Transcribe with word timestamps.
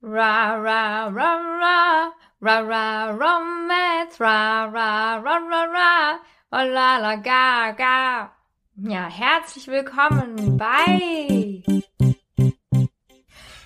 Ra 0.00 0.54
ra 0.56 1.08
ra 1.08 1.30
ra 1.60 2.12
ra 2.40 2.60
ra 2.60 3.10
romance 3.10 4.20
ra 4.20 4.66
ra 4.72 5.18
ra 5.18 5.38
ra 5.38 5.64
ra 5.64 6.18
oh 6.52 6.64
la 6.64 6.98
la 6.98 7.16
ga 7.16 7.72
ga. 7.72 8.30
Ja, 8.76 9.08
herzlich 9.08 9.66
willkommen 9.66 10.56
bei 10.56 11.62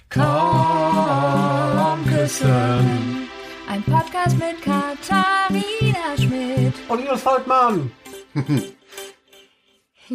Komm 0.08 2.04
küssen. 2.06 3.28
ein 3.68 3.82
Podcast 3.84 4.38
mit 4.38 4.62
Katharina 4.62 6.16
Schmidt. 6.16 6.74
Und 6.88 7.00
Linus 7.00 7.20
Volkmann. 7.22 7.92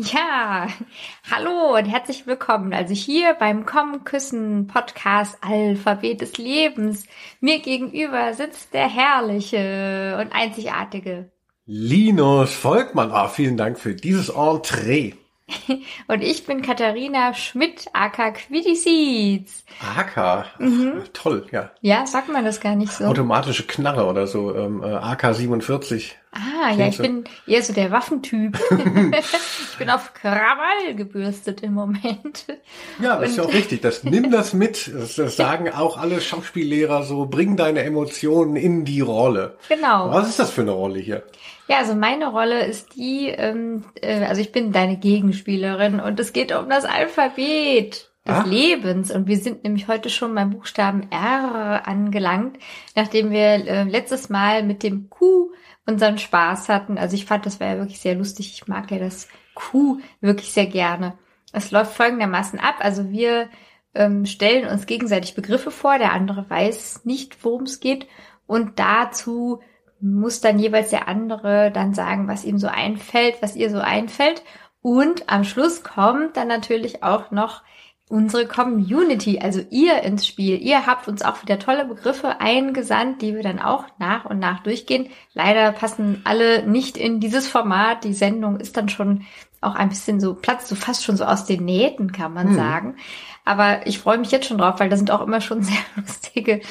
Ja, 0.04 0.68
hallo 1.32 1.76
und 1.76 1.86
herzlich 1.86 2.28
willkommen. 2.28 2.72
Also 2.72 2.94
hier 2.94 3.34
beim 3.34 3.66
Kommen 3.66 4.04
Küssen 4.04 4.68
Podcast 4.68 5.40
Alphabet 5.42 6.22
des 6.22 6.38
Lebens. 6.38 7.08
Mir 7.40 7.60
gegenüber 7.60 8.36
sitzt 8.36 8.76
der 8.76 8.88
herrliche 8.88 10.20
und 10.22 10.36
einzigartige. 10.36 11.32
Linus 11.66 12.54
Volkmann. 12.54 13.12
Ah, 13.12 13.28
vielen 13.28 13.58
Dank 13.58 13.80
für 13.80 13.96
dieses 13.96 14.30
Entree. 14.30 15.16
Und 16.08 16.24
ich 16.24 16.46
bin 16.46 16.62
Katharina 16.62 17.34
Schmidt, 17.34 17.88
aka 17.94 18.32
Quiddy 18.32 18.76
Seeds. 18.76 19.64
AK. 19.82 20.60
Mhm. 20.60 21.04
Toll, 21.14 21.46
ja. 21.52 21.72
Ja, 21.82 22.06
sagt 22.06 22.30
man 22.30 22.44
das 22.44 22.60
gar 22.60 22.76
nicht 22.76 22.92
so. 22.92 23.06
Automatische 23.06 23.64
Knarre 23.64 24.06
oder 24.06 24.28
so. 24.28 24.54
Ähm, 24.56 24.84
äh, 24.84 24.88
AK 24.88 25.36
47. 25.36 26.18
Ah, 26.32 26.74
ja, 26.74 26.88
ich 26.88 26.98
so. 26.98 27.04
bin 27.04 27.24
eher 27.48 27.64
so 27.64 27.74
der 27.74 27.92
Waffentyp. 27.92 28.60
ich 28.72 29.78
bin 29.78 29.90
auf 29.90 30.14
Krawall 30.14 30.96
gebürstet 30.96 31.62
im 31.62 31.74
Moment. 31.74 32.46
Ja, 33.02 33.18
das 33.18 33.32
ist 33.32 33.38
ja 33.38 33.44
auch 33.44 33.54
richtig. 33.54 33.82
Das, 33.82 34.04
nimm 34.04 34.32
das 34.32 34.54
mit. 34.54 34.92
Das, 34.94 35.16
das 35.16 35.38
sagen 35.38 35.70
auch 35.70 35.98
alle 35.98 36.20
Schauspiellehrer 36.20 37.04
so. 37.04 37.26
Bring 37.26 37.56
deine 37.56 37.84
Emotionen 37.84 38.58
in 38.58 38.84
die 38.84 39.02
Rolle. 39.02 39.58
Genau. 39.70 40.12
Was 40.12 40.28
ist 40.28 40.40
das 40.40 40.52
für 40.52 40.62
eine 40.62 40.72
Rolle 40.72 41.00
hier? 41.00 41.24
Ja, 41.68 41.80
also 41.80 41.96
meine 41.96 42.28
Rolle 42.28 42.66
ist 42.66 42.96
die, 42.96 43.28
ähm, 43.28 43.84
äh, 44.02 44.24
also 44.24 44.42
ich 44.42 44.52
bin 44.52 44.72
deine 44.72 44.98
Gegenspielerin 44.98 46.00
und 46.00 46.20
es 46.20 46.34
geht 46.34 46.54
um 46.54 46.70
das 46.70 46.86
Alphabet 46.86 48.10
des 48.26 48.36
Ah. 48.36 48.44
Lebens 48.46 49.12
und 49.12 49.28
wir 49.28 49.38
sind 49.38 49.64
nämlich 49.64 49.88
heute 49.88 50.10
schon 50.10 50.36
beim 50.36 50.52
Buchstaben 50.52 51.10
R 51.12 51.88
angelangt, 51.88 52.58
nachdem 52.96 53.32
wir 53.32 53.40
äh, 53.40 53.84
letztes 53.84 54.30
Mal 54.30 54.64
mit 54.64 54.84
dem 54.84 55.10
Q 55.10 55.52
unseren 55.86 56.18
Spaß 56.18 56.70
hatten. 56.70 56.98
Also 56.98 57.16
ich 57.16 57.26
fand, 57.26 57.46
das 57.46 57.60
war 57.60 57.68
ja 57.68 57.78
wirklich 57.78 58.00
sehr 58.00 58.16
lustig. 58.16 58.52
Ich 58.54 58.68
mag 58.68 58.92
ja 58.92 59.00
das 59.00 59.30
Q 59.54 60.00
wirklich 60.20 60.52
sehr 60.52 60.68
gerne. 60.68 61.18
Es 61.54 61.72
läuft 61.72 61.94
folgendermaßen 61.96 62.60
ab. 62.60 62.76
Also 62.80 63.10
wir 63.10 63.50
ähm, 63.96 64.26
stellen 64.26 64.68
uns 64.70 64.86
gegenseitig 64.86 65.34
Begriffe 65.34 65.72
vor, 65.72 65.98
der 65.98 66.12
andere 66.12 66.50
weiß 66.50 67.06
nicht, 67.06 67.44
worum 67.44 67.64
es 67.64 67.80
geht 67.80 68.08
und 68.46 68.80
dazu 68.80 69.62
muss 70.00 70.42
dann 70.42 70.60
jeweils 70.60 70.90
der 70.90 71.08
andere 71.08 71.72
dann 71.72 71.94
sagen, 71.94 72.28
was 72.28 72.46
ihm 72.46 72.58
so 72.58 72.68
einfällt, 72.68 73.38
was 73.42 73.56
ihr 73.56 73.70
so 73.70 73.80
einfällt. 73.80 74.44
Und 74.82 75.30
am 75.30 75.44
Schluss 75.44 75.84
kommt 75.84 76.38
dann 76.38 76.48
natürlich 76.48 77.04
auch 77.04 77.32
noch 77.32 77.62
unsere 78.10 78.48
Community, 78.48 79.40
also 79.40 79.62
ihr 79.70 80.02
ins 80.04 80.26
Spiel. 80.26 80.62
Ihr 80.62 80.86
habt 80.88 81.08
uns 81.10 81.22
auch 81.24 81.42
wieder 81.42 81.60
tolle 81.60 81.84
Begriffe 81.86 82.40
eingesandt, 82.40 83.22
die 83.22 83.36
wir 83.36 83.44
dann 83.44 83.60
auch 83.60 83.84
nach 84.00 84.24
und 84.26 84.40
nach 84.40 84.64
durchgehen. 84.64 85.10
Leider 85.34 85.74
passen 85.74 86.22
alle 86.24 86.66
nicht 86.66 86.96
in 86.96 87.20
dieses 87.20 87.48
Format. 87.48 88.06
Die 88.06 88.14
Sendung 88.14 88.60
ist 88.60 88.78
dann 88.78 88.88
schon 88.88 89.24
auch 89.60 89.76
ein 89.76 89.90
bisschen 89.90 90.22
so, 90.22 90.36
platzt 90.36 90.68
so 90.68 90.76
fast 90.76 91.04
schon 91.04 91.18
so 91.18 91.26
aus 91.26 91.46
den 91.46 91.66
Nähten, 91.66 92.12
kann 92.14 92.34
man 92.34 92.50
Hm. 92.50 92.56
sagen. 92.56 92.96
Aber 93.44 93.88
ich 93.88 94.00
freue 94.00 94.18
mich 94.18 94.32
jetzt 94.32 94.48
schon 94.48 94.58
drauf, 94.58 94.80
weil 94.80 94.90
da 94.90 94.98
sind 94.98 95.12
auch 95.12 95.22
immer 95.22 95.42
schon 95.42 95.62
sehr 95.64 95.78
lustige 95.96 96.62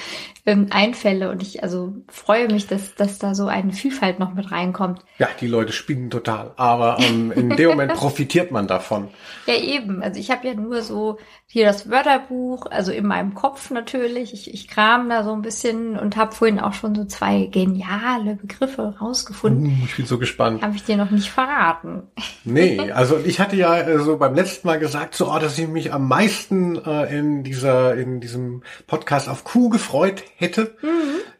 ähm, 0.47 0.69
Einfälle 0.70 1.30
und 1.30 1.42
ich 1.42 1.64
also 1.64 1.94
freue 2.08 2.47
mich, 2.47 2.69
dass, 2.69 2.94
dass 2.94 3.19
da 3.19 3.34
so 3.34 3.48
eine 3.48 3.72
Vielfalt 3.72 4.20
noch 4.20 4.33
mit 4.33 4.52
reinkommt. 4.52 5.00
Ja, 5.19 5.28
die 5.41 5.48
Leute 5.48 5.72
spinnen 5.72 6.08
total. 6.08 6.52
Aber 6.56 6.98
ähm, 7.00 7.33
in 7.33 7.51
dem 7.51 7.70
Moment 7.70 7.92
profitiert 7.96 8.52
man 8.52 8.68
davon. 8.68 9.08
Ja, 9.46 9.55
eben. 9.55 10.05
Also 10.05 10.20
ich 10.20 10.30
habe 10.30 10.46
ja 10.46 10.55
nur 10.55 10.83
so 10.83 11.18
hier 11.48 11.67
das 11.67 11.90
Wörterbuch, 11.90 12.67
also 12.70 12.92
in 12.92 13.06
meinem 13.06 13.35
Kopf 13.35 13.70
natürlich. 13.70 14.33
Ich, 14.33 14.52
ich 14.52 14.68
kram 14.68 15.08
da 15.08 15.24
so 15.24 15.33
ein 15.33 15.42
bisschen 15.42 15.98
und 15.98 16.17
habe 16.17 16.33
vorhin 16.33 16.61
auch 16.61 16.74
schon 16.74 16.95
so 16.95 17.05
zwei 17.05 17.46
geniale 17.46 18.36
Begriffe 18.36 18.96
rausgefunden. 19.01 19.67
Uh, 19.67 19.85
ich 19.85 19.96
bin 19.96 20.06
so 20.06 20.18
gespannt. 20.18 20.62
Habe 20.62 20.77
ich 20.77 20.85
dir 20.85 20.96
noch 20.96 21.11
nicht 21.11 21.30
verraten. 21.30 22.05
Nee, 22.45 22.90
also 22.95 23.18
ich 23.18 23.40
hatte 23.40 23.56
ja 23.56 23.77
äh, 23.79 23.98
so 23.98 24.17
beim 24.17 24.35
letzten 24.35 24.68
Mal 24.68 24.79
gesagt, 24.79 25.17
so, 25.17 25.33
oh, 25.33 25.39
dass 25.40 25.58
ich 25.58 25.67
mich 25.67 25.92
am 25.92 26.06
meisten 26.06 26.77
äh, 26.85 27.18
in 27.18 27.42
dieser, 27.42 27.96
in 27.96 28.20
diesem 28.20 28.62
Podcast 28.86 29.29
auf 29.29 29.42
Q 29.42 29.70
gefreut 29.70 30.23
hätte. 30.36 30.77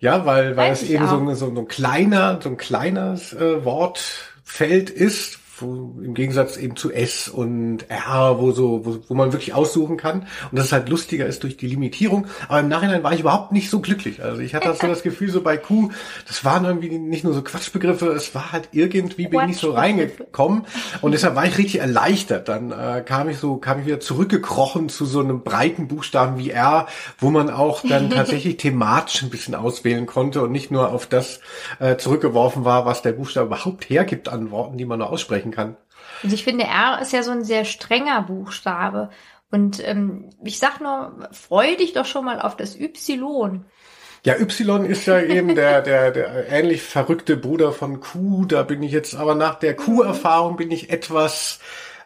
Ja, 0.01 0.27
weil, 0.27 0.57
weil 0.57 0.71
Weiß 0.71 0.83
es 0.83 0.91
eben 0.91 1.07
so, 1.09 1.35
so, 1.35 1.61
ein 1.61 1.69
kleiner, 1.69 2.41
so 2.43 2.49
ein 2.51 2.57
kleines 2.57 3.33
äh, 3.33 3.65
Wortfeld 3.65 4.91
ist, 4.91 5.39
wo, 5.59 5.95
im 6.03 6.15
Gegensatz 6.15 6.57
eben 6.57 6.77
zu 6.77 6.93
S 6.93 7.29
und 7.29 7.89
R, 7.89 8.37
wo 8.39 8.53
so, 8.53 8.85
wo, 8.85 8.99
wo 9.09 9.15
man 9.15 9.33
wirklich 9.33 9.55
aussuchen 9.55 9.97
kann. 9.97 10.27
Und 10.51 10.59
dass 10.59 10.67
es 10.67 10.73
halt 10.73 10.89
lustiger 10.89 11.27
ist 11.27 11.43
durch 11.43 11.57
die 11.57 11.67
Limitierung. 11.67 12.27
Aber 12.49 12.61
im 12.61 12.69
Nachhinein 12.69 13.03
war 13.03 13.13
ich 13.13 13.21
überhaupt 13.21 13.53
nicht 13.53 13.71
so 13.71 13.81
glücklich. 13.81 14.23
Also 14.23 14.41
ich 14.41 14.55
hatte 14.55 14.75
so 14.75 14.87
das 14.87 15.03
Gefühl, 15.03 15.31
so 15.31 15.41
bei 15.41 15.57
Q, 15.57 15.91
das 16.27 16.45
waren 16.45 16.65
irgendwie 16.65 16.99
nicht 16.99 17.25
nur 17.25 17.33
so 17.33 17.43
Quatschbegriffe, 17.43 18.09
es 18.09 18.35
war 18.35 18.53
halt 18.53 18.69
irgendwie 18.73 19.29
bin 19.29 19.41
ich 19.41 19.47
nicht 19.47 19.61
so 19.61 19.73
reingekommen. 19.73 20.67
Und 21.01 21.13
deshalb 21.13 21.37
war 21.37 21.47
ich 21.47 21.59
richtig 21.59 21.81
erleichtert. 21.81 22.49
Dann 22.49 22.71
äh, 22.71 23.03
kam 23.05 23.29
ich 23.29 23.39
so, 23.39 23.57
kam 23.57 23.81
ich 23.81 23.87
wieder 23.87 24.01
zurückgekrochen 24.01 24.89
zu 24.89 25.07
so 25.07 25.21
einem 25.21 25.43
breiten 25.43 25.89
Buchstaben 25.89 26.39
wie 26.39 26.51
R, 26.51 26.87
wo 27.19 27.31
man 27.31 27.51
auch 27.51 27.83
dann 27.83 28.11
tatsächlich 28.17 28.57
thematisch 28.57 29.23
ein 29.23 29.31
bisschen 29.31 29.55
auswählen 29.55 30.07
konnte 30.07 30.43
und 30.43 30.53
nicht 30.53 30.71
nur 30.71 30.93
auf 30.93 31.07
das 31.07 31.41
äh, 31.79 31.97
zurückgeworfen 31.97 32.65
war, 32.65 32.87
was 32.87 33.03
der 33.03 33.13
Buchstabe 33.13 33.47
überhaupt 33.47 33.89
hergibt 33.89 34.29
an 34.29 34.51
Worten, 34.51 34.77
die 34.79 34.85
man 34.85 34.99
nur 34.99 35.11
aussprechen 35.11 35.46
kann. 35.51 35.77
Also 36.23 36.35
ich 36.35 36.45
finde, 36.45 36.65
R 36.65 36.99
ist 37.01 37.13
ja 37.13 37.23
so 37.23 37.31
ein 37.31 37.45
sehr 37.45 37.65
strenger 37.65 38.23
Buchstabe. 38.23 39.11
Und 39.51 39.87
ähm, 39.87 40.31
ich 40.45 40.59
sag 40.59 40.81
nur, 40.81 41.29
freu 41.33 41.77
dich 41.77 41.93
doch 41.93 42.07
schon 42.07 42.25
mal 42.25 42.41
auf 42.41 42.57
das 42.57 42.79
Y. 42.79 43.65
Ja, 44.25 44.35
Y 44.41 44.85
ist 44.85 45.07
ja 45.07 45.21
eben 45.21 45.55
der, 45.55 45.83
der, 45.83 46.11
der 46.11 46.49
ähnlich 46.49 46.83
verrückte 46.83 47.37
Bruder 47.37 47.71
von 47.71 48.01
Q. 48.01 48.47
Da 48.47 48.65
bin 48.65 48.83
ich 48.83 48.91
jetzt, 48.91 49.15
aber 49.15 49.37
nach 49.37 49.55
der 49.55 49.77
Q-Erfahrung 49.77 50.57
bin 50.57 50.73
ich 50.73 50.91
etwas 50.91 51.61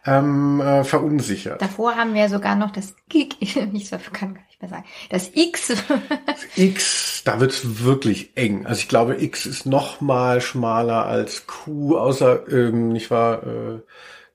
ähm, 0.06 0.60
äh, 0.60 0.84
verunsichert. 0.84 1.60
Davor 1.60 1.96
haben 1.96 2.14
wir 2.14 2.28
sogar 2.28 2.56
noch 2.56 2.70
das 2.70 2.94
Gig, 3.08 3.36
ich 3.40 3.54
kann 3.54 4.34
gar 4.34 4.44
nicht 4.46 4.60
mehr 4.60 4.68
sagen, 4.68 4.84
das 5.10 5.30
X. 5.34 5.72
X, 6.56 7.22
da 7.24 7.40
wird's 7.40 7.84
wirklich 7.84 8.36
eng. 8.36 8.66
Also 8.66 8.80
ich 8.80 8.88
glaube, 8.88 9.22
X 9.22 9.46
ist 9.46 9.66
noch 9.66 10.00
mal 10.00 10.40
schmaler 10.40 11.06
als 11.06 11.46
Q, 11.46 11.96
außer, 11.96 12.48
ähm, 12.48 12.88
nicht 12.88 13.10
wahr, 13.10 13.42
äh, 13.46 13.80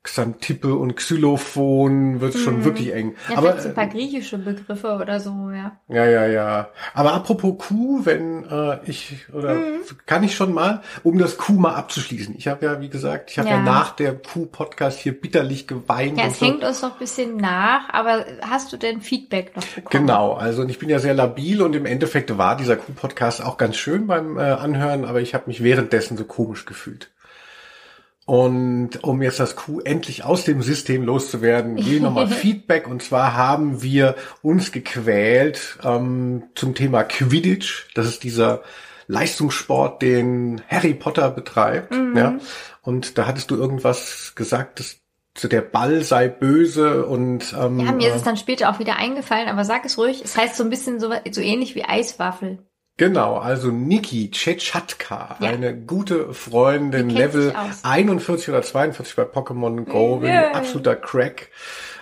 Xantippe 0.05 0.75
und 0.75 0.95
Xylophon 0.95 2.21
wird's 2.21 2.39
schon 2.39 2.63
wirklich 2.63 2.93
eng. 2.93 3.15
Ja, 3.29 3.39
Aber 3.39 3.59
so 3.59 3.69
ein 3.69 3.73
paar 3.75 3.87
griechische 3.87 4.37
Begriffe 4.37 4.95
oder 5.01 5.19
so, 5.19 5.49
ja. 5.51 5.77
ja, 5.89 6.05
ja, 6.05 6.27
ja. 6.27 6.69
Aber 6.93 7.13
apropos 7.13 7.55
Q, 7.57 8.01
wenn 8.05 8.45
äh, 8.49 8.77
ich 8.85 9.25
oder 9.33 9.55
Mhm. 9.55 9.81
kann 10.05 10.23
ich 10.23 10.35
schon 10.35 10.53
mal, 10.53 10.81
um 11.03 11.17
das 11.17 11.37
Q 11.37 11.53
mal 11.53 11.73
abzuschließen. 11.75 12.35
Ich 12.37 12.47
habe 12.47 12.65
ja, 12.65 12.81
wie 12.81 12.89
gesagt, 12.89 13.31
ich 13.31 13.39
habe 13.39 13.49
ja. 13.49 13.55
Ja. 13.55 13.61
nach 13.63 13.95
der 13.95 14.13
Q-Podcast 14.13 14.99
hier 14.99 15.19
bitterlich 15.19 15.67
geweint. 15.67 16.17
Ja, 16.19 16.25
es 16.27 16.39
so. 16.39 16.45
hängt 16.45 16.63
uns 16.63 16.81
noch 16.81 16.93
ein 16.93 16.99
bisschen 16.99 17.37
nach, 17.37 17.89
aber 17.91 18.25
hast 18.41 18.71
du 18.71 18.77
denn 18.77 19.01
Feedback 19.01 19.55
noch 19.55 19.65
bekommen? 19.65 20.05
Genau, 20.05 20.33
also 20.33 20.63
ich 20.65 20.77
bin 20.79 20.89
ja 20.89 20.99
sehr 20.99 21.13
labil 21.15 21.61
und 21.61 21.75
im 21.75 21.85
Endeffekt 21.85 22.37
war 22.37 22.55
dieser 22.55 22.75
Q-Podcast 22.75 23.43
auch 23.43 23.57
ganz 23.57 23.75
schön 23.75 24.07
beim 24.07 24.37
äh, 24.37 24.41
Anhören, 24.41 25.05
aber 25.05 25.21
ich 25.21 25.33
habe 25.33 25.45
mich 25.47 25.63
währenddessen 25.63 26.15
so 26.17 26.25
komisch 26.25 26.65
gefühlt. 26.65 27.09
Und 28.25 29.03
um 29.03 29.21
jetzt 29.21 29.39
das 29.39 29.55
Q 29.55 29.81
endlich 29.81 30.23
aus 30.23 30.45
dem 30.45 30.63
System 30.63 31.03
loszuwerden, 31.03 31.77
ich 31.77 32.01
nochmal 32.01 32.27
Feedback. 32.27 32.87
Und 32.87 33.03
zwar 33.03 33.35
haben 33.35 33.81
wir 33.83 34.15
uns 34.41 34.71
gequält 34.71 35.77
ähm, 35.83 36.43
zum 36.55 36.73
Thema 36.73 37.03
Quidditch. 37.03 37.87
Das 37.93 38.07
ist 38.07 38.23
dieser 38.23 38.63
Leistungssport, 39.07 40.01
den 40.01 40.63
Harry 40.67 40.95
Potter 40.95 41.29
betreibt. 41.29 41.93
Ja. 41.93 42.39
Und 42.81 43.17
da 43.19 43.27
hattest 43.27 43.51
du 43.51 43.55
irgendwas 43.55 44.33
gesagt, 44.35 44.79
dass 44.79 44.97
so 45.37 45.47
der 45.47 45.61
Ball 45.61 46.01
sei 46.01 46.29
böse 46.29 47.05
und 47.05 47.53
ähm, 47.59 47.79
Ja, 47.79 47.91
mir 47.91 48.07
ist 48.07 48.13
äh, 48.13 48.17
es 48.17 48.23
dann 48.23 48.37
später 48.37 48.69
auch 48.69 48.79
wieder 48.79 48.95
eingefallen, 48.95 49.49
aber 49.49 49.65
sag 49.65 49.85
es 49.85 49.97
ruhig. 49.97 50.21
Es 50.23 50.37
heißt 50.37 50.55
so 50.55 50.63
ein 50.63 50.69
bisschen 50.69 50.99
so, 50.99 51.11
so 51.29 51.41
ähnlich 51.41 51.75
wie 51.75 51.83
Eiswaffel. 51.83 52.59
Genau, 52.97 53.35
also 53.37 53.71
Niki 53.71 54.31
Chetchatka, 54.31 55.35
Ja. 55.41 55.49
eine 55.49 55.75
gute 55.75 56.33
Freundin, 56.33 57.09
Level 57.09 57.41
sich 57.49 57.57
aus. 57.57 57.79
41 57.83 58.47
oder 58.49 58.61
42 58.61 59.15
bei 59.17 59.23
Pokémon 59.23 59.83
Go, 59.83 60.17
bin 60.17 60.29
Yay. 60.29 60.53
absoluter 60.53 60.95
Crack, 60.95 61.49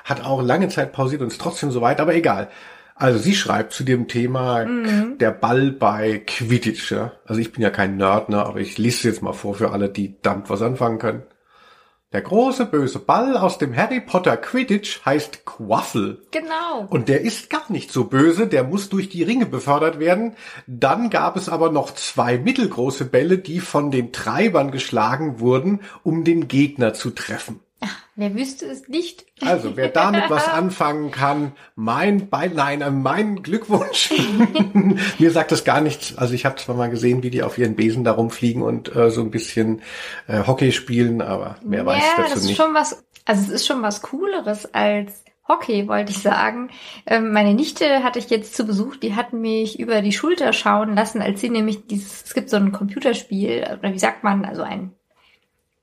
hat 0.04 0.24
auch 0.24 0.42
lange 0.44 0.68
Zeit 0.70 0.92
pausiert 0.94 1.22
und 1.22 1.30
ist 1.30 1.42
trotzdem 1.42 1.72
soweit, 1.72 2.00
aber 2.00 2.14
egal. 2.14 2.50
Also 2.96 3.18
sie 3.18 3.34
schreibt 3.34 3.74
zu 3.74 3.84
dem 3.84 4.08
Thema 4.08 4.66
Mhm. 4.66 5.18
der 5.18 5.32
Ball 5.32 5.72
bei 5.72 6.20
Quidditch. 6.28 6.92
Ja? 6.92 7.14
Also 7.26 7.42
ich 7.42 7.52
bin 7.52 7.64
ja 7.64 7.72
kein 7.72 7.98
Nerd, 7.98 8.30
ne, 8.30 8.46
aber 8.46 8.60
ich 8.60 8.78
lese 8.78 8.98
es 8.98 9.04
jetzt 9.04 9.22
mal 9.24 9.34
vor 9.34 9.56
für 9.56 9.72
alle, 9.72 9.90
die 9.90 10.16
damit 10.22 10.48
was 10.52 10.62
anfangen 10.62 11.00
können. 11.00 11.24
Der 12.14 12.22
große 12.22 12.68
böse 12.68 13.00
Ball 13.00 13.36
aus 13.36 13.58
dem 13.58 13.76
Harry 13.76 14.00
Potter 14.00 14.38
Quidditch 14.38 15.04
heißt 15.04 15.46
Quaffle. 15.46 16.22
Genau. 16.30 16.86
Und 16.92 17.10
der 17.10 17.22
ist 17.22 17.50
gar 17.50 17.72
nicht 17.72 17.92
so 17.92 18.04
böse, 18.04 18.46
der 18.46 18.64
muss 18.64 18.90
durch 18.90 19.10
die 19.10 19.24
Ringe 19.24 19.48
befördert 19.48 20.00
werden. 20.00 20.36
Dann 20.68 21.10
gab 21.10 21.38
es 21.38 21.50
aber 21.50 21.72
noch 21.72 21.92
zwei 21.96 22.38
mittelgroße 22.38 23.06
Bälle, 23.06 23.40
die 23.40 23.60
von 23.60 23.90
den 23.90 24.12
Treibern 24.12 24.70
geschlagen 24.70 25.40
wurden, 25.40 25.80
um 26.04 26.24
den 26.24 26.48
Gegner 26.48 26.94
zu 26.94 27.10
treffen. 27.10 27.62
Wer 28.16 28.36
wüsste 28.36 28.66
es 28.66 28.88
nicht? 28.88 29.26
Also, 29.42 29.76
wer 29.76 29.90
damit 29.90 30.30
was 30.30 30.48
anfangen 30.54 31.12
kann, 31.12 31.54
mein 31.76 32.30
Bein, 32.30 32.54
nein, 32.54 32.82
äh, 32.82 32.92
mein 32.92 33.42
Glückwunsch. 33.42 34.14
Mir 35.20 35.32
sagt 35.32 35.52
das 35.52 35.64
gar 35.64 35.82
nichts. 35.82 36.18
Also 36.18 36.34
ich 36.34 36.46
habe 36.46 36.58
zwar 36.58 36.76
mal 36.76 36.90
gesehen, 36.90 37.24
wie 37.24 37.32
die 37.32 37.44
auf 37.44 37.58
ihren 37.58 37.76
Besen 37.76 38.04
da 38.04 38.12
rumfliegen 38.12 38.62
und 38.62 38.96
äh, 38.96 39.10
so 39.10 39.22
ein 39.22 39.32
bisschen 39.32 39.82
äh, 40.28 40.46
Hockey 40.46 40.72
spielen, 40.72 41.22
aber 41.22 41.58
mehr 41.64 41.80
ja, 41.80 41.86
weiß 41.86 42.04
dazu 42.18 42.30
das 42.30 42.40
ist 42.40 42.46
nicht. 42.48 42.58
schon 42.58 42.74
was, 42.74 43.04
also 43.26 43.42
es 43.42 43.50
ist 43.50 43.68
schon 43.68 43.82
was 43.82 44.02
Cooleres 44.02 44.74
als 44.74 45.24
Hockey, 45.48 45.88
wollte 45.88 46.12
ich 46.12 46.20
sagen. 46.20 46.70
Ähm, 47.06 47.34
meine 47.34 47.54
Nichte 47.54 48.04
hatte 48.04 48.20
ich 48.20 48.30
jetzt 48.30 48.56
zu 48.56 48.66
Besuch, 48.66 48.96
die 48.96 49.16
hat 49.16 49.34
mich 49.34 49.80
über 49.80 50.02
die 50.02 50.14
Schulter 50.14 50.54
schauen 50.54 50.96
lassen, 50.96 51.22
als 51.22 51.42
sie 51.42 51.50
nämlich 51.50 51.88
dieses, 51.88 52.24
es 52.26 52.34
gibt 52.34 52.50
so 52.50 52.58
ein 52.58 52.72
Computerspiel, 52.72 53.78
oder 53.80 53.92
wie 53.92 54.00
sagt 54.00 54.24
man, 54.24 54.46
also 54.46 54.62
ein 54.62 54.94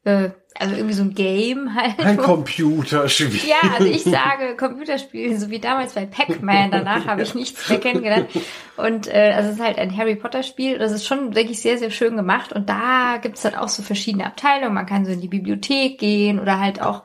äh, 0.05 0.31
also 0.59 0.75
irgendwie 0.75 0.95
so 0.95 1.03
ein 1.03 1.15
Game 1.15 1.75
halt. 1.77 1.99
Ein 2.01 2.17
Computerspiel. 2.17 3.49
Ja, 3.49 3.75
also 3.75 3.87
ich 3.87 4.05
sage 4.05 4.57
Computerspiel, 4.57 5.39
so 5.39 5.51
wie 5.51 5.59
damals 5.59 5.95
bei 5.95 6.07
Pac-Man. 6.07 6.71
Danach 6.71 7.07
habe 7.07 7.23
ich 7.23 7.35
nichts 7.35 7.69
mehr 7.69 7.81
kennengelernt. 7.81 8.29
Und 8.77 9.07
äh, 9.07 9.33
also 9.35 9.51
es 9.51 9.57
ist 9.57 9.63
halt 9.63 9.79
ein 9.79 9.97
Harry 9.97 10.17
Potter 10.17 10.43
Spiel. 10.43 10.79
Das 10.79 10.93
ist 10.93 11.07
schon 11.07 11.35
wirklich 11.35 11.61
sehr, 11.61 11.79
sehr 11.79 11.91
schön 11.91 12.17
gemacht. 12.17 12.53
Und 12.53 12.69
da 12.69 13.19
gibt's 13.21 13.43
dann 13.43 13.55
auch 13.55 13.69
so 13.69 13.83
verschiedene 13.83 14.27
Abteilungen. 14.27 14.75
Man 14.75 14.87
kann 14.87 15.05
so 15.05 15.13
in 15.13 15.21
die 15.21 15.29
Bibliothek 15.29 15.99
gehen 15.99 16.41
oder 16.41 16.59
halt 16.59 16.83
auch 16.83 17.05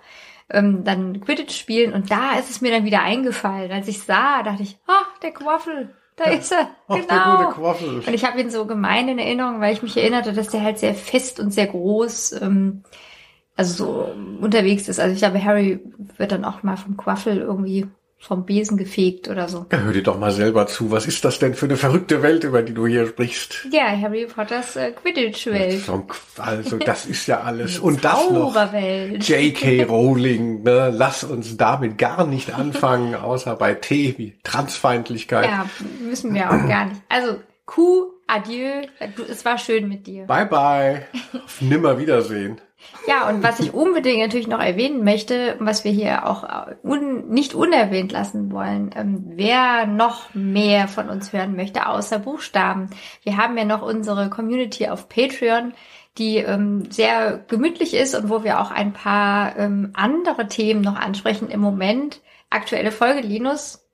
ähm, 0.49 0.83
dann 0.83 1.21
Quidditch 1.21 1.57
spielen. 1.57 1.93
Und 1.93 2.11
da 2.11 2.37
ist 2.37 2.49
es 2.49 2.61
mir 2.61 2.71
dann 2.71 2.85
wieder 2.85 3.01
eingefallen. 3.01 3.71
Als 3.71 3.87
ich 3.87 4.01
sah, 4.01 4.43
dachte 4.43 4.63
ich, 4.63 4.77
ah, 4.87 5.05
der 5.21 5.31
Quaffel, 5.31 5.95
da 6.15 6.25
ist 6.25 6.51
er. 6.51 6.69
Ach, 6.87 6.95
der 6.95 7.05
genau. 7.05 7.37
gute 7.37 7.59
Quaffel. 7.59 7.99
Und 7.99 8.13
ich 8.13 8.25
habe 8.25 8.39
ihn 8.39 8.49
so 8.49 8.65
gemein 8.65 9.07
in 9.09 9.19
Erinnerung, 9.19 9.59
weil 9.59 9.73
ich 9.73 9.81
mich 9.81 9.97
erinnerte, 9.97 10.33
dass 10.33 10.49
der 10.49 10.61
halt 10.61 10.79
sehr 10.79 10.95
fest 10.95 11.39
und 11.39 11.51
sehr 11.51 11.67
groß, 11.67 12.41
ähm, 12.41 12.83
also 13.55 13.85
so 13.85 14.15
unterwegs 14.41 14.87
ist. 14.87 14.99
Also 14.99 15.13
ich 15.13 15.19
glaube, 15.19 15.43
Harry 15.43 15.79
wird 16.17 16.31
dann 16.31 16.45
auch 16.45 16.63
mal 16.63 16.77
vom 16.77 16.97
Quaffel 16.97 17.37
irgendwie 17.37 17.87
vom 18.17 18.45
Besen 18.45 18.77
gefegt 18.77 19.27
oder 19.27 19.47
so. 19.47 19.67
Ja, 19.71 19.79
hör 19.79 19.93
dir 19.93 20.01
doch 20.01 20.17
mal 20.17 20.31
selber 20.31 20.65
zu. 20.65 20.89
Was 20.89 21.05
ist 21.05 21.23
das 21.25 21.37
denn 21.37 21.53
für 21.53 21.65
eine 21.65 21.77
verrückte 21.77 22.23
Welt, 22.23 22.43
über 22.43 22.63
die 22.63 22.73
du 22.73 22.87
hier 22.87 23.05
sprichst? 23.07 23.67
Ja, 23.71 23.85
Harry 23.89 24.25
Potters 24.25 24.75
äh, 24.75 24.91
Quidditch-Welt. 24.91 25.83
Also, 26.37 26.77
das 26.77 27.05
ist 27.05 27.27
ja 27.27 27.41
alles. 27.41 27.77
Und 27.77 28.03
das 28.03 28.29
noch. 28.31 28.55
J.K. 28.73 29.83
Rowling, 29.83 30.63
ne? 30.63 30.91
Lass 30.95 31.23
uns 31.23 31.55
damit 31.55 31.99
gar 31.99 32.25
nicht 32.25 32.53
anfangen, 32.53 33.13
außer 33.15 33.55
bei 33.55 33.75
T 33.75 34.15
wie 34.17 34.39
Transfeindlichkeit. 34.43 35.45
Ja, 35.45 35.69
müssen 36.01 36.33
wir 36.33 36.47
auch 36.47 36.67
gar 36.67 36.85
nicht. 36.85 37.01
Also, 37.09 37.37
Kuh, 37.65 38.11
adieu. 38.27 38.83
Es 39.29 39.45
war 39.45 39.57
schön 39.57 39.87
mit 39.87 40.07
dir. 40.07 40.25
Bye 40.25 40.45
bye. 40.45 41.05
Auf 41.43 41.61
nimmer 41.61 41.99
Wiedersehen. 41.99 42.61
Ja, 43.07 43.29
und 43.29 43.43
was 43.43 43.59
ich 43.59 43.73
unbedingt 43.73 44.19
natürlich 44.19 44.47
noch 44.47 44.59
erwähnen 44.59 45.03
möchte, 45.03 45.55
was 45.59 45.83
wir 45.83 45.91
hier 45.91 46.27
auch 46.27 46.43
un, 46.83 47.29
nicht 47.29 47.53
unerwähnt 47.53 48.11
lassen 48.11 48.51
wollen, 48.51 48.91
ähm, 48.95 49.23
wer 49.27 49.85
noch 49.85 50.33
mehr 50.33 50.87
von 50.87 51.09
uns 51.09 51.31
hören 51.31 51.55
möchte, 51.55 51.87
außer 51.87 52.19
Buchstaben. 52.19 52.89
Wir 53.23 53.37
haben 53.37 53.57
ja 53.57 53.65
noch 53.65 53.83
unsere 53.83 54.29
Community 54.29 54.87
auf 54.87 55.07
Patreon, 55.07 55.73
die 56.17 56.37
ähm, 56.37 56.89
sehr 56.89 57.43
gemütlich 57.47 57.93
ist 57.93 58.15
und 58.15 58.29
wo 58.29 58.43
wir 58.43 58.59
auch 58.59 58.71
ein 58.71 58.93
paar 58.93 59.57
ähm, 59.57 59.91
andere 59.93 60.47
Themen 60.47 60.81
noch 60.81 60.95
ansprechen 60.95 61.49
im 61.49 61.59
Moment. 61.59 62.21
Aktuelle 62.49 62.91
Folge, 62.91 63.21
Linus. 63.21 63.84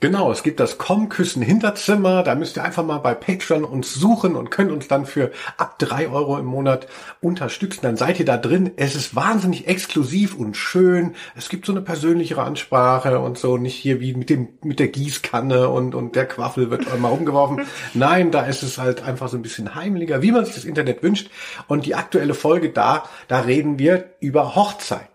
Genau, 0.00 0.30
es 0.30 0.42
gibt 0.42 0.60
das 0.60 0.76
Komm-Küssen 0.76 1.40
Hinterzimmer. 1.40 2.22
Da 2.22 2.34
müsst 2.34 2.56
ihr 2.58 2.64
einfach 2.64 2.84
mal 2.84 2.98
bei 2.98 3.14
Patreon 3.14 3.64
uns 3.64 3.94
suchen 3.94 4.36
und 4.36 4.50
könnt 4.50 4.70
uns 4.70 4.86
dann 4.86 5.06
für 5.06 5.30
ab 5.56 5.78
drei 5.78 6.08
Euro 6.08 6.36
im 6.36 6.44
Monat 6.44 6.88
unterstützen. 7.22 7.80
Dann 7.82 7.96
seid 7.96 8.18
ihr 8.18 8.26
da 8.26 8.36
drin. 8.36 8.72
Es 8.76 8.96
ist 8.96 9.16
wahnsinnig 9.16 9.66
exklusiv 9.66 10.34
und 10.34 10.58
schön. 10.58 11.14
Es 11.36 11.48
gibt 11.48 11.64
so 11.64 11.72
eine 11.72 11.80
persönlichere 11.80 12.42
Ansprache 12.42 13.18
und 13.20 13.38
so. 13.38 13.56
Nicht 13.56 13.76
hier 13.76 14.00
wie 14.00 14.14
mit 14.14 14.28
dem, 14.28 14.48
mit 14.62 14.78
der 14.78 14.88
Gießkanne 14.88 15.70
und, 15.70 15.94
und 15.94 16.16
der 16.16 16.26
Quaffel 16.26 16.70
wird 16.70 16.84
mal 17.00 17.08
rumgeworfen. 17.08 17.64
Nein, 17.94 18.30
da 18.30 18.44
ist 18.44 18.62
es 18.62 18.76
halt 18.76 19.02
einfach 19.02 19.28
so 19.28 19.38
ein 19.38 19.42
bisschen 19.42 19.74
heimlicher, 19.74 20.20
wie 20.20 20.32
man 20.32 20.44
sich 20.44 20.54
das 20.54 20.64
Internet 20.64 21.02
wünscht. 21.02 21.30
Und 21.66 21.86
die 21.86 21.94
aktuelle 21.94 22.34
Folge 22.34 22.70
da, 22.70 23.04
da 23.28 23.40
reden 23.40 23.78
wir 23.78 24.10
über 24.20 24.54
Hochzeiten. 24.54 25.13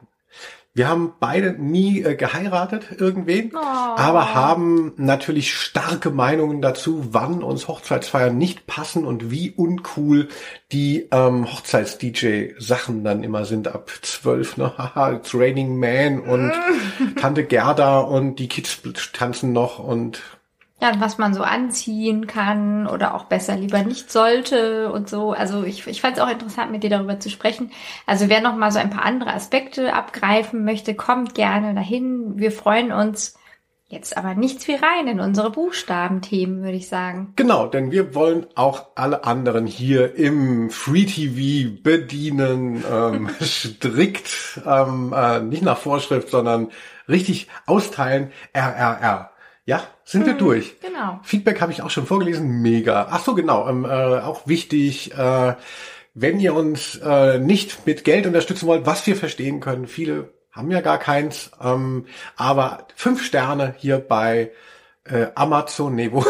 Wir 0.79 0.87
haben 0.87 1.11
beide 1.19 1.61
nie 1.61 2.03
äh, 2.03 2.15
geheiratet, 2.15 2.85
irgendwen, 2.99 3.53
aber 3.53 4.33
haben 4.33 4.93
natürlich 4.95 5.53
starke 5.53 6.09
Meinungen 6.09 6.61
dazu, 6.61 7.09
wann 7.11 7.43
uns 7.43 7.67
Hochzeitsfeiern 7.67 8.37
nicht 8.37 8.65
passen 8.65 9.03
und 9.03 9.29
wie 9.29 9.51
uncool 9.51 10.29
die 10.71 11.09
ähm, 11.11 11.51
Hochzeits-DJ-Sachen 11.51 13.03
dann 13.03 13.23
immer 13.23 13.43
sind 13.43 13.67
ab 13.67 13.91
zwölf. 14.03 14.55
Ne? 14.55 14.71
Haha, 14.77 15.11
It's 15.11 15.35
Raining 15.35 15.77
Man 15.77 16.21
und 16.21 16.53
Tante 17.19 17.43
Gerda 17.43 17.99
und 17.99 18.37
die 18.37 18.47
Kids 18.47 18.79
tanzen 19.11 19.51
noch 19.51 19.79
und 19.79 20.21
Ja, 20.81 20.93
was 20.99 21.17
man 21.17 21.33
so 21.33 21.43
anziehen 21.43 22.25
kann 22.25 22.87
oder 22.87 23.13
auch 23.13 23.25
besser 23.25 23.57
lieber 23.57 23.83
nicht 23.83 24.11
sollte 24.11 24.91
und 24.91 25.09
so. 25.09 25.31
Also 25.33 25.63
ich, 25.63 25.85
ich 25.87 25.99
fand 25.99 26.15
es 26.15 26.23
auch 26.23 26.29
interessant, 26.29 26.71
mit 26.71 26.83
dir 26.83 26.89
darüber 26.89 27.19
zu 27.19 27.29
sprechen. 27.29 27.71
Also 28.05 28.29
wer 28.29 28.39
noch 28.39 28.55
mal 28.55 28.71
so 28.71 28.79
ein 28.79 28.89
paar 28.89 29.03
andere 29.03 29.33
Aspekte 29.33 29.93
abgreifen 29.93 30.63
möchte, 30.63 30.95
kommt 30.95 31.35
gerne 31.35 31.73
dahin. 31.73 32.39
Wir 32.39 32.53
freuen 32.53 32.93
uns 32.93 33.35
jetzt 33.89 34.15
aber 34.15 34.35
nichts 34.35 34.67
wie 34.67 34.75
rein 34.75 35.07
in 35.07 35.19
unsere 35.19 35.49
Buchstabenthemen, 35.49 36.61
würde 36.61 36.77
ich 36.77 36.87
sagen. 36.87 37.33
Genau, 37.35 37.65
denn 37.65 37.91
wir 37.91 38.13
wollen 38.13 38.45
auch 38.55 38.89
alle 38.95 39.23
anderen 39.23 39.65
hier 39.65 40.15
im 40.15 40.69
Free 40.69 41.05
TV 41.05 41.75
bedienen, 41.81 42.83
ähm, 42.89 43.29
strikt, 43.41 44.61
ähm, 44.65 45.13
äh, 45.15 45.41
nicht 45.41 45.63
nach 45.63 45.77
Vorschrift, 45.77 46.29
sondern 46.29 46.69
richtig 47.07 47.47
austeilen. 47.65 48.31
RRR. 48.53 49.31
Ja, 49.69 49.83
sind 50.03 50.25
wir 50.25 50.33
durch. 50.33 50.79
Genau. 50.81 51.19
Feedback 51.21 51.61
habe 51.61 51.71
ich 51.71 51.83
auch 51.83 51.91
schon 51.91 52.07
vorgelesen, 52.07 52.63
mega. 52.63 53.09
Ach 53.11 53.23
so, 53.23 53.35
genau, 53.35 53.69
ähm, 53.69 53.85
äh, 53.85 53.87
auch 53.87 54.47
wichtig. 54.47 55.15
Äh, 55.15 55.53
wenn 56.15 56.39
ihr 56.39 56.55
uns 56.55 56.95
äh, 57.03 57.37
nicht 57.37 57.85
mit 57.85 58.03
Geld 58.03 58.25
unterstützen 58.25 58.65
wollt, 58.65 58.87
was 58.87 59.05
wir 59.05 59.15
verstehen 59.15 59.59
können, 59.59 59.85
viele 59.85 60.33
haben 60.51 60.71
ja 60.71 60.81
gar 60.81 60.97
keins, 60.97 61.51
ähm, 61.63 62.07
aber 62.35 62.87
fünf 62.95 63.23
Sterne 63.23 63.75
hier 63.77 63.99
bei 63.99 64.49
äh, 65.05 65.27
Amazon, 65.35 65.93
nee, 65.93 66.09
wo? 66.11 66.25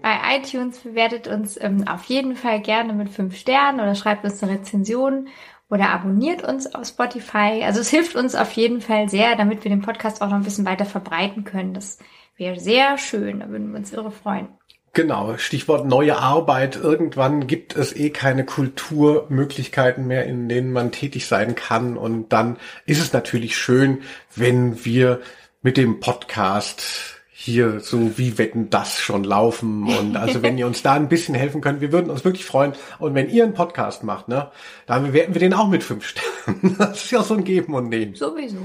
Bei 0.00 0.36
iTunes 0.36 0.78
bewertet 0.78 1.26
uns 1.26 1.60
ähm, 1.60 1.88
auf 1.88 2.04
jeden 2.04 2.36
Fall 2.36 2.60
gerne 2.60 2.92
mit 2.92 3.08
fünf 3.08 3.36
Sternen 3.36 3.80
oder 3.80 3.96
schreibt 3.96 4.22
uns 4.24 4.40
eine 4.40 4.52
Rezension 4.52 5.26
oder 5.68 5.90
abonniert 5.90 6.44
uns 6.44 6.72
auf 6.72 6.86
Spotify. 6.86 7.64
Also 7.64 7.80
es 7.80 7.90
hilft 7.90 8.14
uns 8.14 8.36
auf 8.36 8.52
jeden 8.52 8.80
Fall 8.80 9.08
sehr, 9.08 9.34
damit 9.34 9.64
wir 9.64 9.68
den 9.68 9.82
Podcast 9.82 10.22
auch 10.22 10.28
noch 10.28 10.36
ein 10.36 10.44
bisschen 10.44 10.64
weiter 10.64 10.84
verbreiten 10.84 11.42
können. 11.42 11.74
Das 11.74 11.98
wäre 12.42 12.58
sehr 12.58 12.98
schön, 12.98 13.40
da 13.40 13.48
würden 13.48 13.70
wir 13.70 13.78
uns 13.78 13.92
irre 13.92 14.10
freuen. 14.10 14.48
Genau, 14.94 15.38
Stichwort 15.38 15.86
neue 15.86 16.18
Arbeit. 16.18 16.76
Irgendwann 16.76 17.46
gibt 17.46 17.76
es 17.76 17.96
eh 17.96 18.10
keine 18.10 18.44
Kulturmöglichkeiten 18.44 20.06
mehr, 20.06 20.26
in 20.26 20.48
denen 20.48 20.72
man 20.72 20.92
tätig 20.92 21.26
sein 21.26 21.54
kann. 21.54 21.96
Und 21.96 22.32
dann 22.32 22.58
ist 22.84 23.00
es 23.00 23.12
natürlich 23.12 23.56
schön, 23.56 24.02
wenn 24.34 24.84
wir 24.84 25.20
mit 25.62 25.76
dem 25.76 26.00
Podcast 26.00 27.20
hier 27.32 27.80
so 27.80 28.18
wie 28.18 28.36
Wetten 28.38 28.70
das 28.70 29.00
schon 29.00 29.24
laufen. 29.24 29.88
Und 29.88 30.16
also 30.16 30.42
wenn 30.42 30.58
ihr 30.58 30.66
uns 30.66 30.82
da 30.82 30.92
ein 30.92 31.08
bisschen 31.08 31.34
helfen 31.34 31.60
könnt, 31.60 31.80
wir 31.80 31.92
würden 31.92 32.10
uns 32.10 32.24
wirklich 32.24 32.44
freuen. 32.44 32.72
Und 32.98 33.14
wenn 33.14 33.30
ihr 33.30 33.44
einen 33.44 33.54
Podcast 33.54 34.04
macht, 34.04 34.28
ne, 34.28 34.50
dann 34.86 35.04
bewerten 35.04 35.32
wir 35.32 35.40
den 35.40 35.54
auch 35.54 35.68
mit 35.68 35.84
fünf 35.84 36.06
Sternen. 36.06 36.74
Das 36.78 37.04
ist 37.04 37.10
ja 37.12 37.22
so 37.22 37.34
ein 37.34 37.44
Geben 37.44 37.74
und 37.74 37.88
Nehmen. 37.88 38.14
Sowieso. 38.14 38.58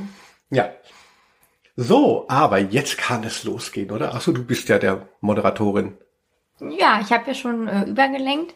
Ja. 0.49 0.71
So, 1.79 2.25
aber 2.27 2.57
jetzt 2.57 2.97
kann 2.97 3.23
es 3.23 3.43
losgehen, 3.43 3.91
oder? 3.91 4.15
Ach 4.15 4.21
so, 4.21 4.31
du 4.31 4.43
bist 4.43 4.67
ja 4.67 4.79
der 4.79 5.07
Moderatorin. 5.21 5.95
Ja, 6.59 6.99
ich 7.01 7.11
habe 7.11 7.27
ja 7.27 7.33
schon 7.35 7.67
äh, 7.67 7.83
übergelenkt. 7.83 8.55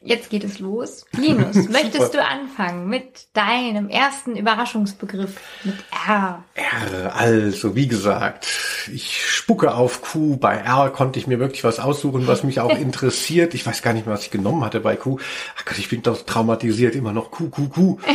Jetzt 0.00 0.28
geht 0.28 0.42
es 0.42 0.58
los. 0.58 1.06
Linus, 1.16 1.68
möchtest 1.68 2.14
du 2.14 2.24
anfangen 2.24 2.88
mit 2.88 3.28
deinem 3.32 3.88
ersten 3.88 4.34
Überraschungsbegriff 4.36 5.40
mit 5.62 5.76
R? 6.08 6.44
R, 6.54 7.14
also 7.14 7.76
wie 7.76 7.86
gesagt, 7.86 8.48
ich 8.92 9.24
spucke 9.24 9.74
auf 9.74 10.02
Q. 10.02 10.36
Bei 10.36 10.56
R 10.56 10.90
konnte 10.90 11.20
ich 11.20 11.28
mir 11.28 11.38
wirklich 11.38 11.62
was 11.62 11.78
aussuchen, 11.78 12.26
was 12.26 12.42
mich 12.42 12.58
auch 12.58 12.70
interessiert. 12.76 13.54
Ich 13.54 13.64
weiß 13.64 13.82
gar 13.82 13.92
nicht 13.92 14.06
mehr, 14.06 14.14
was 14.16 14.24
ich 14.24 14.32
genommen 14.32 14.64
hatte 14.64 14.80
bei 14.80 14.96
Q. 14.96 15.18
Ach 15.56 15.64
Gott, 15.64 15.78
ich 15.78 15.88
bin 15.88 16.02
doch 16.02 16.20
traumatisiert, 16.22 16.96
immer 16.96 17.12
noch 17.12 17.30
Q, 17.30 17.50
Q, 17.50 17.68
Q. 17.68 17.98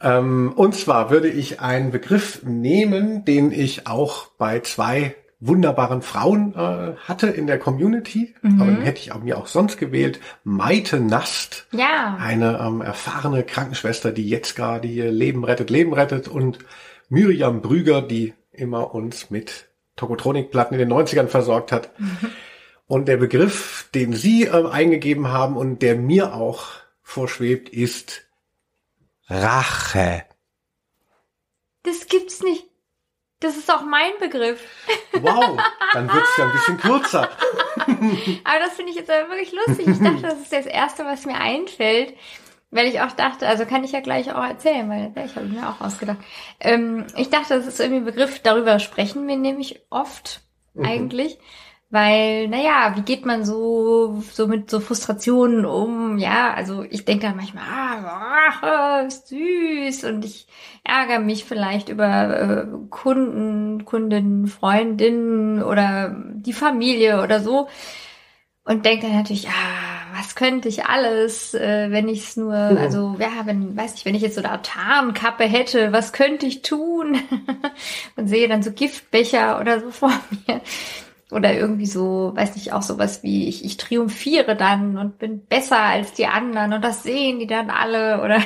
ähm, 0.00 0.52
und 0.54 0.74
zwar 0.74 1.10
würde 1.10 1.28
ich 1.28 1.60
einen 1.60 1.90
Begriff 1.90 2.42
nehmen, 2.44 3.24
den 3.24 3.52
ich 3.52 3.86
auch 3.86 4.28
bei 4.38 4.60
zwei 4.60 5.14
wunderbaren 5.40 6.02
Frauen 6.02 6.54
äh, 6.54 6.94
hatte 7.06 7.28
in 7.28 7.46
der 7.46 7.58
Community. 7.58 8.34
Mhm. 8.42 8.60
Aber 8.60 8.70
dann 8.70 8.82
hätte 8.82 9.00
ich 9.00 9.12
auch 9.12 9.20
mir 9.22 9.38
auch 9.38 9.46
sonst 9.46 9.78
gewählt. 9.78 10.20
Maite 10.44 11.00
Nast. 11.00 11.66
Ja. 11.72 12.16
Eine 12.20 12.58
ähm, 12.60 12.80
erfahrene 12.80 13.44
Krankenschwester, 13.44 14.10
die 14.12 14.28
jetzt 14.28 14.56
gerade 14.56 14.88
hier 14.88 15.10
Leben 15.12 15.44
rettet, 15.44 15.70
Leben 15.70 15.92
rettet. 15.92 16.26
Und 16.28 16.58
Miriam 17.08 17.62
Brüger, 17.62 18.02
die 18.02 18.34
immer 18.52 18.94
uns 18.94 19.30
mit 19.30 19.66
Tokotronikplatten 19.96 20.78
in 20.78 20.88
den 20.88 20.96
90ern 20.96 21.28
versorgt 21.28 21.72
hat. 21.72 21.98
Mhm. 21.98 22.30
Und 22.86 23.06
der 23.06 23.18
Begriff, 23.18 23.88
den 23.94 24.14
Sie 24.14 24.44
äh, 24.44 24.66
eingegeben 24.66 25.28
haben 25.28 25.56
und 25.56 25.82
der 25.82 25.96
mir 25.96 26.34
auch 26.34 26.66
vorschwebt, 27.02 27.68
ist 27.68 28.27
Rache. 29.28 30.24
Das 31.82 32.06
gibt's 32.06 32.42
nicht. 32.42 32.64
Das 33.40 33.56
ist 33.56 33.72
auch 33.72 33.82
mein 33.82 34.10
Begriff. 34.18 34.60
Wow, 35.12 35.60
dann 35.92 36.12
wird's 36.12 36.36
ja 36.36 36.46
ein 36.46 36.52
bisschen 36.52 36.76
kürzer. 36.78 37.22
Aber 38.44 38.58
das 38.58 38.74
finde 38.74 38.90
ich 38.90 38.96
jetzt 38.96 39.10
aber 39.10 39.28
wirklich 39.28 39.52
lustig. 39.52 39.86
Ich 39.86 39.98
dachte, 40.00 40.22
das 40.22 40.40
ist 40.40 40.52
das 40.52 40.66
Erste, 40.66 41.04
was 41.04 41.24
mir 41.24 41.36
einfällt. 41.36 42.14
Weil 42.70 42.86
ich 42.86 43.00
auch 43.00 43.12
dachte, 43.12 43.48
also 43.48 43.64
kann 43.64 43.82
ich 43.82 43.92
ja 43.92 44.00
gleich 44.00 44.30
auch 44.30 44.44
erzählen, 44.44 44.90
weil 44.90 45.24
ich 45.24 45.36
habe 45.36 45.46
mir 45.46 45.70
auch 45.70 45.80
ausgedacht. 45.80 46.18
Ähm, 46.60 47.06
ich 47.16 47.30
dachte, 47.30 47.54
das 47.54 47.66
ist 47.66 47.80
irgendwie 47.80 48.00
ein 48.00 48.04
Begriff, 48.04 48.40
darüber 48.40 48.78
sprechen 48.78 49.26
wir 49.26 49.36
nämlich 49.36 49.80
oft 49.88 50.42
mhm. 50.74 50.84
eigentlich. 50.84 51.38
Weil, 51.90 52.48
naja, 52.48 52.92
wie 52.96 53.00
geht 53.00 53.24
man 53.24 53.46
so, 53.46 54.22
so 54.34 54.46
mit 54.46 54.68
so 54.70 54.78
Frustrationen 54.78 55.64
um? 55.64 56.18
Ja, 56.18 56.52
also 56.52 56.82
ich 56.82 57.06
denke 57.06 57.26
dann 57.26 57.36
manchmal, 57.36 57.64
ah, 57.64 59.04
oh, 59.06 59.08
süß 59.08 60.04
und 60.04 60.22
ich 60.26 60.46
ärgere 60.84 61.20
mich 61.20 61.44
vielleicht 61.46 61.88
über 61.88 62.40
äh, 62.40 62.66
Kunden, 62.90 63.86
Kundinnen, 63.86 64.48
Freundinnen 64.48 65.62
oder 65.62 66.14
die 66.34 66.52
Familie 66.52 67.22
oder 67.22 67.40
so. 67.40 67.68
Und 68.64 68.84
denke 68.84 69.06
dann 69.06 69.16
natürlich, 69.16 69.48
ah, 69.48 70.14
was 70.14 70.34
könnte 70.34 70.68
ich 70.68 70.84
alles, 70.84 71.54
äh, 71.54 71.90
wenn 71.90 72.06
ich 72.06 72.20
es 72.24 72.36
nur, 72.36 72.52
mhm. 72.52 72.76
also 72.76 73.16
ja, 73.18 73.46
wenn, 73.46 73.74
weiß 73.78 73.92
nicht, 73.92 74.04
wenn 74.04 74.14
ich 74.14 74.20
jetzt 74.20 74.34
so 74.34 74.42
eine 74.42 74.60
Tarnkappe 74.60 75.44
hätte, 75.44 75.90
was 75.90 76.12
könnte 76.12 76.44
ich 76.44 76.60
tun? 76.60 77.18
und 78.16 78.28
sehe 78.28 78.46
dann 78.46 78.62
so 78.62 78.72
Giftbecher 78.72 79.58
oder 79.58 79.80
so 79.80 79.90
vor 79.90 80.12
mir 80.46 80.60
oder 81.30 81.54
irgendwie 81.54 81.86
so, 81.86 82.32
weiß 82.34 82.54
nicht, 82.54 82.72
auch 82.72 82.82
sowas 82.82 83.22
wie 83.22 83.48
ich, 83.48 83.64
ich 83.64 83.76
triumphiere 83.76 84.56
dann 84.56 84.96
und 84.96 85.18
bin 85.18 85.44
besser 85.44 85.78
als 85.78 86.12
die 86.14 86.26
anderen 86.26 86.72
und 86.72 86.82
das 86.82 87.02
sehen 87.02 87.38
die 87.38 87.46
dann 87.46 87.70
alle 87.70 88.22
oder 88.24 88.40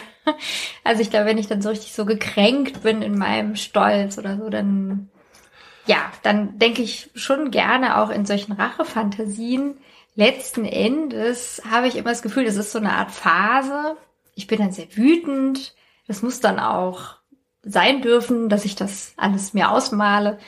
also 0.85 1.03
ich 1.03 1.11
glaube, 1.11 1.27
wenn 1.27 1.39
ich 1.39 1.49
dann 1.49 1.63
so 1.63 1.71
richtig 1.71 1.93
so 1.93 2.05
gekränkt 2.05 2.83
bin 2.83 3.03
in 3.03 3.17
meinem 3.17 3.57
Stolz 3.57 4.19
oder 4.19 4.37
so, 4.37 4.49
dann 4.49 5.09
ja, 5.87 6.13
dann 6.23 6.59
denke 6.59 6.83
ich 6.83 7.11
schon 7.15 7.51
gerne 7.51 8.01
auch 8.01 8.11
in 8.11 8.25
solchen 8.25 8.53
Rachefantasien. 8.53 9.79
Letzten 10.15 10.65
Endes 10.65 11.63
habe 11.69 11.89
ich 11.89 11.97
immer 11.97 12.11
das 12.11 12.23
Gefühl, 12.23 12.45
das 12.45 12.57
ist 12.57 12.73
so 12.73 12.79
eine 12.79 12.93
Art 12.93 13.11
Phase. 13.11 13.97
Ich 14.35 14.47
bin 14.47 14.59
dann 14.59 14.73
sehr 14.73 14.97
wütend. 14.97 15.75
Das 16.07 16.23
muss 16.23 16.41
dann 16.41 16.61
auch 16.61 17.17
sein 17.63 18.03
dürfen, 18.03 18.49
dass 18.49 18.65
ich 18.65 18.77
das 18.77 19.15
alles 19.17 19.55
mir 19.55 19.71
ausmale. 19.71 20.39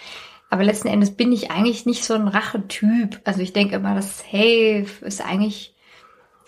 Aber 0.55 0.63
letzten 0.63 0.87
Endes 0.87 1.11
bin 1.11 1.33
ich 1.33 1.51
eigentlich 1.51 1.85
nicht 1.85 2.05
so 2.05 2.15
ein 2.15 2.29
Rachetyp. 2.29 3.21
Also 3.25 3.41
ich 3.41 3.53
denke 3.53 3.75
immer, 3.75 3.97
das 3.97 4.23
Hey 4.25 4.87
ist 5.01 5.21
eigentlich, 5.21 5.75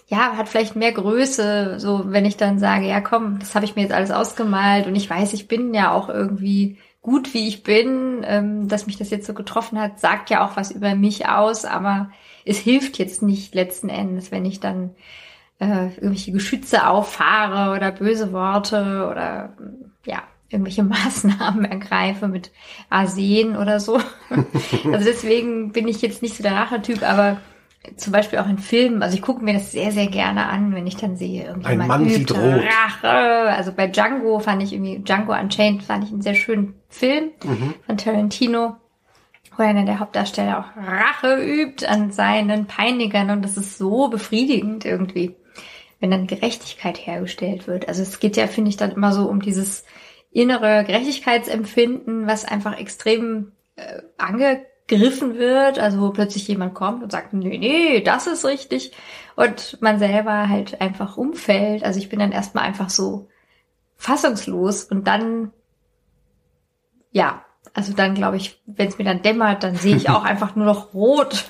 ja, 0.07 0.37
hat 0.37 0.49
vielleicht 0.49 0.77
mehr 0.77 0.93
Größe. 0.93 1.81
So, 1.81 2.05
wenn 2.13 2.25
ich 2.25 2.37
dann 2.37 2.61
sage, 2.61 2.87
ja 2.87 3.01
komm, 3.01 3.41
das 3.41 3.57
habe 3.57 3.65
ich 3.65 3.75
mir 3.75 3.83
jetzt 3.83 3.93
alles 3.93 4.13
ausgemalt 4.13 4.87
und 4.87 4.95
ich 4.95 5.11
weiß, 5.11 5.33
ich 5.33 5.49
bin 5.49 5.75
ja 5.75 5.91
auch 5.91 6.09
irgendwie 6.09 6.79
gut, 7.03 7.35
wie 7.35 7.49
ich 7.49 7.65
bin. 7.65 8.25
Ähm, 8.25 8.69
dass 8.69 8.87
mich 8.87 8.97
das 8.97 9.11
jetzt 9.11 9.27
so 9.27 9.35
getroffen 9.35 9.81
hat, 9.81 9.99
sagt 9.99 10.31
ja 10.31 10.47
auch 10.47 10.57
was 10.57 10.71
über 10.71 10.95
mich 10.95 11.29
aus. 11.29 11.65
Aber 11.65 12.09
es 12.45 12.59
hilft 12.59 12.99
jetzt 12.99 13.23
nicht 13.23 13.57
letzten 13.57 13.89
Endes, 13.89 14.31
wenn 14.31 14.45
ich 14.45 14.61
dann 14.61 14.91
äh, 15.59 15.87
irgendwelche 15.97 16.31
Geschütze 16.31 16.87
auffahre 16.87 17.77
oder 17.77 17.91
böse 17.91 18.33
Worte 18.33 19.09
oder 19.11 19.57
ja, 20.05 20.23
irgendwelche 20.49 20.83
Maßnahmen 20.85 21.65
ergreife 21.65 22.29
mit 22.29 22.50
Arsen 22.91 23.57
oder 23.57 23.81
so. 23.81 23.95
also 24.31 25.05
deswegen 25.05 25.73
bin 25.73 25.88
ich 25.88 26.03
jetzt 26.03 26.23
nicht 26.23 26.37
so 26.37 26.43
der 26.43 26.53
Rachetyp, 26.53 27.03
aber 27.03 27.38
zum 27.97 28.12
Beispiel 28.12 28.38
auch 28.38 28.49
in 28.49 28.59
Filmen, 28.59 29.03
also 29.03 29.15
ich 29.15 29.23
gucke 29.23 29.45
mir 29.45 29.55
das 29.55 29.73
sehr, 29.73 29.93
sehr 29.93 30.09
gerne 30.09 30.49
an, 30.49 30.75
wenn 30.75 30.87
ich 30.87 30.97
dann 30.97 31.17
sehe, 31.17 31.45
irgendjemand 31.45 31.83
Ein 31.83 31.88
Mann 31.88 32.09
sieht 32.09 32.33
rot. 32.33 32.62
Rache. 32.65 33.09
Also 33.09 33.73
bei 33.73 33.87
Django 33.87 34.41
fand 34.41 34.62
ich 34.62 34.73
irgendwie, 34.73 34.99
Django 34.99 35.33
Unchained 35.33 35.83
fand 35.83 36.05
ich 36.05 36.11
einen 36.11 36.23
sehr 36.23 36.35
schönen 36.35 36.75
Film 36.88 37.31
mhm. 37.45 37.75
von 37.87 37.97
Tarantino, 37.97 38.76
wo 39.57 39.62
einer 39.62 39.85
der 39.85 40.00
Hauptdarsteller 40.00 40.59
auch 40.59 40.76
Rache 40.76 41.37
übt 41.41 41.87
an 41.87 42.11
seinen 42.11 42.67
Peinigern 42.67 43.31
und 43.31 43.43
das 43.43 43.57
ist 43.57 43.79
so 43.79 44.09
befriedigend 44.09 44.85
irgendwie, 44.85 45.37
wenn 46.00 46.11
dann 46.11 46.26
Gerechtigkeit 46.26 47.07
hergestellt 47.07 47.67
wird. 47.67 47.88
Also 47.88 48.03
es 48.03 48.19
geht 48.19 48.37
ja, 48.37 48.49
finde 48.49 48.71
ich, 48.71 48.76
dann 48.76 48.93
immer 48.93 49.12
so 49.12 49.29
um 49.29 49.41
dieses 49.41 49.85
innere 50.30 50.85
Gerechtigkeitsempfinden, 50.85 52.26
was 52.26 52.45
einfach 52.45 52.78
extrem 52.78 53.52
äh, 53.76 54.02
angegriffen 54.18 55.37
wird, 55.38 55.78
also 55.78 56.00
wo 56.00 56.11
plötzlich 56.11 56.47
jemand 56.49 56.75
kommt 56.75 57.02
und 57.02 57.12
sagt, 57.12 57.33
nee, 57.33 57.59
nee, 57.59 58.00
das 58.00 58.26
ist 58.26 58.45
richtig 58.45 58.92
und 59.37 59.80
man 59.83 59.99
selber 59.99 60.49
halt 60.49 60.80
einfach 60.80 61.16
umfällt. 61.16 61.85
Also 61.85 61.99
ich 61.99 62.09
bin 62.09 62.18
dann 62.18 62.33
erstmal 62.33 62.64
einfach 62.64 62.90
so 62.90 63.28
fassungslos 63.97 64.85
und 64.85 65.06
dann, 65.06 65.52
ja, 67.12 67.45
also 67.75 67.92
dann 67.92 68.14
glaube 68.14 68.38
ich, 68.38 68.61
wenn 68.66 68.88
es 68.88 68.99
mir 68.99 69.04
dann 69.04 69.23
dämmert, 69.23 69.62
dann 69.62 69.76
sehe 69.76 69.97
ich 69.97 70.11
auch 70.11 70.25
einfach 70.25 70.56
nur 70.56 70.66
noch 70.66 70.95
rot. 70.95 71.45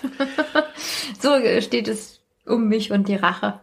so 1.21 1.39
steht 1.61 1.89
es 1.89 2.21
um 2.45 2.69
mich 2.69 2.91
und 2.91 3.09
die 3.09 3.17
Rache. 3.17 3.61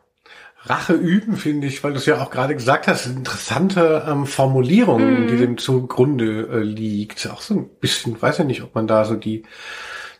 Rache 0.65 0.93
üben, 0.93 1.35
finde 1.35 1.67
ich, 1.67 1.83
weil 1.83 1.91
du 1.91 1.97
es 1.97 2.05
ja 2.05 2.21
auch 2.21 2.31
gerade 2.31 2.55
gesagt 2.55 2.87
hast, 2.87 3.05
interessante 3.05 4.05
ähm, 4.07 4.25
Formulierung, 4.25 5.25
mm. 5.25 5.27
die 5.27 5.37
dem 5.37 5.57
zugrunde 5.57 6.47
äh, 6.51 6.59
liegt. 6.59 7.29
Auch 7.29 7.41
so 7.41 7.55
ein 7.55 7.69
bisschen, 7.81 8.21
weiß 8.21 8.37
ja 8.37 8.43
nicht, 8.45 8.63
ob 8.63 8.73
man 8.73 8.87
da 8.87 9.03
so 9.03 9.15
die 9.15 9.43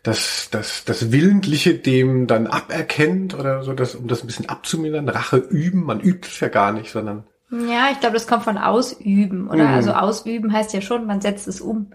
das, 0.04 0.50
das, 0.52 0.84
das 0.84 1.14
Willentliche 1.14 1.76
dem 1.76 2.28
dann 2.28 2.48
aberkennt 2.48 3.34
oder 3.34 3.64
so, 3.64 3.72
das, 3.74 3.96
um 3.96 4.10
das 4.10 4.22
ein 4.22 4.28
bisschen 4.28 4.50
abzumildern. 4.50 5.08
Rache 5.08 5.38
üben, 5.38 5.86
man 5.86 6.02
übt 6.02 6.28
es 6.28 6.42
ja 6.42 6.50
gar 6.50 6.74
nicht, 6.74 6.92
sondern. 6.92 7.24
Ja, 7.50 7.90
ich 7.92 8.02
glaube, 8.02 8.16
das 8.16 8.28
kommt 8.28 8.44
von 8.44 8.58
ausüben, 8.58 9.48
oder? 9.48 9.64
Mm. 9.64 9.74
Also 9.74 9.94
ausüben 9.94 10.52
heißt 10.52 10.74
ja 10.74 10.82
schon, 10.82 11.08
man 11.08 11.22
setzt 11.22 11.48
es 11.48 11.62
um. 11.62 11.94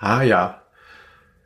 Ah 0.00 0.22
ja. 0.22 0.62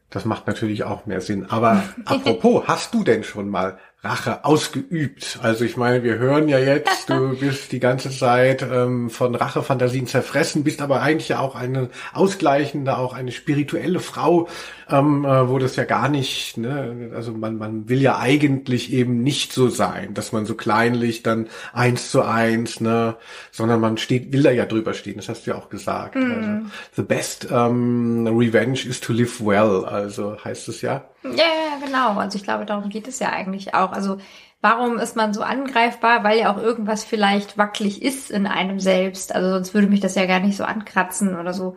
Das 0.08 0.24
macht 0.24 0.46
natürlich 0.46 0.82
auch 0.84 1.06
mehr 1.06 1.20
Sinn. 1.20 1.50
Aber 1.50 1.82
apropos, 2.06 2.64
hast 2.66 2.94
du 2.94 3.04
denn 3.04 3.22
schon 3.22 3.48
mal 3.48 3.78
Rache 4.02 4.46
ausgeübt. 4.46 5.38
Also 5.42 5.64
ich 5.64 5.76
meine, 5.76 6.02
wir 6.02 6.16
hören 6.16 6.48
ja 6.48 6.58
jetzt, 6.58 7.10
du 7.10 7.36
bist 7.40 7.70
die 7.70 7.80
ganze 7.80 8.10
Zeit 8.10 8.62
ähm, 8.62 9.10
von 9.10 9.34
Rachefantasien 9.34 10.06
zerfressen, 10.06 10.64
bist 10.64 10.80
aber 10.80 11.02
eigentlich 11.02 11.28
ja 11.28 11.40
auch 11.40 11.54
eine 11.54 11.90
ausgleichende, 12.14 12.96
auch 12.96 13.12
eine 13.12 13.30
spirituelle 13.30 14.00
Frau, 14.00 14.48
ähm, 14.90 15.24
äh, 15.24 15.48
wo 15.48 15.58
das 15.58 15.76
ja 15.76 15.84
gar 15.84 16.08
nicht, 16.08 16.56
ne, 16.56 17.10
also 17.14 17.32
man, 17.32 17.58
man 17.58 17.88
will 17.88 18.00
ja 18.00 18.18
eigentlich 18.18 18.92
eben 18.92 19.22
nicht 19.22 19.52
so 19.52 19.68
sein, 19.68 20.14
dass 20.14 20.32
man 20.32 20.46
so 20.46 20.54
kleinlich 20.54 21.22
dann 21.22 21.48
eins 21.72 22.10
zu 22.10 22.22
eins, 22.22 22.80
ne, 22.80 23.16
sondern 23.50 23.80
man 23.80 23.98
steht, 23.98 24.32
will 24.32 24.42
da 24.42 24.50
ja 24.50 24.66
drüber 24.66 24.94
stehen, 24.94 25.16
das 25.16 25.28
hast 25.28 25.46
du 25.46 25.52
ja 25.52 25.56
auch 25.56 25.68
gesagt. 25.68 26.14
Mm. 26.14 26.20
Also, 26.20 26.66
the 26.96 27.02
best 27.02 27.50
um, 27.50 28.26
revenge 28.26 28.86
is 28.86 29.00
to 29.00 29.12
live 29.12 29.40
well, 29.40 29.84
also 29.84 30.36
heißt 30.44 30.68
es 30.68 30.82
ja. 30.82 31.04
Ja, 31.22 31.30
ja, 31.30 31.84
genau. 31.84 32.18
Also 32.18 32.36
ich 32.38 32.44
glaube, 32.44 32.64
darum 32.64 32.88
geht 32.88 33.06
es 33.06 33.18
ja 33.18 33.30
eigentlich 33.30 33.74
auch. 33.74 33.92
Also 33.92 34.18
warum 34.60 34.98
ist 34.98 35.16
man 35.16 35.34
so 35.34 35.42
angreifbar? 35.42 36.24
Weil 36.24 36.38
ja 36.38 36.52
auch 36.52 36.58
irgendwas 36.58 37.04
vielleicht 37.04 37.58
wackelig 37.58 38.02
ist 38.02 38.30
in 38.30 38.46
einem 38.46 38.80
selbst. 38.80 39.34
Also 39.34 39.50
sonst 39.50 39.74
würde 39.74 39.88
mich 39.88 40.00
das 40.00 40.14
ja 40.14 40.26
gar 40.26 40.40
nicht 40.40 40.56
so 40.56 40.64
ankratzen 40.64 41.38
oder 41.38 41.52
so. 41.52 41.76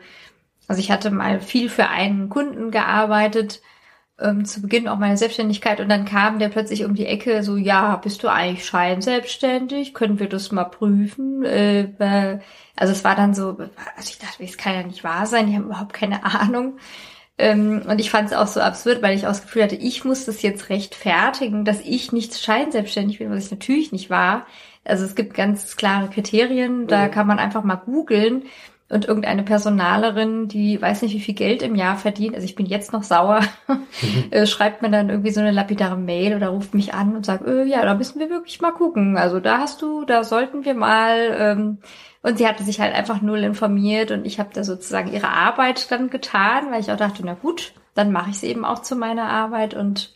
Also 0.74 0.82
ich 0.82 0.90
hatte 0.90 1.12
mal 1.12 1.40
viel 1.40 1.70
für 1.70 1.90
einen 1.90 2.30
Kunden 2.30 2.72
gearbeitet, 2.72 3.62
ähm, 4.20 4.44
zu 4.44 4.60
Beginn 4.60 4.88
auch 4.88 4.98
meine 4.98 5.18
Selbstständigkeit 5.18 5.80
und 5.80 5.88
dann 5.88 6.04
kam 6.04 6.40
der 6.40 6.50
plötzlich 6.50 6.84
um 6.84 6.96
die 6.96 7.06
Ecke 7.06 7.44
so, 7.44 7.58
ja, 7.58 7.96
bist 7.98 8.24
du 8.24 8.28
eigentlich 8.28 8.66
scheinselbstständig? 8.66 9.94
Können 9.94 10.20
wir 10.20 10.28
das 10.28 10.52
mal 10.52 10.64
prüfen? 10.64 11.46
Äh, 11.46 12.40
also 12.76 12.92
es 12.92 13.04
war 13.04 13.16
dann 13.16 13.36
so, 13.36 13.50
also 13.96 14.10
ich 14.10 14.18
dachte, 14.18 14.44
es 14.44 14.58
kann 14.58 14.74
ja 14.74 14.82
nicht 14.82 15.04
wahr 15.04 15.28
sein, 15.28 15.46
die 15.46 15.54
haben 15.56 15.66
überhaupt 15.66 15.94
keine 15.94 16.26
Ahnung. 16.42 16.80
Ähm, 17.38 17.84
und 17.88 18.00
ich 18.00 18.10
fand 18.10 18.32
es 18.32 18.36
auch 18.36 18.48
so 18.48 18.60
absurd, 18.60 19.04
weil 19.04 19.16
ich 19.16 19.26
auch 19.26 19.30
das 19.30 19.44
Gefühl 19.44 19.62
hatte, 19.62 19.76
ich 19.76 20.04
muss 20.04 20.26
das 20.26 20.42
jetzt 20.42 20.70
rechtfertigen, 20.72 21.66
dass 21.66 21.82
ich 21.82 22.12
nicht 22.12 22.36
scheinselbstständig 22.36 23.20
bin, 23.20 23.30
was 23.30 23.46
ich 23.46 23.52
natürlich 23.52 23.92
nicht 23.92 24.10
war. 24.10 24.48
Also 24.84 25.06
es 25.06 25.14
gibt 25.14 25.36
ganz 25.36 25.76
klare 25.78 26.10
Kriterien, 26.10 26.88
da 26.88 27.06
mhm. 27.06 27.12
kann 27.12 27.28
man 27.28 27.38
einfach 27.38 27.64
mal 27.64 27.76
googeln 27.76 28.46
und 28.90 29.06
irgendeine 29.06 29.44
Personalerin, 29.44 30.48
die 30.48 30.82
weiß 30.82 31.02
nicht, 31.02 31.14
wie 31.14 31.20
viel 31.20 31.34
Geld 31.34 31.62
im 31.62 31.76
Jahr 31.76 31.98
verdient, 31.98 32.36
also 32.36 32.46
ich 32.46 32.56
bin 32.56 32.66
jetzt 32.66 32.94
noch 32.94 33.04
sauer, 33.04 33.42
mhm. 33.68 33.84
Äh, 34.32 34.46
schreibt 34.48 34.82
mir 34.82 34.90
dann 34.90 35.10
irgendwie 35.10 35.32
so 35.32 35.40
eine 35.40 35.52
lapidare 35.52 35.98
Mail 35.98 36.36
oder 36.36 36.50
ruft 36.50 36.74
mich 36.74 36.94
an 36.94 37.16
und 37.16 37.26
sagt, 37.26 37.46
äh, 37.46 37.64
ja, 37.64 37.84
da 37.84 37.94
müssen 37.94 38.20
wir 38.20 38.30
wirklich 38.30 38.62
mal 38.62 38.72
gucken. 38.72 39.18
Also 39.18 39.40
da 39.40 39.60
hast 39.60 39.82
du, 39.82 40.06
da 40.06 40.24
sollten 40.24 40.66
wir 40.66 40.74
mal 40.74 41.36
ähm, 41.38 41.78
und 42.22 42.38
sie 42.38 42.48
hatte 42.48 42.64
sich 42.64 42.80
halt 42.80 42.96
einfach 42.96 43.22
null 43.22 43.40
informiert 43.40 44.12
und 44.12 44.26
ich 44.26 44.40
habe 44.40 44.50
da 44.54 44.64
sozusagen 44.64 45.12
ihre 45.12 45.30
Arbeit 45.30 45.92
dann 45.92 46.10
getan, 46.10 46.72
weil 46.72 46.82
ich 46.82 46.92
auch 46.92 46.98
dachte, 46.98 47.22
na 47.26 47.34
gut, 47.34 47.74
dann 47.96 48.12
mache 48.12 48.30
ich 48.30 48.38
es 48.38 48.44
eben 48.44 48.66
auch 48.66 48.82
zu 48.82 48.96
meiner 48.96 49.30
Arbeit 49.30 49.74
und 49.74 50.16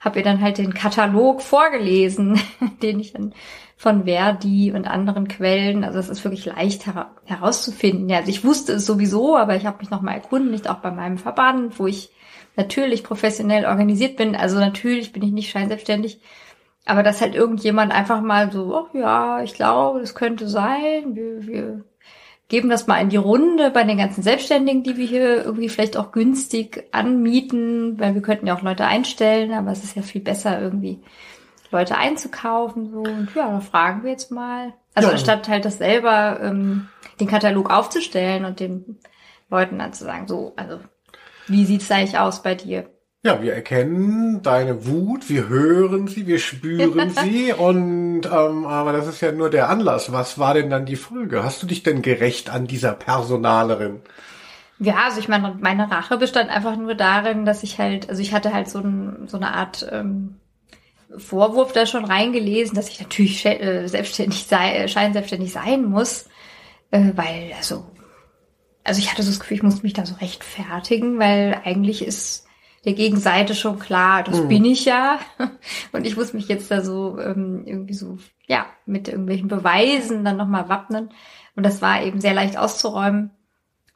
habe 0.00 0.18
ihr 0.18 0.24
dann 0.24 0.42
halt 0.42 0.58
den 0.58 0.74
Katalog 0.74 1.42
vorgelesen, 1.42 2.38
den 2.82 3.00
ich 3.00 3.12
dann 3.12 3.32
von 3.76 4.04
Verdi 4.04 4.72
und 4.72 4.86
anderen 4.86 5.28
Quellen, 5.28 5.84
also 5.84 5.98
es 5.98 6.08
ist 6.08 6.24
wirklich 6.24 6.46
leicht 6.46 6.86
her 6.86 7.10
herauszufinden. 7.24 8.08
Ja, 8.08 8.18
also 8.18 8.30
ich 8.30 8.44
wusste 8.44 8.74
es 8.74 8.86
sowieso, 8.86 9.36
aber 9.36 9.56
ich 9.56 9.66
habe 9.66 9.78
mich 9.78 9.90
nochmal 9.90 10.14
erkundigt, 10.14 10.68
auch 10.68 10.78
bei 10.78 10.90
meinem 10.90 11.18
Verband, 11.18 11.78
wo 11.78 11.86
ich 11.86 12.10
natürlich 12.56 13.02
professionell 13.02 13.66
organisiert 13.66 14.16
bin. 14.16 14.36
Also 14.36 14.58
natürlich 14.58 15.12
bin 15.12 15.22
ich 15.22 15.32
nicht 15.32 15.50
scheinselbstständig, 15.50 16.20
aber 16.86 17.02
dass 17.02 17.20
halt 17.20 17.34
irgendjemand 17.34 17.92
einfach 17.92 18.20
mal 18.20 18.52
so, 18.52 18.74
oh 18.74 18.96
ja, 18.96 19.42
ich 19.42 19.54
glaube, 19.54 20.00
das 20.00 20.14
könnte 20.14 20.48
sein, 20.48 21.14
wir, 21.14 21.46
wir 21.46 21.84
geben 22.48 22.68
das 22.68 22.86
mal 22.86 23.00
in 23.00 23.08
die 23.08 23.16
Runde 23.16 23.70
bei 23.70 23.84
den 23.84 23.98
ganzen 23.98 24.22
Selbstständigen, 24.22 24.82
die 24.82 24.96
wir 24.96 25.06
hier 25.06 25.44
irgendwie 25.44 25.68
vielleicht 25.68 25.96
auch 25.96 26.12
günstig 26.12 26.84
anmieten, 26.92 27.98
weil 27.98 28.14
wir 28.14 28.22
könnten 28.22 28.46
ja 28.46 28.54
auch 28.56 28.62
Leute 28.62 28.86
einstellen, 28.86 29.52
aber 29.52 29.72
es 29.72 29.82
ist 29.82 29.96
ja 29.96 30.02
viel 30.02 30.20
besser 30.20 30.60
irgendwie 30.60 31.00
Leute 31.70 31.96
einzukaufen. 31.96 32.90
So. 32.90 33.00
Und 33.00 33.34
ja, 33.34 33.50
da 33.50 33.60
fragen 33.60 34.02
wir 34.02 34.10
jetzt 34.10 34.30
mal. 34.30 34.74
Also 34.94 35.08
ja. 35.08 35.14
anstatt 35.14 35.48
halt 35.48 35.64
das 35.64 35.78
selber 35.78 36.40
ähm, 36.40 36.88
den 37.20 37.28
Katalog 37.28 37.70
aufzustellen 37.70 38.44
und 38.44 38.60
den 38.60 38.98
Leuten 39.50 39.78
dann 39.78 39.92
zu 39.92 40.04
sagen, 40.04 40.26
so, 40.28 40.52
also 40.56 40.80
wie 41.46 41.64
sieht's 41.64 41.90
eigentlich 41.90 42.18
aus 42.18 42.42
bei 42.42 42.54
dir? 42.54 42.88
Ja, 43.22 43.40
wir 43.40 43.54
erkennen 43.54 44.42
deine 44.42 44.86
Wut, 44.86 45.30
wir 45.30 45.48
hören 45.48 46.08
sie, 46.08 46.26
wir 46.26 46.38
spüren 46.38 47.10
sie 47.22 47.54
und 47.54 48.26
ähm, 48.26 48.66
aber 48.66 48.92
das 48.92 49.06
ist 49.06 49.22
ja 49.22 49.32
nur 49.32 49.48
der 49.48 49.70
Anlass. 49.70 50.12
Was 50.12 50.38
war 50.38 50.52
denn 50.52 50.68
dann 50.68 50.84
die 50.84 50.96
Folge? 50.96 51.42
Hast 51.42 51.62
du 51.62 51.66
dich 51.66 51.82
denn 51.82 52.02
gerecht 52.02 52.50
an 52.50 52.66
dieser 52.66 52.92
Personalerin? 52.92 54.02
Ja, 54.78 55.04
also 55.06 55.20
ich 55.20 55.28
meine, 55.28 55.56
meine 55.60 55.90
Rache 55.90 56.18
bestand 56.18 56.50
einfach 56.50 56.76
nur 56.76 56.94
darin, 56.94 57.46
dass 57.46 57.62
ich 57.62 57.78
halt, 57.78 58.10
also 58.10 58.20
ich 58.20 58.34
hatte 58.34 58.52
halt 58.52 58.68
so, 58.68 58.80
ein, 58.80 59.26
so 59.26 59.38
eine 59.38 59.54
Art 59.54 59.86
ähm, 59.90 60.36
Vorwurf 61.18 61.72
da 61.72 61.86
schon 61.86 62.04
reingelesen, 62.04 62.74
dass 62.74 62.88
ich 62.88 63.00
natürlich 63.00 63.44
äh, 63.46 63.86
selbstständig 63.86 64.44
sei, 64.44 64.76
äh, 64.76 64.88
scheinselbstständig 64.88 65.52
sein 65.52 65.84
muss, 65.84 66.26
äh, 66.90 67.12
weil 67.14 67.52
also 67.56 67.86
also 68.84 68.98
ich 68.98 69.10
hatte 69.10 69.22
so 69.22 69.30
das 69.30 69.40
Gefühl, 69.40 69.56
ich 69.56 69.62
musste 69.62 69.82
mich 69.82 69.94
da 69.94 70.04
so 70.04 70.14
rechtfertigen, 70.16 71.18
weil 71.18 71.60
eigentlich 71.64 72.04
ist 72.04 72.46
der 72.84 72.92
Gegenseite 72.92 73.54
schon 73.54 73.78
klar, 73.78 74.22
das 74.22 74.42
mhm. 74.42 74.48
bin 74.48 74.64
ich 74.66 74.84
ja. 74.84 75.18
Und 75.92 76.06
ich 76.06 76.16
muss 76.16 76.34
mich 76.34 76.48
jetzt 76.48 76.70
da 76.70 76.82
so 76.82 77.18
ähm, 77.18 77.62
irgendwie 77.64 77.94
so, 77.94 78.18
ja, 78.46 78.66
mit 78.84 79.08
irgendwelchen 79.08 79.48
Beweisen 79.48 80.22
dann 80.22 80.36
nochmal 80.36 80.68
wappnen. 80.68 81.08
Und 81.56 81.64
das 81.64 81.80
war 81.80 82.02
eben 82.02 82.20
sehr 82.20 82.34
leicht 82.34 82.58
auszuräumen. 82.58 83.30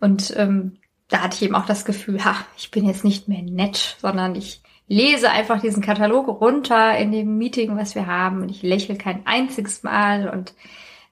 Und 0.01 0.33
ähm, 0.39 0.79
da 1.09 1.21
hatte 1.21 1.37
ich 1.37 1.43
eben 1.43 1.55
auch 1.55 1.67
das 1.67 1.85
Gefühl, 1.85 2.25
ha, 2.25 2.35
ich 2.57 2.71
bin 2.71 2.87
jetzt 2.87 3.05
nicht 3.05 3.29
mehr 3.29 3.43
nett, 3.43 3.97
sondern 4.01 4.35
ich 4.35 4.63
lese 4.89 5.31
einfach 5.31 5.61
diesen 5.61 5.83
Katalog 5.83 6.29
runter 6.41 6.97
in 6.97 7.13
dem 7.13 7.39
Meeting, 7.39 7.77
was 7.77 7.95
wir 7.95 8.07
haben. 8.07 8.43
Und 8.43 8.51
ich 8.51 8.63
lächle 8.63 8.97
kein 8.97 9.27
einziges 9.27 9.83
Mal 9.83 10.29
und 10.29 10.55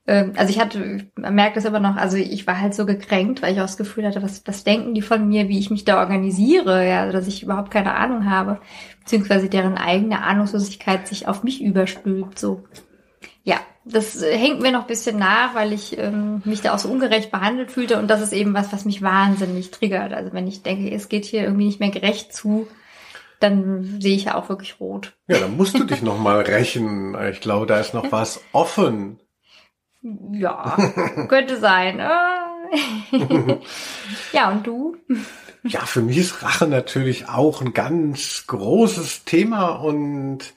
ähm, 0.07 0.33
also 0.37 0.51
ich 0.51 0.61
hatte, 0.61 1.07
man 1.17 1.35
merkt 1.35 1.57
das 1.57 1.65
immer 1.65 1.81
noch, 1.81 1.97
also 1.97 2.17
ich 2.17 2.47
war 2.47 2.61
halt 2.61 2.75
so 2.75 2.87
gekränkt, 2.87 3.43
weil 3.43 3.53
ich 3.53 3.61
auch 3.61 3.67
das 3.67 3.77
Gefühl 3.77 4.07
hatte, 4.07 4.23
was, 4.23 4.43
was 4.47 4.65
denken 4.65 4.95
die 4.95 5.03
von 5.03 5.29
mir, 5.29 5.49
wie 5.49 5.59
ich 5.59 5.71
mich 5.71 5.85
da 5.85 5.99
organisiere, 6.01 6.89
ja, 6.89 7.11
dass 7.11 7.27
ich 7.27 7.43
überhaupt 7.43 7.71
keine 7.71 7.95
Ahnung 7.95 8.31
habe, 8.31 8.61
beziehungsweise 9.01 9.49
deren 9.49 9.77
eigene 9.77 10.23
Ahnungslosigkeit 10.23 11.09
sich 11.09 11.27
auf 11.27 11.43
mich 11.43 11.63
überstülpt, 11.63 12.39
so. 12.39 12.65
Ja, 13.43 13.57
das 13.85 14.21
hängt 14.23 14.61
mir 14.61 14.73
noch 14.73 14.83
ein 14.83 14.87
bisschen 14.89 15.19
nach, 15.19 15.55
weil 15.55 15.73
ich 15.73 15.97
ähm, 15.99 16.43
mich 16.45 16.61
da 16.61 16.75
auch 16.75 16.79
so 16.79 16.89
ungerecht 16.89 17.31
behandelt 17.31 17.71
fühlte 17.71 17.99
und 17.99 18.09
das 18.09 18.21
ist 18.21 18.33
eben 18.33 18.55
was, 18.55 18.73
was 18.73 18.85
mich 18.85 19.03
wahnsinnig 19.03 19.71
triggert. 19.71 20.13
Also 20.13 20.33
wenn 20.33 20.49
ich 20.49 20.63
denke, 20.63 20.91
es 20.93 21.09
geht 21.09 21.25
hier 21.25 21.43
irgendwie 21.43 21.67
nicht 21.67 21.81
mehr 21.81 21.91
gerecht 21.91 22.33
zu, 22.33 22.67
dann 23.41 24.01
sehe 24.01 24.17
ich 24.17 24.25
ja 24.25 24.35
auch 24.35 24.49
wirklich 24.49 24.81
rot. 24.81 25.17
Ja, 25.29 25.39
dann 25.39 25.57
musst 25.57 25.79
du 25.79 25.85
dich 25.85 26.03
noch 26.03 26.19
mal 26.19 26.41
rächen. 26.41 27.17
Ich 27.31 27.41
glaube, 27.41 27.67
da 27.67 27.79
ist 27.79 27.95
noch 27.95 28.11
was 28.13 28.41
offen. 28.53 29.21
Ja, 30.33 30.77
könnte 31.29 31.59
sein. 31.59 31.99
ja, 34.33 34.51
und 34.51 34.67
du? 34.67 34.97
Ja, 35.63 35.81
für 35.81 36.03
mich 36.03 36.19
ist 36.19 36.43
Rache 36.43 36.67
natürlich 36.67 37.29
auch 37.29 37.61
ein 37.61 37.73
ganz 37.73 38.45
großes 38.47 39.25
Thema 39.25 39.71
und 39.71 40.55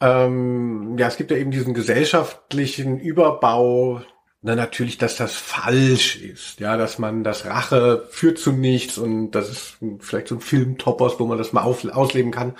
ähm, 0.00 0.96
ja, 0.98 1.06
es 1.06 1.16
gibt 1.16 1.30
ja 1.30 1.36
eben 1.36 1.50
diesen 1.50 1.74
gesellschaftlichen 1.74 2.98
Überbau, 2.98 4.02
na 4.46 4.54
natürlich, 4.54 4.96
dass 4.96 5.16
das 5.16 5.34
falsch 5.34 6.14
ist, 6.14 6.60
ja, 6.60 6.76
dass 6.76 7.00
man 7.00 7.24
das 7.24 7.46
Rache 7.46 8.06
führt 8.10 8.38
zu 8.38 8.52
nichts 8.52 8.96
und 8.96 9.32
das 9.32 9.50
ist 9.50 9.78
vielleicht 9.98 10.28
so 10.28 10.36
ein 10.36 10.40
Filmtopos, 10.40 11.18
wo 11.18 11.26
man 11.26 11.36
das 11.36 11.52
mal 11.52 11.62
auf, 11.62 11.84
ausleben 11.84 12.30
kann. 12.30 12.54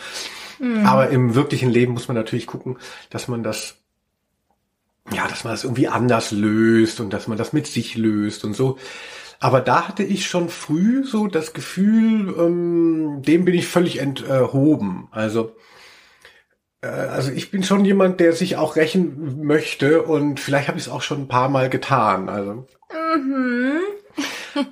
Mhm. 0.59 0.85
Aber 0.85 1.11
im 1.11 1.37
wirklichen 1.37 1.70
Leben 1.70 1.92
muss 1.92 2.09
man 2.09 2.16
natürlich 2.16 2.49
gucken, 2.49 2.79
dass 3.11 3.29
man 3.29 3.44
das 3.44 3.77
ja, 5.12 5.29
dass 5.29 5.44
man 5.44 5.53
das 5.53 5.62
irgendwie 5.62 5.87
anders 5.87 6.33
löst 6.33 6.99
und 6.99 7.12
dass 7.12 7.29
man 7.29 7.38
das 7.38 7.53
mit 7.53 7.68
sich 7.68 7.96
löst 7.96 8.44
und 8.44 8.55
so. 8.55 8.79
Aber 9.38 9.61
da 9.61 9.87
hatte 9.87 10.03
ich 10.03 10.27
schon 10.27 10.49
früh 10.49 11.05
so 11.05 11.29
das 11.29 11.53
Gefühl, 11.53 12.35
ähm, 12.37 13.22
dem 13.22 13.44
bin 13.44 13.55
ich 13.55 13.68
völlig 13.68 14.01
enthoben. 14.01 15.07
Also, 15.12 15.55
also 16.90 17.31
ich 17.33 17.51
bin 17.51 17.62
schon 17.62 17.85
jemand, 17.85 18.20
der 18.20 18.33
sich 18.33 18.57
auch 18.57 18.77
rächen 18.77 19.44
möchte 19.44 20.03
und 20.03 20.40
vielleicht 20.40 20.68
habe 20.68 20.79
ich 20.79 20.87
es 20.87 20.90
auch 20.90 21.03
schon 21.03 21.22
ein 21.22 21.29
paar 21.29 21.49
Mal 21.49 21.70
getan. 21.70 22.29
Also. 22.29 22.66
Mhm. 22.92 23.81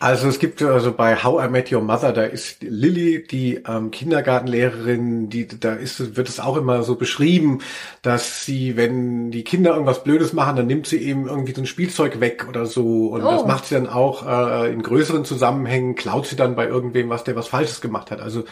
Also 0.00 0.28
es 0.28 0.38
gibt 0.38 0.62
also 0.62 0.92
bei 0.92 1.16
How 1.16 1.44
I 1.44 1.48
Met 1.48 1.72
Your 1.72 1.80
Mother, 1.80 2.12
da 2.12 2.22
ist 2.22 2.62
Lily, 2.62 3.26
die 3.26 3.56
ähm, 3.66 3.90
Kindergartenlehrerin, 3.90 5.28
die 5.28 5.48
da 5.48 5.74
ist, 5.74 6.16
wird 6.16 6.28
es 6.28 6.38
auch 6.38 6.56
immer 6.56 6.84
so 6.84 6.94
beschrieben, 6.94 7.62
dass 8.02 8.44
sie, 8.44 8.76
wenn 8.76 9.32
die 9.32 9.42
Kinder 9.42 9.72
irgendwas 9.72 10.04
Blödes 10.04 10.32
machen, 10.32 10.54
dann 10.54 10.68
nimmt 10.68 10.86
sie 10.86 10.98
eben 10.98 11.26
irgendwie 11.26 11.52
so 11.52 11.62
ein 11.62 11.66
Spielzeug 11.66 12.20
weg 12.20 12.46
oder 12.48 12.66
so. 12.66 13.08
Und 13.08 13.24
oh. 13.24 13.30
das 13.30 13.44
macht 13.44 13.66
sie 13.66 13.74
dann 13.74 13.88
auch 13.88 14.24
äh, 14.24 14.72
in 14.72 14.82
größeren 14.82 15.24
Zusammenhängen, 15.24 15.96
klaut 15.96 16.26
sie 16.26 16.36
dann 16.36 16.54
bei 16.54 16.68
irgendwem 16.68 17.08
was, 17.08 17.24
der 17.24 17.34
was 17.34 17.48
Falsches 17.48 17.80
gemacht 17.80 18.12
hat. 18.12 18.20
Also 18.20 18.44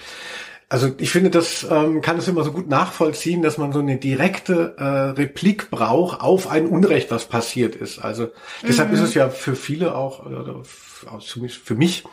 also 0.69 0.93
ich 0.99 1.11
finde, 1.11 1.31
das 1.31 1.65
ähm, 1.71 2.01
kann 2.01 2.19
es 2.19 2.27
immer 2.27 2.43
so 2.43 2.51
gut 2.51 2.69
nachvollziehen, 2.69 3.41
dass 3.41 3.57
man 3.57 3.73
so 3.73 3.79
eine 3.79 3.99
direkte 3.99 4.75
äh, 4.79 4.85
Replik 4.85 5.71
braucht 5.71 6.21
auf 6.21 6.49
ein 6.49 6.67
Unrecht, 6.67 7.11
was 7.13 7.27
passiert 7.27 7.77
ist. 7.77 8.01
Also 8.01 8.29
deshalb 8.67 8.89
mhm. 8.89 8.97
ist 8.97 9.01
es 9.03 9.15
ja 9.15 9.29
für 9.29 9.55
viele 9.55 9.95
auch, 9.95 10.27
oder 10.27 10.63
für 10.65 11.75
mich 11.75 12.05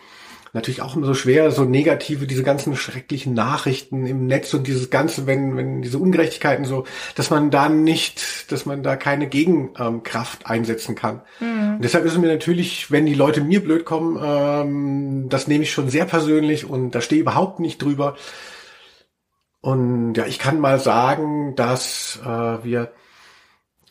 natürlich 0.54 0.84
auch 0.84 0.96
immer 0.96 1.08
so 1.08 1.16
schwer, 1.16 1.52
so 1.52 1.66
negative, 1.66 2.28
diese 2.28 2.44
ganzen 2.44 2.76
schrecklichen 2.76 3.34
Nachrichten 3.34 4.06
im 4.06 4.28
Netz 4.28 4.54
und 4.54 4.68
dieses 4.68 4.92
Ganze, 4.92 5.26
wenn, 5.26 5.58
wenn 5.58 5.82
diese 5.82 5.98
Ungerechtigkeiten 5.98 6.63
so, 6.63 6.86
dass 7.16 7.32
man 7.32 7.50
da 7.50 7.70
nicht, 7.70 8.52
dass 8.52 8.68
man 8.68 8.84
da 8.84 8.96
keine 8.96 9.28
Gegenkraft 9.28 10.46
einsetzen 10.46 10.96
kann. 10.96 11.22
Mhm. 11.39 11.76
Und 11.76 11.84
deshalb 11.84 12.06
ist 12.06 12.13
es 12.13 12.20
mir 12.20 12.28
natürlich, 12.28 12.92
wenn 12.92 13.08
die 13.08 13.16
Leute 13.16 13.42
mir 13.42 13.63
blöd 13.63 13.84
kommen, 13.84 14.20
ähm, 14.24 15.30
das 15.30 15.48
nehme 15.48 15.63
ich 15.63 15.72
schon 15.72 15.89
sehr 15.89 16.06
persönlich 16.06 16.70
und 16.70 16.92
da 16.92 17.02
stehe 17.02 17.22
überhaupt 17.22 17.60
nicht 17.60 17.82
drüber. 17.82 18.16
Und 19.60 20.13
ja, 20.16 20.26
ich 20.28 20.38
kann 20.38 20.60
mal 20.60 20.80
sagen, 20.80 21.56
dass 21.56 22.20
äh, 22.24 22.63
wir 22.63 22.92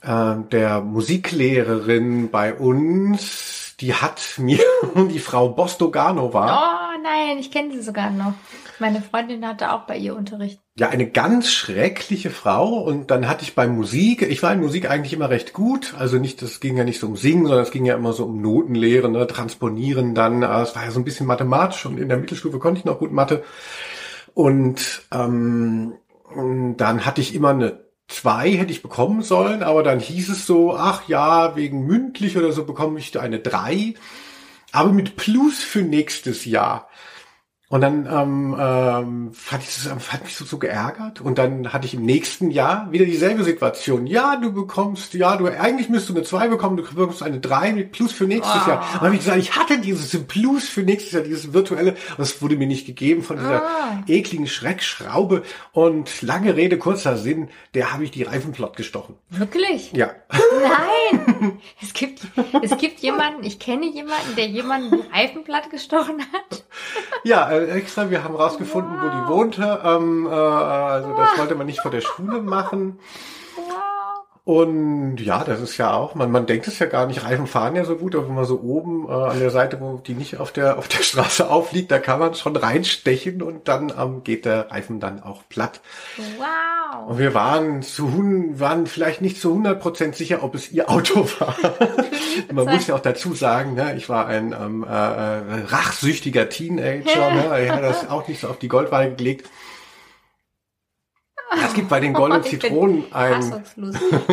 äh, 0.02 0.34
der 0.52 0.80
Musiklehrerin 0.80 2.30
bei 2.30 2.54
uns 2.54 3.61
die 3.82 3.94
hat 3.94 4.38
mir 4.38 4.60
die 5.10 5.18
Frau 5.18 5.48
Bostoganova. 5.48 6.62
Oh 6.96 7.02
nein, 7.02 7.38
ich 7.38 7.50
kenne 7.50 7.72
sie 7.72 7.82
sogar 7.82 8.10
noch. 8.10 8.34
Meine 8.78 9.02
Freundin 9.02 9.46
hatte 9.46 9.72
auch 9.72 9.86
bei 9.86 9.96
ihr 9.96 10.16
Unterricht. 10.16 10.60
Ja, 10.76 10.88
eine 10.88 11.10
ganz 11.10 11.50
schreckliche 11.50 12.30
Frau. 12.30 12.80
Und 12.80 13.10
dann 13.10 13.28
hatte 13.28 13.42
ich 13.42 13.54
bei 13.54 13.66
Musik, 13.66 14.22
ich 14.22 14.42
war 14.42 14.52
in 14.52 14.60
Musik 14.60 14.88
eigentlich 14.88 15.12
immer 15.12 15.30
recht 15.30 15.52
gut. 15.52 15.94
Also 15.98 16.18
nicht, 16.18 16.40
das 16.42 16.60
ging 16.60 16.76
ja 16.76 16.84
nicht 16.84 17.00
so 17.00 17.08
um 17.08 17.16
Singen, 17.16 17.46
sondern 17.46 17.64
es 17.64 17.70
ging 17.70 17.84
ja 17.84 17.96
immer 17.96 18.12
so 18.12 18.24
um 18.24 18.40
Notenlehre, 18.40 19.08
ne, 19.08 19.26
Transponieren 19.26 20.14
dann. 20.14 20.42
Ah, 20.44 20.62
es 20.62 20.74
war 20.74 20.84
ja 20.84 20.90
so 20.90 21.00
ein 21.00 21.04
bisschen 21.04 21.26
mathematisch 21.26 21.84
und 21.84 21.98
in 21.98 22.08
der 22.08 22.18
Mittelstufe 22.18 22.58
konnte 22.58 22.78
ich 22.78 22.84
noch 22.84 23.00
gut 23.00 23.12
Mathe. 23.12 23.42
Und 24.34 25.02
ähm, 25.12 25.94
dann 26.76 27.04
hatte 27.04 27.20
ich 27.20 27.34
immer 27.34 27.50
eine 27.50 27.91
zwei 28.12 28.52
hätte 28.52 28.72
ich 28.72 28.82
bekommen 28.82 29.22
sollen, 29.22 29.62
aber 29.62 29.82
dann 29.82 29.98
hieß 29.98 30.28
es 30.28 30.46
so, 30.46 30.76
ach 30.76 31.08
ja, 31.08 31.56
wegen 31.56 31.86
mündlich 31.86 32.36
oder 32.36 32.52
so 32.52 32.64
bekomme 32.64 32.98
ich 32.98 33.18
eine 33.18 33.38
drei, 33.38 33.94
aber 34.70 34.92
mit 34.92 35.16
Plus 35.16 35.62
für 35.62 35.82
nächstes 35.82 36.44
Jahr. 36.44 36.88
Und 37.72 37.80
dann 37.80 38.04
ähm, 38.04 38.54
ähm, 38.60 39.30
fand 39.32 39.62
ich 39.62 39.88
hat 39.88 40.24
mich 40.24 40.36
so, 40.36 40.44
so 40.44 40.58
geärgert. 40.58 41.22
Und 41.22 41.38
dann 41.38 41.72
hatte 41.72 41.86
ich 41.86 41.94
im 41.94 42.02
nächsten 42.02 42.50
Jahr 42.50 42.92
wieder 42.92 43.06
dieselbe 43.06 43.44
Situation. 43.44 44.06
Ja, 44.06 44.36
du 44.36 44.52
bekommst, 44.52 45.14
ja, 45.14 45.38
du 45.38 45.46
eigentlich 45.46 45.88
müsstest 45.88 46.10
du 46.10 46.14
eine 46.16 46.22
2 46.22 46.48
bekommen, 46.48 46.76
du 46.76 46.82
bekommst 46.82 47.22
eine 47.22 47.40
3 47.40 47.72
mit 47.72 47.92
Plus 47.92 48.12
für 48.12 48.24
nächstes 48.24 48.60
oh. 48.66 48.68
Jahr. 48.68 48.80
Und 48.82 48.94
dann 48.96 49.04
habe 49.04 49.14
ich 49.14 49.22
gesagt, 49.22 49.38
ich 49.38 49.56
hatte 49.56 49.78
dieses 49.78 50.22
Plus 50.24 50.68
für 50.68 50.82
nächstes 50.82 51.12
Jahr, 51.12 51.22
dieses 51.22 51.54
virtuelle, 51.54 51.92
und 51.92 52.18
das 52.18 52.42
wurde 52.42 52.56
mir 52.56 52.66
nicht 52.66 52.84
gegeben 52.84 53.22
von 53.22 53.38
dieser 53.38 53.62
oh. 53.62 54.02
ekligen 54.06 54.48
Schreckschraube. 54.48 55.42
Und 55.72 56.20
lange 56.20 56.54
Rede, 56.56 56.76
kurzer 56.76 57.16
Sinn, 57.16 57.48
der 57.72 57.94
habe 57.94 58.04
ich 58.04 58.10
die 58.10 58.24
Reifen 58.24 58.52
flott 58.52 58.76
gestochen. 58.76 59.14
Wirklich? 59.30 59.92
Ja. 59.92 60.10
Nein! 60.30 61.58
es 61.82 61.94
gibt, 61.94 62.20
es 62.60 62.76
gibt 62.76 63.00
jemanden, 63.00 63.44
ich 63.44 63.58
kenne 63.58 63.86
jemanden, 63.86 64.36
der 64.36 64.48
jemanden 64.48 65.00
Reifen 65.10 65.42
platt 65.44 65.70
gestochen 65.70 66.20
hat. 66.34 66.64
ja, 67.24 67.61
extra. 67.68 68.10
Wir 68.10 68.24
haben 68.24 68.34
rausgefunden, 68.34 68.92
wow. 68.94 69.02
wo 69.02 69.08
die 69.08 69.28
wohnte. 69.28 69.80
Ähm, 69.84 70.26
äh, 70.26 70.30
also 70.30 71.16
das 71.16 71.38
wollte 71.38 71.54
man 71.54 71.66
nicht 71.66 71.80
vor 71.80 71.90
der 71.90 72.00
Schule 72.00 72.42
machen. 72.42 72.98
Und 74.44 75.18
ja, 75.18 75.44
das 75.44 75.60
ist 75.60 75.78
ja 75.78 75.94
auch, 75.94 76.16
man, 76.16 76.32
man 76.32 76.46
denkt 76.46 76.66
es 76.66 76.80
ja 76.80 76.86
gar 76.86 77.06
nicht, 77.06 77.22
Reifen 77.22 77.46
fahren 77.46 77.76
ja 77.76 77.84
so 77.84 77.94
gut, 77.94 78.16
aber 78.16 78.26
wenn 78.26 78.34
man 78.34 78.44
so 78.44 78.60
oben 78.60 79.08
äh, 79.08 79.12
an 79.12 79.38
der 79.38 79.50
Seite, 79.50 79.80
wo 79.80 79.98
die 79.98 80.14
nicht 80.14 80.38
auf 80.38 80.50
der, 80.50 80.78
auf 80.78 80.88
der 80.88 80.98
Straße 81.04 81.48
aufliegt, 81.48 81.92
da 81.92 82.00
kann 82.00 82.18
man 82.18 82.34
schon 82.34 82.56
reinstechen 82.56 83.40
und 83.40 83.68
dann 83.68 83.92
ähm, 83.96 84.24
geht 84.24 84.44
der 84.44 84.72
Reifen 84.72 84.98
dann 84.98 85.22
auch 85.22 85.42
platt. 85.48 85.80
Wow. 86.38 87.10
Und 87.10 87.18
wir 87.18 87.34
waren 87.34 87.82
zu 87.82 88.10
waren 88.58 88.88
vielleicht 88.88 89.20
nicht 89.20 89.40
zu 89.40 89.50
100 89.50 89.80
Prozent 89.80 90.16
sicher, 90.16 90.42
ob 90.42 90.56
es 90.56 90.72
ihr 90.72 90.90
Auto 90.90 91.24
war. 91.38 91.54
man 92.52 92.66
muss 92.66 92.88
ja 92.88 92.96
auch 92.96 93.00
dazu 93.00 93.34
sagen, 93.34 93.74
ne, 93.74 93.94
ich 93.96 94.08
war 94.08 94.26
ein 94.26 94.56
ähm, 94.60 94.82
äh, 94.82 94.88
äh 94.88 95.64
rachsüchtiger 95.68 96.48
Teenager, 96.48 97.30
ne, 97.30 97.64
ich 97.64 97.70
hatte 97.70 97.82
das 97.82 98.10
auch 98.10 98.26
nicht 98.26 98.40
so 98.40 98.48
auf 98.48 98.58
die 98.58 98.68
Goldwaage 98.68 99.14
gelegt. 99.14 99.48
Es 101.64 101.74
gibt 101.74 101.88
bei 101.88 102.00
den 102.00 102.12
goldenen 102.12 102.44
Zitronen 102.44 103.04
ein. 103.12 103.62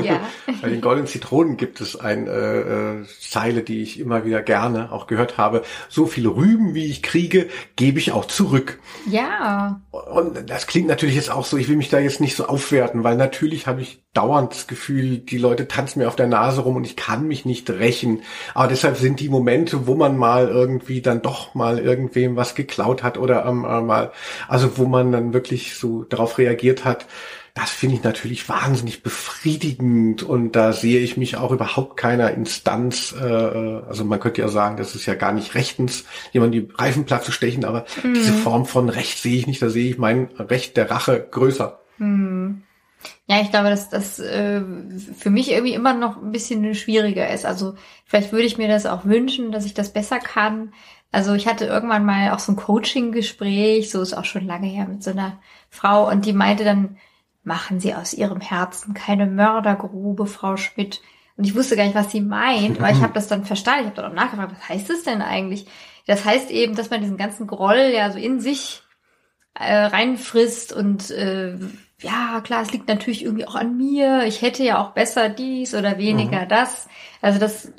Ja. 0.03 0.21
bei 0.61 0.69
den 0.69 0.81
goldenen 0.81 1.07
Zitronen 1.07 1.57
gibt 1.57 1.81
es 1.81 1.99
eine 1.99 2.29
äh, 2.29 3.01
äh, 3.01 3.05
Zeile, 3.19 3.61
die 3.61 3.81
ich 3.81 3.99
immer 3.99 4.25
wieder 4.25 4.41
gerne 4.41 4.91
auch 4.91 5.07
gehört 5.07 5.37
habe. 5.37 5.63
So 5.89 6.05
viele 6.05 6.29
Rüben, 6.29 6.73
wie 6.73 6.85
ich 6.85 7.03
kriege, 7.03 7.49
gebe 7.75 7.99
ich 7.99 8.11
auch 8.11 8.25
zurück. 8.25 8.79
Ja. 9.09 9.81
Und 9.91 10.49
das 10.49 10.67
klingt 10.67 10.87
natürlich 10.87 11.15
jetzt 11.15 11.31
auch 11.31 11.45
so, 11.45 11.57
ich 11.57 11.67
will 11.67 11.77
mich 11.77 11.89
da 11.89 11.99
jetzt 11.99 12.21
nicht 12.21 12.35
so 12.35 12.45
aufwerten, 12.45 13.03
weil 13.03 13.15
natürlich 13.15 13.67
habe 13.67 13.81
ich 13.81 14.03
dauernd 14.13 14.51
das 14.51 14.67
Gefühl, 14.67 15.19
die 15.19 15.37
Leute 15.37 15.67
tanzen 15.67 15.99
mir 15.99 16.07
auf 16.07 16.15
der 16.15 16.27
Nase 16.27 16.61
rum 16.61 16.75
und 16.75 16.83
ich 16.83 16.95
kann 16.95 17.27
mich 17.27 17.45
nicht 17.45 17.69
rächen. 17.69 18.23
Aber 18.53 18.67
deshalb 18.67 18.97
sind 18.97 19.19
die 19.19 19.29
Momente, 19.29 19.85
wo 19.85 19.95
man 19.95 20.17
mal 20.17 20.47
irgendwie 20.47 21.01
dann 21.01 21.21
doch 21.21 21.53
mal 21.53 21.79
irgendwem 21.79 22.35
was 22.35 22.55
geklaut 22.55 23.03
hat 23.03 23.17
oder 23.17 23.45
ähm, 23.45 23.65
äh, 23.65 23.81
mal, 23.81 24.11
also 24.47 24.77
wo 24.77 24.85
man 24.85 25.11
dann 25.11 25.33
wirklich 25.33 25.75
so 25.75 26.03
darauf 26.03 26.37
reagiert 26.39 26.85
hat, 26.85 27.05
das 27.53 27.71
finde 27.71 27.95
ich 27.95 28.03
natürlich 28.03 28.47
wahnsinnig 28.47 29.03
befriedigend 29.03 30.23
und 30.23 30.55
da 30.55 30.71
sehe 30.71 30.99
ich 30.99 31.17
mich 31.17 31.37
auch 31.37 31.51
überhaupt 31.51 31.97
keiner 31.97 32.31
Instanz, 32.31 33.13
äh, 33.19 33.25
äh 33.25 33.83
also 33.87 34.05
man 34.05 34.19
könnte 34.19 34.41
ja 34.41 34.47
sagen, 34.47 34.77
das 34.77 34.95
ist 34.95 35.05
ja 35.05 35.15
gar 35.15 35.33
nicht 35.33 35.55
rechtens, 35.55 36.05
jemand 36.31 36.53
die 36.53 36.67
Reifenplatz 36.73 37.25
zu 37.25 37.31
stechen, 37.31 37.65
aber 37.65 37.85
mhm. 38.03 38.13
diese 38.13 38.33
Form 38.33 38.65
von 38.65 38.89
Recht 38.89 39.17
sehe 39.17 39.37
ich 39.37 39.47
nicht, 39.47 39.61
da 39.61 39.69
sehe 39.69 39.89
ich 39.89 39.97
mein 39.97 40.29
Recht 40.37 40.77
der 40.77 40.89
Rache 40.89 41.27
größer. 41.29 41.79
Mhm. 41.97 42.63
Ja, 43.27 43.41
ich 43.41 43.51
glaube, 43.51 43.69
dass 43.69 43.89
das 43.89 44.19
äh, 44.19 44.61
für 45.17 45.29
mich 45.29 45.51
irgendwie 45.51 45.73
immer 45.73 45.93
noch 45.93 46.21
ein 46.21 46.31
bisschen 46.31 46.73
schwieriger 46.75 47.29
ist. 47.29 47.45
Also 47.45 47.75
vielleicht 48.05 48.31
würde 48.31 48.45
ich 48.45 48.57
mir 48.57 48.67
das 48.67 48.85
auch 48.85 49.05
wünschen, 49.05 49.51
dass 49.51 49.65
ich 49.65 49.73
das 49.73 49.93
besser 49.93 50.19
kann. 50.19 50.73
Also 51.11 51.33
ich 51.33 51.47
hatte 51.47 51.65
irgendwann 51.65 52.05
mal 52.05 52.31
auch 52.31 52.39
so 52.39 52.51
ein 52.51 52.55
Coaching-Gespräch, 52.55 53.89
so 53.89 54.01
ist 54.01 54.13
auch 54.13 54.25
schon 54.25 54.45
lange 54.45 54.67
her, 54.67 54.87
mit 54.87 55.03
so 55.03 55.11
einer 55.11 55.39
Frau 55.69 56.09
und 56.09 56.25
die 56.25 56.33
meinte 56.33 56.63
dann, 56.63 56.97
machen 57.43 57.79
Sie 57.79 57.93
aus 57.95 58.13
Ihrem 58.13 58.41
Herzen 58.41 58.93
keine 58.93 59.25
Mördergrube, 59.25 60.25
Frau 60.25 60.57
Schmidt. 60.57 61.01
Und 61.37 61.45
ich 61.45 61.55
wusste 61.55 61.77
gar 61.77 61.85
nicht, 61.85 61.95
was 61.95 62.11
sie 62.11 62.21
meint, 62.21 62.79
aber 62.79 62.91
ich 62.91 62.99
habe 63.01 63.13
das 63.13 63.27
dann 63.27 63.45
verstanden. 63.45 63.81
Ich 63.81 63.85
habe 63.87 64.01
dann 64.01 64.11
auch 64.11 64.15
nachgefragt, 64.15 64.53
was 64.57 64.69
heißt 64.69 64.89
das 64.89 65.03
denn 65.03 65.21
eigentlich? 65.21 65.67
Das 66.05 66.25
heißt 66.25 66.51
eben, 66.51 66.75
dass 66.75 66.89
man 66.89 67.01
diesen 67.01 67.17
ganzen 67.17 67.47
Groll 67.47 67.91
ja 67.93 68.11
so 68.11 68.17
in 68.17 68.39
sich 68.39 68.83
äh, 69.53 69.75
reinfrisst 69.75 70.73
und 70.73 71.11
äh, 71.11 71.57
ja, 72.01 72.41
klar, 72.41 72.61
es 72.61 72.71
liegt 72.71 72.87
natürlich 72.87 73.23
irgendwie 73.23 73.45
auch 73.45 73.55
an 73.55 73.77
mir. 73.77 74.23
Ich 74.25 74.41
hätte 74.41 74.63
ja 74.63 74.81
auch 74.81 74.91
besser 74.91 75.29
dies 75.29 75.75
oder 75.75 75.97
weniger 75.97 76.45
mhm. 76.45 76.49
das. 76.49 76.87
Also 77.21 77.39
das 77.39 77.73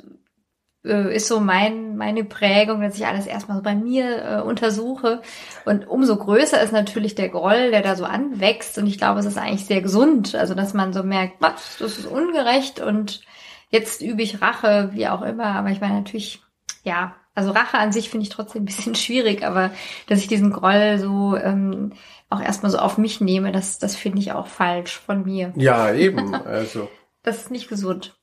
ist 0.83 1.29
so 1.29 1.41
mein, 1.41 1.97
meine 1.97 2.25
Prägung, 2.25 2.81
dass 2.81 2.97
ich 2.97 3.07
alles 3.07 3.27
erstmal 3.27 3.59
so 3.59 3.63
bei 3.63 3.75
mir 3.75 4.25
äh, 4.25 4.41
untersuche. 4.41 5.21
Und 5.67 5.87
umso 5.87 6.17
größer 6.17 6.61
ist 6.63 6.73
natürlich 6.73 7.15
der 7.15 7.29
Groll, 7.29 7.71
der 7.71 7.83
da 7.83 7.97
so 7.97 8.05
anwächst. 8.05 8.79
Und 8.79 8.87
ich 8.87 8.97
glaube, 8.97 9.21
es 9.21 9.27
ist 9.27 9.37
eigentlich 9.37 9.67
sehr 9.67 9.83
gesund. 9.83 10.35
Also, 10.35 10.55
dass 10.55 10.73
man 10.73 10.93
so 10.93 11.03
merkt, 11.03 11.35
was, 11.41 11.77
das 11.79 11.99
ist 11.99 12.07
ungerecht 12.07 12.81
und 12.81 13.23
jetzt 13.69 14.01
übe 14.01 14.23
ich 14.23 14.41
Rache, 14.41 14.91
wie 14.93 15.09
auch 15.09 15.23
immer. 15.23 15.47
Aber 15.47 15.71
ich 15.71 15.81
meine 15.81 15.95
natürlich, 15.95 16.43
ja, 16.83 17.15
also 17.35 17.51
Rache 17.51 17.79
an 17.79 17.93
sich 17.93 18.11
finde 18.11 18.25
ich 18.25 18.31
trotzdem 18.31 18.63
ein 18.63 18.67
bisschen 18.67 18.95
schwierig, 18.95 19.45
aber 19.45 19.71
dass 20.09 20.21
ich 20.21 20.29
diesen 20.29 20.51
Groll 20.51 20.99
so 20.99 21.37
ähm, 21.37 21.93
auch 22.29 22.41
erstmal 22.41 22.73
so 22.73 22.79
auf 22.79 22.97
mich 22.97 23.21
nehme, 23.21 23.53
das, 23.53 23.79
das 23.79 23.97
finde 23.97 24.19
ich 24.19 24.33
auch 24.33 24.47
falsch 24.47 24.99
von 24.99 25.25
mir. 25.25 25.53
Ja, 25.57 25.93
eben. 25.93 26.35
Also. 26.35 26.89
das 27.23 27.39
ist 27.39 27.51
nicht 27.51 27.69
gesund. 27.69 28.20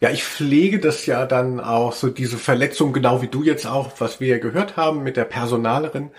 Ja, 0.00 0.10
ich 0.10 0.24
pflege 0.24 0.80
das 0.80 1.04
ja 1.04 1.26
dann 1.26 1.60
auch, 1.60 1.92
so 1.92 2.08
diese 2.08 2.38
Verletzung, 2.38 2.92
genau 2.94 3.20
wie 3.20 3.28
du 3.28 3.42
jetzt 3.42 3.66
auch, 3.66 3.92
was 3.98 4.18
wir 4.18 4.28
ja 4.28 4.38
gehört 4.38 4.76
haben 4.76 5.02
mit 5.02 5.16
der 5.16 5.24
Personalerin. 5.24 6.10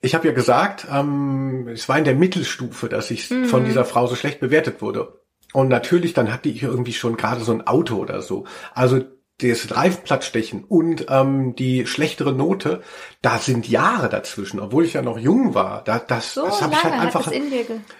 Ich 0.00 0.14
habe 0.14 0.28
ja 0.28 0.34
gesagt, 0.34 0.86
ähm, 0.92 1.68
es 1.68 1.88
war 1.88 1.98
in 1.98 2.04
der 2.04 2.14
Mittelstufe, 2.14 2.88
dass 2.88 3.10
ich 3.10 3.30
mhm. 3.30 3.46
von 3.46 3.64
dieser 3.64 3.86
Frau 3.86 4.06
so 4.06 4.14
schlecht 4.14 4.40
bewertet 4.40 4.82
wurde. 4.82 5.20
Und 5.54 5.68
natürlich, 5.68 6.12
dann 6.12 6.32
hatte 6.32 6.50
ich 6.50 6.62
irgendwie 6.62 6.92
schon 6.92 7.16
gerade 7.16 7.40
so 7.40 7.52
ein 7.52 7.66
Auto 7.66 7.96
oder 7.96 8.20
so. 8.20 8.44
Also 8.74 9.00
das 9.40 9.76
Reifenplatzstechen 9.76 10.64
und 10.64 11.06
ähm, 11.08 11.54
die 11.54 11.86
schlechtere 11.86 12.32
Note, 12.32 12.82
da 13.22 13.38
sind 13.38 13.68
Jahre 13.68 14.08
dazwischen, 14.08 14.58
obwohl 14.58 14.84
ich 14.84 14.94
ja 14.94 15.02
noch 15.02 15.16
jung 15.16 15.54
war. 15.54 15.84
Da, 15.84 16.00
das 16.00 16.34
so 16.34 16.44
das 16.44 16.60
habe 16.60 16.74
ich 16.74 16.82
halt 16.82 16.94
einfach. 16.94 17.30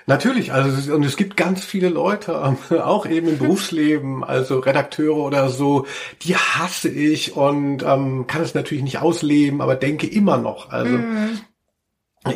Natürlich, 0.07 0.53
also 0.53 0.93
und 0.93 1.05
es 1.05 1.17
gibt 1.17 1.37
ganz 1.37 1.65
viele 1.65 1.91
Leute, 1.91 2.43
ähm, 2.45 2.81
auch 2.81 3.07
eben 3.07 3.29
im 3.29 3.39
Berufsleben, 3.49 4.25
also 4.25 4.59
Redakteure 4.59 5.17
oder 5.17 5.49
so, 5.49 5.87
die 6.23 6.35
hasse 6.35 6.89
ich 6.89 7.37
und 7.37 7.85
ähm, 7.85 8.27
kann 8.27 8.43
es 8.43 8.55
natürlich 8.55 8.83
nicht 8.83 8.99
ausleben, 8.99 9.61
aber 9.61 9.77
denke 9.77 10.09
immer 10.09 10.39
noch. 10.39 10.71
Also 10.71 10.99
mm. 10.99 11.41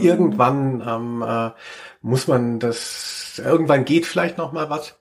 irgendwann 0.00 0.80
ähm, 0.86 1.24
äh, 1.26 1.50
muss 2.02 2.28
man 2.28 2.60
das, 2.60 3.42
irgendwann 3.44 3.84
geht 3.84 4.06
vielleicht 4.06 4.38
noch 4.38 4.52
mal 4.52 4.70
was. 4.70 5.00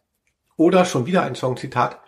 Oder 0.58 0.86
schon 0.86 1.06
wieder 1.06 1.24
ein 1.24 1.36
Songzitat 1.36 2.01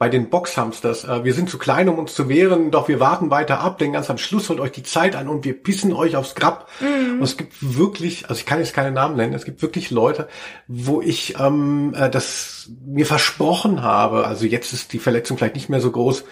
bei 0.00 0.08
den 0.08 0.30
Boxhamsters. 0.30 1.04
Äh, 1.04 1.24
wir 1.24 1.34
sind 1.34 1.50
zu 1.50 1.58
klein, 1.58 1.90
um 1.90 1.98
uns 1.98 2.14
zu 2.14 2.30
wehren, 2.30 2.70
doch 2.70 2.88
wir 2.88 3.00
warten 3.00 3.30
weiter 3.30 3.60
ab, 3.60 3.76
denn 3.76 3.92
ganz 3.92 4.08
am 4.08 4.16
Schluss 4.16 4.48
holt 4.48 4.58
euch 4.58 4.72
die 4.72 4.82
Zeit 4.82 5.14
an 5.14 5.28
und 5.28 5.44
wir 5.44 5.52
pissen 5.52 5.92
euch 5.92 6.16
aufs 6.16 6.34
Grab. 6.34 6.70
Mhm. 6.80 7.18
Und 7.18 7.22
es 7.22 7.36
gibt 7.36 7.52
wirklich, 7.60 8.30
also 8.30 8.40
ich 8.40 8.46
kann 8.46 8.60
jetzt 8.60 8.72
keine 8.72 8.92
Namen 8.92 9.16
nennen, 9.16 9.34
es 9.34 9.44
gibt 9.44 9.60
wirklich 9.60 9.90
Leute, 9.90 10.26
wo 10.66 11.02
ich 11.02 11.38
ähm, 11.38 11.92
äh, 11.94 12.08
das 12.08 12.70
mir 12.82 13.04
versprochen 13.04 13.82
habe, 13.82 14.26
also 14.26 14.46
jetzt 14.46 14.72
ist 14.72 14.94
die 14.94 14.98
Verletzung 14.98 15.36
vielleicht 15.36 15.54
nicht 15.54 15.68
mehr 15.68 15.82
so 15.82 15.90
groß, 15.90 16.24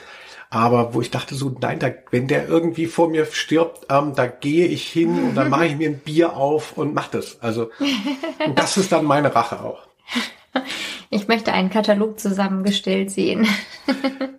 aber 0.48 0.94
wo 0.94 1.02
ich 1.02 1.10
dachte 1.10 1.34
so, 1.34 1.54
nein, 1.60 1.78
da, 1.78 1.90
wenn 2.10 2.26
der 2.26 2.48
irgendwie 2.48 2.86
vor 2.86 3.10
mir 3.10 3.26
stirbt, 3.26 3.86
ähm, 3.90 4.14
da 4.14 4.28
gehe 4.28 4.66
ich 4.66 4.88
hin 4.88 5.10
und 5.10 5.34
dann 5.34 5.50
mache 5.50 5.66
ich 5.66 5.76
mir 5.76 5.90
ein 5.90 5.98
Bier 5.98 6.38
auf 6.38 6.78
und 6.78 6.94
mach 6.94 7.08
das. 7.08 7.42
Also 7.42 7.70
das 8.54 8.78
ist 8.78 8.92
dann 8.92 9.04
meine 9.04 9.34
Rache 9.34 9.60
auch. 9.60 9.80
Ich 11.10 11.28
möchte 11.28 11.52
einen 11.52 11.70
Katalog 11.70 12.18
zusammengestellt 12.20 13.10
sehen. 13.10 13.46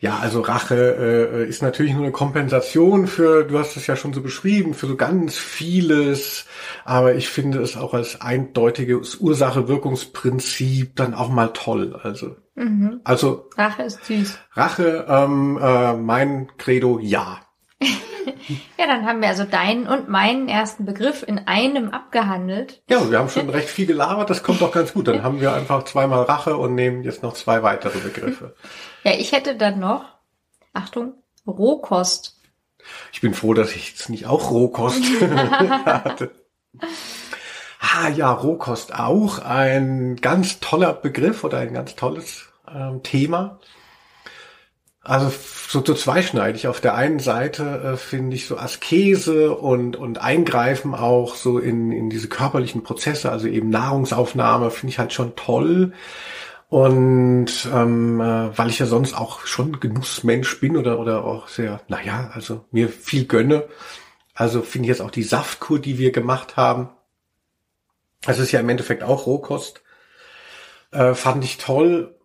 Ja, 0.00 0.18
also 0.18 0.42
Rache 0.42 0.76
äh, 0.76 1.48
ist 1.48 1.60
natürlich 1.60 1.92
nur 1.92 2.04
eine 2.04 2.12
Kompensation 2.12 3.08
für, 3.08 3.42
du 3.42 3.58
hast 3.58 3.76
es 3.76 3.88
ja 3.88 3.96
schon 3.96 4.12
so 4.12 4.22
beschrieben, 4.22 4.74
für 4.74 4.86
so 4.86 4.94
ganz 4.94 5.36
vieles. 5.36 6.46
Aber 6.84 7.16
ich 7.16 7.28
finde 7.28 7.60
es 7.60 7.76
auch 7.76 7.94
als 7.94 8.20
eindeutiges 8.20 9.16
Ursache-Wirkungsprinzip 9.16 10.94
dann 10.94 11.14
auch 11.14 11.30
mal 11.30 11.48
toll. 11.48 11.98
Also, 12.00 12.36
mhm. 12.54 13.00
also 13.02 13.48
Rache 13.56 13.82
ist 13.82 14.04
süß. 14.04 14.38
Rache, 14.52 15.04
ähm, 15.08 15.58
äh, 15.60 15.94
mein 15.94 16.48
Credo, 16.58 17.00
ja. 17.00 17.40
ja, 18.76 18.86
dann 18.86 19.06
haben 19.06 19.20
wir 19.20 19.28
also 19.28 19.44
deinen 19.44 19.86
und 19.86 20.08
meinen 20.08 20.48
ersten 20.48 20.84
Begriff 20.84 21.22
in 21.26 21.46
einem 21.46 21.90
abgehandelt. 21.90 22.82
Ja, 22.90 23.08
wir 23.10 23.18
haben 23.18 23.28
schon 23.28 23.48
recht 23.50 23.68
viel 23.68 23.86
gelabert, 23.86 24.30
das 24.30 24.42
kommt 24.42 24.60
doch 24.60 24.72
ganz 24.72 24.92
gut. 24.92 25.08
Dann 25.08 25.22
haben 25.22 25.40
wir 25.40 25.52
einfach 25.52 25.84
zweimal 25.84 26.24
Rache 26.24 26.56
und 26.56 26.74
nehmen 26.74 27.04
jetzt 27.04 27.22
noch 27.22 27.34
zwei 27.34 27.62
weitere 27.62 27.98
Begriffe. 27.98 28.54
Ja, 29.04 29.12
ich 29.12 29.32
hätte 29.32 29.56
dann 29.56 29.78
noch, 29.78 30.04
Achtung, 30.72 31.14
Rohkost. 31.46 32.36
Ich 33.12 33.20
bin 33.20 33.34
froh, 33.34 33.54
dass 33.54 33.74
ich 33.74 33.90
jetzt 33.90 34.08
nicht 34.08 34.26
auch 34.26 34.50
Rohkost 34.50 35.02
hatte. 35.84 36.30
Ah 37.80 38.08
ja, 38.08 38.32
Rohkost 38.32 38.94
auch 38.94 39.38
ein 39.38 40.16
ganz 40.16 40.60
toller 40.60 40.92
Begriff 40.92 41.44
oder 41.44 41.58
ein 41.58 41.74
ganz 41.74 41.96
tolles 41.96 42.48
ähm, 42.72 43.02
Thema. 43.02 43.60
Also 45.08 45.32
so, 45.68 45.82
so 45.82 45.94
zweischneidig. 45.94 46.68
Auf 46.68 46.82
der 46.82 46.94
einen 46.94 47.18
Seite 47.18 47.94
äh, 47.94 47.96
finde 47.96 48.36
ich 48.36 48.46
so 48.46 48.58
Askese 48.58 49.54
und, 49.54 49.96
und 49.96 50.18
Eingreifen 50.18 50.94
auch 50.94 51.34
so 51.34 51.58
in, 51.58 51.92
in 51.92 52.10
diese 52.10 52.28
körperlichen 52.28 52.82
Prozesse, 52.82 53.32
also 53.32 53.46
eben 53.46 53.70
Nahrungsaufnahme, 53.70 54.70
finde 54.70 54.92
ich 54.92 54.98
halt 54.98 55.14
schon 55.14 55.34
toll. 55.34 55.94
Und 56.68 57.68
ähm, 57.72 58.20
äh, 58.20 58.58
weil 58.58 58.68
ich 58.68 58.80
ja 58.80 58.84
sonst 58.84 59.14
auch 59.14 59.46
schon 59.46 59.80
Genussmensch 59.80 60.60
bin 60.60 60.76
oder, 60.76 60.98
oder 60.98 61.24
auch 61.24 61.48
sehr, 61.48 61.80
naja, 61.88 62.30
also 62.34 62.66
mir 62.70 62.90
viel 62.90 63.24
gönne. 63.24 63.66
Also 64.34 64.60
finde 64.60 64.86
ich 64.86 64.90
jetzt 64.90 65.00
auch 65.00 65.10
die 65.10 65.22
Saftkur, 65.22 65.78
die 65.78 65.96
wir 65.96 66.12
gemacht 66.12 66.58
haben. 66.58 66.90
Das 68.20 68.38
ist 68.38 68.52
ja 68.52 68.60
im 68.60 68.68
Endeffekt 68.68 69.02
auch 69.02 69.24
Rohkost. 69.24 69.80
Äh, 70.90 71.14
fand 71.14 71.44
ich 71.44 71.56
toll 71.56 72.17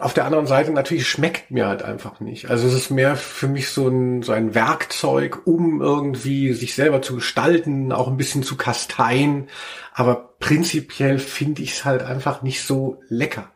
auf 0.00 0.14
der 0.14 0.24
anderen 0.24 0.46
Seite 0.46 0.72
natürlich 0.72 1.08
schmeckt 1.08 1.50
mir 1.50 1.66
halt 1.66 1.82
einfach 1.82 2.20
nicht. 2.20 2.50
Also 2.50 2.66
es 2.66 2.74
ist 2.74 2.90
mehr 2.90 3.16
für 3.16 3.48
mich 3.48 3.68
so 3.68 3.88
ein, 3.88 4.22
so 4.22 4.32
ein 4.32 4.54
Werkzeug, 4.54 5.46
um 5.46 5.80
irgendwie 5.80 6.52
sich 6.52 6.74
selber 6.74 7.02
zu 7.02 7.16
gestalten, 7.16 7.92
auch 7.92 8.08
ein 8.08 8.16
bisschen 8.16 8.42
zu 8.42 8.56
kasteien. 8.56 9.48
Aber 9.94 10.34
prinzipiell 10.38 11.18
finde 11.18 11.62
ich 11.62 11.72
es 11.72 11.84
halt 11.84 12.02
einfach 12.02 12.42
nicht 12.42 12.62
so 12.62 13.00
lecker. 13.08 13.50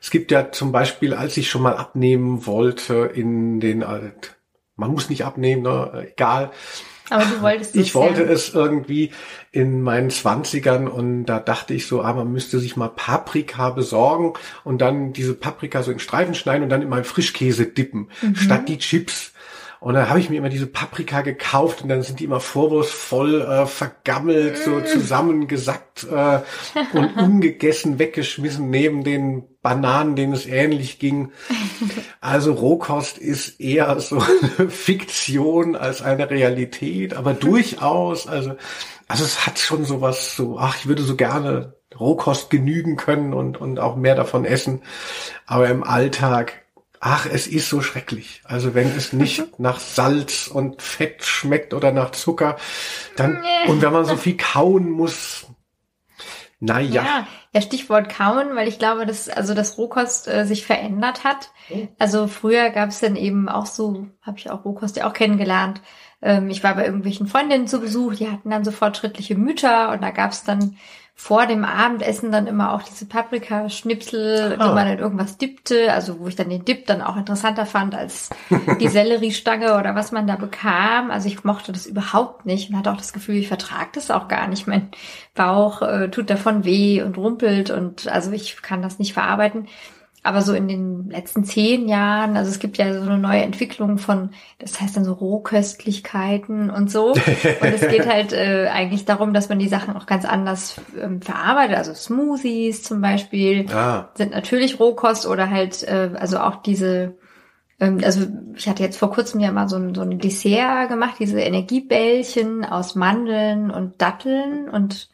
Es 0.00 0.10
gibt 0.10 0.30
ja 0.30 0.52
zum 0.52 0.72
Beispiel, 0.72 1.14
als 1.14 1.36
ich 1.36 1.50
schon 1.50 1.62
mal 1.62 1.76
abnehmen 1.76 2.46
wollte 2.46 3.10
in 3.12 3.60
den, 3.60 3.84
man 4.76 4.90
muss 4.90 5.08
nicht 5.08 5.24
abnehmen, 5.24 5.62
ne, 5.62 6.08
egal, 6.12 6.50
aber 7.10 7.24
du 7.24 7.42
wolltest 7.42 7.74
es. 7.74 7.82
Ich 7.82 7.94
wollte 7.94 8.22
ja. 8.22 8.28
es 8.28 8.54
irgendwie 8.54 9.10
in 9.52 9.82
meinen 9.82 10.10
Zwanzigern 10.10 10.88
und 10.88 11.26
da 11.26 11.40
dachte 11.40 11.74
ich 11.74 11.86
so, 11.86 12.02
ah, 12.02 12.12
man 12.12 12.30
müsste 12.32 12.58
sich 12.58 12.76
mal 12.76 12.88
Paprika 12.88 13.70
besorgen 13.70 14.34
und 14.64 14.80
dann 14.80 15.12
diese 15.12 15.34
Paprika 15.34 15.82
so 15.82 15.92
in 15.92 15.98
Streifen 15.98 16.34
schneiden 16.34 16.64
und 16.64 16.68
dann 16.68 16.82
in 16.82 16.88
meinen 16.88 17.04
Frischkäse 17.04 17.66
dippen, 17.66 18.10
mhm. 18.22 18.36
statt 18.36 18.68
die 18.68 18.78
Chips. 18.78 19.32
Und 19.78 19.94
dann 19.94 20.08
habe 20.08 20.18
ich 20.18 20.30
mir 20.30 20.38
immer 20.38 20.48
diese 20.48 20.66
Paprika 20.66 21.20
gekauft 21.20 21.82
und 21.82 21.88
dann 21.88 22.02
sind 22.02 22.18
die 22.18 22.24
immer 22.24 22.40
vorwurfsvoll 22.40 23.42
äh, 23.42 23.66
vergammelt, 23.66 24.56
so 24.56 24.70
mm. 24.70 24.86
zusammengesackt 24.86 26.04
äh, 26.10 26.40
und 26.96 27.16
ungegessen 27.22 27.98
weggeschmissen 27.98 28.70
neben 28.70 29.04
den 29.04 29.44
Bananen, 29.66 30.14
denen 30.14 30.32
es 30.32 30.46
ähnlich 30.46 31.00
ging. 31.00 31.32
Also 32.20 32.52
Rohkost 32.52 33.18
ist 33.18 33.60
eher 33.60 33.98
so 33.98 34.22
eine 34.58 34.70
Fiktion 34.70 35.74
als 35.74 36.02
eine 36.02 36.30
Realität, 36.30 37.14
aber 37.14 37.34
durchaus, 37.34 38.28
also, 38.28 38.54
also 39.08 39.24
es 39.24 39.44
hat 39.44 39.58
schon 39.58 39.84
sowas 39.84 40.36
so, 40.36 40.56
ach, 40.60 40.76
ich 40.78 40.86
würde 40.86 41.02
so 41.02 41.16
gerne 41.16 41.74
Rohkost 41.98 42.48
genügen 42.48 42.94
können 42.96 43.34
und, 43.34 43.60
und 43.60 43.80
auch 43.80 43.96
mehr 43.96 44.14
davon 44.14 44.44
essen. 44.44 44.82
Aber 45.46 45.68
im 45.68 45.82
Alltag 45.82 46.62
Ach, 46.98 47.26
es 47.30 47.46
ist 47.46 47.68
so 47.68 47.82
schrecklich. 47.82 48.40
Also 48.44 48.74
wenn 48.74 48.96
es 48.96 49.12
nicht 49.12 49.60
nach 49.60 49.78
Salz 49.78 50.48
und 50.48 50.80
Fett 50.80 51.22
schmeckt 51.22 51.74
oder 51.74 51.92
nach 51.92 52.12
Zucker, 52.12 52.56
dann 53.16 53.44
und 53.68 53.82
wenn 53.82 53.92
man 53.92 54.06
so 54.06 54.16
viel 54.16 54.36
kauen 54.36 54.90
muss, 54.90 55.46
naja. 56.58 57.02
Ja, 57.02 57.26
ja, 57.52 57.60
Stichwort 57.60 58.08
kauen, 58.08 58.54
weil 58.54 58.66
ich 58.66 58.78
glaube, 58.78 59.04
dass 59.04 59.28
also 59.28 59.52
das 59.52 59.76
Rohkost 59.76 60.26
äh, 60.26 60.46
sich 60.46 60.64
verändert 60.64 61.24
hat. 61.24 61.50
Oh. 61.70 61.86
Also 61.98 62.28
früher 62.28 62.70
gab 62.70 62.88
es 62.88 63.00
dann 63.00 63.16
eben 63.16 63.48
auch 63.48 63.66
so, 63.66 64.06
habe 64.22 64.38
ich 64.38 64.50
auch 64.50 64.64
Rohkost 64.64 64.96
ja 64.96 65.06
auch 65.06 65.12
kennengelernt. 65.12 65.82
Ähm, 66.22 66.48
ich 66.48 66.64
war 66.64 66.74
bei 66.74 66.86
irgendwelchen 66.86 67.26
Freundinnen 67.26 67.66
zu 67.66 67.80
Besuch, 67.80 68.14
die 68.14 68.30
hatten 68.30 68.50
dann 68.50 68.64
so 68.64 68.70
fortschrittliche 68.70 69.36
Mütter 69.36 69.90
und 69.90 70.02
da 70.02 70.10
gab 70.10 70.32
es 70.32 70.44
dann 70.44 70.78
vor 71.18 71.46
dem 71.46 71.64
Abendessen 71.64 72.30
dann 72.30 72.46
immer 72.46 72.74
auch 72.74 72.82
diese 72.82 73.06
Paprikaschnipsel, 73.06 74.56
ah. 74.58 74.68
die 74.68 74.74
man 74.74 74.86
in 74.86 74.98
irgendwas 74.98 75.38
dippte, 75.38 75.90
also 75.90 76.20
wo 76.20 76.28
ich 76.28 76.36
dann 76.36 76.50
den 76.50 76.66
Dip 76.66 76.86
dann 76.86 77.00
auch 77.00 77.16
interessanter 77.16 77.64
fand 77.64 77.94
als 77.94 78.28
die 78.80 78.88
Selleriestange 78.88 79.78
oder 79.78 79.94
was 79.94 80.12
man 80.12 80.26
da 80.26 80.36
bekam. 80.36 81.10
Also 81.10 81.28
ich 81.28 81.42
mochte 81.42 81.72
das 81.72 81.86
überhaupt 81.86 82.44
nicht 82.44 82.68
und 82.68 82.76
hatte 82.76 82.92
auch 82.92 82.98
das 82.98 83.14
Gefühl, 83.14 83.36
ich 83.36 83.48
vertrage 83.48 83.88
das 83.94 84.10
auch 84.10 84.28
gar 84.28 84.46
nicht. 84.46 84.66
Mein 84.66 84.90
Bauch 85.34 85.80
äh, 85.80 86.10
tut 86.10 86.28
davon 86.28 86.64
weh 86.64 87.02
und 87.02 87.16
rumpelt 87.16 87.70
und 87.70 88.08
also 88.08 88.30
ich 88.32 88.60
kann 88.60 88.82
das 88.82 88.98
nicht 88.98 89.14
verarbeiten. 89.14 89.68
Aber 90.26 90.42
so 90.42 90.54
in 90.54 90.66
den 90.66 91.08
letzten 91.08 91.44
zehn 91.44 91.88
Jahren, 91.88 92.36
also 92.36 92.50
es 92.50 92.58
gibt 92.58 92.78
ja 92.78 92.92
so 92.92 93.08
eine 93.08 93.18
neue 93.18 93.42
Entwicklung 93.42 93.98
von, 93.98 94.30
das 94.58 94.80
heißt 94.80 94.96
dann 94.96 95.04
so 95.04 95.12
Rohköstlichkeiten 95.12 96.68
und 96.68 96.90
so. 96.90 97.12
Und 97.12 97.20
es 97.62 97.80
geht 97.80 98.06
halt 98.12 98.32
äh, 98.32 98.68
eigentlich 98.72 99.04
darum, 99.04 99.32
dass 99.32 99.48
man 99.48 99.60
die 99.60 99.68
Sachen 99.68 99.96
auch 99.96 100.06
ganz 100.06 100.24
anders 100.24 100.80
ähm, 101.00 101.22
verarbeitet. 101.22 101.76
Also 101.76 101.94
Smoothies 101.94 102.82
zum 102.82 103.00
Beispiel 103.00 103.66
ah. 103.72 104.08
sind 104.14 104.32
natürlich 104.32 104.80
Rohkost 104.80 105.26
oder 105.26 105.48
halt, 105.48 105.84
äh, 105.84 106.10
also 106.14 106.38
auch 106.38 106.56
diese, 106.56 107.14
ähm, 107.78 108.00
also 108.02 108.26
ich 108.56 108.68
hatte 108.68 108.82
jetzt 108.82 108.98
vor 108.98 109.12
kurzem 109.12 109.40
ja 109.40 109.52
mal 109.52 109.68
so 109.68 109.76
ein, 109.76 109.94
so 109.94 110.00
ein 110.00 110.18
Dessert 110.18 110.88
gemacht, 110.88 111.16
diese 111.20 111.40
Energiebällchen 111.40 112.64
aus 112.64 112.96
Mandeln 112.96 113.70
und 113.70 114.02
Datteln 114.02 114.68
und 114.68 115.08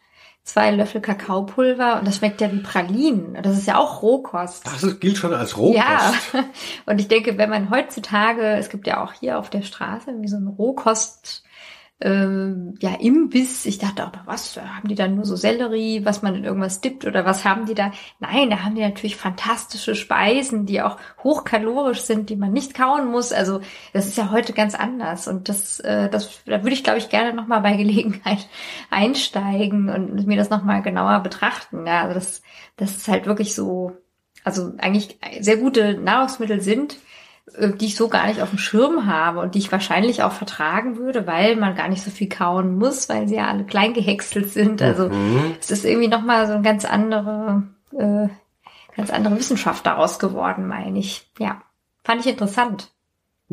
zwei 0.45 0.71
Löffel 0.73 1.01
Kakaopulver 1.01 1.99
und 1.99 2.07
das 2.07 2.17
schmeckt 2.17 2.41
ja 2.41 2.51
wie 2.53 2.61
Pralinen. 2.61 3.39
Das 3.43 3.57
ist 3.57 3.67
ja 3.67 3.79
auch 3.79 4.03
Rohkost. 4.03 4.67
Das 4.67 5.01
gilt 5.01 5.17
schon 5.17 5.33
als 5.33 5.57
Rohkost. 5.57 5.79
Ja, 5.79 6.13
und 6.87 7.01
ich 7.01 7.09
denke, 7.09 7.39
wenn 7.39 7.51
man 7.51 7.71
heutzutage, 7.71 8.43
es 8.57 8.69
gibt 8.69 8.87
ja 8.87 9.03
auch 9.03 9.13
hier 9.13 9.39
auf 9.39 9.51
der 9.51 9.63
Straße 9.63 10.15
wie 10.21 10.29
so 10.29 10.37
ein 10.37 10.49
Rohkost 10.49 11.45
ähm, 12.05 12.75
ja, 12.81 12.95
Imbiss. 12.97 13.65
Ich 13.65 13.79
dachte 13.79 14.05
auch, 14.05 14.11
was, 14.25 14.57
haben 14.57 14.89
die 14.89 14.97
da 14.97 15.07
nur 15.07 15.25
so 15.25 15.37
Sellerie, 15.37 16.05
was 16.05 16.23
man 16.23 16.35
in 16.35 16.45
irgendwas 16.45 16.81
dippt 16.81 17.05
oder 17.05 17.25
was 17.25 17.45
haben 17.45 17.67
die 17.67 17.75
da? 17.75 17.93
Nein, 18.19 18.51
da 18.51 18.65
haben 18.65 18.75
die 18.75 18.83
natürlich 18.83 19.17
fantastische 19.17 19.95
Speisen, 19.95 20.67
die 20.67 20.83
auch 20.83 20.97
hochkalorisch 21.23 22.01
sind, 22.01 22.29
die 22.29 22.37
man 22.37 22.53
nicht 22.53 22.75
kauen 22.75 23.09
muss. 23.11 23.33
Also 23.33 23.61
das 23.93 24.07
ist 24.07 24.19
ja 24.19 24.33
heute 24.33 24.53
ganz 24.53 24.75
anders 24.75 25.29
und 25.29 25.49
das, 25.49 25.79
äh, 25.81 26.09
das, 26.11 26.43
da 26.45 26.63
würde 26.63 26.75
ich 26.75 26.83
glaube 26.83 26.99
ich 26.99 27.09
gerne 27.09 27.35
nochmal 27.35 27.61
bei 27.61 27.77
Gelegenheit 27.77 28.49
einsteigen 28.91 29.89
und 29.89 30.27
mir 30.27 30.37
das 30.37 30.51
nochmal 30.51 30.83
genauer 30.83 31.21
betrachten. 31.21 31.87
Ja, 31.87 32.03
also 32.03 32.15
das, 32.15 32.43
das 32.77 32.97
ist 32.97 33.09
halt 33.09 33.27
wirklich 33.27 33.55
so, 33.55 33.93
also 34.43 34.73
eigentlich 34.79 35.19
sehr 35.41 35.57
gute 35.57 35.95
Nahrungsmittel 35.95 36.61
sind, 36.61 36.99
die 37.47 37.87
ich 37.87 37.97
so 37.97 38.09
gar 38.09 38.27
nicht 38.27 38.41
auf 38.41 38.51
dem 38.51 38.59
Schirm 38.59 39.07
habe 39.07 39.41
und 39.41 39.55
die 39.55 39.59
ich 39.59 39.73
wahrscheinlich 39.73 40.23
auch 40.23 40.33
vertragen 40.33 40.97
würde, 40.97 41.27
weil 41.27 41.57
man 41.57 41.75
gar 41.75 41.89
nicht 41.89 42.03
so 42.03 42.11
viel 42.11 42.29
kauen 42.29 42.79
muss, 42.79 43.09
weil 43.09 43.29
sie 43.29 43.37
ja 43.37 43.49
alle 43.49 43.65
klein 43.65 43.95
gehäckselt 43.95 44.53
sind. 44.53 44.81
Also 44.81 45.09
mhm. 45.09 45.57
es 45.61 45.71
ist 45.71 45.85
irgendwie 45.85 46.09
nochmal 46.09 46.47
so 46.47 46.55
eine 46.55 46.63
ganz 46.63 46.85
andere, 46.85 47.65
äh, 47.97 48.29
ganz 48.97 49.11
andere 49.11 49.37
Wissenschaft 49.39 49.85
daraus 49.85 50.19
geworden, 50.19 50.69
meine 50.69 50.99
ich. 50.99 51.31
Ja, 51.39 51.63
fand 52.05 52.21
ich 52.21 52.31
interessant. 52.31 52.91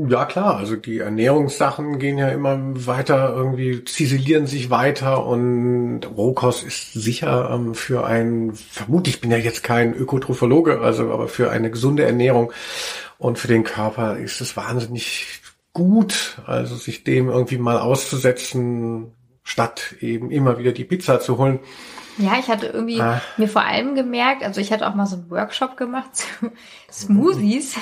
Ja 0.07 0.23
klar, 0.23 0.55
also 0.55 0.77
die 0.77 0.99
Ernährungssachen 0.99 1.99
gehen 1.99 2.17
ja 2.17 2.29
immer 2.29 2.57
weiter, 2.87 3.33
irgendwie 3.35 3.83
ziselieren 3.83 4.47
sich 4.47 4.69
weiter 4.69 5.25
und 5.25 6.01
Rohkost 6.15 6.63
ist 6.63 6.93
sicher 6.93 7.49
ähm, 7.51 7.75
für 7.75 8.05
ein, 8.05 8.53
vermutlich, 8.53 9.15
ich 9.15 9.21
bin 9.21 9.31
ja 9.31 9.37
jetzt 9.37 9.61
kein 9.61 9.93
Ökotrophologe, 9.93 10.79
also 10.79 11.11
aber 11.11 11.27
für 11.27 11.49
eine 11.51 11.69
gesunde 11.69 12.03
Ernährung 12.05 12.53
und 13.19 13.37
für 13.37 13.49
den 13.49 13.63
Körper 13.63 14.17
ist 14.17 14.41
es 14.41 14.57
wahnsinnig 14.57 15.41
gut, 15.73 16.39
also 16.47 16.75
sich 16.75 17.03
dem 17.03 17.29
irgendwie 17.29 17.59
mal 17.59 17.77
auszusetzen, 17.77 19.13
statt 19.43 19.95
eben 19.99 20.31
immer 20.31 20.57
wieder 20.57 20.71
die 20.71 20.85
Pizza 20.85 21.19
zu 21.19 21.37
holen. 21.37 21.59
Ja, 22.17 22.37
ich 22.39 22.47
hatte 22.47 22.67
irgendwie 22.67 23.01
ah. 23.01 23.21
mir 23.37 23.47
vor 23.47 23.63
allem 23.63 23.95
gemerkt, 23.95 24.43
also 24.43 24.59
ich 24.59 24.71
hatte 24.71 24.87
auch 24.87 24.95
mal 24.95 25.05
so 25.05 25.17
einen 25.17 25.29
Workshop 25.29 25.77
gemacht 25.77 26.15
zu 26.15 26.25
Smoothies. 26.91 27.75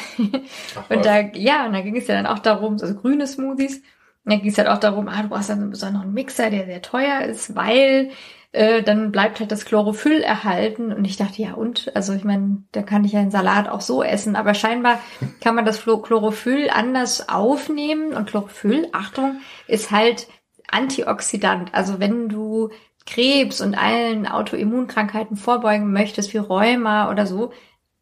Ach, 0.75 0.89
und 0.89 1.05
da, 1.05 1.19
ja, 1.19 1.65
und 1.65 1.73
da 1.73 1.81
ging 1.81 1.95
es 1.95 2.07
ja 2.07 2.15
dann 2.15 2.27
auch 2.27 2.39
darum, 2.39 2.73
also 2.73 2.93
grüne 2.95 3.25
Smoothies. 3.25 3.77
Und 3.77 4.31
dann 4.31 4.41
ging 4.41 4.51
es 4.51 4.57
halt 4.57 4.67
auch 4.67 4.79
darum, 4.79 5.07
ah, 5.07 5.21
du 5.21 5.29
brauchst 5.29 5.49
dann 5.49 5.61
einen 5.61 5.69
besonderen 5.69 6.13
Mixer, 6.13 6.49
der 6.49 6.65
sehr 6.65 6.81
teuer 6.81 7.21
ist, 7.21 7.55
weil 7.55 8.09
äh, 8.51 8.81
dann 8.83 9.11
bleibt 9.11 9.39
halt 9.39 9.51
das 9.51 9.65
Chlorophyll 9.65 10.21
erhalten. 10.21 10.91
Und 10.93 11.05
ich 11.05 11.17
dachte, 11.17 11.41
ja 11.41 11.53
und? 11.53 11.95
Also 11.95 12.13
ich 12.13 12.23
meine, 12.23 12.63
da 12.71 12.81
kann 12.81 13.03
ich 13.03 13.13
ja 13.13 13.19
einen 13.19 13.31
Salat 13.31 13.69
auch 13.69 13.81
so 13.81 14.03
essen. 14.03 14.35
Aber 14.35 14.53
scheinbar 14.53 14.99
kann 15.41 15.55
man 15.55 15.65
das 15.65 15.83
Chlorophyll 15.83 16.69
anders 16.69 17.29
aufnehmen. 17.29 18.13
Und 18.13 18.29
Chlorophyll, 18.29 18.87
Achtung, 18.93 19.41
ist 19.67 19.91
halt 19.91 20.27
Antioxidant. 20.69 21.73
Also 21.73 21.99
wenn 21.99 22.29
du 22.29 22.69
Krebs 23.05 23.61
und 23.61 23.77
allen 23.77 24.27
Autoimmunkrankheiten 24.27 25.37
vorbeugen 25.37 25.91
möchtest, 25.91 26.33
wie 26.33 26.39
Rheuma 26.39 27.09
oder 27.09 27.25
so, 27.25 27.51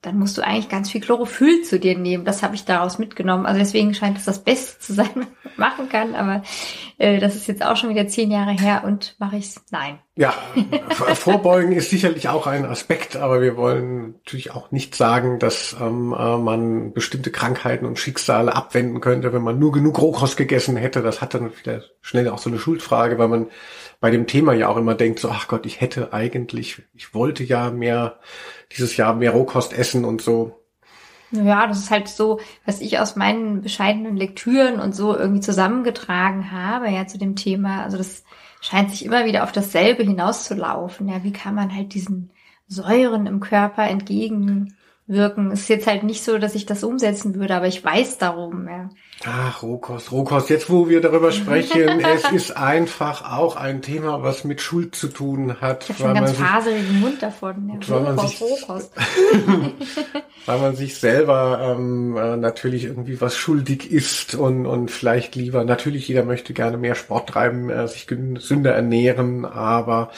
dann 0.06 0.20
musst 0.20 0.38
du 0.38 0.44
eigentlich 0.44 0.70
ganz 0.70 0.92
viel 0.92 1.02
Chlorophyll 1.02 1.64
zu 1.64 1.80
dir 1.80 1.98
nehmen. 1.98 2.26
Das 2.26 2.44
habe 2.44 2.56
ich 2.56 2.66
daraus 2.66 3.00
mitgenommen. 3.00 3.46
Also 3.46 3.60
deswegen 3.60 3.94
scheint 3.94 4.18
es 4.18 4.26
das 4.26 4.44
Beste 4.44 4.80
zu 4.80 4.94
sein, 4.94 5.10
was 5.16 5.26
man 5.44 5.54
machen 5.58 5.90
kann. 5.90 6.16
Aber 6.16 6.44
äh, 6.98 7.20
das 7.20 7.36
ist 7.36 7.48
jetzt 7.48 7.66
auch 7.66 7.76
schon 7.76 7.90
wieder 7.90 8.08
zehn 8.08 8.30
Jahre 8.30 8.52
her 8.52 8.84
und 8.86 9.16
mache 9.18 9.38
ich's? 9.38 9.64
Nein. 9.72 10.00
Ja, 10.16 10.34
Vorbeugen 11.16 11.74
ist 11.74 11.90
sicherlich 11.90 12.30
auch 12.30 12.48
ein 12.48 12.66
Aspekt, 12.66 13.18
aber 13.18 13.42
wir 13.42 13.58
wollen 13.58 14.14
natürlich 14.14 14.52
auch 14.52 14.72
nicht 14.72 14.96
sagen, 14.96 15.40
dass 15.40 15.76
ähm, 15.82 16.16
äh, 16.18 16.38
man 16.38 16.94
bestimmte 16.94 17.32
Krankheiten 17.32 17.86
und 17.86 18.00
Schicksale 18.00 18.56
abwenden 18.56 19.02
könnte, 19.02 19.34
wenn 19.34 19.42
man 19.42 19.60
nur 19.60 19.72
genug 19.72 20.00
Rohkost 20.00 20.38
gegessen 20.38 20.78
hätte. 20.78 21.02
Das 21.02 21.22
hat 21.22 21.34
dann 21.34 21.52
wieder 21.58 21.82
schnell 22.02 22.30
auch 22.30 22.38
so 22.38 22.50
eine 22.50 22.60
Schuldfrage, 22.60 23.18
weil 23.18 23.28
man 23.28 23.48
bei 24.06 24.12
dem 24.12 24.28
Thema 24.28 24.54
ja 24.54 24.70
auch 24.70 24.78
immer 24.78 24.94
denkt, 24.94 25.18
so, 25.18 25.30
ach 25.30 25.48
Gott, 25.48 25.66
ich 25.66 25.82
hätte 25.82 26.14
eigentlich, 26.14 26.84
ich 26.94 27.16
wollte 27.16 27.44
ja 27.44 27.72
mehr, 27.72 28.20
dieses 28.72 28.98
Jahr 28.98 29.16
mehr 29.16 29.32
Rohkost 29.32 29.74
essen 29.74 30.06
und 30.06 30.22
so. 30.22 30.62
Ja, 31.32 31.66
das 31.66 31.80
ist 31.80 31.90
halt 31.90 32.08
so, 32.08 32.40
was 32.68 32.82
ich 32.82 33.00
aus 33.00 33.16
meinen 33.16 33.64
bescheidenen 33.64 34.16
Lektüren 34.16 34.80
und 34.80 34.94
so 34.94 35.18
irgendwie 35.18 35.40
zusammengetragen 35.40 36.52
habe, 36.52 36.92
ja, 36.92 37.08
zu 37.08 37.18
dem 37.18 37.36
Thema. 37.36 37.82
Also 37.82 37.98
das 37.98 38.24
scheint 38.62 38.92
sich 38.92 39.04
immer 39.04 39.26
wieder 39.26 39.44
auf 39.44 39.52
dasselbe 39.52 40.04
hinauszulaufen. 40.04 41.10
Ja, 41.10 41.24
wie 41.24 41.34
kann 41.34 41.56
man 41.56 41.76
halt 41.76 41.96
diesen 41.96 42.30
Säuren 42.68 43.26
im 43.26 43.40
Körper 43.40 43.88
entgegen 43.88 44.76
wirken. 45.08 45.50
Es 45.50 45.62
ist 45.62 45.70
jetzt 45.70 45.88
halt 45.88 46.04
nicht 46.04 46.24
so, 46.24 46.38
dass 46.38 46.54
ich 46.54 46.68
das 46.68 46.84
umsetzen 46.84 47.34
würde, 47.34 47.56
aber 47.56 47.66
ich 47.66 47.84
weiß 47.84 48.20
darum, 48.20 48.68
ja. 48.68 48.92
Ach, 49.24 49.64
Rohkost, 49.64 50.12
Rohkost. 50.12 50.50
Jetzt, 50.50 50.70
wo 50.70 50.90
wir 50.90 51.02
darüber 51.02 51.32
sprechen, 51.32 52.00
es 52.02 52.32
ist 52.32 52.58
einfach 52.58 53.32
auch 53.32 53.56
ein 53.56 53.82
Thema, 53.82 54.22
was 54.22 54.44
mit 54.44 54.62
Schuld 54.62 54.96
zu 54.96 55.08
tun 55.08 55.62
hat. 55.62 55.84
Ich 55.84 55.90
habe 55.90 56.00
schon 56.00 56.14
ganz 56.14 56.32
faserigen 56.34 57.00
Mund 57.00 57.22
davon. 57.24 57.70
Ja. 57.70 57.90
Weil 57.90 58.02
man, 58.02 58.20
sich, 58.20 58.42
Rohkost. 58.42 58.92
weil 60.46 60.60
man 60.60 60.76
sich 60.76 61.00
selber 61.00 61.76
ähm, 61.76 62.18
äh, 62.18 62.38
natürlich 62.38 62.84
irgendwie 62.84 63.20
was 63.22 63.36
schuldig 63.38 63.92
ist 63.92 64.36
und, 64.36 64.66
und 64.66 64.92
vielleicht 64.92 65.36
lieber, 65.36 65.64
natürlich 65.64 66.08
jeder 66.08 66.24
möchte 66.24 66.54
gerne 66.54 66.78
mehr 66.78 66.96
Sport 66.96 67.30
treiben, 67.30 67.70
äh, 67.70 67.88
sich 67.88 68.08
gesünder 68.08 68.74
ernähren, 68.74 69.46
aber 69.46 70.12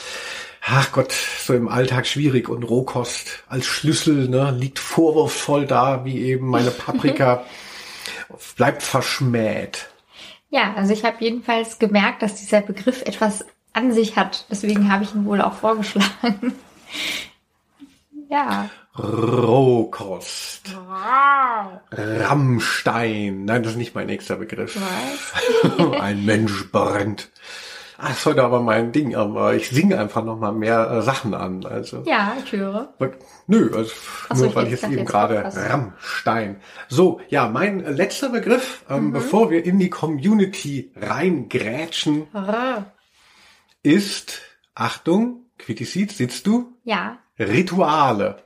ach 0.66 0.92
Gott, 0.92 1.14
so 1.14 1.54
im 1.54 1.70
Alltag 1.70 2.08
schwierig 2.08 2.50
und 2.50 2.64
Rohkost 2.64 3.44
als 3.48 3.66
Schlüssel 3.66 4.28
ne, 4.28 4.52
liegt 4.58 4.80
vorwurfsvoll 4.80 5.66
da, 5.66 6.04
wie 6.04 6.20
eben 6.20 6.48
meine 6.48 6.72
Paprika 6.72 7.46
bleibt 8.56 8.84
verschmäht. 8.84 9.90
Ja, 10.50 10.74
also 10.76 10.94
ich 10.94 11.04
habe 11.04 11.18
jedenfalls 11.20 11.80
gemerkt, 11.80 12.22
dass 12.22 12.36
dieser 12.36 12.62
Begriff 12.62 13.02
etwas 13.02 13.46
an 13.74 13.92
sich 13.92 14.16
hat. 14.16 14.46
Deswegen 14.50 14.92
habe 14.92 15.04
ich 15.04 15.14
ihn 15.14 15.26
wohl 15.26 15.42
auch 15.42 15.54
vorgeschlagen. 15.54 16.54
ja. 18.30 18.70
Rohkost. 18.98 20.76
Wow. 20.88 21.82
Rammstein. 21.92 23.46
Nein, 23.46 23.62
das 23.62 23.74
ist 23.74 23.78
nicht 23.78 23.94
mein 23.94 24.08
nächster 24.08 24.38
Begriff. 24.38 24.80
Was? 24.80 25.92
Ein 26.02 26.26
Mensch 26.26 26.72
brennt. 26.72 27.30
Ah, 28.00 28.10
das 28.10 28.20
ist 28.20 28.26
heute 28.28 28.44
aber 28.44 28.62
mein 28.62 28.92
Ding, 28.92 29.16
aber 29.16 29.56
ich 29.56 29.70
singe 29.70 29.98
einfach 29.98 30.24
noch 30.24 30.38
mal 30.38 30.52
mehr 30.52 30.92
äh, 30.92 31.02
Sachen 31.02 31.34
an. 31.34 31.66
Also. 31.66 32.04
Ja, 32.06 32.38
ich 32.44 32.52
höre. 32.52 32.94
Nö, 33.48 33.72
also 33.76 33.92
so, 34.30 34.36
nur 34.36 34.48
ich 34.48 34.56
weil 34.56 34.66
ich 34.66 34.72
jetzt 34.72 34.84
eben 34.84 35.06
gerade 35.06 35.44
Rammstein. 35.44 36.62
So, 36.90 37.20
ja, 37.30 37.50
mein 37.50 37.80
letzter 37.80 38.30
Begriff, 38.30 38.86
ähm, 38.88 39.08
mhm. 39.08 39.14
bevor 39.14 39.50
wir 39.50 39.66
in 39.66 39.80
die 39.80 39.90
Community 39.90 40.92
reingrätschen, 40.96 42.28
ah. 42.34 42.86
ist, 43.82 44.42
Achtung, 44.76 45.46
Quittisit, 45.58 46.12
sitzt 46.12 46.46
du? 46.46 46.78
Ja. 46.84 47.18
Rituale. 47.40 48.44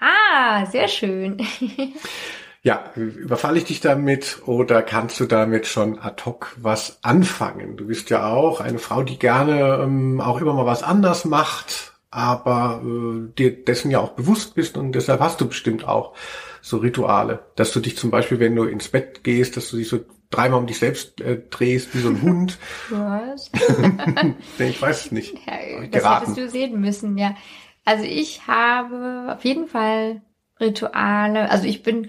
Ah, 0.00 0.64
sehr 0.64 0.88
schön. 0.88 1.46
Ja, 2.64 2.92
überfalle 2.96 3.58
ich 3.58 3.64
dich 3.64 3.80
damit 3.80 4.40
oder 4.46 4.82
kannst 4.82 5.20
du 5.20 5.26
damit 5.26 5.66
schon 5.66 5.98
ad 5.98 6.24
hoc 6.24 6.56
was 6.56 6.98
anfangen? 7.02 7.76
Du 7.76 7.88
bist 7.88 8.08
ja 8.08 8.26
auch 8.26 8.62
eine 8.62 8.78
Frau, 8.78 9.02
die 9.02 9.18
gerne 9.18 9.80
ähm, 9.82 10.18
auch 10.22 10.40
immer 10.40 10.54
mal 10.54 10.64
was 10.64 10.82
anders 10.82 11.26
macht, 11.26 11.92
aber 12.10 12.82
äh, 12.82 13.28
dir 13.36 13.64
dessen 13.64 13.90
ja 13.90 14.00
auch 14.00 14.12
bewusst 14.12 14.54
bist 14.54 14.78
und 14.78 14.92
deshalb 14.92 15.20
hast 15.20 15.42
du 15.42 15.48
bestimmt 15.48 15.86
auch 15.86 16.14
so 16.62 16.78
Rituale, 16.78 17.44
dass 17.56 17.70
du 17.70 17.80
dich 17.80 17.98
zum 17.98 18.10
Beispiel, 18.10 18.40
wenn 18.40 18.56
du 18.56 18.64
ins 18.64 18.88
Bett 18.88 19.22
gehst, 19.24 19.58
dass 19.58 19.68
du 19.68 19.76
dich 19.76 19.88
so 19.90 20.00
dreimal 20.30 20.60
um 20.60 20.66
dich 20.66 20.78
selbst 20.78 21.20
äh, 21.20 21.42
drehst 21.50 21.94
wie 21.94 22.00
so 22.00 22.08
ein 22.08 22.22
Hund. 22.22 22.58
Was? 22.88 23.50
ich 24.58 24.80
weiß 24.80 25.04
es 25.04 25.12
nicht. 25.12 25.34
Ja, 25.46 25.86
das 25.90 26.20
hättest 26.22 26.38
du 26.38 26.48
sehen 26.48 26.80
müssen, 26.80 27.18
ja. 27.18 27.36
Also 27.84 28.04
ich 28.04 28.46
habe 28.46 29.34
auf 29.36 29.44
jeden 29.44 29.68
Fall 29.68 30.22
Rituale. 30.60 31.50
Also 31.50 31.66
ich 31.66 31.82
bin 31.82 32.08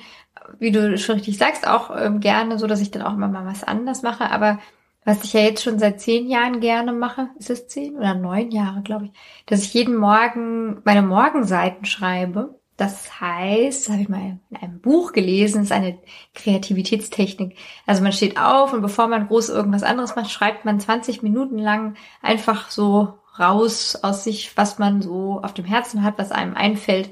wie 0.59 0.71
du 0.71 0.97
schon 0.97 1.15
richtig 1.15 1.37
sagst, 1.37 1.67
auch 1.67 1.95
ähm, 1.95 2.19
gerne 2.19 2.57
so, 2.59 2.67
dass 2.67 2.81
ich 2.81 2.91
dann 2.91 3.01
auch 3.01 3.13
immer 3.13 3.27
mal 3.27 3.45
was 3.45 3.63
anders 3.63 4.01
mache. 4.01 4.29
Aber 4.31 4.59
was 5.05 5.23
ich 5.23 5.33
ja 5.33 5.41
jetzt 5.41 5.63
schon 5.63 5.79
seit 5.79 6.01
zehn 6.01 6.27
Jahren 6.27 6.59
gerne 6.59 6.91
mache, 6.91 7.29
ist 7.37 7.49
es 7.51 7.67
zehn 7.67 7.95
oder 7.95 8.15
neun 8.15 8.51
Jahre, 8.51 8.81
glaube 8.81 9.05
ich, 9.05 9.11
dass 9.45 9.61
ich 9.61 9.73
jeden 9.73 9.95
Morgen 9.95 10.81
meine 10.83 11.03
Morgenseiten 11.03 11.85
schreibe. 11.85 12.59
Das 12.77 13.21
heißt, 13.21 13.87
das 13.87 13.93
habe 13.93 14.01
ich 14.01 14.09
mal 14.09 14.39
in 14.49 14.57
einem 14.57 14.81
Buch 14.81 15.13
gelesen, 15.13 15.61
ist 15.61 15.71
eine 15.71 15.97
Kreativitätstechnik. 16.33 17.55
Also 17.85 18.03
man 18.03 18.11
steht 18.11 18.37
auf 18.37 18.73
und 18.73 18.81
bevor 18.81 19.07
man 19.07 19.27
groß 19.27 19.49
irgendwas 19.49 19.83
anderes 19.83 20.15
macht, 20.15 20.31
schreibt 20.31 20.65
man 20.65 20.79
20 20.79 21.23
Minuten 21.23 21.57
lang 21.57 21.95
einfach 22.21 22.69
so 22.69 23.19
raus 23.39 23.97
aus 24.01 24.23
sich, 24.23 24.57
was 24.57 24.79
man 24.79 25.01
so 25.01 25.39
auf 25.41 25.53
dem 25.53 25.65
Herzen 25.65 26.03
hat, 26.03 26.17
was 26.17 26.31
einem 26.31 26.55
einfällt. 26.55 27.11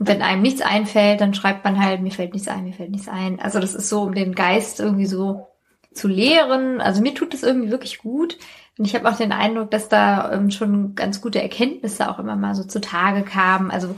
Und 0.00 0.08
wenn 0.08 0.22
einem 0.22 0.40
nichts 0.40 0.62
einfällt, 0.62 1.20
dann 1.20 1.34
schreibt 1.34 1.62
man 1.62 1.78
halt, 1.78 2.00
mir 2.00 2.10
fällt 2.10 2.32
nichts 2.32 2.48
ein, 2.48 2.64
mir 2.64 2.72
fällt 2.72 2.90
nichts 2.90 3.06
ein. 3.06 3.38
Also 3.38 3.60
das 3.60 3.74
ist 3.74 3.90
so, 3.90 4.00
um 4.04 4.14
den 4.14 4.34
Geist 4.34 4.80
irgendwie 4.80 5.04
so 5.04 5.48
zu 5.92 6.08
lehren. 6.08 6.80
Also 6.80 7.02
mir 7.02 7.14
tut 7.14 7.34
das 7.34 7.42
irgendwie 7.42 7.70
wirklich 7.70 7.98
gut. 7.98 8.38
Und 8.78 8.86
ich 8.86 8.94
habe 8.94 9.06
auch 9.06 9.18
den 9.18 9.30
Eindruck, 9.30 9.70
dass 9.70 9.90
da 9.90 10.32
ähm, 10.32 10.50
schon 10.50 10.94
ganz 10.94 11.20
gute 11.20 11.42
Erkenntnisse 11.42 12.08
auch 12.08 12.18
immer 12.18 12.34
mal 12.34 12.54
so 12.54 12.64
zutage 12.64 13.24
kamen. 13.24 13.70
Also 13.70 13.94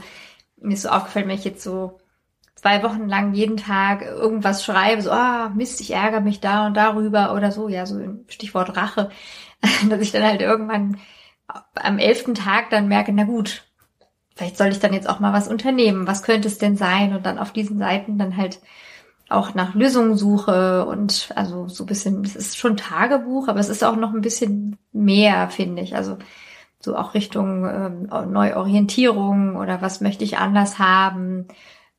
mir 0.57 0.73
ist 0.73 0.81
so 0.81 0.89
aufgefallen, 0.89 1.29
wenn 1.29 1.37
ich 1.37 1.45
jetzt 1.45 1.63
so 1.63 1.99
zwei 2.55 2.83
Wochen 2.83 3.07
lang 3.07 3.33
jeden 3.33 3.55
Tag 3.55 4.01
irgendwas 4.01 4.65
schreibe, 4.65 5.01
so, 5.01 5.09
ah, 5.09 5.53
Mist, 5.55 5.79
ich 5.79 5.91
ärgere 5.91 6.19
mich 6.19 6.41
da 6.41 6.67
und 6.67 6.75
darüber 6.75 7.33
oder 7.33 7.53
so, 7.53 7.69
ja, 7.69 7.85
so 7.85 7.97
Stichwort 8.27 8.75
Rache, 8.75 9.09
dass 9.89 10.01
ich 10.01 10.11
dann 10.11 10.23
halt 10.23 10.41
irgendwann 10.41 10.97
am 11.75 11.97
elften 11.97 12.35
Tag 12.35 12.71
dann 12.71 12.89
merke, 12.89 13.13
na 13.13 13.23
gut, 13.23 13.63
vielleicht 14.35 14.57
soll 14.57 14.67
ich 14.69 14.79
dann 14.79 14.93
jetzt 14.93 15.09
auch 15.09 15.19
mal 15.19 15.33
was 15.33 15.47
unternehmen. 15.47 16.07
Was 16.07 16.23
könnte 16.23 16.47
es 16.47 16.57
denn 16.57 16.77
sein? 16.77 17.15
Und 17.15 17.25
dann 17.25 17.39
auf 17.39 17.51
diesen 17.51 17.77
Seiten 17.77 18.17
dann 18.17 18.37
halt 18.37 18.59
auch 19.29 19.53
nach 19.55 19.73
Lösungen 19.73 20.15
suche 20.15 20.85
und 20.85 21.29
also 21.35 21.67
so 21.67 21.83
ein 21.83 21.87
bisschen, 21.87 22.23
es 22.23 22.35
ist 22.35 22.57
schon 22.57 22.77
Tagebuch, 22.77 23.47
aber 23.47 23.59
es 23.59 23.69
ist 23.69 23.83
auch 23.83 23.95
noch 23.95 24.13
ein 24.13 24.21
bisschen 24.21 24.77
mehr, 24.91 25.49
finde 25.49 25.81
ich. 25.81 25.95
Also 25.95 26.17
so 26.79 26.95
auch 26.95 27.13
Richtung 27.13 27.65
ähm, 27.65 28.31
Neuorientierung 28.31 29.55
oder 29.55 29.81
was 29.81 30.01
möchte 30.01 30.23
ich 30.23 30.37
anders 30.37 30.79
haben, 30.79 31.47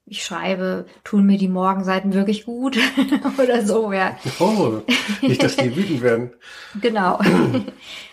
ich 0.07 0.23
schreibe, 0.23 0.85
tun 1.03 1.25
mir 1.25 1.39
die 1.39 1.49
Morgenseiten 1.49 2.13
wirklich 2.13 2.45
gut 2.45 2.77
oder 3.43 3.65
so, 3.65 3.91
ja. 3.91 4.17
Oh, 4.39 4.83
nicht, 5.23 5.43
dass 5.43 5.57
die 5.57 5.75
wütend 5.75 6.03
werden. 6.03 6.33
genau. 6.81 7.21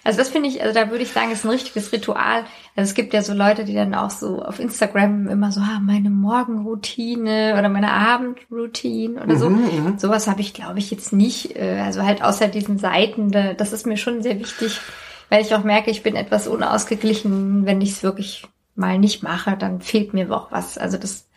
Also 0.03 0.17
das 0.17 0.29
finde 0.29 0.49
ich, 0.49 0.63
also 0.63 0.73
da 0.73 0.89
würde 0.89 1.03
ich 1.03 1.11
sagen, 1.11 1.29
ist 1.29 1.45
ein 1.45 1.51
richtiges 1.51 1.91
Ritual. 1.91 2.43
Also 2.75 2.89
es 2.89 2.95
gibt 2.95 3.13
ja 3.13 3.21
so 3.21 3.35
Leute, 3.35 3.65
die 3.65 3.75
dann 3.75 3.93
auch 3.93 4.09
so 4.09 4.41
auf 4.41 4.59
Instagram 4.59 5.27
immer 5.27 5.51
so, 5.51 5.59
ah, 5.59 5.79
meine 5.79 6.09
Morgenroutine 6.09 7.55
oder 7.55 7.69
meine 7.69 7.91
Abendroutine 7.91 9.21
oder 9.21 9.37
so. 9.37 9.51
Mhm, 9.51 9.59
mhm. 9.59 9.99
Sowas 9.99 10.27
habe 10.27 10.41
ich, 10.41 10.55
glaube 10.55 10.79
ich, 10.79 10.89
jetzt 10.89 11.13
nicht. 11.13 11.55
Äh, 11.55 11.81
also 11.85 12.01
halt 12.01 12.23
außer 12.23 12.47
diesen 12.47 12.79
Seiten, 12.79 13.29
das 13.29 13.73
ist 13.73 13.85
mir 13.85 13.95
schon 13.95 14.23
sehr 14.23 14.39
wichtig, 14.39 14.81
weil 15.29 15.43
ich 15.43 15.53
auch 15.53 15.63
merke, 15.63 15.91
ich 15.91 16.01
bin 16.01 16.15
etwas 16.15 16.47
unausgeglichen. 16.47 17.67
Wenn 17.67 17.79
ich 17.79 17.91
es 17.91 18.01
wirklich 18.01 18.47
mal 18.73 18.97
nicht 18.97 19.21
mache, 19.21 19.55
dann 19.55 19.81
fehlt 19.81 20.15
mir 20.15 20.31
auch 20.31 20.51
was. 20.51 20.79
Also 20.79 20.97
das 20.97 21.27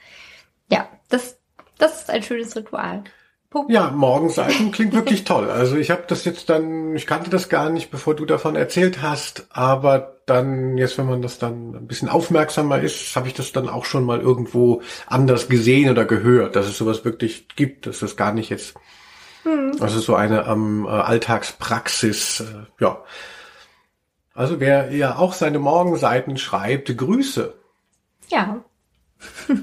ja, 0.75 0.89
das, 1.09 1.39
das 1.79 2.03
ist 2.03 2.11
ein 2.11 2.23
schönes 2.23 2.57
Ritual. 2.57 3.05
Punkt. 3.55 3.71
Ja, 3.71 3.93
Morgenseiten 3.93 4.73
klingt 4.73 4.95
wirklich 4.95 5.23
toll. 5.23 5.49
Also 5.49 5.77
ich 5.77 5.93
habe 5.93 6.03
das 6.09 6.25
jetzt 6.25 6.51
dann, 6.51 6.97
ich 6.97 7.07
kannte 7.07 7.31
das 7.31 7.49
gar 7.49 7.71
nicht, 7.71 7.93
bevor 7.93 8.17
du 8.17 8.27
davon 8.27 8.57
erzählt 8.57 9.01
hast, 9.01 9.47
aber 9.51 10.17
dann, 10.27 10.77
jetzt 10.77 10.99
wenn 10.99 11.07
man 11.07 11.23
das 11.23 11.39
dann 11.39 11.73
ein 11.77 11.87
bisschen 11.87 12.09
aufmerksamer 12.09 12.81
ist, 12.81 13.15
habe 13.15 13.29
ich 13.29 13.35
das 13.35 13.53
dann 13.53 13.69
auch 13.69 13.85
schon 13.85 14.05
mal 14.05 14.21
irgendwo 14.21 14.83
anders 15.07 15.49
gesehen 15.49 15.89
oder 15.89 16.05
gehört, 16.05 16.57
dass 16.57 16.67
es 16.67 16.77
sowas 16.77 17.05
wirklich 17.05 17.47
gibt, 17.55 17.87
dass 17.87 18.03
es 18.03 18.17
gar 18.17 18.33
nicht 18.33 18.51
jetzt, 18.51 18.75
hm. 19.45 19.77
also 19.79 20.01
so 20.01 20.17
eine 20.17 20.47
ähm, 20.49 20.89
Alltagspraxis, 20.89 22.41
äh, 22.41 22.83
ja. 22.83 23.05
Also 24.35 24.59
wer 24.59 24.91
ja 24.91 25.17
auch 25.17 25.33
seine 25.33 25.61
Morgenseiten 25.61 26.39
schreibt, 26.39 26.97
Grüße. 26.97 27.55
Ja. 28.31 28.65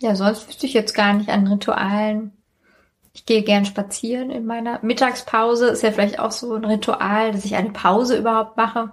Ja, 0.00 0.14
sonst 0.14 0.46
wüsste 0.48 0.66
ich 0.66 0.74
jetzt 0.74 0.94
gar 0.94 1.12
nicht 1.12 1.28
an 1.28 1.46
Ritualen. 1.46 2.32
Ich 3.12 3.26
gehe 3.26 3.42
gern 3.42 3.64
spazieren 3.64 4.30
in 4.30 4.46
meiner 4.46 4.78
Mittagspause. 4.82 5.68
Ist 5.68 5.82
ja 5.82 5.90
vielleicht 5.90 6.20
auch 6.20 6.30
so 6.30 6.54
ein 6.54 6.64
Ritual, 6.64 7.32
dass 7.32 7.44
ich 7.44 7.56
eine 7.56 7.70
Pause 7.70 8.16
überhaupt 8.16 8.56
mache. 8.56 8.92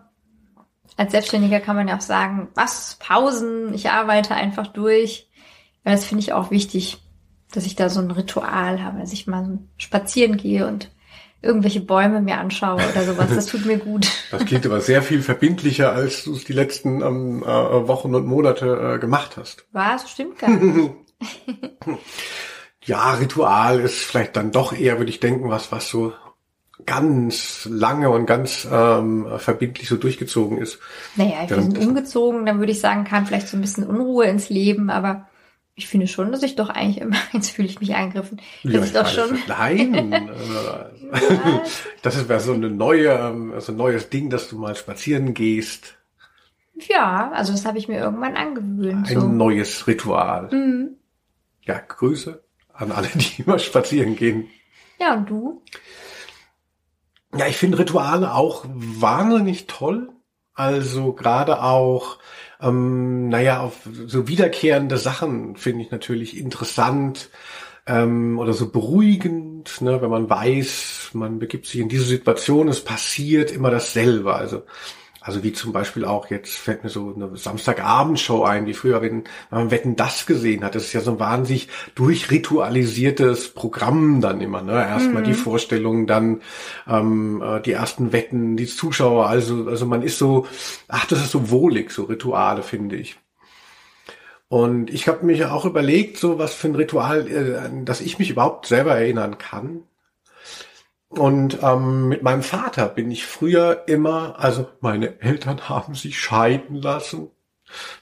Als 0.98 1.12
Selbstständiger 1.12 1.60
kann 1.60 1.76
man 1.76 1.88
ja 1.88 1.98
auch 1.98 2.02
sagen, 2.02 2.48
was, 2.56 2.96
Pausen, 3.00 3.74
ich 3.74 3.92
arbeite 3.92 4.34
einfach 4.34 4.68
durch. 4.68 5.30
Ja, 5.84 5.92
das 5.92 6.06
finde 6.06 6.24
ich 6.24 6.34
auch 6.34 6.50
wichtig, 6.50 6.98
dass 7.52 7.66
ich 7.66 7.76
da 7.76 7.90
so 7.90 8.00
ein 8.00 8.10
Ritual 8.10 8.84
habe, 8.84 9.00
dass 9.00 9.14
ich 9.14 9.28
mal 9.28 9.60
spazieren 9.78 10.38
gehe 10.38 10.66
und 10.66 10.90
irgendwelche 11.46 11.82
Bäume 11.82 12.22
mir 12.22 12.38
anschaue 12.38 12.76
oder 12.76 13.04
sowas. 13.04 13.30
Das 13.36 13.46
tut 13.48 13.66
mir 13.66 13.78
gut. 13.78 14.08
Das 14.32 14.46
klingt 14.46 14.66
aber 14.66 14.82
sehr 14.82 15.02
viel 15.02 15.22
verbindlicher, 15.22 15.92
als 15.92 16.24
du 16.24 16.34
es 16.34 16.44
die 16.44 16.54
letzten 16.54 17.02
ähm, 17.02 17.44
äh, 17.44 17.48
Wochen 17.88 18.16
und 18.16 18.26
Monate 18.26 18.96
äh, 18.96 19.00
gemacht 19.00 19.38
hast. 19.38 19.66
Was? 19.72 20.10
Stimmt 20.10 20.40
gar 20.40 20.50
nicht. 20.50 20.92
ja, 22.86 23.14
Ritual 23.14 23.80
ist 23.80 24.04
vielleicht 24.04 24.36
dann 24.36 24.52
doch 24.52 24.74
eher, 24.74 24.98
würde 24.98 25.10
ich 25.10 25.20
denken, 25.20 25.50
was, 25.50 25.72
was 25.72 25.90
so 25.90 26.14
ganz 26.86 27.68
lange 27.72 28.10
und 28.10 28.26
ganz 28.26 28.68
ähm, 28.72 29.28
verbindlich 29.38 29.88
so 29.88 29.98
durchgezogen 29.98 30.58
ist. 30.58 30.80
Naja, 31.16 31.50
wir 31.50 31.62
sind 31.62 31.78
umgezogen, 31.78 32.46
dann 32.46 32.60
würde 32.60 32.72
ich 32.72 32.80
sagen, 32.80 33.06
kam 33.06 33.26
vielleicht 33.26 33.48
so 33.48 33.58
ein 33.58 33.62
bisschen 33.62 33.86
Unruhe 33.86 34.26
ins 34.26 34.50
Leben, 34.50 34.90
aber 34.90 35.28
ich 35.76 35.88
finde 35.88 36.08
schon, 36.08 36.32
dass 36.32 36.42
ich 36.42 36.56
doch 36.56 36.70
eigentlich 36.70 37.02
immer, 37.02 37.18
jetzt 37.34 37.52
fühle 37.52 37.68
ich 37.68 37.80
mich 37.80 37.96
angegriffen, 37.96 38.42
dass 38.64 38.74
ja, 38.74 38.80
ich, 38.80 38.86
ich 38.88 38.94
doch 38.94 39.08
schon. 39.08 39.38
Nein, 39.48 40.32
das 42.02 42.16
ist 42.16 42.46
so 42.46 42.54
eine 42.54 42.70
neue, 42.70 43.10
ähm, 43.10 43.54
so 43.60 43.74
ein 43.74 43.78
neues 43.78 44.10
Ding, 44.10 44.30
dass 44.30 44.50
du 44.50 44.58
mal 44.58 44.76
spazieren 44.76 45.34
gehst. 45.34 45.98
Ja, 46.90 47.32
also 47.34 47.54
das 47.54 47.66
habe 47.66 47.78
ich 47.78 47.88
mir 47.88 48.00
irgendwann 48.00 48.36
angewöhnt. 48.36 49.10
Ein 49.10 49.20
so. 49.20 49.28
neues 49.28 49.88
Ritual. 49.88 50.50
Mhm. 50.52 50.98
Ja, 51.62 51.80
Grüße 51.80 52.44
an 52.74 52.92
alle, 52.92 53.08
die 53.08 53.42
immer 53.46 53.60
spazieren 53.60 54.16
gehen. 54.16 54.50
Ja, 55.00 55.14
und 55.14 55.30
du? 55.30 55.62
Ja, 57.38 57.48
ich 57.48 57.58
finde 57.58 57.80
Rituale 57.80 58.34
auch 58.34 58.66
wahnsinnig 58.68 59.68
toll. 59.68 60.10
Also 60.54 61.12
gerade 61.12 61.62
auch, 61.62 62.18
ähm, 62.62 63.30
naja, 63.30 63.62
auf 63.62 63.80
so 64.08 64.28
wiederkehrende 64.28 64.98
Sachen 64.98 65.56
finde 65.56 65.84
ich 65.84 65.92
natürlich 65.92 66.38
interessant 66.38 67.30
ähm, 67.88 68.40
oder 68.40 68.54
so 68.54 68.70
beruhigend, 68.72 69.82
ne, 69.82 70.02
wenn 70.02 70.10
man 70.10 70.30
weiß, 70.30 71.12
man 71.14 71.40
begibt 71.40 71.66
sich 71.68 71.82
in 71.82 71.90
diese 71.90 72.06
Situation, 72.06 72.68
es 72.68 72.84
passiert 72.84 73.52
immer 73.52 73.72
dasselbe. 73.72 74.34
Also 74.36 74.64
also 75.26 75.42
wie 75.42 75.54
zum 75.54 75.74
Beispiel 75.74 76.06
auch, 76.06 76.30
jetzt 76.30 76.56
fällt 76.56 76.84
mir 76.84 76.92
so 76.92 77.12
eine 77.16 77.36
Samstagabendshow 77.36 78.44
ein, 78.44 78.68
wie 78.68 78.76
früher, 78.76 79.02
wenn 79.02 79.24
man 79.50 79.72
Wetten 79.72 79.96
das 79.96 80.28
gesehen 80.28 80.64
hat. 80.64 80.76
Das 80.76 80.84
ist 80.84 80.94
ja 80.94 81.02
so 81.02 81.14
ein 81.14 81.20
wahnsinnig 81.20 81.68
durchritualisiertes 81.96 83.50
Programm 83.56 84.22
dann 84.22 84.40
immer. 84.40 84.62
Ne? 84.62 84.74
Erstmal 84.74 85.24
mhm. 85.24 85.26
die 85.26 85.34
Vorstellung, 85.34 86.06
dann 86.06 86.42
ähm, 86.88 87.42
äh, 87.44 87.60
die 87.60 87.72
ersten 87.72 88.14
Wetten, 88.14 88.56
die 88.56 88.68
Zuschauer. 88.68 89.26
Also, 89.26 89.66
also 89.68 89.88
man 89.88 90.04
ist 90.04 90.20
so, 90.20 90.46
ach, 90.90 91.08
das 91.08 91.22
ist 91.22 91.32
so 91.32 91.50
wohlig, 91.50 91.90
so 91.90 92.04
Rituale, 92.04 92.62
finde 92.62 92.96
ich. 92.96 93.18
Und 94.48 94.94
ich 94.94 95.08
habe 95.08 95.26
mich 95.26 95.44
auch 95.46 95.66
überlegt, 95.66 96.18
so 96.18 96.38
was 96.38 96.54
für 96.54 96.68
ein 96.68 96.76
Ritual, 96.76 97.28
äh, 97.28 97.84
dass 97.84 98.00
ich 98.00 98.20
mich 98.20 98.30
überhaupt 98.30 98.68
selber 98.68 98.96
erinnern 98.96 99.40
kann. 99.40 99.86
Und 101.18 101.60
ähm, 101.62 102.10
mit 102.10 102.24
meinem 102.24 102.44
Vater 102.44 102.88
bin 102.90 103.10
ich 103.10 103.26
früher 103.26 103.84
immer, 103.88 104.36
also 104.38 104.68
meine 104.82 105.22
Eltern 105.22 105.70
haben 105.70 105.96
sich 105.96 106.20
scheiden 106.20 106.82
lassen. 106.82 107.32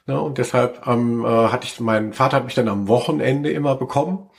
Ne, 0.06 0.20
und 0.20 0.38
deshalb 0.38 0.86
ähm, 0.88 1.24
äh, 1.24 1.28
hatte 1.28 1.66
ich, 1.66 1.80
mein 1.80 2.14
Vater 2.14 2.38
hat 2.38 2.46
mich 2.46 2.56
dann 2.56 2.68
am 2.68 2.88
Wochenende 2.88 3.52
immer 3.52 3.76
bekommen. 3.76 4.30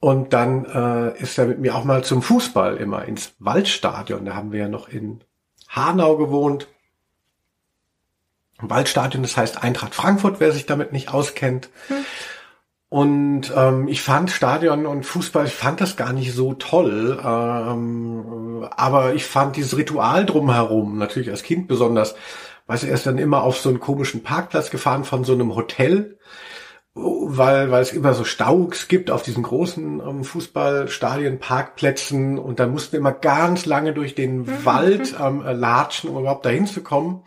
Und 0.00 0.34
dann 0.34 0.66
äh, 0.66 1.18
ist 1.18 1.38
er 1.38 1.46
mit 1.46 1.60
mir 1.60 1.74
auch 1.74 1.84
mal 1.84 2.04
zum 2.04 2.20
Fußball 2.20 2.76
immer 2.76 3.06
ins 3.06 3.34
Waldstadion. 3.38 4.26
Da 4.26 4.34
haben 4.34 4.52
wir 4.52 4.60
ja 4.60 4.68
noch 4.68 4.88
in 4.88 5.22
Hanau 5.68 6.18
gewohnt. 6.18 6.68
Waldstadion, 8.58 9.22
das 9.22 9.36
heißt 9.36 9.62
Eintracht 9.62 9.94
Frankfurt, 9.94 10.40
wer 10.40 10.52
sich 10.52 10.66
damit 10.66 10.92
nicht 10.92 11.08
auskennt. 11.08 11.70
Hm. 11.88 12.04
Und 12.94 13.52
ähm, 13.56 13.88
ich 13.88 14.02
fand 14.02 14.30
Stadion 14.30 14.86
und 14.86 15.04
Fußball, 15.04 15.46
ich 15.46 15.52
fand 15.52 15.80
das 15.80 15.96
gar 15.96 16.12
nicht 16.12 16.32
so 16.32 16.54
toll. 16.54 17.20
Ähm, 17.24 18.68
aber 18.70 19.14
ich 19.14 19.26
fand 19.26 19.56
dieses 19.56 19.76
Ritual 19.76 20.24
drumherum, 20.24 20.96
natürlich 20.96 21.28
als 21.28 21.42
Kind 21.42 21.66
besonders, 21.66 22.14
weißt 22.68 22.84
du, 22.84 22.86
er 22.86 22.94
ist 22.94 23.04
dann 23.04 23.18
immer 23.18 23.42
auf 23.42 23.58
so 23.58 23.68
einen 23.68 23.80
komischen 23.80 24.22
Parkplatz 24.22 24.70
gefahren 24.70 25.02
von 25.02 25.24
so 25.24 25.32
einem 25.32 25.56
Hotel, 25.56 26.20
weil, 26.94 27.72
weil 27.72 27.82
es 27.82 27.90
immer 27.90 28.14
so 28.14 28.22
Staugs 28.22 28.86
gibt 28.86 29.10
auf 29.10 29.24
diesen 29.24 29.42
großen 29.42 29.98
ähm, 29.98 30.22
Fußballstadien, 30.22 31.40
Parkplätzen 31.40 32.38
und 32.38 32.60
dann 32.60 32.70
mussten 32.70 32.92
wir 32.92 33.00
immer 33.00 33.10
ganz 33.10 33.66
lange 33.66 33.92
durch 33.92 34.14
den 34.14 34.42
mhm. 34.42 34.64
Wald 34.64 35.16
ähm, 35.20 35.42
latschen, 35.44 36.10
um 36.10 36.20
überhaupt 36.20 36.46
dahin 36.46 36.68
zu 36.68 36.80
kommen. 36.80 37.24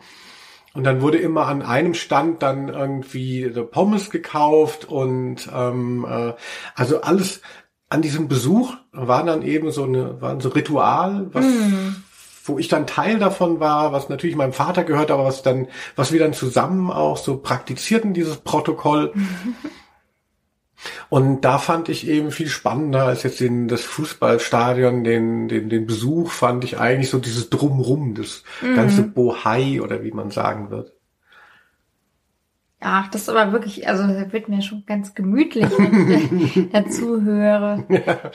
Und 0.74 0.84
dann 0.84 1.00
wurde 1.00 1.18
immer 1.18 1.46
an 1.46 1.62
einem 1.62 1.94
Stand 1.94 2.42
dann 2.42 2.68
irgendwie 2.68 3.50
Pommes 3.70 4.10
gekauft 4.10 4.84
und 4.84 5.48
ähm, 5.52 6.06
äh, 6.08 6.34
also 6.74 7.00
alles 7.00 7.40
an 7.88 8.02
diesem 8.02 8.28
Besuch 8.28 8.74
war 8.92 9.24
dann 9.24 9.42
eben 9.42 9.70
so 9.70 9.84
eine, 9.84 10.20
war 10.20 10.40
so 10.40 10.50
Ritual, 10.50 11.28
was, 11.32 11.46
mm. 11.46 11.96
wo 12.44 12.58
ich 12.58 12.68
dann 12.68 12.86
Teil 12.86 13.18
davon 13.18 13.60
war, 13.60 13.92
was 13.92 14.08
natürlich 14.10 14.36
meinem 14.36 14.52
Vater 14.52 14.84
gehört, 14.84 15.10
aber 15.10 15.24
was 15.24 15.42
dann, 15.42 15.68
was 15.96 16.12
wir 16.12 16.20
dann 16.20 16.34
zusammen 16.34 16.90
auch 16.90 17.16
so 17.16 17.38
praktizierten, 17.38 18.12
dieses 18.12 18.36
Protokoll. 18.36 19.12
Und 21.08 21.42
da 21.42 21.58
fand 21.58 21.88
ich 21.88 22.06
eben 22.06 22.30
viel 22.30 22.48
spannender 22.48 23.04
als 23.04 23.22
jetzt 23.22 23.40
den, 23.40 23.68
das 23.68 23.82
Fußballstadion, 23.82 25.04
den, 25.04 25.48
den, 25.48 25.68
den 25.68 25.86
Besuch 25.86 26.30
fand 26.30 26.64
ich 26.64 26.78
eigentlich 26.78 27.10
so 27.10 27.18
dieses 27.18 27.50
Drumrum, 27.50 28.14
das 28.14 28.44
mhm. 28.62 28.76
ganze 28.76 29.02
Bohai 29.02 29.80
oder 29.82 30.04
wie 30.04 30.12
man 30.12 30.30
sagen 30.30 30.70
wird. 30.70 30.92
Ach, 32.80 33.08
das 33.10 33.22
ist 33.22 33.28
aber 33.28 33.52
wirklich, 33.52 33.88
also 33.88 34.06
da 34.06 34.32
wird 34.32 34.48
mir 34.48 34.62
schon 34.62 34.84
ganz 34.86 35.14
gemütlich, 35.14 35.66
wenn 35.76 36.40
ich 36.40 36.68
dazu 36.72 37.22
höre. 37.22 37.84
Ja. 37.88 38.20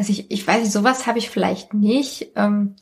Also 0.00 0.12
ich, 0.12 0.30
ich 0.30 0.46
weiß 0.46 0.60
nicht, 0.60 0.70
sowas 0.70 1.08
habe 1.08 1.18
ich 1.18 1.28
vielleicht 1.28 1.74
nicht. 1.74 2.30
Ähm, 2.36 2.76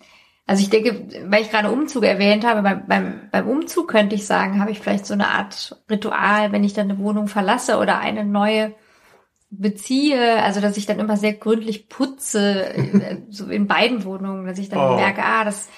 also 0.47 0.63
ich 0.63 0.71
denke, 0.71 1.09
weil 1.29 1.43
ich 1.43 1.51
gerade 1.51 1.71
Umzug 1.71 2.05
erwähnt 2.05 2.47
habe, 2.47 2.63
beim, 2.63 2.87
beim, 2.87 3.29
beim 3.33 3.49
Umzug 3.49 3.89
könnte 3.89 4.15
ich 4.15 4.27
sagen, 4.27 4.61
habe 4.61 4.71
ich 4.71 4.79
vielleicht 4.79 5.05
so 5.05 5.15
eine 5.15 5.29
Art 5.29 5.77
Ritual, 5.91 6.53
wenn 6.53 6.63
ich 6.63 6.73
dann 6.73 6.89
eine 6.89 7.01
Wohnung 7.01 7.27
verlasse 7.27 7.79
oder 7.79 7.99
eine 7.99 8.25
neue 8.25 8.75
beziehe, 9.51 10.43
also 10.43 10.61
dass 10.61 10.77
ich 10.77 10.87
dann 10.87 11.01
immer 11.01 11.17
sehr 11.17 11.33
gründlich 11.33 11.89
putze, 11.89 12.75
äh, 12.75 13.23
so 13.29 13.47
in 13.47 13.67
beiden 13.67 14.05
Wohnungen, 14.05 14.47
dass 14.47 14.59
ich 14.59 14.69
dann 14.69 14.79
oh. 14.79 14.97
merke, 14.97 15.23
ah, 15.25 15.45
das 15.45 15.69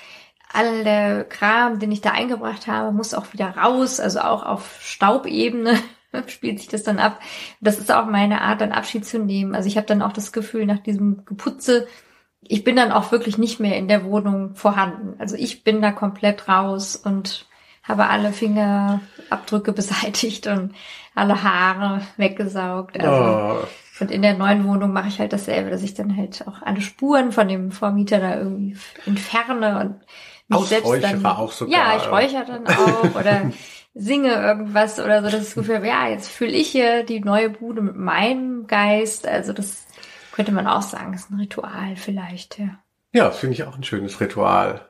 all 0.53 0.85
der 0.85 1.25
Kram, 1.25 1.79
den 1.79 1.93
ich 1.93 2.01
da 2.01 2.11
eingebracht 2.11 2.67
habe, 2.67 2.93
muss 2.93 3.15
auch 3.15 3.33
wieder 3.33 3.57
raus, 3.57 4.01
also 4.01 4.21
auch 4.21 4.45
auf 4.45 4.81
Staubebene 4.83 5.79
spielt 6.27 6.59
sich 6.59 6.69
das 6.69 6.83
dann 6.83 6.99
ab. 6.99 7.21
Das 7.61 7.79
ist 7.79 7.93
auch 7.93 8.07
meine 8.07 8.41
Art, 8.43 8.61
dann 8.61 8.73
Abschied 8.73 9.05
zu 9.05 9.19
nehmen. 9.19 9.55
Also 9.55 9.69
ich 9.69 9.77
habe 9.77 9.87
dann 9.87 10.03
auch 10.03 10.13
das 10.13 10.33
Gefühl, 10.33 10.67
nach 10.67 10.79
diesem 10.79 11.25
Geputze 11.27 11.87
ich 12.49 12.65
bin 12.65 12.77
dann 12.77 12.93
auch 12.93 13.13
wirklich 13.13 13.39
nicht 13.39 13.61
mehr 13.61 13.77
in 13.77 13.89
der 13.89 14.05
Wohnung 14.05 14.55
vorhanden. 14.55 15.15
Also 15.19 15.37
ich 15.37 15.65
bin 15.65 15.83
da 15.83 15.93
komplett 15.93 16.49
raus 16.49 16.97
und 16.97 17.47
habe 17.83 18.09
alle 18.09 18.33
Fingerabdrücke 18.33 19.73
beseitigt 19.75 20.47
und 20.47 20.75
alle 21.15 21.43
Haare 21.43 22.01
weggesaugt. 22.17 22.99
Also, 22.99 23.63
oh. 23.63 23.67
Und 24.01 24.11
in 24.13 24.23
der 24.23 24.35
neuen 24.35 24.65
Wohnung 24.65 24.93
mache 24.93 25.09
ich 25.09 25.19
halt 25.19 25.33
dasselbe, 25.33 25.71
dass 25.71 25.83
ich 25.83 25.95
dann 25.95 26.17
halt 26.17 26.47
auch 26.47 26.63
alle 26.63 26.81
Spuren 26.81 27.33
von 27.33 27.49
dem 27.49 27.73
Vormieter 27.73 28.21
da 28.21 28.37
irgendwie 28.37 28.77
entferne 29.07 29.81
und 29.81 30.59
mich 30.61 30.69
selbst 30.69 31.03
dann. 31.03 31.27
Auch 31.27 31.51
sogar, 31.51 31.75
ja, 31.75 31.97
ich 31.97 32.11
räuchere 32.11 32.45
dann 32.45 32.67
auch 32.67 33.21
oder 33.21 33.51
singe 33.95 34.33
irgendwas 34.33 35.01
oder 35.01 35.23
so. 35.23 35.31
Das 35.31 35.55
Gefühl, 35.55 35.85
ja, 35.85 36.09
jetzt 36.09 36.29
fühle 36.29 36.53
ich 36.53 36.69
hier 36.69 37.03
die 37.03 37.21
neue 37.21 37.51
Bude 37.51 37.83
mit 37.83 37.97
meinem 37.97 38.69
Geist. 38.69 39.27
Also 39.27 39.53
das 39.53 39.88
könnte 40.39 40.53
man 40.53 40.69
auch 40.69 40.83
sagen, 40.83 41.15
ist 41.15 41.33
ein 41.33 41.41
Ritual 41.41 41.97
vielleicht, 41.97 42.61
ja. 42.61 42.79
Ja, 43.13 43.33
finde 43.33 43.55
ich 43.55 43.65
auch 43.65 43.75
ein 43.75 43.83
schönes 43.83 44.21
Ritual. 44.21 44.89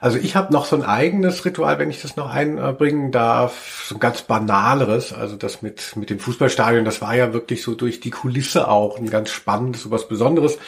Also 0.00 0.18
ich 0.18 0.34
habe 0.34 0.52
noch 0.52 0.64
so 0.64 0.74
ein 0.74 0.82
eigenes 0.82 1.44
Ritual, 1.44 1.78
wenn 1.78 1.90
ich 1.90 2.02
das 2.02 2.16
noch 2.16 2.28
einbringen 2.28 3.12
darf, 3.12 3.84
so 3.86 3.94
ein 3.94 4.00
ganz 4.00 4.22
banaleres, 4.22 5.12
also 5.12 5.36
das 5.36 5.62
mit 5.62 5.94
mit 5.94 6.10
dem 6.10 6.18
Fußballstadion, 6.18 6.84
das 6.84 7.00
war 7.00 7.14
ja 7.14 7.32
wirklich 7.32 7.62
so 7.62 7.76
durch 7.76 8.00
die 8.00 8.10
Kulisse 8.10 8.66
auch 8.66 8.98
ein 8.98 9.08
ganz 9.08 9.30
spannendes, 9.30 9.82
so 9.82 9.92
was 9.92 10.08
Besonderes. 10.08 10.58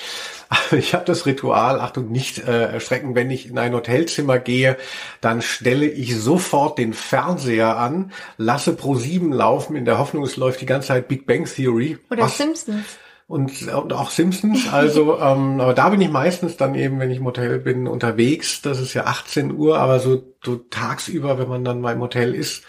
Aber 0.49 0.79
ich 0.79 0.95
habe 0.95 1.05
das 1.05 1.27
Ritual, 1.27 1.81
Achtung, 1.81 2.13
nicht 2.13 2.47
äh, 2.47 2.67
erschrecken, 2.67 3.17
wenn 3.17 3.33
ich 3.33 3.49
in 3.49 3.59
ein 3.59 3.75
Hotelzimmer 3.75 4.39
gehe, 4.39 4.77
dann 5.21 5.43
stelle 5.43 5.87
ich 5.87 6.17
sofort 6.17 6.79
den 6.79 6.93
Fernseher 6.93 7.77
an, 7.77 8.13
lasse 8.37 8.77
Pro 8.77 8.95
7 8.95 9.33
laufen, 9.33 9.75
in 9.75 9.85
der 9.85 9.99
Hoffnung, 9.99 10.23
es 10.23 10.37
läuft 10.37 10.61
die 10.61 10.67
ganze 10.67 10.89
Zeit 10.89 11.09
Big 11.09 11.27
Bang 11.27 11.47
Theory. 11.47 11.99
Oder 12.09 12.23
was, 12.23 12.39
Simpsons 12.39 12.99
und, 13.27 13.69
und 13.73 13.93
auch 13.93 14.11
Simpsons. 14.11 14.73
Also, 14.73 15.19
ähm, 15.21 15.61
aber 15.61 15.75
da 15.75 15.89
bin 15.89 16.01
ich 16.01 16.11
meistens 16.11 16.57
dann 16.57 16.75
eben, 16.75 16.99
wenn 17.01 17.11
ich 17.11 17.19
im 17.19 17.25
Hotel 17.25 17.59
bin, 17.59 17.87
unterwegs. 17.87 18.63
Das 18.63 18.81
ist 18.81 18.95
ja 18.95 19.05
18 19.05 19.53
Uhr, 19.53 19.79
aber 19.79 20.01
so, 20.01 20.23
so 20.45 20.57
tagsüber, 20.57 21.39
wenn 21.39 21.49
man 21.49 21.65
dann 21.65 21.81
mal 21.81 21.93
im 21.93 22.01
Hotel 22.01 22.35
ist 22.35 22.65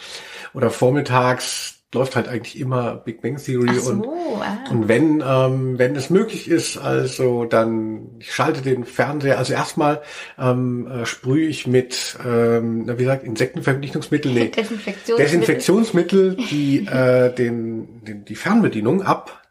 oder 0.53 0.69
vormittags, 0.69 1.75
läuft 1.93 2.15
halt 2.15 2.27
eigentlich 2.27 2.59
immer 2.59 2.95
Big 2.95 3.21
Bang 3.21 3.37
Theory 3.37 3.73
so, 3.79 3.91
und, 3.91 4.05
ah. 4.05 4.69
und 4.69 4.87
wenn 4.87 5.23
ähm, 5.25 5.79
wenn 5.79 5.95
es 5.95 6.09
möglich 6.09 6.49
ist, 6.49 6.77
also 6.77 7.45
dann 7.45 8.17
ich 8.19 8.33
schalte 8.33 8.61
den 8.61 8.83
Fernseher, 8.83 9.37
also 9.37 9.53
erstmal 9.53 10.01
ähm, 10.37 10.87
äh, 10.87 11.05
sprühe 11.05 11.47
ich 11.47 11.67
mit 11.67 12.17
ähm, 12.23 12.85
wie 12.87 13.03
gesagt 13.03 13.23
Insektenvernichtungsmittel, 13.23 14.31
nee, 14.33 14.49
Desinfektionsmittel, 14.49 15.25
Desinfektionsmittel 15.25 16.35
die 16.35 16.85
äh, 16.91 17.33
den, 17.33 18.03
den 18.03 18.25
die 18.25 18.35
Fernbedienung 18.35 19.01
ab 19.01 19.41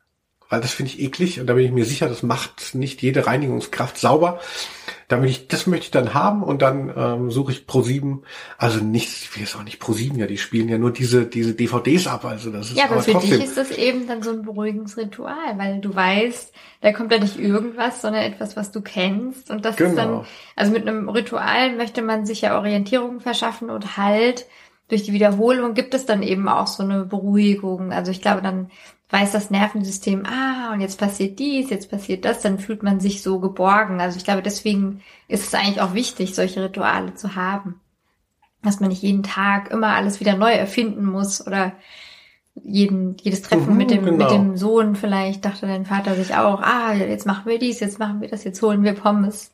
weil 0.54 0.60
das 0.60 0.72
finde 0.72 0.92
ich 0.92 1.00
eklig 1.00 1.40
und 1.40 1.48
da 1.48 1.54
bin 1.54 1.64
ich 1.64 1.72
mir 1.72 1.84
sicher, 1.84 2.08
das 2.08 2.22
macht 2.22 2.76
nicht 2.76 3.02
jede 3.02 3.26
Reinigungskraft 3.26 3.98
sauber. 3.98 4.38
Damit 5.08 5.28
ich, 5.28 5.48
das 5.48 5.66
möchte 5.66 5.86
ich 5.86 5.90
dann 5.90 6.14
haben 6.14 6.44
und 6.44 6.62
dann 6.62 6.92
ähm, 6.96 7.30
suche 7.32 7.50
ich 7.50 7.66
Pro 7.66 7.82
7, 7.82 8.22
also 8.56 8.78
nicht, 8.78 9.08
ich 9.08 9.34
will 9.34 9.42
jetzt 9.42 9.56
auch 9.56 9.64
nicht 9.64 9.80
Pro 9.80 9.92
7, 9.94 10.16
ja, 10.16 10.28
die 10.28 10.38
spielen 10.38 10.68
ja 10.68 10.78
nur 10.78 10.92
diese, 10.92 11.26
diese 11.26 11.54
DVDs 11.54 12.06
ab, 12.06 12.24
also 12.24 12.52
das 12.52 12.70
ist 12.70 12.78
Ja, 12.78 12.84
aber, 12.84 12.94
aber 12.94 13.02
für 13.02 13.12
trotzdem. 13.12 13.32
dich 13.32 13.48
ist 13.48 13.56
das 13.56 13.72
eben 13.72 14.06
dann 14.06 14.22
so 14.22 14.30
ein 14.30 14.42
beruhigendes 14.42 14.96
Ritual, 14.96 15.58
weil 15.58 15.80
du 15.80 15.92
weißt, 15.92 16.54
da 16.82 16.92
kommt 16.92 17.10
ja 17.10 17.18
nicht 17.18 17.38
irgendwas, 17.38 18.00
sondern 18.00 18.22
etwas, 18.22 18.56
was 18.56 18.70
du 18.70 18.80
kennst 18.80 19.50
und 19.50 19.64
das 19.64 19.74
genau. 19.74 19.90
ist 19.90 19.96
dann, 19.96 20.08
genau. 20.08 20.24
also 20.54 20.72
mit 20.72 20.86
einem 20.86 21.08
Ritual 21.08 21.74
möchte 21.74 22.00
man 22.00 22.26
sich 22.26 22.42
ja 22.42 22.56
Orientierung 22.56 23.18
verschaffen 23.18 23.70
und 23.70 23.96
halt 23.96 24.46
durch 24.88 25.02
die 25.02 25.12
Wiederholung 25.12 25.74
gibt 25.74 25.94
es 25.94 26.06
dann 26.06 26.22
eben 26.22 26.48
auch 26.48 26.66
so 26.66 26.82
eine 26.82 27.04
Beruhigung. 27.04 27.92
Also 27.92 28.10
ich 28.10 28.20
glaube, 28.20 28.42
dann 28.42 28.70
weiß 29.10 29.32
das 29.32 29.50
Nervensystem, 29.50 30.24
ah, 30.26 30.72
und 30.72 30.80
jetzt 30.80 30.98
passiert 30.98 31.38
dies, 31.38 31.70
jetzt 31.70 31.90
passiert 31.90 32.24
das, 32.24 32.40
dann 32.42 32.58
fühlt 32.58 32.82
man 32.82 33.00
sich 33.00 33.22
so 33.22 33.38
geborgen. 33.40 34.00
Also 34.00 34.18
ich 34.18 34.24
glaube, 34.24 34.42
deswegen 34.42 35.02
ist 35.28 35.46
es 35.46 35.54
eigentlich 35.54 35.80
auch 35.80 35.94
wichtig, 35.94 36.34
solche 36.34 36.62
Rituale 36.64 37.14
zu 37.14 37.36
haben. 37.36 37.80
dass 38.62 38.80
man 38.80 38.88
nicht 38.90 39.02
jeden 39.02 39.22
Tag 39.22 39.70
immer 39.70 39.88
alles 39.94 40.20
wieder 40.20 40.36
neu 40.36 40.52
erfinden 40.52 41.04
muss 41.04 41.46
oder 41.46 41.72
jeden, 42.64 43.16
jedes 43.22 43.42
Treffen 43.42 43.74
Mhm, 43.74 43.76
mit 43.76 43.90
dem, 43.90 44.04
genau. 44.04 44.16
mit 44.16 44.30
dem 44.30 44.56
Sohn 44.56 44.96
vielleicht 44.96 45.44
dachte 45.44 45.66
dein 45.66 45.86
Vater 45.86 46.14
sich 46.16 46.34
auch, 46.36 46.60
ah, 46.62 46.94
jetzt 46.94 47.26
machen 47.26 47.46
wir 47.46 47.58
dies, 47.58 47.80
jetzt 47.80 47.98
machen 47.98 48.20
wir 48.20 48.28
das, 48.28 48.44
jetzt 48.44 48.62
holen 48.62 48.82
wir 48.84 48.94
Pommes. 48.94 49.52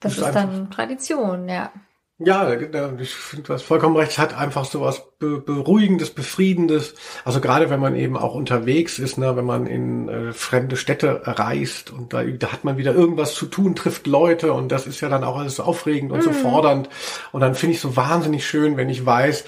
Das 0.00 0.16
Das 0.16 0.18
ist 0.18 0.30
ist 0.30 0.34
dann 0.34 0.70
Tradition, 0.70 1.48
ja. 1.48 1.72
Ja, 2.18 2.48
ich 2.52 3.12
finde, 3.12 3.48
du 3.48 3.52
hast 3.54 3.62
vollkommen 3.62 3.96
recht. 3.96 4.12
Es 4.12 4.18
hat 4.18 4.34
einfach 4.38 4.64
so 4.64 4.80
was 4.80 5.02
Be 5.18 5.40
Beruhigendes, 5.40 6.10
Befriedendes. 6.10 6.94
Also 7.24 7.40
gerade 7.40 7.70
wenn 7.70 7.80
man 7.80 7.96
eben 7.96 8.16
auch 8.16 8.36
unterwegs 8.36 9.00
ist, 9.00 9.18
ne, 9.18 9.36
wenn 9.36 9.44
man 9.44 9.66
in 9.66 10.08
äh, 10.08 10.32
fremde 10.32 10.76
Städte 10.76 11.22
reist 11.24 11.90
und 11.90 12.12
da, 12.12 12.22
da 12.22 12.52
hat 12.52 12.62
man 12.62 12.76
wieder 12.78 12.94
irgendwas 12.94 13.34
zu 13.34 13.46
tun, 13.46 13.74
trifft 13.74 14.06
Leute 14.06 14.52
und 14.52 14.70
das 14.70 14.86
ist 14.86 15.00
ja 15.00 15.08
dann 15.08 15.24
auch 15.24 15.36
alles 15.36 15.56
so 15.56 15.64
aufregend 15.64 16.12
und 16.12 16.22
so 16.22 16.30
fordernd. 16.32 16.88
Und 17.32 17.40
dann 17.40 17.56
finde 17.56 17.74
ich 17.74 17.80
so 17.80 17.96
wahnsinnig 17.96 18.46
schön, 18.46 18.76
wenn 18.76 18.90
ich 18.90 19.04
weiß, 19.04 19.44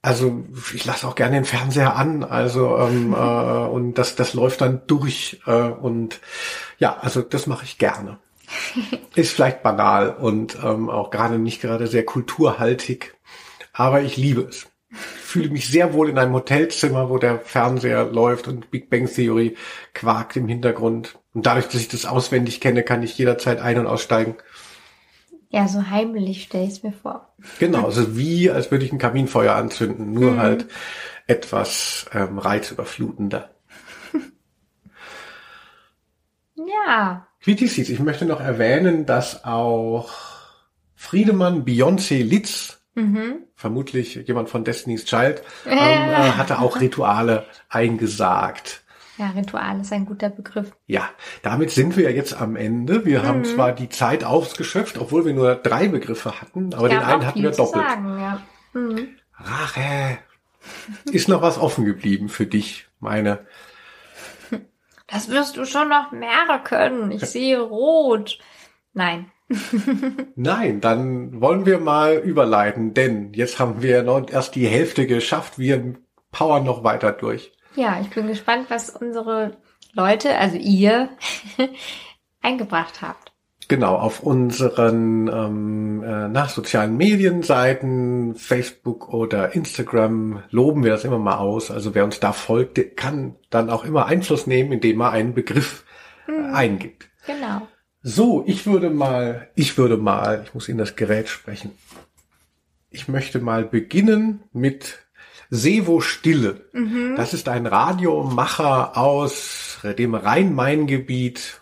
also 0.00 0.44
ich 0.74 0.86
lasse 0.86 1.06
auch 1.06 1.14
gerne 1.14 1.34
den 1.34 1.44
Fernseher 1.44 1.94
an, 1.94 2.24
also 2.24 2.78
ähm, 2.78 3.12
äh, 3.12 3.16
und 3.16 3.94
das 3.94 4.14
das 4.16 4.32
läuft 4.32 4.62
dann 4.62 4.80
durch 4.86 5.42
äh, 5.46 5.52
und 5.52 6.20
ja, 6.78 6.96
also 7.00 7.20
das 7.20 7.46
mache 7.46 7.64
ich 7.64 7.76
gerne. 7.76 8.18
Ist 9.14 9.32
vielleicht 9.32 9.62
banal 9.62 10.10
und 10.10 10.58
ähm, 10.62 10.88
auch 10.88 11.10
gerade 11.10 11.38
nicht 11.38 11.60
gerade 11.60 11.86
sehr 11.86 12.04
kulturhaltig, 12.04 13.14
aber 13.72 14.02
ich 14.02 14.16
liebe 14.16 14.42
es. 14.42 14.66
Ich 14.90 14.98
fühle 14.98 15.50
mich 15.50 15.68
sehr 15.68 15.92
wohl 15.92 16.08
in 16.08 16.18
einem 16.18 16.32
Hotelzimmer, 16.32 17.10
wo 17.10 17.18
der 17.18 17.40
Fernseher 17.40 18.06
läuft 18.06 18.48
und 18.48 18.70
Big 18.70 18.88
Bang 18.88 19.06
Theory 19.06 19.56
quakt 19.92 20.36
im 20.36 20.48
Hintergrund. 20.48 21.18
Und 21.34 21.44
dadurch, 21.44 21.66
dass 21.66 21.80
ich 21.80 21.88
das 21.88 22.06
auswendig 22.06 22.60
kenne, 22.60 22.82
kann 22.82 23.02
ich 23.02 23.18
jederzeit 23.18 23.60
ein- 23.60 23.78
und 23.78 23.86
aussteigen. 23.86 24.36
Ja, 25.50 25.68
so 25.68 25.88
heimlich 25.90 26.44
stelle 26.44 26.64
ich 26.64 26.70
es 26.70 26.82
mir 26.82 26.92
vor. 26.92 27.34
Genau, 27.58 27.84
also 27.84 28.16
wie, 28.16 28.50
als 28.50 28.70
würde 28.70 28.84
ich 28.84 28.92
ein 28.92 28.98
Kaminfeuer 28.98 29.54
anzünden, 29.54 30.12
nur 30.12 30.36
halt 30.38 30.66
etwas 31.26 32.06
ähm, 32.12 32.38
reizüberflutender. 32.38 33.50
Ja. 36.56 37.27
Hieß, 37.56 37.78
ich 37.78 38.00
möchte 38.00 38.24
noch 38.26 38.40
erwähnen, 38.40 39.06
dass 39.06 39.44
auch 39.44 40.10
Friedemann 40.94 41.64
Beyoncé 41.64 42.22
Litz, 42.22 42.74
Mhm. 42.94 43.44
vermutlich 43.54 44.16
jemand 44.26 44.48
von 44.50 44.64
Destiny's 44.64 45.04
Child, 45.04 45.42
ähm, 45.66 45.78
Ja. 45.78 46.26
äh, 46.26 46.30
hatte 46.32 46.58
auch 46.58 46.80
Rituale 46.80 47.46
eingesagt. 47.68 48.82
Ja, 49.18 49.30
Ritual 49.30 49.80
ist 49.80 49.92
ein 49.92 50.04
guter 50.06 50.30
Begriff. 50.30 50.72
Ja, 50.86 51.08
damit 51.42 51.70
sind 51.70 51.96
wir 51.96 52.12
jetzt 52.12 52.40
am 52.40 52.54
Ende. 52.56 53.04
Wir 53.04 53.22
haben 53.24 53.44
zwar 53.44 53.72
die 53.72 53.88
Zeit 53.88 54.22
ausgeschöpft, 54.24 54.98
obwohl 54.98 55.24
wir 55.24 55.32
nur 55.34 55.54
drei 55.56 55.88
Begriffe 55.88 56.40
hatten, 56.40 56.72
aber 56.74 56.88
den 56.88 57.00
Ja, 57.00 57.06
einen 57.06 57.22
auch 57.22 57.26
hatten 57.26 57.42
wir 57.42 57.50
doppelt. 57.50 57.84
Sagen, 57.88 58.18
ja. 58.20 58.40
Mhm. 58.74 59.08
Rache. 59.36 60.18
Ist 61.12 61.28
noch 61.28 61.42
was 61.42 61.58
offen 61.58 61.84
geblieben 61.84 62.28
für 62.28 62.46
dich, 62.46 62.86
meine? 63.00 63.40
Das 65.08 65.30
wirst 65.30 65.56
du 65.56 65.64
schon 65.64 65.88
noch 65.88 66.12
merken. 66.12 67.10
Ich 67.10 67.24
sehe 67.24 67.60
rot. 67.60 68.38
Nein. 68.92 69.32
Nein, 70.36 70.80
dann 70.80 71.40
wollen 71.40 71.64
wir 71.64 71.78
mal 71.78 72.16
überleiten, 72.16 72.92
denn 72.92 73.32
jetzt 73.32 73.58
haben 73.58 73.82
wir 73.82 74.02
noch 74.02 74.30
erst 74.30 74.54
die 74.54 74.66
Hälfte 74.68 75.06
geschafft. 75.06 75.58
Wir 75.58 75.94
powern 76.30 76.64
noch 76.64 76.84
weiter 76.84 77.12
durch. 77.12 77.52
Ja, 77.74 77.98
ich 78.00 78.10
bin 78.10 78.26
gespannt, 78.26 78.66
was 78.68 78.90
unsere 78.90 79.56
Leute, 79.94 80.36
also 80.36 80.56
ihr, 80.58 81.08
eingebracht 82.42 83.00
habt. 83.00 83.27
Genau, 83.68 83.96
auf 83.96 84.22
unseren 84.22 85.28
ähm, 85.28 86.02
äh, 86.02 86.28
nach 86.28 86.48
sozialen 86.48 86.96
Medienseiten, 86.96 88.34
Facebook 88.34 89.12
oder 89.12 89.54
Instagram 89.54 90.42
loben 90.50 90.84
wir 90.84 90.90
das 90.92 91.04
immer 91.04 91.18
mal 91.18 91.36
aus. 91.36 91.70
Also 91.70 91.94
wer 91.94 92.04
uns 92.04 92.18
da 92.18 92.32
folgt, 92.32 92.96
kann 92.96 93.36
dann 93.50 93.68
auch 93.68 93.84
immer 93.84 94.06
Einfluss 94.06 94.46
nehmen, 94.46 94.72
indem 94.72 95.02
er 95.02 95.10
einen 95.10 95.34
Begriff 95.34 95.84
äh, 96.26 96.54
eingibt. 96.54 97.10
Genau. 97.26 97.68
So, 98.02 98.42
ich 98.46 98.66
würde 98.66 98.88
mal, 98.88 99.50
ich 99.54 99.76
würde 99.76 99.98
mal, 99.98 100.44
ich 100.46 100.54
muss 100.54 100.68
in 100.70 100.78
das 100.78 100.96
Gerät 100.96 101.28
sprechen. 101.28 101.72
Ich 102.88 103.06
möchte 103.06 103.38
mal 103.38 103.64
beginnen 103.64 104.44
mit 104.54 104.98
Sevo 105.50 106.00
Stille. 106.00 106.70
Das 107.16 107.34
ist 107.34 107.48
ein 107.48 107.66
Radiomacher 107.66 108.96
aus 108.96 109.78
dem 109.82 110.14
Rhein-Main-Gebiet. 110.14 111.60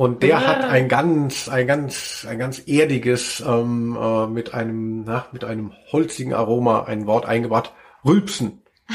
Und 0.00 0.22
der 0.22 0.46
hat 0.46 0.64
ein 0.64 0.88
ganz, 0.88 1.50
ein 1.50 1.66
ganz, 1.66 2.26
ein 2.26 2.38
ganz 2.38 2.66
erdiges, 2.66 3.44
ähm, 3.46 3.98
äh, 4.00 4.26
mit 4.28 4.54
einem, 4.54 5.04
na, 5.04 5.26
mit 5.30 5.44
einem 5.44 5.74
holzigen 5.92 6.32
Aroma 6.32 6.84
ein 6.84 7.06
Wort 7.06 7.26
eingebracht. 7.26 7.74
Rülpsen. 8.02 8.62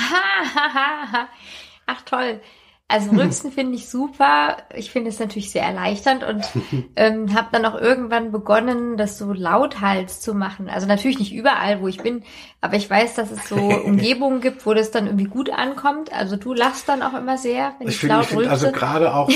Ach 1.85 2.01
toll. 2.05 2.41
Also 2.87 3.11
Rülpsen 3.15 3.51
finde 3.51 3.75
ich 3.75 3.89
super. 3.89 4.57
Ich 4.75 4.91
finde 4.91 5.09
es 5.09 5.19
natürlich 5.19 5.51
sehr 5.51 5.63
erleichternd 5.63 6.23
und 6.23 6.43
ähm, 6.95 7.33
habe 7.33 7.47
dann 7.51 7.65
auch 7.65 7.79
irgendwann 7.79 8.31
begonnen, 8.31 8.95
das 8.97 9.17
so 9.17 9.33
lauthals 9.33 10.21
zu 10.21 10.35
machen. 10.35 10.69
Also 10.69 10.85
natürlich 10.85 11.17
nicht 11.17 11.33
überall, 11.33 11.81
wo 11.81 11.87
ich 11.87 11.97
bin, 11.97 12.23
aber 12.61 12.75
ich 12.75 12.89
weiß, 12.89 13.15
dass 13.15 13.31
es 13.31 13.49
so 13.49 13.55
Umgebungen 13.85 14.39
gibt, 14.39 14.65
wo 14.65 14.73
das 14.73 14.91
dann 14.91 15.07
irgendwie 15.07 15.25
gut 15.25 15.49
ankommt. 15.49 16.13
Also 16.13 16.35
du 16.35 16.53
lachst 16.53 16.87
dann 16.87 17.01
auch 17.01 17.17
immer 17.17 17.37
sehr, 17.37 17.73
wenn 17.79 17.87
ich, 17.87 18.03
Ich 18.03 18.09
laut 18.09 18.23
ich 18.23 18.27
finde 18.29 18.49
also 18.49 18.71
gerade 18.71 19.13
auch 19.15 19.31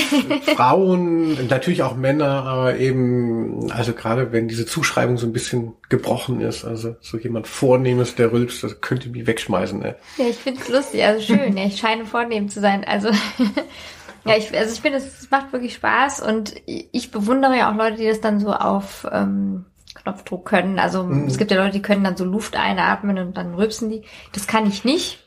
Frauen, 0.54 1.48
natürlich 1.48 1.82
auch 1.82 1.96
Männer, 1.96 2.44
aber 2.44 2.76
eben, 2.76 3.70
also 3.72 3.92
gerade 3.92 4.30
wenn 4.30 4.46
diese 4.46 4.66
Zuschreibung 4.66 5.16
so 5.16 5.26
ein 5.26 5.32
bisschen 5.32 5.72
gebrochen 5.88 6.40
ist, 6.40 6.64
also 6.64 6.94
so 7.00 7.18
jemand 7.18 7.48
Vornehmes, 7.48 8.14
der 8.14 8.32
rülpst, 8.32 8.62
das 8.62 8.80
könnte 8.80 9.08
mich 9.08 9.26
wegschmeißen, 9.26 9.82
ey. 9.82 9.94
Ja, 10.18 10.24
ich 10.28 10.36
finde 10.36 10.60
es 10.60 10.68
lustig, 10.68 11.04
also 11.04 11.20
schön. 11.20 11.56
Ja, 11.56 11.64
ich 11.64 11.78
scheine 11.78 12.04
vornehm 12.04 12.48
zu 12.48 12.60
sein. 12.60 12.84
Also 12.84 13.10
ja, 14.24 14.36
ich, 14.36 14.56
also 14.56 14.72
ich 14.72 14.80
finde, 14.80 14.98
es 14.98 15.30
macht 15.30 15.52
wirklich 15.52 15.74
Spaß 15.74 16.20
und 16.20 16.54
ich 16.66 17.10
bewundere 17.10 17.56
ja 17.56 17.70
auch 17.70 17.76
Leute, 17.76 17.96
die 17.96 18.06
das 18.06 18.20
dann 18.20 18.40
so 18.40 18.52
auf 18.52 19.06
ähm, 19.10 19.66
Knopfdruck 19.94 20.44
können. 20.46 20.78
Also 20.78 21.08
es 21.26 21.38
gibt 21.38 21.50
ja 21.50 21.56
Leute, 21.56 21.72
die 21.72 21.82
können 21.82 22.04
dann 22.04 22.16
so 22.16 22.24
Luft 22.24 22.56
einatmen 22.56 23.18
und 23.18 23.36
dann 23.36 23.54
rülpsen 23.54 23.90
die. 23.90 24.02
Das 24.32 24.46
kann 24.46 24.66
ich 24.66 24.84
nicht. 24.84 25.26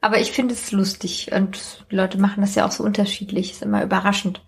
Aber 0.00 0.18
ich 0.18 0.32
finde 0.32 0.54
es 0.54 0.72
lustig 0.72 1.30
und 1.32 1.86
die 1.90 1.96
Leute 1.96 2.18
machen 2.18 2.40
das 2.40 2.54
ja 2.54 2.66
auch 2.66 2.70
so 2.70 2.82
unterschiedlich. 2.84 3.52
Ist 3.52 3.62
immer 3.62 3.82
überraschend. 3.82 4.42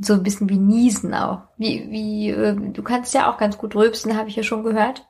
So 0.00 0.14
ein 0.14 0.22
bisschen 0.22 0.48
wie 0.48 0.56
Niesen 0.56 1.12
auch. 1.12 1.42
Wie, 1.58 1.86
wie, 1.90 2.30
äh, 2.30 2.54
du 2.54 2.82
kannst 2.82 3.12
ja 3.12 3.30
auch 3.30 3.36
ganz 3.36 3.58
gut 3.58 3.74
rülpsen, 3.74 4.16
habe 4.16 4.30
ich 4.30 4.36
ja 4.36 4.42
schon 4.42 4.62
gehört. 4.64 5.06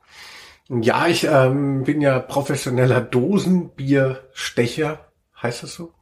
Ja, 0.69 1.07
ich 1.07 1.23
ähm, 1.25 1.83
bin 1.83 2.01
ja 2.01 2.19
professioneller 2.19 3.01
Dosenbierstecher, 3.01 4.99
heißt 5.41 5.63
das 5.63 5.73
so? 5.73 5.93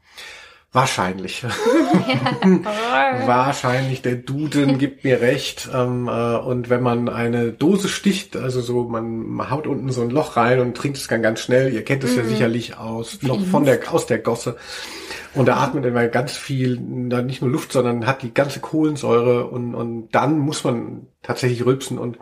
Wahrscheinlich. 0.74 1.44
Wahrscheinlich, 3.26 4.02
der 4.02 4.16
Duden 4.16 4.78
gibt 4.78 5.04
mir 5.04 5.20
recht. 5.20 5.70
Ähm, 5.74 6.08
äh, 6.08 6.38
und 6.38 6.70
wenn 6.70 6.82
man 6.82 7.10
eine 7.10 7.52
Dose 7.52 7.90
sticht, 7.90 8.38
also 8.38 8.62
so, 8.62 8.84
man 8.86 9.50
haut 9.50 9.68
unten 9.68 9.92
so 9.92 10.02
ein 10.02 10.10
Loch 10.10 10.38
rein 10.38 10.60
und 10.62 10.78
trinkt 10.78 10.98
es 10.98 11.08
dann 11.08 11.22
ganz 11.22 11.42
schnell. 11.42 11.74
Ihr 11.74 11.84
kennt 11.84 12.04
es 12.06 12.16
ja 12.16 12.24
sicherlich 12.24 12.78
aus, 12.78 13.22
noch 13.22 13.42
von 13.42 13.66
der, 13.66 13.80
aus 13.94 14.06
der 14.06 14.20
Gosse. 14.20 14.56
Und 15.34 15.48
da 15.48 15.58
atmet 15.58 15.86
immer 15.86 16.08
ganz 16.08 16.38
viel, 16.38 16.78
nicht 16.78 17.42
nur 17.42 17.52
Luft, 17.52 17.72
sondern 17.72 18.06
hat 18.06 18.22
die 18.22 18.34
ganze 18.34 18.60
Kohlensäure 18.60 19.48
und, 19.48 19.76
und 19.76 20.10
dann 20.12 20.40
muss 20.40 20.64
man 20.64 21.08
tatsächlich 21.22 21.66
rülpsen 21.66 21.98
und 21.98 22.18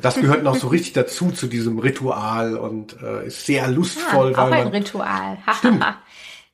das 0.00 0.14
gehört 0.14 0.42
noch 0.42 0.56
so 0.56 0.68
richtig 0.68 0.94
dazu, 0.94 1.30
zu 1.32 1.46
diesem 1.48 1.78
Ritual 1.78 2.56
und 2.56 2.96
äh, 3.02 3.26
ist 3.26 3.44
sehr 3.44 3.68
lustvoll, 3.70 4.34
Ah, 4.34 4.44
auch 4.46 4.50
weil 4.50 4.60
ein 4.60 4.64
man, 4.64 4.72
Ritual. 4.74 5.38
Hahaha. 5.46 5.96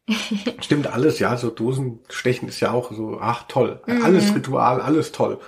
Stimmt 0.61 0.87
alles, 0.87 1.19
ja, 1.19 1.37
so 1.37 1.51
Dosenstechen 1.51 2.49
ist 2.49 2.61
ja 2.61 2.71
auch 2.73 2.93
so, 2.93 3.19
ach 3.21 3.45
toll, 3.49 3.81
alles 4.03 4.35
Ritual, 4.35 4.81
alles 4.81 5.13
toll. 5.13 5.39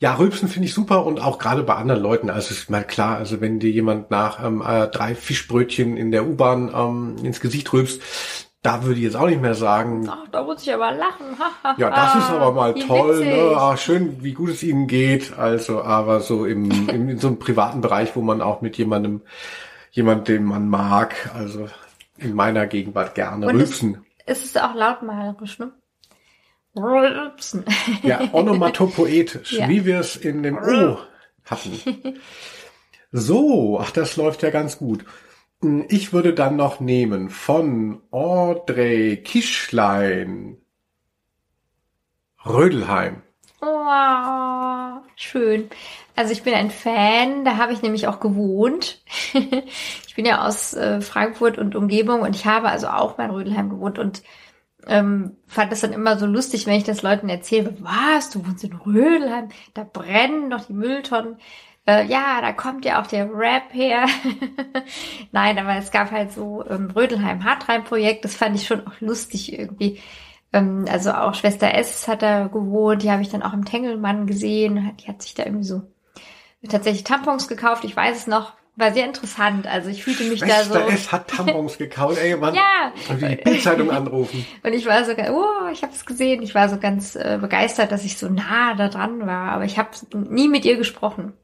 Ja, 0.00 0.14
Rülpsen 0.14 0.48
finde 0.48 0.66
ich 0.66 0.74
super 0.74 1.06
und 1.06 1.20
auch 1.22 1.38
gerade 1.38 1.62
bei 1.62 1.76
anderen 1.76 2.02
Leuten, 2.02 2.28
also 2.28 2.52
ist 2.52 2.68
mal 2.70 2.82
klar, 2.82 3.18
also 3.18 3.40
wenn 3.40 3.60
dir 3.60 3.70
jemand 3.70 4.10
nach 4.10 4.44
ähm, 4.44 4.60
äh, 4.66 4.88
drei 4.88 5.14
Fischbrötchen 5.14 5.96
in 5.96 6.10
der 6.10 6.26
U-Bahn 6.26 6.72
ähm, 6.74 7.24
ins 7.24 7.38
Gesicht 7.38 7.72
rülpst, 7.72 8.02
da 8.62 8.84
würde 8.84 8.98
ich 8.98 9.04
jetzt 9.04 9.16
auch 9.16 9.26
nicht 9.26 9.40
mehr 9.40 9.54
sagen, 9.54 10.08
Ach, 10.08 10.26
da 10.30 10.42
muss 10.42 10.62
ich 10.62 10.72
aber 10.72 10.92
lachen. 10.92 11.36
Ja, 11.76 11.90
das 11.90 12.14
ist 12.16 12.30
aber 12.30 12.52
mal 12.52 12.74
Wie 12.74 12.86
toll, 12.86 13.18
witzig. 13.18 13.26
ne? 13.28 13.56
Ah, 13.56 13.76
schön, 13.76 14.22
wie 14.22 14.32
gut 14.34 14.50
es 14.50 14.62
ihnen 14.62 14.86
geht. 14.86 15.36
Also, 15.36 15.82
aber 15.82 16.20
so 16.20 16.46
im, 16.46 16.70
im 16.88 17.08
in 17.08 17.18
so 17.18 17.26
einem 17.28 17.38
privaten 17.40 17.80
Bereich, 17.80 18.14
wo 18.14 18.22
man 18.22 18.40
auch 18.40 18.60
mit 18.60 18.78
jemandem, 18.78 19.22
jemand, 19.90 20.28
den 20.28 20.44
man 20.44 20.68
mag, 20.68 21.30
also 21.34 21.66
in 22.22 22.34
meiner 22.34 22.66
Gegenwart 22.66 23.14
gerne 23.14 23.46
Und 23.46 23.56
es- 23.56 23.62
rülpsen. 23.82 24.04
Es 24.24 24.44
ist 24.44 24.60
auch 24.62 24.74
lautmalerisch, 24.74 25.58
ne? 25.58 25.72
Rülpsen. 26.76 27.64
Ja, 28.02 28.20
onomatopoetisch, 28.32 29.52
Ja. 29.58 29.68
wie 29.68 29.84
wir 29.84 29.98
es 30.00 30.16
in 30.16 30.42
dem 30.42 30.56
O 30.58 30.98
hatten. 31.44 32.14
So, 33.14 33.78
ach, 33.78 33.90
das 33.90 34.16
läuft 34.16 34.42
ja 34.42 34.48
ganz 34.48 34.78
gut. 34.78 35.04
Hm, 35.60 35.84
Ich 35.90 36.14
würde 36.14 36.32
dann 36.32 36.56
noch 36.56 36.80
nehmen 36.80 37.28
von 37.28 38.00
Audrey 38.10 39.22
Kischlein 39.22 40.56
Rödelheim. 42.46 43.22
Wow, 43.60 45.02
schön. 45.16 45.68
Also 46.14 46.32
ich 46.32 46.42
bin 46.42 46.54
ein 46.54 46.70
Fan, 46.70 47.44
da 47.44 47.56
habe 47.56 47.72
ich 47.72 47.82
nämlich 47.82 48.06
auch 48.06 48.20
gewohnt. 48.20 49.02
ich 49.32 50.14
bin 50.14 50.26
ja 50.26 50.46
aus 50.46 50.74
äh, 50.74 51.00
Frankfurt 51.00 51.58
und 51.58 51.74
Umgebung 51.74 52.20
und 52.20 52.36
ich 52.36 52.44
habe 52.46 52.68
also 52.68 52.88
auch 52.88 53.16
mal 53.16 53.24
in 53.24 53.30
Rödelheim 53.30 53.70
gewohnt 53.70 53.98
und 53.98 54.22
ähm, 54.86 55.36
fand 55.46 55.72
das 55.72 55.80
dann 55.80 55.92
immer 55.92 56.18
so 56.18 56.26
lustig, 56.26 56.66
wenn 56.66 56.74
ich 56.74 56.84
das 56.84 57.02
Leuten 57.02 57.28
erzähle, 57.28 57.76
was, 57.80 58.30
du 58.30 58.46
wohnst 58.46 58.64
in 58.64 58.74
Rödelheim, 58.74 59.48
da 59.74 59.84
brennen 59.84 60.50
doch 60.50 60.66
die 60.66 60.72
Mülltonnen. 60.72 61.36
Äh, 61.86 62.06
ja, 62.06 62.40
da 62.40 62.52
kommt 62.52 62.84
ja 62.84 63.00
auch 63.00 63.06
der 63.06 63.28
Rap 63.32 63.72
her. 63.72 64.06
Nein, 65.32 65.58
aber 65.58 65.76
es 65.76 65.90
gab 65.90 66.10
halt 66.10 66.32
so 66.32 66.64
ähm, 66.68 66.90
Rödelheim 66.90 67.44
Hartreim 67.44 67.84
Projekt, 67.84 68.24
das 68.24 68.36
fand 68.36 68.56
ich 68.56 68.66
schon 68.66 68.86
auch 68.86 69.00
lustig 69.00 69.52
irgendwie. 69.52 70.00
Ähm, 70.52 70.84
also 70.88 71.12
auch 71.12 71.34
Schwester 71.34 71.74
S 71.74 72.06
hat 72.08 72.22
da 72.22 72.48
gewohnt, 72.48 73.02
die 73.02 73.10
habe 73.10 73.22
ich 73.22 73.30
dann 73.30 73.42
auch 73.42 73.52
im 73.52 73.64
Tengelmann 73.64 74.26
gesehen, 74.26 74.96
die 75.00 75.08
hat 75.08 75.22
sich 75.22 75.34
da 75.34 75.44
irgendwie 75.44 75.64
so 75.64 75.82
tatsächlich 76.68 77.04
Tampons 77.04 77.48
gekauft, 77.48 77.84
ich 77.84 77.96
weiß 77.96 78.16
es 78.16 78.26
noch, 78.26 78.52
war 78.76 78.92
sehr 78.92 79.04
interessant. 79.04 79.66
Also 79.66 79.90
ich 79.90 80.02
fühlte 80.02 80.24
mich 80.24 80.38
Schwester 80.38 80.80
da 80.80 80.86
so. 80.86 80.92
S 80.92 81.12
hat 81.12 81.28
Tampons 81.28 81.76
gekauft, 81.76 82.18
ey, 82.18 82.36
Mann. 82.36 82.54
Ja. 82.54 82.92
Und 83.10 83.20
die 83.20 83.36
Bildzeitung 83.36 83.90
anrufen. 83.90 84.46
Und 84.62 84.72
ich 84.72 84.86
war 84.86 85.04
so, 85.04 85.12
oh, 85.12 85.68
ich 85.70 85.82
habe 85.82 85.92
es 85.92 86.06
gesehen. 86.06 86.42
Ich 86.42 86.54
war 86.54 86.68
so 86.68 86.78
ganz 86.78 87.14
äh, 87.14 87.38
begeistert, 87.40 87.92
dass 87.92 88.04
ich 88.04 88.16
so 88.16 88.28
nah 88.28 88.74
da 88.74 88.88
dran 88.88 89.26
war. 89.26 89.52
Aber 89.52 89.64
ich 89.64 89.78
habe 89.78 89.90
nie 90.14 90.48
mit 90.48 90.64
ihr 90.64 90.76
gesprochen. 90.76 91.34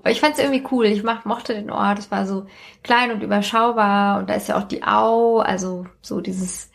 Aber 0.00 0.10
ich 0.10 0.20
fand 0.20 0.34
es 0.34 0.42
irgendwie 0.42 0.64
cool. 0.72 0.86
Ich 0.86 1.02
mach, 1.02 1.26
mochte 1.26 1.54
den 1.54 1.70
Ort. 1.70 1.98
Es 1.98 2.10
war 2.10 2.26
so 2.26 2.46
klein 2.82 3.10
und 3.10 3.22
überschaubar. 3.22 4.18
Und 4.18 4.30
da 4.30 4.34
ist 4.34 4.48
ja 4.48 4.56
auch 4.56 4.64
die 4.64 4.82
Au, 4.82 5.40
also 5.40 5.86
so 6.00 6.22
dieses 6.22 6.70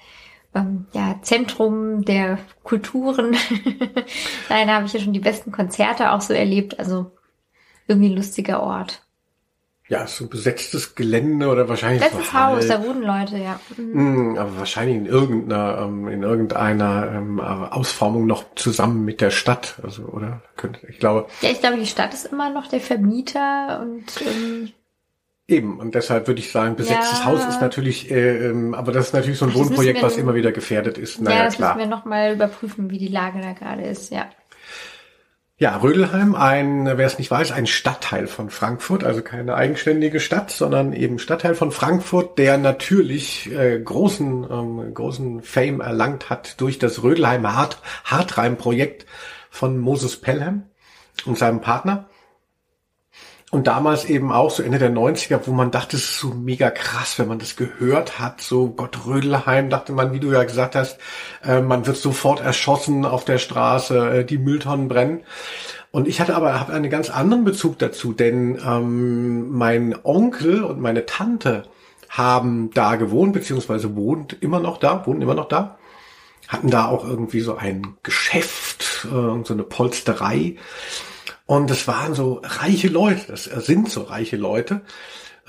ähm, 0.53 0.85
ja, 0.93 1.15
Zentrum 1.23 2.05
der 2.05 2.37
Kulturen. 2.63 3.31
Nein, 4.49 4.67
da 4.67 4.75
habe 4.75 4.85
ich 4.85 4.93
ja 4.93 4.99
schon 4.99 5.13
die 5.13 5.19
besten 5.19 5.51
Konzerte 5.51 6.11
auch 6.11 6.21
so 6.21 6.33
erlebt. 6.33 6.77
Also 6.77 7.16
irgendwie 7.87 8.09
ein 8.09 8.15
lustiger 8.15 8.61
Ort. 8.61 9.01
Ja, 9.89 10.05
so 10.05 10.25
ein 10.25 10.29
besetztes 10.29 10.95
Gelände 10.95 11.47
oder 11.47 11.69
wahrscheinlich 11.69 12.01
Letztes 12.01 12.33
Haus, 12.33 12.67
da 12.67 12.83
wohnen 12.83 13.03
Leute, 13.03 13.37
ja. 13.37 13.57
Mhm. 13.77 14.33
Mm, 14.33 14.37
aber 14.37 14.57
wahrscheinlich 14.57 14.97
in 14.97 15.05
irgendeiner, 15.05 15.79
ähm, 15.83 16.09
in 16.09 16.23
irgendeiner 16.23 17.09
ähm, 17.15 17.39
Ausformung 17.39 18.27
noch 18.27 18.43
zusammen 18.55 19.05
mit 19.05 19.21
der 19.21 19.31
Stadt, 19.31 19.79
also 19.83 20.03
oder? 20.03 20.41
Könnte, 20.57 20.85
ich 20.87 20.99
glaube. 20.99 21.27
Ja, 21.41 21.51
ich 21.51 21.61
glaube, 21.61 21.77
die 21.77 21.85
Stadt 21.85 22.13
ist 22.13 22.25
immer 22.25 22.49
noch 22.49 22.67
der 22.67 22.81
Vermieter 22.81 23.79
und 23.81 24.03
ähm, 24.25 24.73
Eben, 25.49 25.79
und 25.79 25.95
deshalb 25.95 26.27
würde 26.27 26.41
ich 26.41 26.51
sagen, 26.51 26.75
besetztes 26.75 27.19
Ja. 27.19 27.25
Haus 27.25 27.45
ist 27.45 27.61
natürlich, 27.61 28.11
äh, 28.11 28.49
ähm, 28.49 28.73
aber 28.73 28.91
das 28.91 29.07
ist 29.07 29.13
natürlich 29.13 29.37
so 29.39 29.45
ein 29.45 29.53
Wohnprojekt, 29.53 30.01
wir 30.01 30.05
was 30.05 30.17
immer 30.17 30.35
wieder 30.35 30.51
gefährdet 30.51 30.97
ist. 30.97 31.19
ja, 31.19 31.23
Naja, 31.23 31.45
das 31.45 31.55
klar. 31.55 31.75
müssen 31.75 31.89
wir 31.89 31.95
nochmal 31.95 32.33
überprüfen, 32.33 32.89
wie 32.89 32.97
die 32.97 33.07
Lage 33.07 33.39
da 33.39 33.53
gerade 33.53 33.83
ist, 33.83 34.11
ja. 34.11 34.25
Ja, 35.59 35.75
Rödelheim, 35.77 36.35
ein, 36.35 36.85
wer 36.85 37.07
es 37.07 37.17
nicht 37.17 37.31
weiß, 37.31 37.51
ein 37.51 37.65
Stadtteil 37.65 38.27
von 38.27 38.51
Frankfurt, 38.51 39.03
also 39.03 39.23
keine 39.23 39.55
eigenständige 39.55 40.19
Stadt, 40.19 40.51
sondern 40.51 40.93
eben 40.93 41.17
Stadtteil 41.17 41.55
von 41.55 41.71
Frankfurt, 41.71 42.37
der 42.37 42.59
natürlich 42.59 43.51
äh, 43.51 43.79
großen, 43.79 44.45
ähm, 44.51 44.93
großen 44.93 45.41
Fame 45.41 45.81
erlangt 45.81 46.29
hat 46.29 46.61
durch 46.61 46.77
das 46.77 47.01
Rödelheim 47.01 47.51
Hart, 47.51 47.81
Hartreim-Projekt 48.03 49.07
von 49.49 49.79
Moses 49.79 50.21
Pelham 50.21 50.61
und 51.25 51.39
seinem 51.39 51.59
Partner. 51.59 52.07
Und 53.49 53.67
damals 53.67 54.03
eben 54.05 54.33
auch 54.33 54.51
so 54.51 54.61
Ende 54.61 54.77
der 54.77 54.91
90er, 54.91 55.39
wo 55.45 55.53
man 55.53 55.71
dachte, 55.71 55.95
es 55.95 56.03
ist 56.03 56.19
so 56.19 56.29
mega 56.29 56.69
krass, 56.69 57.17
wenn 57.17 57.29
man 57.29 57.39
das 57.39 57.55
gehört 57.55 58.19
hat. 58.19 58.41
So 58.41 58.69
Gott 58.69 59.05
Rödelheim, 59.05 59.69
dachte 59.69 59.93
man, 59.93 60.11
wie 60.11 60.19
du 60.19 60.31
ja 60.31 60.43
gesagt 60.43 60.75
hast, 60.75 60.99
äh, 61.45 61.61
man 61.61 61.87
wird 61.87 61.95
sofort 61.95 62.41
erschossen 62.41 63.05
auf 63.05 63.23
der 63.23 63.37
Straße, 63.37 64.19
äh, 64.19 64.25
die 64.25 64.37
Mülltonnen 64.37 64.89
brennen. 64.89 65.21
Und 65.91 66.09
ich 66.09 66.19
hatte 66.19 66.35
aber 66.35 66.59
hab 66.59 66.69
einen 66.69 66.89
ganz 66.89 67.09
anderen 67.09 67.45
Bezug 67.45 67.79
dazu, 67.79 68.11
denn 68.11 68.59
ähm, 68.65 69.49
mein 69.51 69.95
Onkel 70.03 70.63
und 70.63 70.81
meine 70.81 71.05
Tante 71.05 71.63
haben 72.09 72.69
da 72.73 72.95
gewohnt, 72.97 73.31
beziehungsweise 73.31 73.95
wohnt 73.95 74.35
immer 74.41 74.59
noch 74.59 74.77
da, 74.77 75.05
wohnen 75.05 75.21
immer 75.21 75.35
noch 75.35 75.47
da 75.47 75.77
hatten 76.47 76.69
da 76.69 76.85
auch 76.87 77.03
irgendwie 77.03 77.41
so 77.41 77.55
ein 77.55 77.97
Geschäft 78.03 79.05
äh, 79.05 79.43
so 79.43 79.53
eine 79.53 79.63
Polsterei. 79.63 80.55
Und 81.47 81.71
es 81.71 81.87
waren 81.87 82.13
so 82.13 82.41
reiche 82.43 82.89
Leute, 82.89 83.21
das 83.29 83.45
sind 83.45 83.89
so 83.89 84.03
reiche 84.03 84.37
Leute. 84.37 84.81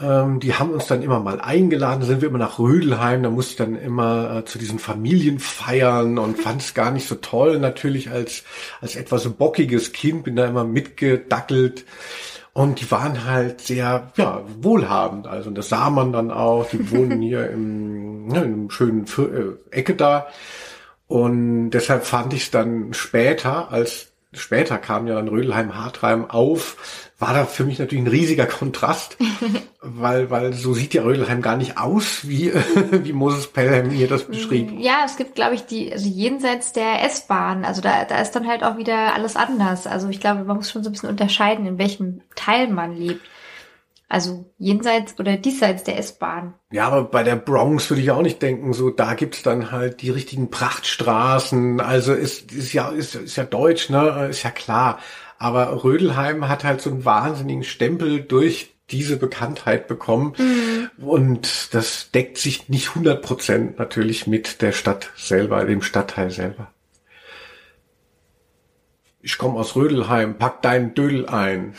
Ähm, 0.00 0.38
die 0.38 0.54
haben 0.54 0.70
uns 0.70 0.86
dann 0.86 1.02
immer 1.02 1.18
mal 1.18 1.40
eingeladen, 1.40 2.00
da 2.00 2.06
sind 2.06 2.22
wir 2.22 2.28
immer 2.28 2.38
nach 2.38 2.60
Rödelheim, 2.60 3.24
da 3.24 3.30
musste 3.30 3.50
ich 3.50 3.56
dann 3.56 3.74
immer 3.74 4.36
äh, 4.36 4.44
zu 4.44 4.58
diesen 4.58 4.78
Familienfeiern 4.78 6.18
und 6.18 6.38
fand 6.38 6.62
es 6.62 6.72
gar 6.74 6.92
nicht 6.92 7.08
so 7.08 7.16
toll, 7.16 7.58
natürlich 7.58 8.10
als, 8.10 8.44
als 8.80 8.94
etwas 8.94 9.28
bockiges 9.28 9.92
Kind, 9.92 10.22
bin 10.22 10.36
da 10.36 10.46
immer 10.46 10.64
mitgedackelt. 10.64 11.84
Und 12.52 12.80
die 12.80 12.90
waren 12.90 13.24
halt 13.24 13.60
sehr, 13.60 14.12
ja, 14.16 14.42
wohlhabend. 14.60 15.26
Also, 15.26 15.48
und 15.48 15.54
das 15.56 15.68
sah 15.68 15.90
man 15.90 16.12
dann 16.12 16.30
auch. 16.30 16.68
Die 16.70 16.90
wohnen 16.92 17.20
hier 17.20 17.50
im, 17.50 18.30
ja, 18.30 18.42
in 18.42 18.52
einem 18.52 18.70
schönen 18.70 19.04
äh, 19.06 19.76
Ecke 19.76 19.94
da. 19.94 20.26
Und 21.06 21.70
deshalb 21.70 22.04
fand 22.04 22.34
ich 22.34 22.44
es 22.44 22.50
dann 22.50 22.94
später, 22.94 23.70
als 23.70 24.12
später 24.32 24.78
kam 24.78 25.06
ja 25.06 25.14
dann 25.14 25.28
Rödelheim 25.28 25.74
Hartreim 25.74 26.30
auf, 26.30 27.10
war 27.18 27.34
da 27.34 27.46
für 27.46 27.64
mich 27.64 27.78
natürlich 27.78 28.04
ein 28.04 28.10
riesiger 28.10 28.46
Kontrast, 28.46 29.16
weil, 29.80 30.30
weil 30.30 30.52
so 30.52 30.74
sieht 30.74 30.94
ja 30.94 31.02
Rödelheim 31.02 31.42
gar 31.42 31.56
nicht 31.56 31.78
aus, 31.78 32.28
wie, 32.28 32.52
wie 32.90 33.12
Moses 33.12 33.46
Pelham 33.46 33.90
hier 33.90 34.08
das 34.08 34.24
beschrieb. 34.24 34.70
Ja, 34.78 35.02
es 35.04 35.16
gibt, 35.16 35.34
glaube 35.34 35.54
ich, 35.54 35.66
die, 35.66 35.92
also 35.92 36.08
jenseits 36.08 36.72
der 36.72 37.04
S-Bahn, 37.04 37.64
also 37.64 37.80
da, 37.80 38.04
da 38.04 38.20
ist 38.20 38.32
dann 38.32 38.46
halt 38.46 38.62
auch 38.62 38.76
wieder 38.76 39.14
alles 39.14 39.36
anders. 39.36 39.86
Also 39.86 40.08
ich 40.08 40.20
glaube, 40.20 40.44
man 40.44 40.56
muss 40.56 40.70
schon 40.70 40.82
so 40.82 40.90
ein 40.90 40.92
bisschen 40.92 41.10
unterscheiden, 41.10 41.66
in 41.66 41.78
welchem 41.78 42.20
Teil 42.36 42.68
man 42.68 42.96
lebt. 42.96 43.22
Also 44.10 44.50
jenseits 44.56 45.18
oder 45.18 45.36
diesseits 45.36 45.84
der 45.84 45.98
S-Bahn. 45.98 46.54
Ja, 46.72 46.86
aber 46.86 47.04
bei 47.04 47.22
der 47.22 47.36
Bronx 47.36 47.90
würde 47.90 48.00
ich 48.00 48.10
auch 48.10 48.22
nicht 48.22 48.40
denken, 48.40 48.72
so 48.72 48.88
da 48.88 49.12
gibt's 49.12 49.42
dann 49.42 49.70
halt 49.70 50.00
die 50.00 50.10
richtigen 50.10 50.50
Prachtstraßen. 50.50 51.80
Also 51.80 52.14
ist, 52.14 52.52
ist 52.52 52.72
ja 52.72 52.88
ist, 52.88 53.14
ist 53.14 53.36
ja 53.36 53.44
deutsch, 53.44 53.90
ne, 53.90 54.28
ist 54.30 54.44
ja 54.44 54.50
klar. 54.50 54.98
Aber 55.38 55.84
Rödelheim 55.84 56.48
hat 56.48 56.64
halt 56.64 56.80
so 56.80 56.90
einen 56.90 57.04
wahnsinnigen 57.04 57.64
Stempel 57.64 58.22
durch 58.22 58.74
diese 58.90 59.18
Bekanntheit 59.18 59.86
bekommen 59.86 60.34
und 60.98 61.74
das 61.74 62.10
deckt 62.10 62.38
sich 62.38 62.70
nicht 62.70 62.88
100 62.88 63.22
Prozent 63.22 63.78
natürlich 63.78 64.26
mit 64.26 64.62
der 64.62 64.72
Stadt 64.72 65.10
selber, 65.16 65.64
dem 65.64 65.82
Stadtteil 65.82 66.30
selber. 66.30 66.72
Ich 69.20 69.36
komme 69.36 69.58
aus 69.58 69.76
Rödelheim, 69.76 70.38
pack 70.38 70.62
deinen 70.62 70.94
Dödel 70.94 71.26
ein. 71.26 71.74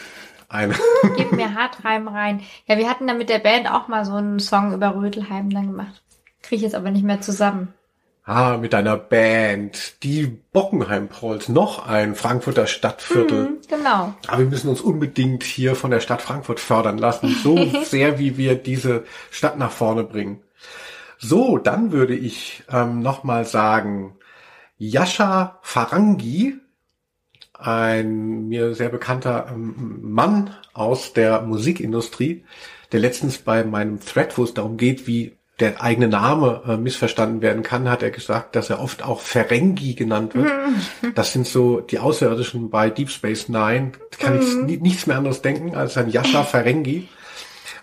Ein 0.50 0.76
Gib 1.16 1.32
mir 1.32 1.54
Hartreim 1.54 2.08
rein. 2.08 2.41
Ja, 2.66 2.78
wir 2.78 2.89
hatten 2.89 3.08
da 3.08 3.14
mit 3.14 3.30
der 3.30 3.39
Band 3.39 3.72
auch 3.72 3.88
mal 3.88 4.04
so 4.04 4.14
einen 4.14 4.39
Song 4.39 4.74
über 4.74 4.95
Rödelheim 4.95 5.52
dann 5.52 5.68
gemacht. 5.68 6.02
Kriege 6.41 6.58
ich 6.58 6.62
jetzt 6.64 6.76
aber 6.76 6.89
nicht 6.89 7.06
mehr 7.06 7.22
zusammen. 7.22 7.74
Ah, 8.26 8.58
mit 8.58 8.74
deiner 8.74 8.97
Band. 8.97 10.04
Die 10.04 10.26
Bockenheim-Prolls. 10.52 11.50
Noch 11.50 11.88
ein 11.88 12.16
Frankfurter 12.16 12.68
Stadtviertel. 12.68 13.45
Hm, 13.45 13.58
genau. 13.68 14.14
Aber 14.28 14.39
wir 14.39 14.45
müssen 14.45 14.70
uns 14.70 14.82
unbedingt 14.82 15.43
hier 15.43 15.76
von 15.76 15.91
der 15.91 16.00
Stadt 16.00 16.22
Frankfurt 16.22 16.60
fördern 16.60 16.97
lassen. 16.97 17.36
So 17.43 17.58
sehr, 17.84 18.20
wie 18.20 18.38
wir 18.38 18.56
diese 18.56 19.04
Stadt 19.32 19.58
nach 19.58 19.72
vorne 19.72 20.04
bringen. 20.04 20.41
So, 21.18 21.58
dann 21.58 21.91
würde 21.91 22.16
ich 22.16 22.64
ähm, 22.72 23.02
nochmal 23.02 23.45
sagen, 23.45 24.16
Yasha 24.78 25.60
Farangi, 25.62 26.56
ein 27.60 28.47
mir 28.47 28.74
sehr 28.74 28.89
bekannter 28.89 29.47
ähm, 29.51 29.99
Mann 30.01 30.55
aus 30.74 31.14
der 31.14 31.41
Musikindustrie, 31.41 32.45
der 32.91 32.99
letztens 32.99 33.39
bei 33.39 33.64
meinem 33.64 33.99
Thread, 33.99 34.38
wo 34.38 34.43
es 34.43 34.53
darum 34.53 34.78
geht, 34.78 35.07
wie 35.07 35.38
der 35.60 35.82
eigene 35.82 36.07
Name 36.07 36.64
äh, 36.68 36.78
missverstanden 36.78 37.41
werden 37.41 37.64
kann, 37.64 37.89
hat 37.89 38.01
er 38.01 38.12
gesagt, 38.12 38.55
dass 38.55 38.70
er 38.70 38.80
oft 38.80 39.03
auch 39.03 39.20
Ferengi 39.20 39.93
genannt 39.93 40.34
wird. 40.36 40.51
Das 41.16 41.34
sind 41.34 41.47
so 41.47 41.82
die 41.82 41.99
Außerirdischen 41.99 42.70
bei 42.70 42.89
Deep 42.89 43.10
Space 43.10 43.49
Nine. 43.49 43.91
Kann 44.20 44.39
ich 44.39 44.55
ni 44.55 44.78
nichts 44.78 45.07
mehr 45.07 45.18
anderes 45.18 45.41
denken 45.41 45.76
als 45.76 45.97
ein 45.97 46.10
Yasha 46.10 46.43
Ferengi. 46.43 47.10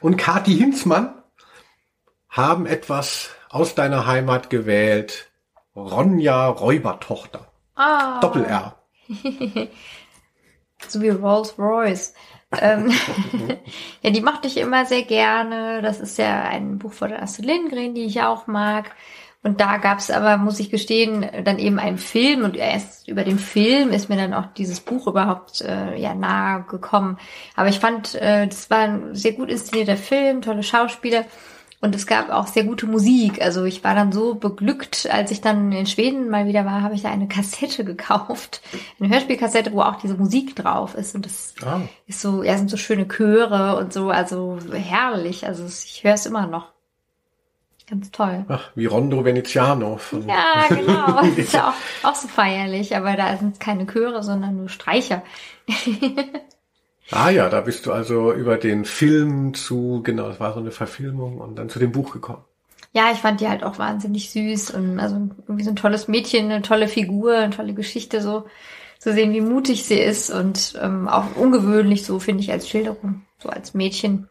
Und 0.01 0.16
Kati 0.16 0.57
Hinzmann 0.57 1.14
haben 2.29 2.66
etwas 2.66 3.31
aus 3.51 3.74
deiner 3.74 4.07
Heimat 4.07 4.49
gewählt. 4.49 5.31
Ronja 5.74 6.49
Räubertochter. 6.49 7.49
Ah, 7.74 8.20
Doppel-R. 8.20 8.77
so 10.88 11.00
wie 11.00 11.09
Rolls 11.11 11.59
Royce. 11.59 12.14
ähm, 12.61 12.92
ja, 14.02 14.11
die 14.11 14.20
mochte 14.20 14.48
ich 14.48 14.57
immer 14.57 14.86
sehr 14.86 15.02
gerne. 15.02 15.82
Das 15.82 16.00
ist 16.00 16.18
ja 16.18 16.42
ein 16.42 16.78
Buch 16.78 16.92
von 16.92 17.12
Astrid 17.12 17.46
Lindgren, 17.46 17.94
die 17.94 18.04
ich 18.04 18.22
auch 18.22 18.46
mag. 18.46 18.92
Und 19.46 19.61
da 19.61 19.76
gab's 19.76 20.11
aber, 20.11 20.38
muss 20.38 20.59
ich 20.59 20.70
gestehen, 20.70 21.24
dann 21.44 21.61
eben 21.61 21.78
einen 21.78 21.98
Film 21.98 22.42
und 22.42 22.57
erst 22.57 23.07
über 23.07 23.22
den 23.22 23.38
Film 23.38 23.92
ist 23.92 24.09
mir 24.09 24.16
dann 24.16 24.34
auch 24.34 24.46
dieses 24.57 24.80
Buch 24.80 25.07
überhaupt 25.07 25.61
äh, 25.61 25.96
ja 25.96 26.16
nahe 26.16 26.64
gekommen. 26.64 27.16
Aber 27.54 27.68
ich 27.68 27.78
fand, 27.78 28.16
äh, 28.16 28.48
das 28.48 28.70
war 28.70 28.78
ein 28.78 29.14
sehr 29.14 29.34
gut 29.34 29.48
inszenierter 29.48 29.96
Film, 29.96 30.42
tolle 30.42 30.64
Schauspieler. 30.64 31.24
Und 31.81 31.95
es 31.95 32.07
gab 32.07 32.31
auch 32.31 32.47
sehr 32.47 32.64
gute 32.64 32.87
Musik. 32.87 33.43
Also 33.43 33.64
ich 33.64 33.85
war 33.85 33.95
dann 33.95 34.11
so 34.11 34.35
beglückt, 34.35 35.09
als 35.11 35.31
ich 35.31 35.41
dann 35.41 35.72
in 35.72 35.87
Schweden 35.87 36.31
mal 36.31 36.47
wieder 36.47 36.64
war, 36.64 36.83
habe 36.83 36.95
ich 36.95 37.03
da 37.03 37.11
eine 37.11 37.29
Kassette 37.29 37.85
gekauft. 37.85 38.62
Eine 38.99 39.11
Hörspielkassette, 39.11 39.72
wo 39.72 39.83
auch 39.83 39.97
diese 39.97 40.14
Musik 40.14 40.57
drauf 40.57 40.95
ist. 40.95 41.14
Und 41.14 41.27
das 41.27 41.55
ah. 41.64 41.81
ist 42.07 42.20
so, 42.20 42.43
ja, 42.43 42.57
sind 42.57 42.70
so 42.70 42.77
schöne 42.77 43.07
Chöre 43.07 43.77
und 43.77 43.93
so, 43.93 44.11
also 44.11 44.59
herrlich. 44.72 45.47
Also 45.47 45.66
ich 45.66 46.03
höre 46.03 46.14
es 46.14 46.27
immer 46.27 46.47
noch. 46.47 46.72
Ganz 47.89 48.11
toll. 48.11 48.45
Ach, 48.49 48.70
wie 48.74 48.87
Rondo 48.87 49.24
Veneziano. 49.24 49.97
Von 49.99 50.29
ja, 50.29 50.66
genau. 50.68 51.07
Das 51.22 51.39
ist 51.39 51.53
ja 51.53 51.68
auch, 51.68 52.09
auch 52.11 52.14
so 52.16 52.27
feierlich, 52.27 52.97
aber 52.97 53.14
da 53.16 53.37
sind 53.37 53.53
es 53.53 53.59
keine 53.61 53.87
Chöre, 53.87 54.24
sondern 54.24 54.57
nur 54.57 54.68
Streicher. 54.68 55.22
ah 57.11 57.30
ja, 57.30 57.48
da 57.48 57.61
bist 57.61 57.86
du 57.86 57.92
also 57.92 58.32
über 58.32 58.57
den 58.57 58.84
Film 58.84 59.54
zu, 59.54 60.00
genau, 60.02 60.28
es 60.28 60.40
war 60.40 60.54
so 60.54 60.61
eine 60.61 60.70
Verfilmung 60.70 61.38
und 61.38 61.57
dann 61.57 61.68
zu 61.68 61.78
dem 61.78 61.92
Buch 61.92 62.12
gekommen. 62.12 62.44
Ja, 62.92 63.11
ich 63.12 63.18
fand 63.18 63.40
die 63.40 63.48
halt 63.48 63.62
auch 63.62 63.78
wahnsinnig 63.78 64.30
süß 64.30 64.70
und 64.70 64.98
also 64.98 65.16
irgendwie 65.46 65.64
so 65.64 65.70
ein 65.70 65.76
tolles 65.76 66.09
Mädchen, 66.09 66.50
eine 66.50 66.62
tolle 66.62 66.88
Figur, 66.88 67.36
eine 67.36 67.54
tolle 67.54 67.74
Geschichte 67.74 68.22
so 68.22 68.46
zu 68.98 69.12
sehen, 69.12 69.32
wie 69.34 69.42
mutig 69.42 69.84
sie 69.84 69.98
ist 70.00 70.30
und 70.30 70.78
ähm, 70.80 71.07
auch 71.07 71.36
ungewöhnlich 71.36 72.04
so 72.04 72.18
finde 72.18 72.42
ich 72.42 72.50
als 72.50 72.68
Schilderung, 72.68 73.22
so 73.38 73.50
als 73.50 73.74
Mädchen 73.74 74.28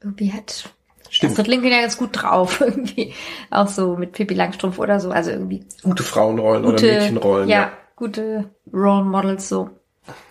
irgendwie 0.00 0.32
hat 0.32 0.70
Stimmt. 1.14 1.32
Astrid 1.32 1.46
Lindgren 1.46 1.72
ja 1.72 1.80
ganz 1.80 1.96
gut 1.96 2.10
drauf, 2.12 2.60
irgendwie. 2.60 3.14
Auch 3.50 3.68
so 3.68 3.96
mit 3.96 4.12
Pippi 4.12 4.34
Langstrumpf 4.34 4.80
oder 4.80 4.98
so. 4.98 5.10
Also 5.10 5.30
irgendwie. 5.30 5.64
Gute 5.82 6.02
Frauenrollen 6.02 6.64
gute, 6.64 6.86
oder 6.86 6.94
Mädchenrollen. 6.94 7.48
Ja, 7.48 7.56
ja, 7.56 7.72
gute 7.94 8.50
Role 8.72 9.04
Models 9.04 9.48
so. 9.48 9.70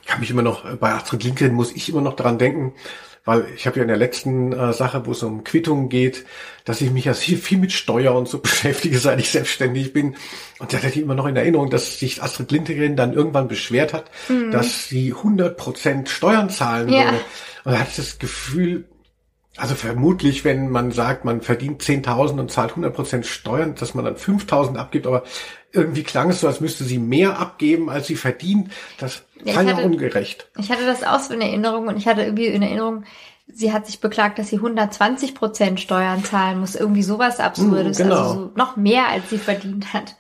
Ich 0.04 0.12
habe 0.12 0.22
mich 0.22 0.30
immer 0.30 0.42
noch, 0.42 0.78
bei 0.78 0.92
Astrid 0.92 1.24
Lindgren 1.24 1.54
muss 1.54 1.72
ich 1.72 1.90
immer 1.90 2.02
noch 2.02 2.16
daran 2.16 2.38
denken, 2.38 2.74
weil 3.26 3.48
ich 3.56 3.66
habe 3.66 3.78
ja 3.78 3.84
in 3.84 3.88
der 3.88 3.98
letzten 3.98 4.52
äh, 4.52 4.74
Sache, 4.74 5.06
wo 5.06 5.12
es 5.12 5.24
um 5.24 5.44
Quittungen 5.44 5.88
geht, 5.88 6.26
dass 6.66 6.82
ich 6.82 6.92
mich 6.92 7.06
ja 7.06 7.14
viel, 7.14 7.38
viel 7.38 7.58
mit 7.58 7.72
Steuer 7.72 8.14
und 8.14 8.28
so 8.28 8.40
beschäftige, 8.40 9.00
seit 9.00 9.20
ich 9.20 9.30
selbstständig 9.30 9.94
bin. 9.94 10.16
Und 10.60 10.74
da 10.74 10.78
hatte 10.78 10.88
ich 10.90 10.98
immer 10.98 11.16
noch 11.16 11.26
in 11.26 11.36
Erinnerung, 11.36 11.70
dass 11.70 12.00
sich 12.00 12.22
Astrid 12.22 12.52
Lindgren 12.52 12.96
dann 12.96 13.14
irgendwann 13.14 13.48
beschwert 13.48 13.94
hat, 13.94 14.12
mhm. 14.28 14.52
dass 14.52 14.90
sie 14.90 15.14
100 15.14 15.56
Prozent 15.56 16.10
Steuern 16.10 16.50
zahlen 16.50 16.90
ja. 16.90 17.06
würde. 17.06 17.20
Und 17.64 17.72
da 17.72 17.80
hatte 17.80 17.92
ich 17.92 17.96
das 17.96 18.20
Gefühl, 18.20 18.86
also 19.58 19.76
vermutlich, 19.76 20.44
wenn 20.46 20.70
man 20.70 20.92
sagt, 20.92 21.26
man 21.26 21.42
verdient 21.42 21.84
10.000 21.84 22.40
und 22.40 22.52
zahlt 22.52 22.74
100% 22.74 23.24
Steuern, 23.24 23.76
dass 23.76 23.94
man 23.94 24.06
dann 24.06 24.16
5.000 24.16 24.78
abgibt, 24.78 25.06
aber 25.06 25.24
irgendwie 25.72 26.04
klang 26.04 26.30
es 26.32 26.42
so, 26.42 26.48
als 26.48 26.60
müsste 26.60 26.84
sie 26.84 26.98
mehr 26.98 27.40
abgeben, 27.40 27.90
als 27.90 28.08
sie 28.08 28.16
verdient. 28.16 28.72
Das 28.98 29.24
ja, 29.44 29.56
war 29.56 29.64
ja 29.64 29.78
ungerecht. 29.78 30.50
Ich 30.58 30.72
hatte 30.72 30.86
das 30.86 31.04
auch 31.04 31.20
so 31.20 31.34
in 31.34 31.42
Erinnerung 31.42 31.88
und 31.88 31.98
ich 31.98 32.08
hatte 32.08 32.24
irgendwie 32.24 32.48
in 32.48 32.64
Erinnerung, 32.64 33.04
sie 33.48 33.72
hat 33.72 33.86
sich 33.86 34.00
beklagt, 34.00 34.40
dass 34.40 34.50
sie 34.50 34.60
120% 34.60 35.78
Steuern 35.78 36.24
zahlen 36.24 36.60
muss. 36.60 36.76
Irgendwie 36.76 37.04
sowas 37.04 37.40
Absurdes. 37.40 38.00
Mm, 38.00 38.04
genau. 38.04 38.16
Also 38.16 38.34
so 38.34 38.52
noch 38.56 38.76
mehr, 38.76 39.08
als 39.08 39.30
sie 39.30 39.38
verdient 39.38 39.94
hat. 39.94 40.16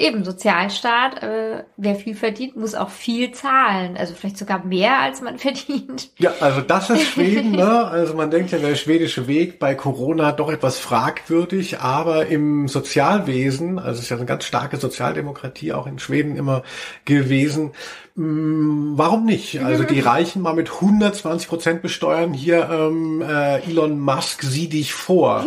Eben, 0.00 0.24
Sozialstaat, 0.24 1.24
äh, 1.24 1.64
wer 1.76 1.96
viel 1.96 2.14
verdient, 2.14 2.56
muss 2.56 2.76
auch 2.76 2.88
viel 2.88 3.32
zahlen. 3.32 3.96
Also 3.96 4.14
vielleicht 4.14 4.38
sogar 4.38 4.64
mehr, 4.64 5.00
als 5.00 5.20
man 5.22 5.38
verdient. 5.38 6.10
Ja, 6.18 6.34
also 6.38 6.60
das 6.60 6.88
ist 6.88 7.02
Schweden, 7.12 7.50
ne? 7.50 7.84
Also 7.84 8.14
man 8.14 8.30
denkt 8.30 8.52
ja, 8.52 8.58
der 8.58 8.76
schwedische 8.76 9.26
Weg 9.26 9.58
bei 9.58 9.74
Corona 9.74 10.30
doch 10.30 10.52
etwas 10.52 10.78
fragwürdig, 10.78 11.80
aber 11.80 12.26
im 12.26 12.68
Sozialwesen, 12.68 13.80
also 13.80 13.98
es 13.98 14.04
ist 14.04 14.10
ja 14.10 14.16
eine 14.16 14.26
ganz 14.26 14.44
starke 14.44 14.76
Sozialdemokratie 14.76 15.72
auch 15.72 15.88
in 15.88 15.98
Schweden 15.98 16.36
immer 16.36 16.62
gewesen, 17.04 17.72
mm, 18.14 18.92
warum 18.96 19.24
nicht? 19.24 19.60
Also 19.64 19.82
die 19.82 19.98
Reichen 20.08 20.42
mal 20.42 20.54
mit 20.54 20.70
120 20.70 21.48
Prozent 21.48 21.82
besteuern, 21.82 22.32
hier 22.32 22.70
ähm, 22.70 23.20
äh, 23.20 23.68
Elon 23.68 23.98
Musk, 23.98 24.44
sieh 24.44 24.68
dich 24.68 24.92
vor. 24.92 25.44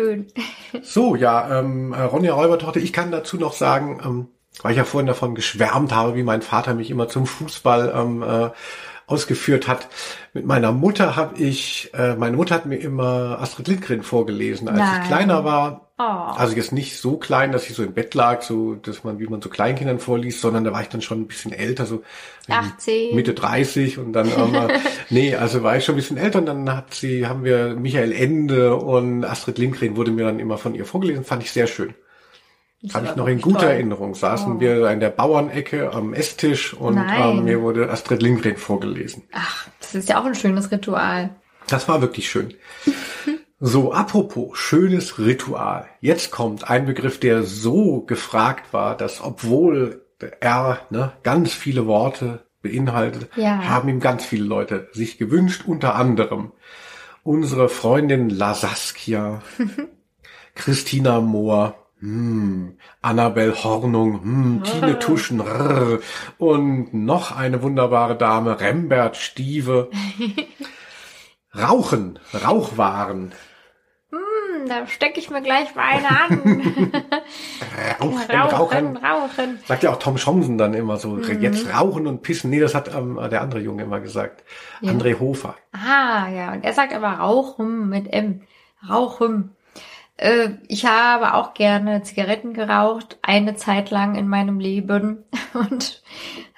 Schön. 0.00 0.28
So, 0.82 1.14
ja, 1.14 1.58
ähm, 1.58 1.92
äh, 1.92 2.00
Ronja 2.00 2.32
Räubertochter, 2.32 2.80
ich 2.80 2.94
kann 2.94 3.10
dazu 3.10 3.36
noch 3.36 3.52
sagen, 3.52 4.00
ähm, 4.02 4.28
weil 4.62 4.72
ich 4.72 4.78
ja 4.78 4.84
vorhin 4.84 5.06
davon 5.06 5.34
geschwärmt 5.34 5.92
habe, 5.92 6.14
wie 6.14 6.22
mein 6.22 6.40
Vater 6.40 6.72
mich 6.72 6.90
immer 6.90 7.08
zum 7.08 7.26
Fußball 7.26 7.92
ähm, 7.94 8.22
äh, 8.22 8.50
ausgeführt 9.10 9.66
hat. 9.66 9.88
Mit 10.32 10.46
meiner 10.46 10.72
Mutter 10.72 11.16
habe 11.16 11.40
ich, 11.42 11.90
äh, 11.94 12.14
meine 12.14 12.36
Mutter 12.36 12.54
hat 12.54 12.66
mir 12.66 12.76
immer 12.76 13.38
Astrid 13.40 13.68
Lindgren 13.68 14.02
vorgelesen, 14.02 14.68
als 14.68 14.78
Nein. 14.78 15.00
ich 15.02 15.08
kleiner 15.08 15.44
war. 15.44 15.88
Oh. 15.98 16.02
Also 16.02 16.56
jetzt 16.56 16.72
nicht 16.72 16.96
so 16.96 17.18
klein, 17.18 17.52
dass 17.52 17.68
ich 17.68 17.76
so 17.76 17.82
im 17.82 17.92
Bett 17.92 18.14
lag, 18.14 18.40
so 18.40 18.74
dass 18.74 19.04
man, 19.04 19.18
wie 19.18 19.26
man 19.26 19.42
so 19.42 19.50
Kleinkindern 19.50 19.98
vorliest, 19.98 20.40
sondern 20.40 20.64
da 20.64 20.72
war 20.72 20.80
ich 20.80 20.88
dann 20.88 21.02
schon 21.02 21.20
ein 21.20 21.26
bisschen 21.26 21.52
älter, 21.52 21.84
so 21.84 22.02
18. 22.48 23.14
Mitte 23.14 23.34
30 23.34 23.98
und 23.98 24.14
dann 24.14 24.28
ähm, 24.28 24.70
nee, 25.10 25.34
also 25.34 25.62
war 25.62 25.76
ich 25.76 25.84
schon 25.84 25.96
ein 25.96 25.96
bisschen 25.96 26.16
älter 26.16 26.38
und 26.38 26.46
dann 26.46 26.74
hat 26.74 26.94
sie, 26.94 27.26
haben 27.26 27.44
wir 27.44 27.74
Michael 27.74 28.12
Ende 28.12 28.76
und 28.76 29.24
Astrid 29.24 29.58
Lindgren 29.58 29.96
wurde 29.96 30.10
mir 30.10 30.24
dann 30.24 30.38
immer 30.38 30.56
von 30.56 30.74
ihr 30.74 30.86
vorgelesen, 30.86 31.24
fand 31.24 31.42
ich 31.42 31.52
sehr 31.52 31.66
schön. 31.66 31.94
Habe 32.94 33.06
ich 33.06 33.16
noch 33.16 33.26
in 33.26 33.40
guter. 33.40 33.70
Erinnerung. 33.70 34.14
Saßen 34.14 34.56
oh. 34.56 34.60
wir 34.60 34.90
in 34.90 35.00
der 35.00 35.10
Bauernecke 35.10 35.92
am 35.92 36.14
Esstisch 36.14 36.72
und 36.72 36.96
ähm, 36.96 37.44
mir 37.44 37.60
wurde 37.60 37.90
Astrid 37.90 38.22
Lindgren 38.22 38.56
vorgelesen. 38.56 39.24
Ach, 39.32 39.68
das 39.80 39.94
ist 39.94 40.08
ja 40.08 40.20
auch 40.20 40.24
ein 40.24 40.34
schönes 40.34 40.70
Ritual. 40.70 41.30
Das 41.66 41.88
war 41.88 42.00
wirklich 42.00 42.30
schön. 42.30 42.54
so, 43.60 43.92
apropos 43.92 44.58
schönes 44.58 45.18
Ritual. 45.18 45.88
Jetzt 46.00 46.30
kommt 46.30 46.70
ein 46.70 46.86
Begriff, 46.86 47.20
der 47.20 47.42
so 47.42 48.00
gefragt 48.00 48.72
war, 48.72 48.96
dass 48.96 49.22
obwohl 49.22 50.06
er 50.40 50.80
ne, 50.90 51.12
ganz 51.22 51.52
viele 51.52 51.86
Worte 51.86 52.44
beinhaltet, 52.62 53.28
ja. 53.36 53.68
haben 53.68 53.88
ihm 53.88 54.00
ganz 54.00 54.24
viele 54.24 54.44
Leute 54.44 54.88
sich 54.92 55.18
gewünscht, 55.18 55.64
unter 55.66 55.94
anderem 55.94 56.52
unsere 57.22 57.68
Freundin 57.68 58.30
Lasaskia, 58.30 59.42
Christina 60.54 61.20
Mohr, 61.20 61.79
hm, 62.00 62.78
Annabel 63.02 63.54
Hornung, 63.62 64.22
hm, 64.22 64.62
Tine 64.64 64.98
Tuschen 64.98 65.40
rrr, 65.40 66.00
und 66.38 66.94
noch 66.94 67.36
eine 67.36 67.62
wunderbare 67.62 68.16
Dame, 68.16 68.58
Rembert 68.58 69.16
Stieve. 69.16 69.90
Rauchen, 71.54 72.18
Rauchwaren. 72.32 73.32
Hm, 74.10 74.66
da 74.68 74.86
stecke 74.86 75.20
ich 75.20 75.30
mir 75.30 75.42
gleich 75.42 75.74
mal 75.74 75.84
eine 75.84 76.08
an. 76.08 77.02
rauchen, 78.00 78.30
rauchen, 78.30 78.96
rauchen. 78.96 79.58
Sagt 79.66 79.82
ja 79.82 79.90
auch 79.90 79.98
Tom 79.98 80.16
Schomsen 80.16 80.56
dann 80.56 80.74
immer 80.74 80.96
so, 80.96 81.10
mhm. 81.10 81.42
jetzt 81.42 81.72
rauchen 81.72 82.06
und 82.06 82.22
pissen. 82.22 82.50
Nee, 82.50 82.60
das 82.60 82.74
hat 82.74 82.94
ähm, 82.94 83.20
der 83.30 83.42
andere 83.42 83.60
Junge 83.60 83.82
immer 83.82 84.00
gesagt. 84.00 84.42
Ja. 84.80 84.92
André 84.92 85.18
Hofer. 85.18 85.56
Ah, 85.72 86.28
ja, 86.28 86.52
und 86.52 86.64
er 86.64 86.72
sagt 86.72 86.94
aber 86.94 87.08
rauchen 87.08 87.88
mit 87.88 88.12
M. 88.12 88.42
Rauchen. 88.88 89.54
Äh, 90.20 90.50
ich 90.68 90.84
habe 90.84 91.32
auch 91.34 91.54
gerne 91.54 92.02
Zigaretten 92.02 92.52
geraucht, 92.52 93.18
eine 93.22 93.54
Zeit 93.56 93.90
lang 93.90 94.16
in 94.16 94.28
meinem 94.28 94.60
Leben 94.60 95.24
und 95.54 96.02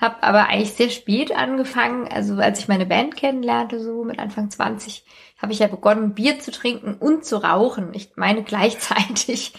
habe 0.01 0.21
aber 0.23 0.49
eigentlich 0.49 0.75
sehr 0.75 0.91
spät 0.91 1.31
angefangen. 1.31 2.09
Also 2.09 2.35
als 2.35 2.59
ich 2.59 2.67
meine 2.67 2.87
Band 2.87 3.17
kennenlernte, 3.17 3.79
so 3.81 4.03
mit 4.03 4.19
Anfang 4.19 4.51
20, 4.51 5.05
habe 5.41 5.53
ich 5.53 5.61
ja 5.61 5.69
begonnen, 5.69 6.15
Bier 6.15 6.41
zu 6.41 6.51
trinken 6.51 6.95
und 6.95 7.25
zu 7.25 7.37
rauchen. 7.37 7.91
Ich 7.93 8.11
meine 8.17 8.43
gleichzeitig. 8.45 9.55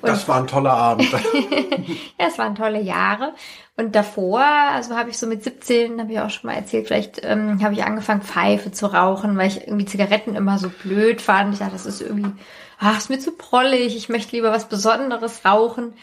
Und 0.00 0.08
das 0.08 0.28
war 0.28 0.36
ein 0.36 0.46
toller 0.46 0.74
Abend. 0.74 1.10
ja, 2.20 2.28
es 2.28 2.38
waren 2.38 2.54
tolle 2.54 2.80
Jahre. 2.80 3.34
Und 3.76 3.96
davor, 3.96 4.44
also 4.44 4.94
habe 4.94 5.10
ich 5.10 5.18
so 5.18 5.26
mit 5.26 5.42
17, 5.42 6.00
habe 6.00 6.12
ich 6.12 6.20
auch 6.20 6.30
schon 6.30 6.50
mal 6.50 6.56
erzählt, 6.56 6.86
vielleicht 6.86 7.24
ähm, 7.24 7.64
habe 7.64 7.74
ich 7.74 7.82
angefangen, 7.82 8.22
Pfeife 8.22 8.70
zu 8.70 8.86
rauchen, 8.86 9.36
weil 9.36 9.48
ich 9.48 9.62
irgendwie 9.66 9.86
Zigaretten 9.86 10.36
immer 10.36 10.58
so 10.58 10.68
blöd 10.68 11.20
fand. 11.20 11.54
Ich 11.54 11.58
dachte, 11.58 11.72
das 11.72 11.86
ist 11.86 12.00
irgendwie 12.00 12.32
ach, 12.80 12.98
ist 12.98 13.10
mir 13.10 13.18
zu 13.18 13.32
prollig, 13.32 13.94
ich 13.96 14.08
möchte 14.08 14.34
lieber 14.34 14.50
was 14.50 14.68
Besonderes 14.68 15.44
rauchen. 15.44 15.94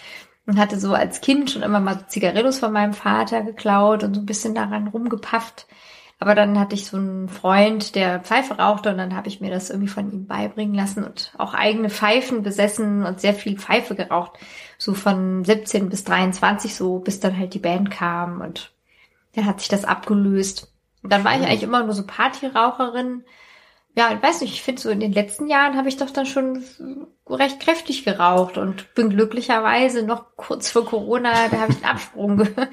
Und 0.45 0.57
hatte 0.57 0.79
so 0.79 0.93
als 0.93 1.19
Kind 1.19 1.51
schon 1.51 1.61
immer 1.61 1.81
mal 1.81 2.07
Zigarillos 2.07 2.59
von 2.59 2.71
meinem 2.71 2.93
Vater 2.93 3.41
geklaut 3.41 4.05
und 4.05 4.13
so 4.13 4.21
ein 4.21 4.25
bisschen 4.25 4.55
daran 4.55 4.87
rumgepafft. 4.87 5.67
Aber 6.19 6.35
dann 6.35 6.57
hatte 6.57 6.73
ich 6.73 6.87
so 6.87 6.95
einen 6.95 7.27
Freund, 7.27 7.95
der 7.95 8.21
Pfeife 8.21 8.57
rauchte 8.57 8.89
und 8.89 8.97
dann 8.97 9.13
habe 9.13 9.27
ich 9.27 9.41
mir 9.41 9.51
das 9.51 9.69
irgendwie 9.69 9.89
von 9.89 10.09
ihm 10.09 10.25
beibringen 10.25 10.73
lassen 10.73 11.03
und 11.03 11.33
auch 11.37 11.53
eigene 11.53 11.89
Pfeifen 11.89 12.43
besessen 12.43 13.05
und 13.05 13.19
sehr 13.19 13.33
viel 13.33 13.57
Pfeife 13.57 13.93
geraucht. 13.93 14.39
So 14.77 14.93
von 14.93 15.43
17 15.43 15.89
bis 15.89 16.05
23 16.05 16.73
so, 16.73 16.99
bis 16.99 17.19
dann 17.19 17.37
halt 17.37 17.53
die 17.53 17.59
Band 17.59 17.91
kam 17.91 18.39
und 18.39 18.71
dann 19.35 19.45
hat 19.45 19.59
sich 19.59 19.69
das 19.69 19.83
abgelöst. 19.83 20.71
Und 21.03 21.11
dann 21.11 21.25
war 21.25 21.37
ich 21.37 21.45
eigentlich 21.45 21.63
immer 21.63 21.83
nur 21.83 21.93
so 21.93 22.05
Partyraucherin, 22.05 23.23
ja, 23.97 24.11
ich 24.13 24.21
weiß 24.21 24.41
nicht, 24.41 24.53
ich 24.53 24.61
finde 24.61 24.79
so 24.79 24.91
in 24.91 24.99
den 24.99 25.11
letzten 25.11 25.47
Jahren 25.47 25.75
habe 25.75 25.89
ich 25.89 25.97
doch 25.97 26.11
dann 26.11 26.27
schon 26.27 26.63
recht 27.27 27.59
kräftig 27.59 28.05
geraucht 28.05 28.59
und 28.59 28.93
bin 28.93 29.09
glücklicherweise 29.09 30.03
noch 30.03 30.25
kurz 30.35 30.69
vor 30.69 30.85
Corona, 30.85 31.47
da 31.49 31.61
habe 31.61 31.71
ich 31.71 31.83
einen 31.83 31.95
Absprung 31.95 32.37
ge 32.37 32.67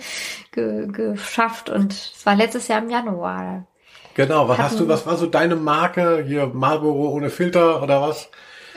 ge 0.52 0.86
geschafft 0.88 1.70
und 1.70 1.94
es 1.94 2.26
war 2.26 2.36
letztes 2.36 2.68
Jahr 2.68 2.82
im 2.82 2.90
Januar. 2.90 3.66
Genau, 4.12 4.48
was 4.48 4.58
hast 4.58 4.78
du, 4.78 4.86
was 4.86 5.06
war 5.06 5.16
so 5.16 5.26
deine 5.26 5.56
Marke? 5.56 6.22
Hier 6.24 6.46
Marlboro 6.46 7.08
ohne 7.08 7.30
Filter 7.30 7.82
oder 7.82 8.02
was? 8.02 8.28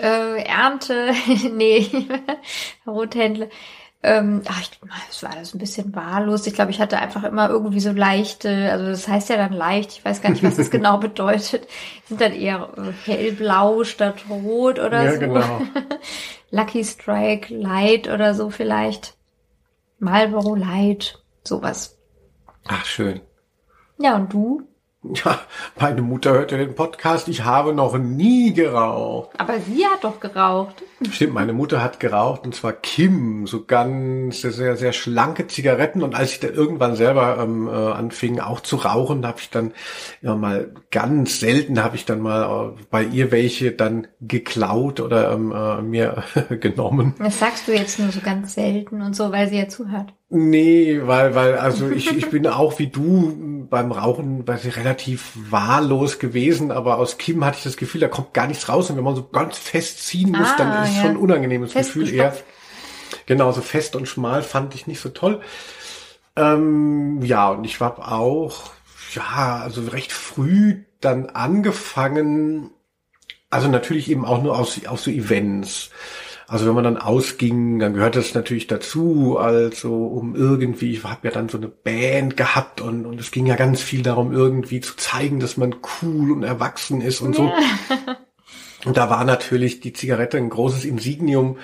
Äh, 0.01 0.41
Ernte, 0.43 1.11
nee, 1.51 1.85
Rothändle. 2.87 3.49
Ähm, 4.03 4.41
ach, 4.47 4.61
ich, 4.61 4.71
es 5.09 5.23
war 5.23 5.31
alles 5.31 5.53
ein 5.55 5.57
bisschen 5.57 5.93
wahllos. 5.95 6.45
Ich 6.45 6.53
glaube, 6.53 6.69
ich 6.71 6.79
hatte 6.79 6.99
einfach 6.99 7.23
immer 7.23 7.49
irgendwie 7.49 7.79
so 7.79 7.91
leichte, 7.91 8.71
also 8.71 8.85
das 8.85 9.07
heißt 9.07 9.29
ja 9.29 9.37
dann 9.37 9.53
leicht, 9.53 9.91
ich 9.91 10.05
weiß 10.05 10.21
gar 10.21 10.29
nicht, 10.29 10.43
was 10.43 10.55
das 10.55 10.69
genau 10.71 10.97
bedeutet. 10.99 11.67
Sind 12.05 12.21
dann 12.21 12.31
eher 12.31 12.69
äh, 12.77 12.91
hellblau 13.09 13.83
statt 13.83 14.25
rot 14.29 14.79
oder 14.79 15.03
Ja, 15.03 15.13
so. 15.13 15.19
genau. 15.19 15.61
Lucky 16.51 16.83
Strike 16.83 17.53
Light 17.53 18.07
oder 18.07 18.33
so 18.35 18.49
vielleicht. 18.49 19.15
Marlboro 19.99 20.53
Light, 20.55 21.19
sowas. 21.43 21.97
Ach, 22.67 22.85
schön. 22.85 23.21
Ja, 23.97 24.15
und 24.15 24.31
du? 24.31 24.61
Ja, 25.13 25.39
meine 25.79 26.01
Mutter 26.01 26.33
hörte 26.33 26.57
den 26.57 26.75
Podcast. 26.75 27.27
Ich 27.27 27.43
habe 27.43 27.73
noch 27.73 27.97
nie 27.97 28.53
geraucht. 28.53 29.29
Aber 29.37 29.59
sie 29.59 29.85
hat 29.85 30.03
doch 30.03 30.19
geraucht. 30.19 30.83
Stimmt, 31.11 31.33
meine 31.33 31.53
Mutter 31.53 31.83
hat 31.83 31.99
geraucht 31.99 32.45
und 32.45 32.55
zwar 32.55 32.73
Kim, 32.73 33.45
so 33.47 33.65
ganz 33.65 34.41
sehr, 34.41 34.51
sehr, 34.51 34.75
sehr 34.75 34.93
schlanke 34.93 35.47
Zigaretten. 35.47 36.01
Und 36.01 36.15
als 36.15 36.31
ich 36.33 36.39
dann 36.39 36.53
irgendwann 36.53 36.95
selber 36.95 37.37
ähm, 37.39 37.67
äh, 37.67 37.71
anfing, 37.71 38.39
auch 38.39 38.61
zu 38.61 38.77
rauchen, 38.77 39.25
habe 39.25 39.39
ich 39.39 39.49
dann 39.49 39.73
ja 40.21 40.35
mal 40.35 40.71
ganz 40.91 41.39
selten 41.39 41.83
habe 41.83 41.95
ich 41.95 42.05
dann 42.05 42.21
mal 42.21 42.73
äh, 42.77 42.83
bei 42.89 43.03
ihr 43.03 43.31
welche 43.31 43.71
dann 43.71 44.07
geklaut 44.21 44.99
oder 44.99 45.31
ähm, 45.31 45.51
äh, 45.51 45.81
mir 45.81 46.23
genommen. 46.59 47.13
Das 47.19 47.39
sagst 47.39 47.67
du 47.67 47.73
jetzt 47.73 47.99
nur 47.99 48.11
so 48.11 48.21
ganz 48.21 48.55
selten 48.55 49.01
und 49.01 49.15
so, 49.15 49.31
weil 49.31 49.47
sie 49.47 49.57
ja 49.57 49.67
zuhört. 49.67 50.13
Nee, 50.29 50.99
weil, 51.03 51.35
weil, 51.35 51.57
also 51.57 51.89
ich, 51.89 52.11
ich 52.11 52.29
bin 52.29 52.47
auch 52.47 52.79
wie 52.79 52.87
du 52.87 53.65
beim 53.69 53.91
Rauchen 53.93 54.45
weiß 54.45 54.65
ich, 54.65 54.75
relativ 54.75 55.31
wahllos 55.49 56.19
gewesen, 56.19 56.71
aber 56.71 56.97
aus 56.97 57.17
Kim 57.17 57.45
hatte 57.45 57.57
ich 57.59 57.63
das 57.63 57.77
Gefühl, 57.77 58.01
da 58.01 58.07
kommt 58.09 58.33
gar 58.33 58.47
nichts 58.47 58.67
raus 58.67 58.89
und 58.89 58.97
wenn 58.97 59.03
man 59.03 59.15
so 59.15 59.27
ganz 59.27 59.57
fest 59.57 60.05
ziehen 60.05 60.31
muss, 60.31 60.49
Ah, 60.49 60.55
dann 60.57 60.83
ist 60.83 60.89
es 60.89 60.95
ja. 60.97 61.01
schon 61.03 61.11
ein 61.11 61.17
unangenehmes 61.17 61.73
Gefühl 61.73 62.13
eher. 62.13 62.35
Genau, 63.25 63.51
so 63.53 63.61
fest 63.61 63.95
und 63.95 64.07
schmal 64.07 64.43
fand 64.43 64.75
ich 64.75 64.85
nicht 64.85 64.99
so 64.99 65.09
toll. 65.09 65.41
Ähm, 66.35 67.21
ja, 67.21 67.49
und 67.49 67.63
ich 67.63 67.79
habe 67.79 68.05
auch, 68.05 68.71
ja, 69.13 69.61
also 69.63 69.81
recht 69.87 70.11
früh 70.11 70.83
dann 70.99 71.27
angefangen, 71.27 72.71
also 73.49 73.69
natürlich 73.69 74.11
eben 74.11 74.25
auch 74.25 74.41
nur 74.41 74.57
aus, 74.57 74.85
aus 74.87 75.03
so 75.03 75.11
Events. 75.11 75.89
Also 76.49 76.65
wenn 76.65 76.75
man 76.75 76.85
dann 76.85 76.97
ausging, 76.97 77.77
dann 77.79 77.93
gehört 77.93 78.15
das 78.15 78.33
natürlich 78.33 78.67
dazu, 78.67 79.37
also 79.37 80.05
um 80.05 80.33
irgendwie, 80.33 80.93
ich 80.93 81.03
habe 81.03 81.27
ja 81.27 81.33
dann 81.33 81.49
so 81.49 81.57
eine 81.57 81.67
Band 81.67 82.37
gehabt 82.37 82.79
und, 82.79 83.05
und 83.05 83.19
es 83.19 83.31
ging 83.31 83.45
ja 83.47 83.57
ganz 83.57 83.81
viel 83.81 84.01
darum, 84.01 84.31
irgendwie 84.31 84.79
zu 84.79 84.95
zeigen, 84.95 85.41
dass 85.41 85.57
man 85.57 85.75
cool 86.01 86.31
und 86.31 86.43
erwachsen 86.43 87.01
ist 87.01 87.19
und 87.19 87.35
so. 87.35 87.51
Und 88.85 88.95
da 88.95 89.09
war 89.09 89.25
natürlich 89.25 89.81
die 89.81 89.91
Zigarette 89.91 90.37
ein 90.37 90.49
großes 90.49 90.85
Insignium 90.85 91.57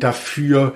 dafür. 0.00 0.74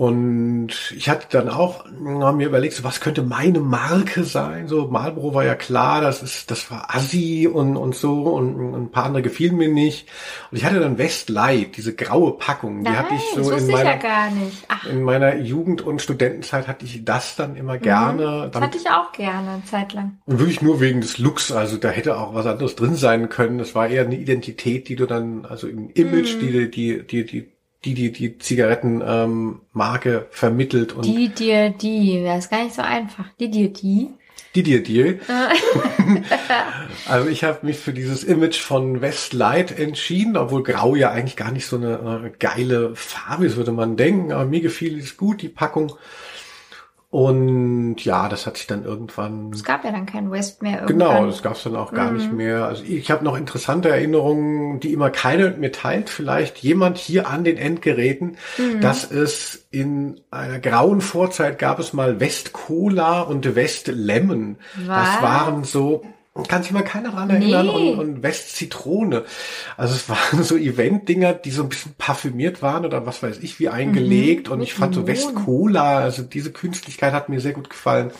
Und 0.00 0.70
ich 0.96 1.10
hatte 1.10 1.26
dann 1.28 1.50
auch 1.50 1.84
na, 2.00 2.32
mir 2.32 2.46
überlegt, 2.46 2.72
so, 2.72 2.84
was 2.84 3.02
könnte 3.02 3.22
meine 3.22 3.60
Marke 3.60 4.24
sein? 4.24 4.66
So 4.66 4.86
Marlboro 4.86 5.34
war 5.34 5.44
ja 5.44 5.54
klar, 5.54 6.00
das 6.00 6.22
ist, 6.22 6.50
das 6.50 6.70
war 6.70 6.94
Assi 6.96 7.46
und, 7.46 7.76
und 7.76 7.94
so 7.94 8.22
und, 8.22 8.54
und 8.54 8.74
ein 8.74 8.90
paar 8.90 9.04
andere 9.04 9.20
gefielen 9.20 9.58
mir 9.58 9.68
nicht. 9.68 10.08
Und 10.50 10.56
ich 10.56 10.64
hatte 10.64 10.80
dann 10.80 10.96
Westlight, 10.96 11.76
diese 11.76 11.94
graue 11.94 12.32
Packung, 12.38 12.78
die 12.78 12.84
Nein, 12.84 12.98
hatte 12.98 13.14
ich 13.14 13.22
das 13.34 13.46
so 13.46 13.52
in 13.52 13.66
ja 13.68 13.76
meiner, 13.76 13.96
gar 13.98 14.30
nicht. 14.30 14.64
Ach, 14.68 14.86
in 14.86 15.02
meiner 15.02 15.36
Jugend- 15.36 15.82
und 15.82 16.00
Studentenzeit 16.00 16.66
hatte 16.66 16.86
ich 16.86 17.04
das 17.04 17.36
dann 17.36 17.54
immer 17.54 17.76
gerne. 17.76 18.22
das 18.44 18.52
Dann 18.52 18.62
hatte 18.62 18.78
ich 18.78 18.88
auch 18.88 19.12
gerne 19.12 19.50
eine 19.50 19.64
Zeit 19.66 19.92
lang. 19.92 20.16
und 20.24 20.38
wirklich 20.38 20.62
nur 20.62 20.80
wegen 20.80 21.02
des 21.02 21.18
Looks, 21.18 21.52
also 21.52 21.76
da 21.76 21.90
hätte 21.90 22.16
auch 22.16 22.32
was 22.34 22.46
anderes 22.46 22.74
drin 22.74 22.94
sein 22.94 23.28
können. 23.28 23.58
Das 23.58 23.74
war 23.74 23.86
eher 23.88 24.06
eine 24.06 24.16
Identität, 24.16 24.88
die 24.88 24.96
du 24.96 25.04
dann, 25.04 25.44
also 25.44 25.68
im 25.68 25.90
Image, 25.90 26.36
Mhm. 26.36 26.40
die, 26.40 26.70
die, 26.70 27.06
die, 27.06 27.26
die, 27.26 27.52
die, 27.84 27.94
die, 27.94 28.12
die 28.12 28.38
Zigarettenmarke 28.38 29.24
ähm, 29.24 29.60
Marke 29.72 30.26
vermittelt 30.30 30.92
und 30.92 31.04
Die, 31.04 31.28
dir, 31.28 31.70
die. 31.70 32.22
Das 32.24 32.44
ist 32.44 32.50
gar 32.50 32.62
nicht 32.62 32.74
so 32.74 32.82
einfach. 32.82 33.24
Die, 33.38 33.50
dir, 33.50 33.72
die. 33.72 34.10
die 34.54 34.62
dir, 34.62 34.82
die. 34.82 35.18
also 37.08 37.28
ich 37.28 37.42
habe 37.42 37.64
mich 37.64 37.78
für 37.78 37.94
dieses 37.94 38.22
Image 38.22 38.58
von 38.58 39.00
Westlight 39.00 39.78
entschieden, 39.78 40.36
obwohl 40.36 40.62
Grau 40.62 40.94
ja 40.94 41.10
eigentlich 41.10 41.36
gar 41.36 41.52
nicht 41.52 41.66
so 41.66 41.76
eine 41.76 42.24
äh, 42.26 42.30
geile 42.38 42.94
Farbe 42.94 43.46
ist, 43.46 43.56
würde 43.56 43.72
man 43.72 43.96
denken. 43.96 44.32
Aber 44.32 44.44
mir 44.44 44.60
gefiel 44.60 44.98
es 44.98 45.16
gut, 45.16 45.40
die 45.40 45.48
Packung. 45.48 45.92
Und 47.10 47.96
ja, 48.04 48.28
das 48.28 48.46
hat 48.46 48.56
sich 48.56 48.68
dann 48.68 48.84
irgendwann 48.84 49.50
Es 49.52 49.64
gab 49.64 49.84
ja 49.84 49.90
dann 49.90 50.06
kein 50.06 50.30
West 50.30 50.62
mehr 50.62 50.84
Genau, 50.86 51.06
irgendwann. 51.06 51.26
das 51.30 51.42
gab's 51.42 51.64
dann 51.64 51.74
auch 51.74 51.92
gar 51.92 52.12
nicht 52.12 52.32
mehr. 52.32 52.66
Also 52.66 52.84
ich 52.84 53.10
habe 53.10 53.24
noch 53.24 53.36
interessante 53.36 53.88
Erinnerungen, 53.88 54.78
die 54.78 54.92
immer 54.92 55.10
keine 55.10 55.46
mit 55.48 55.58
mir 55.58 55.72
teilt. 55.72 56.08
Vielleicht 56.08 56.58
jemand 56.58 56.98
hier 56.98 57.28
an 57.28 57.42
den 57.42 57.56
Endgeräten, 57.56 58.36
dass 58.80 59.10
es 59.10 59.66
in 59.72 60.20
einer 60.30 60.60
grauen 60.60 61.00
Vorzeit 61.00 61.58
gab 61.58 61.80
es 61.80 61.92
mal 61.92 62.20
West 62.20 62.52
Cola 62.52 63.22
und 63.22 63.56
West 63.56 63.88
Lemon. 63.88 64.58
Das 64.86 64.86
Was? 65.16 65.22
waren 65.22 65.64
so 65.64 66.04
kann 66.48 66.62
sich 66.62 66.72
mal 66.72 66.82
keiner 66.82 67.10
dran 67.10 67.30
erinnern 67.30 67.66
Nee. 67.66 67.92
und, 67.92 67.98
und 67.98 68.22
West 68.22 68.56
Zitrone. 68.56 69.24
Also 69.76 69.94
es 69.94 70.08
waren 70.08 70.42
so 70.44 70.56
Event-Dinger, 70.56 71.34
die 71.34 71.50
so 71.50 71.62
ein 71.62 71.68
bisschen 71.68 71.94
parfümiert 71.98 72.62
waren 72.62 72.84
oder 72.84 73.06
was 73.06 73.22
weiß 73.22 73.38
ich, 73.42 73.58
wie 73.60 73.68
eingelegt. 73.68 74.48
und 74.48 74.58
mit 74.58 74.68
ich 74.68 74.74
fand 74.74 74.94
so 74.94 75.06
West 75.06 75.28
Limone. 75.28 75.44
Cola, 75.44 75.98
also 75.98 76.22
diese 76.22 76.52
Künstlichkeit 76.52 77.12
hat 77.12 77.28
mir 77.28 77.40
sehr 77.40 77.52
gut 77.52 77.70
gefallen. 77.70 78.10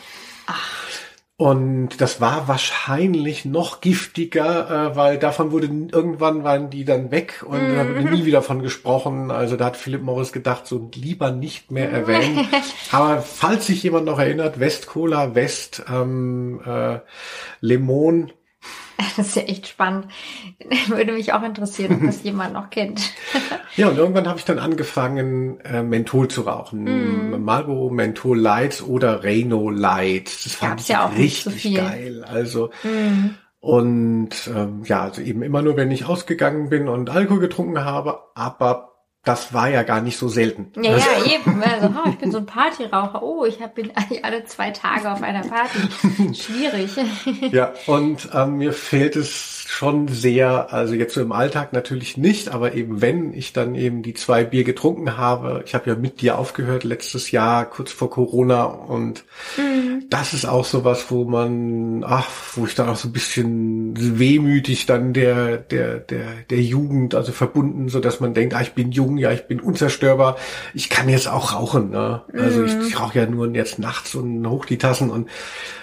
Und 1.41 2.03
das 2.03 2.21
war 2.21 2.49
wahrscheinlich 2.49 3.47
noch 3.47 3.81
giftiger, 3.81 4.91
äh, 4.91 4.95
weil 4.95 5.19
davon 5.19 5.53
wurde 5.53 5.69
irgendwann 5.69 6.45
waren 6.45 6.69
die 6.69 6.85
dann 6.85 7.11
weg 7.11 7.43
und 7.47 7.59
da 7.59 7.89
wurde 7.89 8.11
nie 8.11 8.27
wieder 8.27 8.43
von 8.43 8.61
gesprochen. 8.61 9.31
Also 9.31 9.57
da 9.57 9.65
hat 9.65 9.79
Philipp 9.79 10.03
Morris 10.03 10.33
gedacht, 10.33 10.67
so 10.67 10.91
lieber 10.95 11.31
nicht 11.31 11.71
mehr 11.71 11.91
erwähnen. 11.91 12.47
Aber 12.93 13.23
falls 13.23 13.65
sich 13.65 13.83
jemand 13.83 14.05
noch 14.05 14.19
erinnert, 14.19 14.61
West 14.61 14.87
Cola, 14.87 15.35
West 15.35 15.83
ähm, 15.91 16.61
äh, 16.67 16.99
Lemon, 17.63 18.33
Das 19.17 19.29
ist 19.29 19.37
ja 19.37 19.43
echt 19.43 19.67
spannend. 19.67 20.09
Würde 20.89 21.13
mich 21.13 21.33
auch 21.33 21.43
interessieren, 21.43 21.97
ob 21.97 22.07
das 22.07 22.23
jemand 22.23 22.53
noch 22.53 22.69
kennt. 22.69 23.01
Ja, 23.77 23.89
und 23.89 23.99
irgendwann 23.99 24.27
habe 24.29 24.39
ich 24.39 24.45
dann 24.45 24.59
angefangen, 24.59 25.61
äh, 25.61 25.83
Menthol 25.83 26.29
zu 26.29 26.43
rauchen. 26.43 26.85
Mhm. 27.33 27.45
Marlboro 27.45 27.91
Menthol 27.91 28.39
Lights 28.39 28.83
oder 28.83 29.23
Reno 29.23 29.71
Lights. 29.71 30.45
Das 30.45 30.55
fand 30.55 30.81
ich 30.81 30.89
ja 30.89 31.07
auch 31.07 31.17
richtig 31.17 31.63
so 31.63 31.73
geil. 31.75 32.25
Also 32.25 32.71
Mhm. 32.83 33.37
und 33.61 34.31
ähm, 34.55 34.83
ja, 34.85 35.03
also 35.03 35.21
eben 35.23 35.43
immer 35.43 35.63
nur, 35.63 35.77
wenn 35.77 35.91
ich 35.91 36.05
ausgegangen 36.07 36.69
bin 36.69 36.89
und 36.89 37.11
Alkohol 37.11 37.41
getrunken 37.41 37.85
habe, 37.85 38.21
aber 38.35 38.90
das 39.25 39.53
war 39.53 39.69
ja 39.69 39.83
gar 39.83 40.01
nicht 40.01 40.17
so 40.17 40.29
selten. 40.29 40.69
Ja, 40.83 40.93
Also- 40.95 41.07
ja, 41.27 41.35
eben. 41.35 41.63
Also, 41.63 41.89
oh, 41.89 42.09
ich 42.09 42.17
bin 42.17 42.33
so 42.33 42.39
ein 42.39 42.47
Partyraucher. 42.47 43.23
Oh, 43.23 43.45
ich 43.45 43.61
hab- 43.61 43.75
bin 43.75 43.91
eigentlich 43.95 44.25
alle 44.25 44.45
zwei 44.45 44.71
Tage 44.71 45.11
auf 45.13 45.23
einer 45.23 45.43
Party. 45.43 46.35
Schwierig. 46.35 46.91
Ja, 47.53 47.73
und 47.87 48.29
ähm, 48.35 48.57
mir 48.59 48.73
fehlt 48.73 49.17
es 49.17 49.65
schon 49.67 50.09
sehr, 50.09 50.73
also 50.73 50.95
jetzt 50.95 51.15
so 51.15 51.21
im 51.21 51.33
Alltag 51.33 51.73
natürlich 51.73 52.17
nicht, 52.17 52.49
aber 52.49 52.75
eben 52.75 53.01
wenn 53.01 53.33
ich 53.35 53.53
dann 53.53 53.75
eben 53.75 54.03
die 54.03 54.15
zwei 54.15 54.45
Bier 54.45 54.65
getrunken 54.65 55.17
habe, 55.17 55.63
ich 55.65 55.75
habe 55.75 55.91
ja 55.91 55.97
mit 55.97 56.21
dir 56.21 56.39
aufgehört 56.39 56.85
letztes 56.85 57.31
Jahr, 57.31 57.65
kurz 57.67 57.93
vor 57.93 58.11
Corona 58.11 58.65
und 58.65 59.25
das 60.09 60.33
ist 60.35 60.45
auch 60.45 60.65
sowas, 60.65 61.07
wo 61.11 61.25
man, 61.25 62.05
ach, 62.05 62.29
wo 62.57 62.67
ich 62.67 62.75
dann 62.75 62.89
auch 62.89 62.97
so 62.97 63.09
ein 63.09 63.13
bisschen 63.13 64.19
wehmütig 64.19 64.87
dann 64.87 65.13
der, 65.13 65.57
der, 65.59 65.99
der, 65.99 66.27
der 66.51 66.61
Jugend, 66.61 67.15
also 67.15 67.33
verbunden, 67.33 67.89
so 67.89 68.01
dass 68.01 68.21
man 68.21 68.35
denkt, 68.35 68.55
ah, 68.55 68.61
ich 68.63 68.73
bin 68.73 68.91
jung, 68.93 69.10
ja, 69.19 69.33
ich 69.33 69.47
bin 69.47 69.61
unzerstörbar, 69.61 70.37
ich 70.75 70.91
kann 70.91 71.09
jetzt 71.09 71.29
auch 71.29 71.55
rauchen, 71.55 71.91
ne? 71.91 72.23
Also 72.33 72.65
ich, 72.65 72.75
ich 72.89 73.01
rauche 73.01 73.19
ja 73.19 73.27
nur 73.27 73.49
jetzt 73.55 73.79
nachts 73.79 74.15
und 74.15 74.47
hoch 74.49 74.65
die 74.65 74.79
Tassen 74.79 75.11
und 75.11 75.29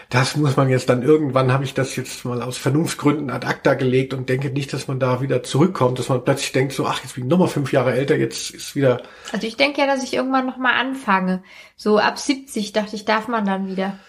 das 0.09 0.37
muss 0.37 0.55
man 0.55 0.69
jetzt 0.69 0.87
dann 0.89 1.03
irgendwann 1.03 1.51
habe 1.51 1.65
ich 1.65 1.73
das 1.73 1.95
jetzt 1.97 2.23
mal 2.23 2.41
aus 2.41 2.57
Vernunftgründen 2.57 3.29
ad 3.29 3.45
acta 3.45 3.73
gelegt 3.73 4.13
und 4.13 4.29
denke 4.29 4.49
nicht, 4.49 4.71
dass 4.71 4.87
man 4.87 4.99
da 4.99 5.21
wieder 5.21 5.43
zurückkommt, 5.43 5.99
dass 5.99 6.07
man 6.07 6.23
plötzlich 6.23 6.53
denkt 6.53 6.73
so, 6.73 6.85
ach, 6.85 7.03
jetzt 7.03 7.15
bin 7.15 7.25
ich 7.25 7.29
nochmal 7.29 7.49
fünf 7.49 7.73
Jahre 7.73 7.93
älter, 7.93 8.15
jetzt 8.15 8.51
ist 8.51 8.75
wieder, 8.75 9.01
Also 9.33 9.45
ich 9.45 9.57
denke 9.57 9.81
ja, 9.81 9.87
dass 9.87 10.03
ich 10.03 10.13
irgendwann 10.13 10.45
noch 10.45 10.57
mal 10.57 10.73
anfange. 10.73 11.43
So 11.75 11.97
ab 11.97 12.17
70 12.17 12.71
dachte 12.71 12.95
ich, 12.95 13.03
darf 13.03 13.27
man 13.27 13.45
dann 13.45 13.67
wieder. 13.67 13.99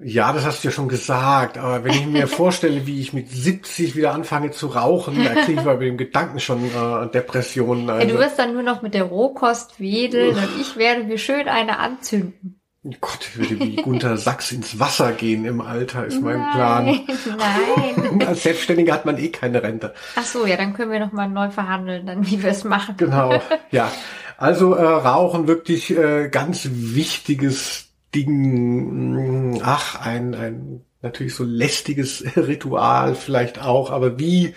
Ja, 0.00 0.32
das 0.32 0.44
hast 0.44 0.62
du 0.62 0.68
ja 0.68 0.72
schon 0.72 0.88
gesagt, 0.88 1.58
aber 1.58 1.82
wenn 1.84 1.92
ich 1.92 2.06
mir 2.06 2.26
vorstelle, 2.28 2.86
wie 2.86 3.00
ich 3.00 3.12
mit 3.12 3.30
70 3.30 3.96
wieder 3.96 4.14
anfange 4.14 4.52
zu 4.52 4.68
rauchen, 4.68 5.24
da 5.24 5.42
kriege 5.42 5.60
ich 5.60 5.64
bei 5.64 5.76
dem 5.76 5.96
Gedanken 5.96 6.38
schon 6.38 6.64
äh, 6.64 7.10
Depressionen. 7.12 7.88
Ja, 7.88 7.94
Also, 7.94 8.08
du 8.14 8.18
wirst 8.18 8.38
dann 8.38 8.52
nur 8.54 8.62
noch 8.62 8.82
mit 8.82 8.94
der 8.94 9.04
Rohkost 9.04 9.80
wedeln 9.80 10.36
und 10.36 10.60
ich 10.60 10.76
werde 10.76 11.04
mir 11.04 11.18
schön 11.18 11.48
eine 11.48 11.78
anzünden. 11.78 12.54
Gott, 13.00 13.18
ich 13.22 13.36
würde 13.38 13.58
wie 13.58 13.76
Gunter 13.76 14.16
Sachs 14.16 14.52
ins 14.52 14.78
Wasser 14.78 15.12
gehen 15.12 15.44
im 15.44 15.60
Alter, 15.60 16.06
ist 16.06 16.22
mein 16.22 16.48
Plan. 16.52 16.84
Nein, 16.86 17.04
nein. 17.36 18.22
Als 18.26 18.44
Selbstständiger 18.44 18.94
hat 18.94 19.04
man 19.04 19.18
eh 19.18 19.28
keine 19.28 19.62
Rente. 19.62 19.94
Ach 20.14 20.22
so, 20.24 20.46
ja, 20.46 20.56
dann 20.56 20.74
können 20.74 20.92
wir 20.92 21.00
noch 21.00 21.12
mal 21.12 21.28
neu 21.28 21.50
verhandeln, 21.50 22.06
dann 22.06 22.24
wie 22.30 22.40
wir 22.42 22.50
es 22.50 22.62
machen. 22.64 22.94
Genau, 22.96 23.40
ja. 23.70 23.90
Also 24.40 24.74
äh, 24.74 24.84
Rauchen 24.84 25.48
wirklich 25.48 25.90
äh, 25.90 26.28
ganz 26.28 26.68
wichtiges 26.70 27.87
Ding. 28.14 29.60
Ach, 29.62 30.00
ein, 30.00 30.34
ein 30.34 30.84
natürlich 31.02 31.34
so 31.34 31.44
lästiges 31.44 32.24
Ritual 32.36 33.14
vielleicht 33.14 33.60
auch, 33.62 33.90
aber 33.90 34.18
wie 34.18 34.54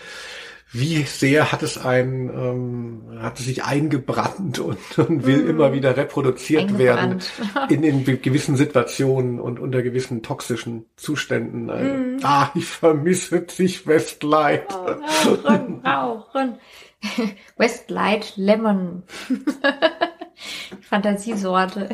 wie 0.73 1.03
sehr 1.03 1.51
hat 1.51 1.63
es 1.63 1.77
ein, 1.77 2.29
ähm, 2.29 3.19
hat 3.19 3.39
es 3.39 3.45
sich 3.45 3.65
eingebrannt 3.65 4.59
und, 4.59 4.99
und 4.99 5.25
will 5.25 5.43
mm. 5.43 5.49
immer 5.49 5.73
wieder 5.73 5.97
reproduziert 5.97 6.77
werden 6.77 7.19
in, 7.69 7.83
in 7.83 8.05
gewissen 8.21 8.55
Situationen 8.55 9.41
und 9.41 9.59
unter 9.59 9.81
gewissen 9.81 10.23
toxischen 10.23 10.85
Zuständen. 10.95 11.65
Mm. 11.65 12.19
Ah, 12.23 12.51
ich 12.55 12.65
vermisse 12.65 13.41
dich, 13.41 13.85
Westlight. 13.85 14.73
Oh, 14.73 15.45
rauchen, 15.45 15.85
rauchen. 15.85 16.57
Westlight 17.57 18.33
Lemon. 18.37 19.03
Fantasiesorte. 20.83 21.89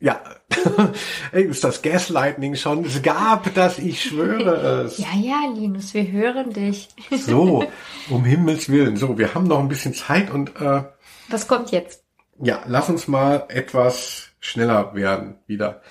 Ja, 0.00 0.22
ist 1.32 1.62
das 1.62 1.82
Gaslightning 1.82 2.54
schon? 2.56 2.86
Es 2.86 3.02
gab 3.02 3.54
das, 3.54 3.78
ich 3.78 4.02
schwöre 4.02 4.84
es. 4.84 4.96
Ja, 4.96 5.14
ja, 5.14 5.52
Linus, 5.54 5.92
wir 5.92 6.10
hören 6.10 6.54
dich. 6.54 6.88
so, 7.10 7.66
um 8.10 8.24
Himmels 8.24 8.70
Willen. 8.70 8.96
So, 8.96 9.18
wir 9.18 9.34
haben 9.34 9.46
noch 9.46 9.58
ein 9.58 9.68
bisschen 9.68 9.92
Zeit 9.92 10.30
und 10.30 10.58
äh, 10.58 10.84
Was 11.28 11.46
kommt 11.46 11.70
jetzt? 11.70 12.02
Ja, 12.42 12.62
lass 12.66 12.88
uns 12.88 13.08
mal 13.08 13.44
etwas 13.48 14.28
schneller 14.40 14.94
werden 14.94 15.36
wieder. 15.46 15.82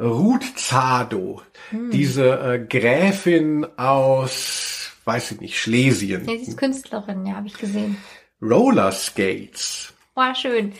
Ruth 0.00 0.58
Zado, 0.58 1.42
hm. 1.70 1.92
diese 1.92 2.40
äh, 2.40 2.66
Gräfin 2.66 3.64
aus, 3.78 4.90
weiß 5.04 5.32
ich 5.32 5.40
nicht, 5.40 5.60
Schlesien. 5.60 6.28
Ja, 6.28 6.36
sie 6.36 6.50
ist 6.50 6.58
Künstlerin, 6.58 7.24
ja, 7.26 7.36
habe 7.36 7.46
ich 7.46 7.56
gesehen. 7.56 7.96
Roller 8.42 8.90
Skates. 8.90 9.92
War 10.14 10.34
schön. 10.34 10.72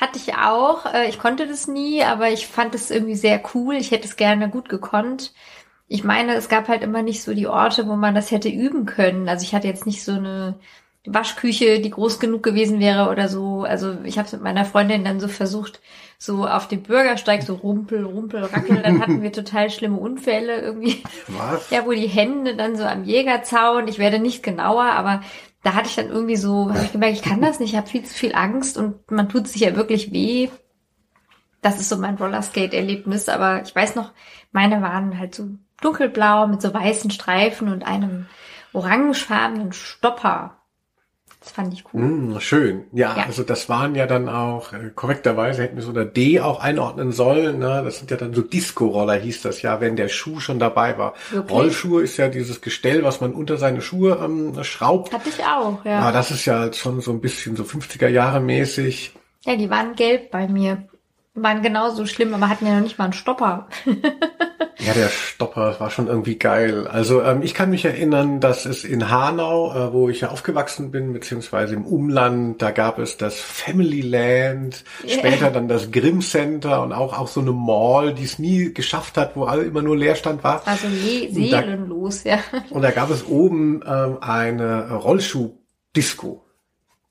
Hatte 0.00 0.18
ich 0.18 0.34
auch. 0.36 0.86
Äh, 0.92 1.08
ich 1.08 1.18
konnte 1.18 1.46
das 1.46 1.66
nie, 1.66 2.02
aber 2.04 2.30
ich 2.30 2.46
fand 2.46 2.74
es 2.74 2.90
irgendwie 2.90 3.16
sehr 3.16 3.42
cool. 3.54 3.74
Ich 3.74 3.90
hätte 3.90 4.06
es 4.06 4.16
gerne 4.16 4.48
gut 4.48 4.68
gekonnt. 4.68 5.32
Ich 5.88 6.04
meine, 6.04 6.34
es 6.34 6.48
gab 6.48 6.68
halt 6.68 6.82
immer 6.82 7.02
nicht 7.02 7.22
so 7.22 7.34
die 7.34 7.48
Orte, 7.48 7.88
wo 7.88 7.96
man 7.96 8.14
das 8.14 8.30
hätte 8.30 8.48
üben 8.48 8.86
können. 8.86 9.28
Also 9.28 9.42
ich 9.42 9.54
hatte 9.54 9.66
jetzt 9.66 9.86
nicht 9.86 10.04
so 10.04 10.12
eine 10.12 10.56
Waschküche, 11.04 11.80
die 11.80 11.90
groß 11.90 12.20
genug 12.20 12.42
gewesen 12.42 12.78
wäre 12.78 13.08
oder 13.10 13.28
so. 13.28 13.62
Also 13.62 13.96
ich 14.04 14.18
habe 14.18 14.26
es 14.26 14.32
mit 14.32 14.42
meiner 14.42 14.64
Freundin 14.64 15.04
dann 15.04 15.18
so 15.18 15.26
versucht, 15.26 15.80
so 16.18 16.46
auf 16.46 16.68
dem 16.68 16.82
Bürgersteig 16.82 17.42
so 17.42 17.54
rumpel, 17.54 18.04
rumpel, 18.04 18.44
rackel. 18.44 18.82
Dann 18.82 19.00
hatten 19.00 19.22
wir 19.22 19.32
total 19.32 19.70
schlimme 19.70 19.98
Unfälle 19.98 20.60
irgendwie. 20.60 21.02
Was? 21.28 21.70
Ja, 21.70 21.86
wo 21.86 21.92
die 21.92 22.06
Hände 22.06 22.54
dann 22.54 22.76
so 22.76 22.84
am 22.84 23.04
Jägerzaun. 23.04 23.88
Ich 23.88 23.98
werde 23.98 24.18
nicht 24.18 24.42
genauer, 24.42 24.84
aber 24.84 25.22
da 25.68 25.74
hatte 25.74 25.90
ich 25.90 25.96
dann 25.96 26.08
irgendwie 26.08 26.36
so, 26.36 26.70
habe 26.72 26.82
ich 26.82 26.92
gemerkt, 26.92 27.16
ich 27.18 27.22
kann 27.22 27.42
das 27.42 27.60
nicht, 27.60 27.72
ich 27.72 27.76
habe 27.76 27.86
viel 27.86 28.02
zu 28.02 28.14
viel 28.14 28.34
Angst 28.34 28.78
und 28.78 29.10
man 29.10 29.28
tut 29.28 29.46
sich 29.46 29.60
ja 29.60 29.76
wirklich 29.76 30.12
weh. 30.12 30.48
Das 31.60 31.78
ist 31.78 31.90
so 31.90 31.98
mein 31.98 32.14
Rollerskate-Erlebnis, 32.14 33.28
aber 33.28 33.60
ich 33.60 33.76
weiß 33.76 33.94
noch, 33.94 34.12
meine 34.50 34.80
waren 34.80 35.18
halt 35.18 35.34
so 35.34 35.50
dunkelblau 35.82 36.46
mit 36.46 36.62
so 36.62 36.72
weißen 36.72 37.10
Streifen 37.10 37.70
und 37.70 37.86
einem 37.86 38.24
orangefarbenen 38.72 39.74
Stopper. 39.74 40.56
Das 41.48 41.54
fand 41.54 41.72
ich 41.72 41.82
cool. 41.94 42.02
Mm, 42.02 42.40
schön. 42.40 42.84
Ja, 42.92 43.16
ja, 43.16 43.24
also 43.24 43.42
das 43.42 43.70
waren 43.70 43.94
ja 43.94 44.06
dann 44.06 44.28
auch, 44.28 44.74
äh, 44.74 44.90
korrekterweise 44.94 45.62
hätten 45.62 45.76
wir 45.76 45.82
es 45.82 45.88
unter 45.88 46.04
D 46.04 46.40
auch 46.40 46.60
einordnen 46.60 47.10
sollen. 47.10 47.58
Ne? 47.58 47.80
Das 47.82 48.00
sind 48.00 48.10
ja 48.10 48.18
dann 48.18 48.34
so 48.34 48.42
Disco-Roller, 48.42 49.14
hieß 49.14 49.40
das 49.40 49.62
ja, 49.62 49.80
wenn 49.80 49.96
der 49.96 50.08
Schuh 50.08 50.40
schon 50.40 50.58
dabei 50.58 50.98
war. 50.98 51.14
Okay. 51.34 51.50
Rollschuhe 51.50 52.02
ist 52.02 52.18
ja 52.18 52.28
dieses 52.28 52.60
Gestell, 52.60 53.02
was 53.02 53.22
man 53.22 53.32
unter 53.32 53.56
seine 53.56 53.80
Schuhe 53.80 54.18
ähm, 54.22 54.62
schraubt. 54.62 55.10
Hatte 55.14 55.30
ich 55.30 55.42
auch, 55.42 55.82
ja. 55.86 56.02
Ja, 56.02 56.12
das 56.12 56.30
ist 56.30 56.44
ja 56.44 56.70
schon 56.70 57.00
so 57.00 57.12
ein 57.12 57.22
bisschen 57.22 57.56
so 57.56 57.62
50er 57.62 58.08
Jahre 58.08 58.40
mäßig. 58.40 59.14
Ja, 59.46 59.56
die 59.56 59.70
waren 59.70 59.94
gelb 59.94 60.30
bei 60.30 60.48
mir. 60.48 60.86
Waren 61.42 61.62
genauso 61.62 62.06
schlimm, 62.06 62.34
aber 62.34 62.48
hatten 62.48 62.66
ja 62.66 62.74
noch 62.74 62.82
nicht 62.82 62.98
mal 62.98 63.04
einen 63.04 63.12
Stopper. 63.12 63.68
Ja, 64.80 64.92
der 64.92 65.08
Stopper 65.08 65.80
war 65.80 65.90
schon 65.90 66.06
irgendwie 66.06 66.38
geil. 66.38 66.86
Also 66.86 67.20
ähm, 67.22 67.42
ich 67.42 67.52
kann 67.52 67.70
mich 67.70 67.84
erinnern, 67.84 68.40
dass 68.40 68.64
es 68.64 68.84
in 68.84 69.10
Hanau, 69.10 69.74
äh, 69.74 69.92
wo 69.92 70.08
ich 70.08 70.20
ja 70.20 70.28
aufgewachsen 70.28 70.92
bin, 70.92 71.12
beziehungsweise 71.12 71.74
im 71.74 71.84
Umland, 71.84 72.62
da 72.62 72.70
gab 72.70 73.00
es 73.00 73.16
das 73.16 73.40
Family 73.40 74.02
Land, 74.02 74.84
yeah. 75.02 75.18
später 75.18 75.50
dann 75.50 75.66
das 75.66 75.90
Grimm 75.90 76.20
Center 76.20 76.80
und 76.82 76.92
auch 76.92 77.18
auch 77.18 77.26
so 77.26 77.40
eine 77.40 77.52
Mall, 77.52 78.14
die 78.14 78.22
es 78.22 78.38
nie 78.38 78.72
geschafft 78.72 79.16
hat, 79.16 79.34
wo 79.34 79.44
alle 79.44 79.64
immer 79.64 79.82
nur 79.82 79.96
Leerstand 79.96 80.44
war. 80.44 80.62
Also 80.64 80.86
seelenlos, 80.88 82.22
ja. 82.22 82.38
Und 82.70 82.82
da 82.82 82.92
gab 82.92 83.10
es 83.10 83.26
oben 83.26 83.82
ähm, 83.84 84.18
eine 84.20 84.92
Rollschuh-Disco. 84.92 86.47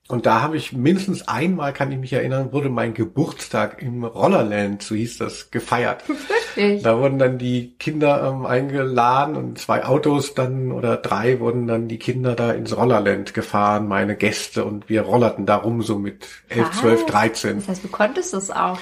Und 0.09 0.25
da 0.25 0.41
habe 0.41 0.55
ich 0.55 0.71
mindestens 0.71 1.27
einmal, 1.27 1.73
kann 1.73 1.91
ich 1.91 1.97
mich 1.97 2.13
erinnern, 2.13 2.53
wurde 2.53 2.69
mein 2.69 2.93
Geburtstag 2.93 3.81
im 3.81 4.05
Rollerland, 4.05 4.81
so 4.81 4.95
hieß 4.95 5.17
das, 5.17 5.51
gefeiert. 5.51 6.03
Wirklich? 6.55 6.81
Da 6.81 6.97
wurden 6.97 7.19
dann 7.19 7.37
die 7.37 7.75
Kinder 7.77 8.31
ähm, 8.31 8.45
eingeladen 8.45 9.35
und 9.35 9.59
zwei 9.59 9.83
Autos 9.83 10.33
dann 10.33 10.71
oder 10.71 10.95
drei 10.95 11.41
wurden 11.41 11.67
dann 11.67 11.89
die 11.89 11.99
Kinder 11.99 12.35
da 12.35 12.51
ins 12.51 12.75
Rollerland 12.75 13.33
gefahren, 13.33 13.89
meine 13.89 14.15
Gäste 14.15 14.63
und 14.63 14.87
wir 14.87 15.01
rollerten 15.01 15.45
da 15.45 15.57
rum 15.57 15.81
so 15.81 15.99
mit 15.99 16.25
elf, 16.47 16.71
zwölf, 16.71 17.05
dreizehn. 17.05 17.57
Das 17.57 17.67
heißt, 17.67 17.83
du 17.83 17.89
konntest 17.89 18.33
es 18.33 18.49
auch. 18.49 18.79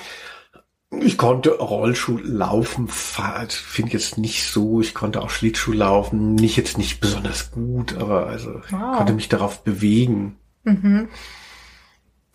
Ich 1.02 1.18
konnte 1.18 1.58
Rollschuh 1.58 2.20
laufen, 2.24 2.88
finde 2.88 3.88
ich 3.88 3.94
jetzt 3.94 4.18
nicht 4.20 4.46
so. 4.46 4.80
Ich 4.80 4.94
konnte 4.94 5.22
auch 5.22 5.32
Schlittschuh 5.32 5.74
laufen, 5.74 6.36
nicht 6.36 6.56
jetzt 6.56 6.78
nicht 6.78 7.02
besonders 7.02 7.52
gut, 7.52 7.98
aber 7.98 8.28
also 8.28 8.62
wow. 8.70 8.98
konnte 8.98 9.14
mich 9.14 9.28
darauf 9.28 9.64
bewegen. 9.64 10.38
Mhm. 10.66 11.10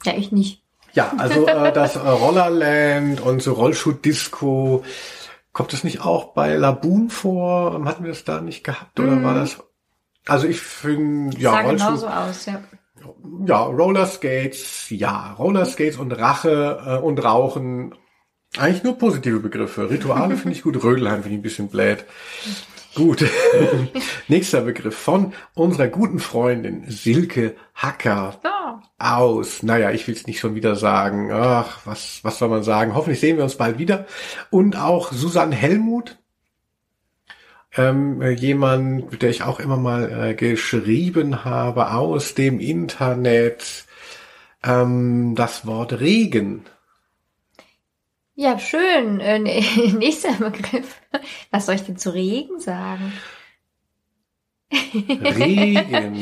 Ja, 0.05 0.15
ich 0.17 0.33
nicht. 0.33 0.63
Ja, 0.93 1.13
also 1.19 1.47
äh, 1.47 1.73
das 1.75 1.97
äh, 1.97 2.01
Rollerland 2.01 3.21
und 3.21 3.43
so 3.43 3.53
Rollschuh-Disco, 3.53 4.83
kommt 5.53 5.73
das 5.73 5.85
nicht 5.85 6.01
auch 6.01 6.33
bei 6.33 6.57
Laboon 6.57 7.11
vor? 7.11 7.85
Hatten 7.85 8.05
wir 8.05 8.11
das 8.11 8.25
da 8.25 8.41
nicht 8.41 8.65
gehabt 8.65 8.99
oder 8.99 9.17
mm. 9.17 9.25
war 9.25 9.35
das? 9.35 9.59
Also 10.27 10.47
ich 10.47 10.61
finde, 10.61 11.37
ja, 11.39 11.51
sah 11.51 11.61
Rollschuh. 11.61 11.87
genauso 11.87 12.07
aus, 12.09 12.47
ja. 12.47 12.63
Ja, 13.47 13.63
Rollerskates, 13.63 14.91
ja, 14.91 15.33
Rollerskates 15.39 15.97
und 15.97 16.13
Rache 16.13 16.83
äh, 16.87 17.05
und 17.05 17.23
Rauchen, 17.25 17.95
eigentlich 18.59 18.83
nur 18.83 18.99
positive 18.99 19.41
Begriffe. 19.41 19.89
Rituale 19.91 20.37
finde 20.37 20.57
ich 20.57 20.63
gut, 20.63 20.83
Rödelheim 20.83 21.23
finde 21.23 21.31
ich 21.31 21.39
ein 21.39 21.43
bisschen 21.43 21.69
blöd. 21.69 22.05
Gut. 22.95 23.25
Nächster 24.29 24.63
Begriff 24.63 24.97
von 24.97 25.33
unserer 25.55 25.89
guten 25.89 26.19
Freundin 26.19 26.85
Silke 26.89 27.55
Hacker 27.75 28.41
oh. 28.45 28.83
aus. 28.99 29.63
Naja, 29.63 29.93
ich 29.93 30.07
will 30.09 30.15
es 30.15 30.27
nicht 30.27 30.41
schon 30.41 30.57
wieder 30.57 30.75
sagen. 30.75 31.31
Ach, 31.33 31.87
was, 31.87 32.21
was 32.23 32.39
soll 32.39 32.49
man 32.49 32.65
sagen? 32.65 32.95
Hoffentlich 32.95 33.21
sehen 33.21 33.37
wir 33.37 33.45
uns 33.45 33.57
bald 33.57 33.79
wieder. 33.79 34.07
Und 34.51 34.77
auch 34.77 35.13
Susanne 35.13 35.55
Helmut. 35.55 36.19
Ähm, 37.77 38.21
jemand, 38.33 39.13
mit 39.13 39.23
der 39.23 39.31
ich 39.31 39.43
auch 39.45 39.61
immer 39.61 39.77
mal 39.77 40.31
äh, 40.31 40.35
geschrieben 40.35 41.45
habe 41.45 41.93
aus 41.93 42.35
dem 42.35 42.59
Internet. 42.59 43.85
Ähm, 44.65 45.37
das 45.37 45.65
Wort 45.65 46.01
Regen. 46.01 46.65
Ja, 48.35 48.59
schön. 48.59 49.21
Äh, 49.21 49.39
nächster 49.93 50.33
Begriff. 50.33 51.01
Was 51.51 51.67
soll 51.67 51.75
ich 51.75 51.83
denn 51.83 51.97
zu 51.97 52.13
Regen 52.15 52.61
sagen? 52.61 53.13
Regen. 54.73 56.17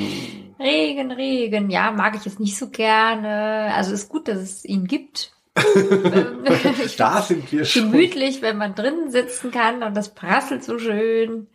Regen, 0.60 1.12
Regen. 1.12 1.70
Ja, 1.70 1.92
mag 1.92 2.16
ich 2.16 2.24
jetzt 2.24 2.40
nicht 2.40 2.56
so 2.58 2.68
gerne. 2.70 3.72
Also 3.74 3.92
ist 3.92 4.08
gut, 4.08 4.28
dass 4.28 4.38
es 4.38 4.64
ihn 4.64 4.86
gibt. 4.86 5.32
Da 6.96 7.22
sind 7.22 7.50
wir 7.52 7.64
schon. 7.64 7.92
Gemütlich, 7.92 8.42
wenn 8.42 8.58
man 8.58 8.74
drinnen 8.74 9.10
sitzen 9.10 9.50
kann 9.50 9.82
und 9.82 9.96
das 9.96 10.14
prasselt 10.14 10.64
so 10.64 10.78
schön. 10.78 11.48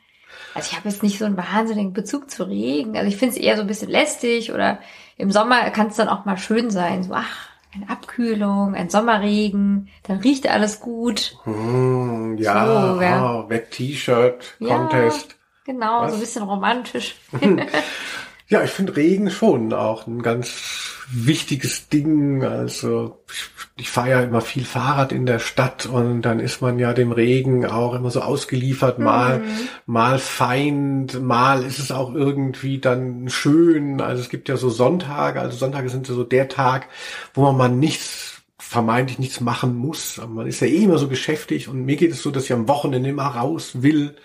Also 0.53 0.69
ich 0.71 0.77
habe 0.77 0.89
jetzt 0.89 1.03
nicht 1.03 1.17
so 1.17 1.25
einen 1.25 1.37
wahnsinnigen 1.37 1.93
Bezug 1.93 2.29
zu 2.29 2.43
Regen. 2.43 2.95
Also 2.97 3.07
ich 3.07 3.17
finde 3.17 3.35
es 3.35 3.41
eher 3.41 3.55
so 3.55 3.61
ein 3.61 3.67
bisschen 3.67 3.89
lästig 3.89 4.51
oder 4.51 4.79
im 5.17 5.31
Sommer 5.31 5.69
kann 5.71 5.87
es 5.87 5.95
dann 5.95 6.09
auch 6.09 6.25
mal 6.25 6.37
schön 6.37 6.69
sein. 6.69 7.03
So, 7.03 7.13
ach, 7.13 7.49
eine 7.75 7.89
Abkühlung, 7.89 8.75
ein 8.75 8.89
Sommerregen, 8.89 9.89
dann 10.03 10.19
riecht 10.19 10.47
alles 10.47 10.79
gut. 10.79 11.35
Hm, 11.43 12.37
ja, 12.37 12.93
so, 12.95 13.01
ja. 13.01 13.43
Oh, 13.43 13.49
Wet-T-Shirt, 13.49 14.57
Contest. 14.59 15.29
Ja, 15.29 15.35
genau, 15.73 16.01
Was? 16.01 16.11
so 16.11 16.17
ein 16.17 16.21
bisschen 16.21 16.43
romantisch. 16.43 17.15
ja, 18.53 18.63
ich 18.63 18.69
finde 18.69 18.95
Regen 18.95 19.31
schon 19.31 19.73
auch 19.73 20.05
ein 20.05 20.21
ganz 20.21 21.01
wichtiges 21.11 21.89
Ding. 21.89 22.43
Also 22.43 23.23
ich, 23.27 23.49
ich 23.77 23.89
fahre 23.89 24.09
ja 24.11 24.21
immer 24.21 24.41
viel 24.41 24.63
Fahrrad 24.63 25.11
in 25.11 25.25
der 25.25 25.39
Stadt 25.39 25.87
und 25.87 26.21
dann 26.21 26.39
ist 26.39 26.61
man 26.61 26.77
ja 26.77 26.93
dem 26.93 27.11
Regen 27.11 27.65
auch 27.65 27.95
immer 27.95 28.11
so 28.11 28.21
ausgeliefert. 28.21 28.99
Mal, 28.99 29.39
mhm. 29.39 29.67
mal 29.87 30.19
Feind, 30.19 31.19
mal 31.19 31.63
ist 31.63 31.79
es 31.79 31.91
auch 31.91 32.13
irgendwie 32.13 32.77
dann 32.77 33.27
schön. 33.29 34.01
Also 34.01 34.21
es 34.21 34.29
gibt 34.29 34.47
ja 34.49 34.55
so 34.55 34.69
Sonntage, 34.69 35.41
also 35.41 35.57
Sonntage 35.57 35.89
sind 35.89 36.05
so 36.05 36.23
der 36.23 36.47
Tag, 36.47 36.89
wo 37.33 37.41
man 37.41 37.57
mal 37.57 37.69
nichts 37.69 38.43
vermeintlich 38.59 39.17
nichts 39.17 39.41
machen 39.41 39.75
muss. 39.75 40.21
Man 40.27 40.45
ist 40.45 40.59
ja 40.59 40.67
eh 40.67 40.83
immer 40.83 40.99
so 40.99 41.07
beschäftigt 41.07 41.69
und 41.69 41.85
mir 41.85 41.95
geht 41.95 42.11
es 42.11 42.21
so, 42.21 42.29
dass 42.29 42.45
ich 42.45 42.53
am 42.53 42.67
Wochenende 42.67 43.09
immer 43.09 43.25
raus 43.25 43.81
will. 43.81 44.15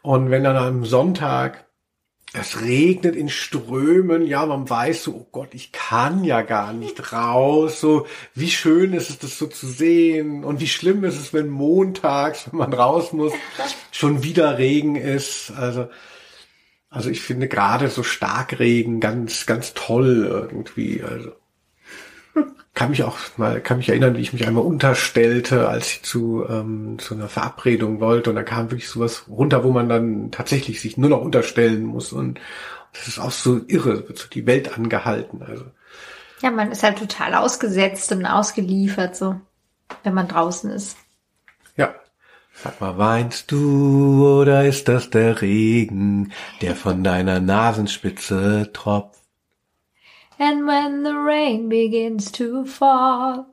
Und 0.00 0.30
wenn 0.30 0.44
dann 0.44 0.56
am 0.56 0.86
Sonntag 0.86 1.66
es 2.32 2.60
regnet 2.62 3.16
in 3.16 3.28
Strömen, 3.28 4.26
ja, 4.26 4.46
man 4.46 4.68
weiß 4.68 5.04
so, 5.04 5.12
oh 5.14 5.26
Gott, 5.32 5.54
ich 5.54 5.72
kann 5.72 6.24
ja 6.24 6.42
gar 6.42 6.72
nicht 6.72 7.12
raus, 7.12 7.80
so, 7.80 8.06
wie 8.34 8.50
schön 8.50 8.92
ist 8.92 9.10
es, 9.10 9.18
das 9.18 9.38
so 9.38 9.46
zu 9.46 9.66
sehen. 9.66 10.44
Und 10.44 10.60
wie 10.60 10.68
schlimm 10.68 11.04
ist 11.04 11.18
es, 11.18 11.32
wenn 11.32 11.48
montags, 11.48 12.46
wenn 12.50 12.58
man 12.58 12.72
raus 12.72 13.12
muss, 13.12 13.32
schon 13.90 14.22
wieder 14.22 14.58
Regen 14.58 14.96
ist, 14.96 15.50
also, 15.56 15.88
Also 16.92 17.08
ich 17.08 17.20
finde 17.20 17.46
gerade 17.46 17.88
so 17.88 18.02
Starkregen 18.02 18.98
ganz, 19.00 19.46
ganz 19.46 19.74
toll 19.74 20.26
irgendwie. 20.28 21.02
Also 21.04 21.32
kann 22.74 22.90
mich 22.90 23.02
auch 23.02 23.18
mal, 23.36 23.60
kann 23.60 23.78
mich 23.78 23.88
erinnern, 23.88 24.16
wie 24.16 24.20
ich 24.20 24.32
mich 24.32 24.46
einmal 24.46 24.64
unterstellte, 24.64 25.68
als 25.68 25.88
ich 25.88 26.02
zu, 26.02 26.44
ähm, 26.48 26.98
zu 26.98 27.14
einer 27.14 27.28
Verabredung 27.28 28.00
wollte 28.00 28.30
und 28.30 28.36
da 28.36 28.42
kam 28.42 28.70
wirklich 28.70 28.88
sowas 28.88 29.24
runter, 29.28 29.64
wo 29.64 29.72
man 29.72 29.88
dann 29.88 30.30
tatsächlich 30.30 30.80
sich 30.80 30.96
nur 30.96 31.10
noch 31.10 31.20
unterstellen 31.20 31.84
muss 31.84 32.12
und 32.12 32.40
das 32.92 33.08
ist 33.08 33.18
auch 33.18 33.32
so 33.32 33.60
irre, 33.66 34.08
wird 34.08 34.18
so 34.18 34.28
die 34.28 34.46
Welt 34.46 34.76
angehalten. 34.76 35.42
Also 35.42 35.64
ja, 36.42 36.50
man 36.50 36.72
ist 36.72 36.82
halt 36.82 36.98
total 36.98 37.34
ausgesetzt 37.34 38.12
und 38.12 38.24
ausgeliefert, 38.24 39.14
so, 39.14 39.40
wenn 40.04 40.14
man 40.14 40.28
draußen 40.28 40.70
ist. 40.70 40.96
Ja. 41.76 41.94
Sag 42.52 42.80
mal, 42.80 42.98
weinst 42.98 43.52
du 43.52 44.40
oder 44.40 44.66
ist 44.66 44.88
das 44.88 45.10
der 45.10 45.40
Regen, 45.40 46.32
der 46.60 46.74
von 46.76 47.04
deiner 47.04 47.40
Nasenspitze 47.40 48.70
tropft? 48.72 49.19
And 50.40 50.66
when 50.66 51.04
the 51.04 51.12
rain 51.12 51.68
begins 51.68 52.32
to 52.32 52.64
fall. 52.64 53.44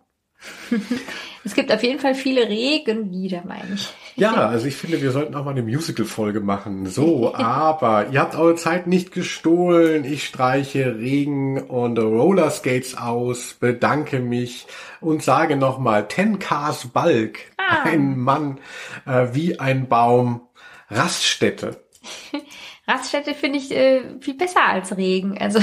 es 1.43 1.53
gibt 1.53 1.69
auf 1.69 1.83
jeden 1.83 1.99
Fall 1.99 2.15
viele 2.15 2.47
Regenlieder, 2.47 3.43
meine 3.45 3.73
ich. 3.73 3.89
Ja, 4.15 4.47
also 4.47 4.67
ich 4.67 4.77
finde, 4.77 5.01
wir 5.01 5.11
sollten 5.11 5.35
auch 5.35 5.43
mal 5.43 5.51
eine 5.51 5.63
Musical-Folge 5.63 6.39
machen. 6.39 6.85
So, 6.85 7.35
aber 7.35 8.07
ihr 8.11 8.21
habt 8.21 8.35
eure 8.35 8.55
Zeit 8.55 8.88
nicht 8.88 9.11
gestohlen. 9.11 10.05
Ich 10.05 10.23
streiche 10.23 10.97
Regen 10.97 11.61
und 11.61 11.99
Rollerskates 11.99 12.97
aus, 12.97 13.55
bedanke 13.55 14.21
mich 14.21 14.65
und 15.01 15.21
sage 15.21 15.57
nochmal, 15.57 16.07
Ten 16.07 16.39
Cars 16.39 16.88
Balk, 16.88 17.39
ah. 17.57 17.83
ein 17.83 18.17
Mann 18.17 18.61
äh, 19.05 19.27
wie 19.33 19.59
ein 19.59 19.89
Baum, 19.89 20.47
Raststätte. 20.89 21.83
Raststätte 22.88 23.33
finde 23.33 23.59
ich 23.59 23.71
äh, 23.71 24.19
viel 24.21 24.35
besser 24.35 24.63
als 24.63 24.95
Regen. 24.95 25.38
Also 25.38 25.59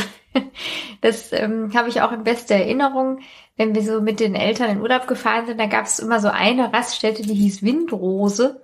das 1.01 1.33
ähm, 1.33 1.73
habe 1.75 1.89
ich 1.89 2.03
auch 2.03 2.13
in 2.13 2.25
bester 2.25 2.55
Erinnerung 2.55 3.21
wenn 3.57 3.75
wir 3.75 3.83
so 3.83 4.01
mit 4.01 4.21
den 4.21 4.35
Eltern 4.35 4.71
in 4.71 4.81
Urlaub 4.81 5.07
gefahren 5.07 5.47
sind, 5.47 5.61
da 5.61 5.67
gab 5.67 5.87
es 5.87 5.99
immer 5.99 6.21
so 6.21 6.29
eine 6.29 6.73
Raststätte, 6.73 7.23
die 7.23 7.35
hieß 7.35 7.63
Windrose 7.63 8.61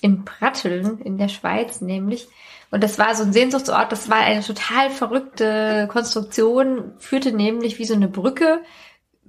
in 0.00 0.24
Pratteln 0.24 1.00
in 1.00 1.16
der 1.16 1.28
Schweiz 1.28 1.80
nämlich. 1.80 2.28
Und 2.70 2.82
das 2.82 2.98
war 2.98 3.14
so 3.14 3.22
ein 3.22 3.32
Sehnsuchtsort, 3.32 3.92
das 3.92 4.10
war 4.10 4.18
eine 4.18 4.42
total 4.42 4.90
verrückte 4.90 5.88
Konstruktion, 5.90 6.92
führte 6.98 7.32
nämlich 7.32 7.78
wie 7.78 7.84
so 7.84 7.94
eine 7.94 8.08
Brücke, 8.08 8.60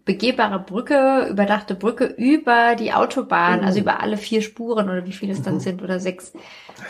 begehbare 0.06 0.60
Brücke, 0.60 1.28
überdachte 1.30 1.74
Brücke 1.74 2.06
über 2.06 2.76
die 2.76 2.94
Autobahn, 2.94 3.64
also 3.64 3.80
oh. 3.80 3.82
über 3.82 4.02
alle 4.02 4.18
vier 4.18 4.44
Spuren 4.44 4.88
oder 4.88 5.06
wie 5.06 5.12
viele 5.12 5.34
es 5.34 5.42
dann 5.42 5.56
mhm. 5.56 5.60
sind 5.60 5.84
oder 5.84 6.00
sechs. 6.00 6.32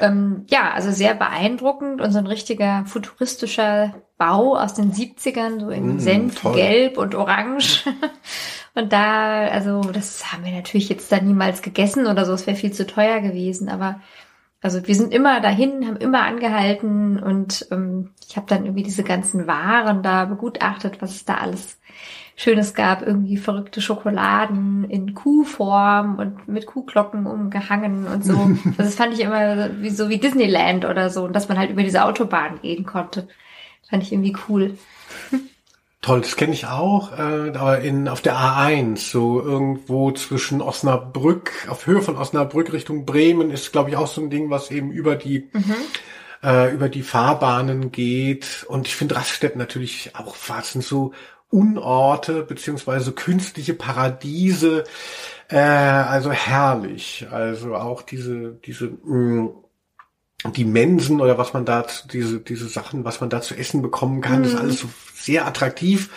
Ähm, 0.01 0.43
ja, 0.49 0.71
also 0.73 0.91
sehr 0.91 1.15
beeindruckend 1.15 2.01
und 2.01 2.11
so 2.11 2.19
ein 2.19 2.27
richtiger 2.27 2.83
futuristischer 2.85 3.95
Bau 4.17 4.57
aus 4.57 4.73
den 4.73 4.91
70ern, 4.91 5.61
so 5.61 5.69
in 5.69 5.95
mm, 5.95 5.99
Senfgelb 5.99 6.97
und 6.97 7.15
Orange. 7.15 7.85
und 8.75 8.91
da, 8.91 9.47
also 9.47 9.81
das 9.81 10.31
haben 10.33 10.43
wir 10.43 10.51
natürlich 10.51 10.89
jetzt 10.89 11.11
da 11.11 11.19
niemals 11.21 11.61
gegessen 11.61 12.07
oder 12.07 12.25
so, 12.25 12.33
es 12.33 12.47
wäre 12.47 12.57
viel 12.57 12.73
zu 12.73 12.85
teuer 12.85 13.21
gewesen, 13.21 13.69
aber 13.69 14.01
also 14.61 14.85
wir 14.87 14.95
sind 14.95 15.13
immer 15.13 15.41
dahin, 15.41 15.85
haben 15.85 15.97
immer 15.97 16.23
angehalten 16.23 17.19
und 17.21 17.67
ähm, 17.71 18.11
ich 18.27 18.35
habe 18.35 18.47
dann 18.47 18.65
irgendwie 18.65 18.83
diese 18.83 19.03
ganzen 19.03 19.47
Waren 19.47 20.01
da 20.01 20.25
begutachtet, 20.25 21.01
was 21.01 21.11
es 21.11 21.25
da 21.25 21.35
alles 21.35 21.77
Schönes 22.37 22.73
gab, 22.73 23.01
irgendwie 23.01 23.37
verrückte 23.37 23.81
Schokoladen 23.81 24.89
in 24.89 25.13
Kuhform 25.15 26.17
und 26.17 26.47
mit 26.49 26.65
Kuhglocken 26.65 27.25
umgehangen 27.25 28.07
und 28.07 28.25
so. 28.25 28.33
Also 28.65 28.83
das 28.83 28.95
fand 28.95 29.13
ich 29.13 29.21
immer 29.21 29.69
wie, 29.81 29.89
so 29.89 30.09
wie 30.09 30.17
Disneyland 30.17 30.83
oder 30.83 31.09
so, 31.09 31.23
und 31.23 31.33
dass 31.33 31.47
man 31.47 31.57
halt 31.57 31.71
über 31.71 31.83
diese 31.83 32.03
Autobahn 32.03 32.59
gehen 32.61 32.85
konnte. 32.85 33.27
Fand 33.89 34.03
ich 34.03 34.11
irgendwie 34.11 34.35
cool. 34.49 34.77
Toll, 36.01 36.21
das 36.21 36.35
kenne 36.35 36.53
ich 36.53 36.67
auch, 36.67 37.13
äh, 37.13 37.51
aber 37.55 37.79
in 37.79 38.07
auf 38.07 38.21
der 38.21 38.35
A1, 38.35 38.97
so 38.97 39.41
irgendwo 39.41 40.11
zwischen 40.11 40.61
Osnabrück, 40.61 41.67
auf 41.69 41.87
Höhe 41.87 42.01
von 42.01 42.15
Osnabrück 42.17 42.73
Richtung 42.73 43.05
Bremen, 43.05 43.49
ist, 43.49 43.71
glaube 43.71 43.89
ich, 43.89 43.95
auch 43.95 44.07
so 44.07 44.21
ein 44.21 44.29
Ding, 44.29 44.49
was 44.49 44.69
eben 44.69 44.91
über 44.91 45.15
die 45.15 45.49
mhm. 45.51 45.73
äh, 46.43 46.71
über 46.71 46.89
die 46.89 47.01
Fahrbahnen 47.01 47.91
geht. 47.91 48.65
Und 48.67 48.87
ich 48.87 48.95
finde 48.95 49.15
Raststätten 49.15 49.57
natürlich 49.57 50.11
auch, 50.15 50.35
sind 50.61 50.83
so 50.83 51.13
Unorte 51.55 52.43
beziehungsweise 52.43 53.11
künstliche 53.13 53.73
Paradiese, 53.73 54.83
äh, 55.49 55.57
also 55.57 56.31
herrlich. 56.31 57.27
Also 57.31 57.75
auch 57.75 58.01
diese 58.01 58.59
diese 58.65 58.91
mh, 59.03 59.43
mm, 59.43 59.49
die 60.53 60.65
Mensen 60.65 61.21
oder 61.21 61.37
was 61.37 61.53
man 61.53 61.65
da, 61.65 61.85
diese, 62.11 62.39
diese 62.39 62.67
Sachen, 62.67 63.05
was 63.05 63.21
man 63.21 63.29
da 63.29 63.41
zu 63.41 63.55
essen 63.55 63.81
bekommen 63.81 64.21
kann, 64.21 64.39
mhm. 64.39 64.45
ist 64.45 64.55
alles 64.55 64.79
so 64.79 64.89
sehr 65.13 65.47
attraktiv. 65.47 66.09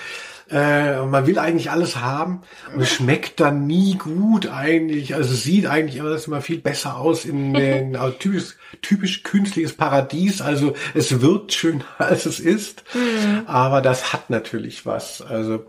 Äh, 0.50 1.04
man 1.04 1.26
will 1.26 1.38
eigentlich 1.38 1.70
alles 1.70 1.96
haben 1.96 2.42
und 2.74 2.80
es 2.80 2.90
schmeckt 2.90 3.40
dann 3.40 3.66
nie 3.66 3.96
gut 3.96 4.48
eigentlich. 4.48 5.14
Also 5.14 5.34
sieht 5.34 5.66
eigentlich 5.66 6.00
alles 6.00 6.26
immer 6.26 6.40
viel 6.40 6.58
besser 6.58 6.96
aus 6.96 7.24
in 7.24 7.52
den 7.54 7.96
also 7.96 8.16
typisch, 8.16 8.56
typisch 8.80 9.22
künstliches 9.22 9.74
Paradies. 9.74 10.40
Also 10.40 10.74
es 10.94 11.20
wirkt 11.20 11.52
schöner 11.52 11.84
als 11.98 12.26
es 12.26 12.40
ist, 12.40 12.84
mhm. 12.94 13.42
aber 13.46 13.82
das 13.82 14.12
hat 14.12 14.30
natürlich 14.30 14.86
was. 14.86 15.20
Also 15.20 15.66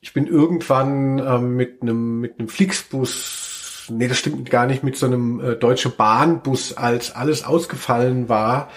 ich 0.00 0.14
bin 0.14 0.26
irgendwann 0.26 1.18
äh, 1.18 1.38
mit 1.38 1.82
einem 1.82 2.20
mit 2.20 2.38
einem 2.38 2.48
Flixbus 2.48 3.48
nee, 3.90 4.08
das 4.08 4.18
stimmt 4.18 4.50
gar 4.50 4.66
nicht, 4.66 4.82
mit 4.82 4.96
so 4.96 5.06
einem 5.06 5.40
äh, 5.40 5.56
Deutsche 5.56 5.90
Bahnbus, 5.90 6.76
als 6.76 7.14
alles 7.14 7.44
ausgefallen 7.44 8.28
war, 8.28 8.70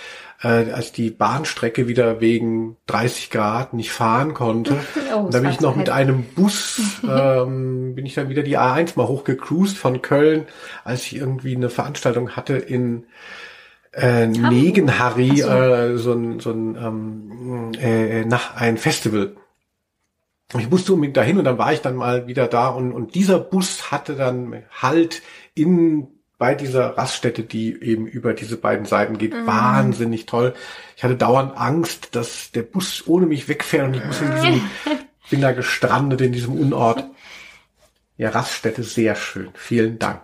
äh, 0.44 0.72
als 0.72 0.92
die 0.92 1.10
Bahnstrecke 1.10 1.88
wieder 1.88 2.20
wegen 2.22 2.78
30 2.88 3.30
Grad 3.32 3.74
nicht 3.74 3.92
fahren 3.92 4.34
konnte. 4.34 4.76
Oh, 5.16 5.30
da 5.30 5.42
bin 5.42 5.52
ich 5.52 5.62
noch 5.62 5.76
mit 5.76 5.92
einem 5.92 6.24
Bus, 6.24 6.82
ähm, 7.04 7.94
bin 7.94 8.06
ich 8.06 8.16
dann 8.16 8.30
wieder 8.30 8.42
die 8.42 8.58
A1 8.58 8.94
mal 8.96 9.08
hochgecruised 9.08 9.78
von 9.78 10.02
Köln, 10.02 10.48
als 10.84 11.04
ich 11.04 11.18
irgendwie 11.18 11.56
eine 11.56 11.70
Veranstaltung 11.70 12.32
hatte 12.32 12.56
in 12.56 13.06
äh, 13.92 14.26
Negenharry, 14.26 15.38
so. 15.38 15.50
äh, 15.50 15.98
so 16.00 16.14
ein, 16.14 16.40
so 16.40 16.50
ein 16.50 16.76
ähm, 16.76 17.72
äh, 17.80 18.26
nach 18.26 18.56
ein 18.56 18.80
Festival 18.80 19.36
ich 20.60 20.70
musste 20.70 20.94
unbedingt 20.94 21.18
dahin 21.18 21.38
und 21.38 21.46
dann 21.46 21.58
war 21.58 21.74
ich 21.74 21.82
dann 21.82 21.96
mal 21.96 22.28
wieder 22.28 22.48
da 22.48 22.68
und, 22.70 22.92
und 22.92 23.16
dieser 23.16 23.40
Bus 23.40 23.92
hatte 23.92 24.16
dann 24.16 24.64
Halt 24.72 25.22
in 25.56 26.08
bei 26.44 26.56
dieser 26.56 26.98
Raststätte, 26.98 27.44
die 27.44 27.82
eben 27.82 28.06
über 28.06 28.34
diese 28.34 28.58
beiden 28.58 28.86
Seiten 28.86 29.18
geht. 29.18 29.34
Mhm. 29.34 29.48
Wahnsinnig 29.48 30.26
toll. 30.26 30.54
Ich 30.98 31.06
hatte 31.06 31.16
dauernd 31.16 31.56
Angst, 31.56 32.18
dass 32.18 32.52
der 32.52 32.64
Bus 32.64 33.08
ohne 33.08 33.28
mich 33.28 33.48
wegfährt 33.48 33.88
und 33.88 33.94
ich 33.94 34.04
muss 34.04 34.20
in 34.20 34.32
diesem, 34.36 34.62
bin 35.30 35.40
da 35.40 35.54
gestrandet 35.54 36.20
in 36.20 36.34
diesem 36.34 36.60
Unort. 36.60 37.06
Ja, 38.18 38.32
Raststätte 38.32 38.84
sehr 38.84 39.16
schön. 39.16 39.52
Vielen 39.54 40.00
Dank. 40.00 40.22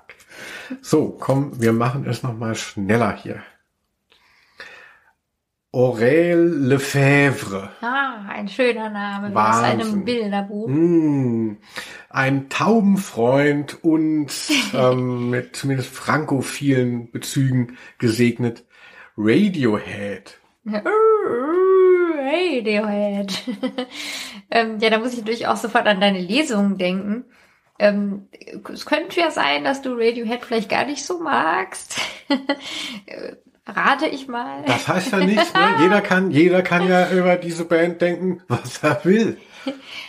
So, 0.82 1.16
komm, 1.18 1.62
wir 1.62 1.72
machen 1.72 2.06
es 2.06 2.22
nochmal 2.22 2.56
schneller 2.56 3.16
hier. 3.16 3.42
Aurel 5.72 6.68
Lefebvre. 6.68 7.70
Ah, 7.82 8.26
ein 8.28 8.48
schöner 8.48 8.90
Name, 8.90 9.28
aus 9.40 9.58
einem 9.60 10.04
Bilderbuch. 10.04 10.68
Mm, 10.68 11.58
ein 12.10 12.50
Taubenfreund 12.50 13.84
und 13.84 14.32
ähm, 14.74 15.30
mit 15.30 15.56
zumindest 15.56 15.94
frankophilen 15.94 17.12
Bezügen 17.12 17.78
gesegnet. 18.00 18.66
Radiohead. 19.16 20.40
Radiohead. 22.16 23.44
ähm, 24.50 24.80
ja, 24.80 24.90
da 24.90 24.98
muss 24.98 25.14
ich 25.14 25.20
natürlich 25.20 25.46
auch 25.46 25.58
sofort 25.58 25.86
an 25.86 26.02
deine 26.02 26.20
Lesungen 26.20 26.80
denken. 26.80 27.26
Ähm, 27.78 28.28
es 28.74 28.88
könnte 28.88 29.20
ja 29.20 29.30
sein, 29.30 29.66
dass 29.66 29.84
du 29.84 29.94
Radiohead 29.94 30.44
vielleicht 30.44 30.70
gar 30.70 30.86
nicht 30.86 31.06
so 31.06 31.20
magst. 31.20 32.02
Rate 33.76 34.08
ich 34.08 34.28
mal. 34.28 34.64
Das 34.66 34.88
heißt 34.88 35.12
ja 35.12 35.20
nichts, 35.20 35.54
ne? 35.54 35.60
Jeder 35.82 36.02
kann, 36.02 36.32
jeder 36.32 36.62
kann 36.62 36.88
ja 36.88 37.10
über 37.12 37.36
diese 37.36 37.66
Band 37.66 38.02
denken, 38.02 38.42
was 38.48 38.84
er 38.84 39.04
will. 39.06 39.38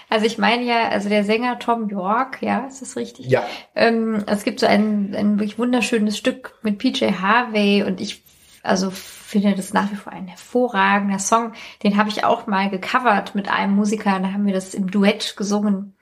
Also 0.09 0.27
ich 0.27 0.39
meine 0.39 0.65
ja, 0.65 0.89
also 0.89 1.09
der 1.09 1.25
Sänger 1.25 1.59
Tom 1.59 1.89
York, 1.89 2.43
ja, 2.43 2.67
ist 2.67 2.83
das 2.83 2.97
richtig? 2.97 3.27
Ja. 3.27 3.45
Ähm, 3.75 4.25
es 4.27 4.45
gibt 4.45 4.61
so 4.61 4.67
ein, 4.67 5.15
ein 5.15 5.39
wirklich 5.39 5.59
wunderschönes 5.59 6.19
Stück 6.19 6.59
mit 6.63 6.79
PJ 6.79 7.13
Harvey 7.21 7.83
und 7.85 8.01
ich, 8.01 8.23
also 8.63 8.91
finde 8.91 9.55
das 9.55 9.73
nach 9.73 9.91
wie 9.91 9.97
vor 9.97 10.13
ein 10.13 10.27
hervorragender 10.27 11.19
Song. 11.19 11.53
Den 11.83 11.97
habe 11.97 12.09
ich 12.09 12.25
auch 12.25 12.47
mal 12.47 12.71
gecovert 12.71 13.35
mit 13.35 13.49
einem 13.49 13.75
Musiker, 13.75 14.19
da 14.19 14.33
haben 14.33 14.47
wir 14.47 14.55
das 14.55 14.75
im 14.75 14.91
Duett 14.91 15.37
gesungen. 15.37 15.95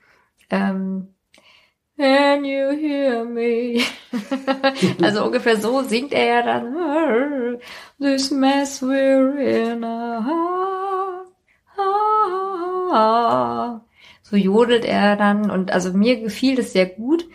Ähm, 0.50 1.14
Can 1.98 2.44
you 2.44 2.70
hear 2.70 3.24
me? 3.24 3.82
also 5.02 5.24
ungefähr 5.24 5.56
so 5.56 5.82
singt 5.82 6.12
er 6.12 6.26
ja 6.26 6.42
dann. 6.42 7.58
This 7.98 8.30
mess 8.30 8.80
we're 8.80 9.36
in. 9.36 9.82
So 14.22 14.36
jodelt 14.36 14.84
er 14.84 15.16
dann 15.16 15.50
und 15.50 15.72
also 15.72 15.92
mir 15.92 16.20
gefiel 16.20 16.54
das 16.54 16.72
sehr 16.72 16.86
gut. 16.86 17.26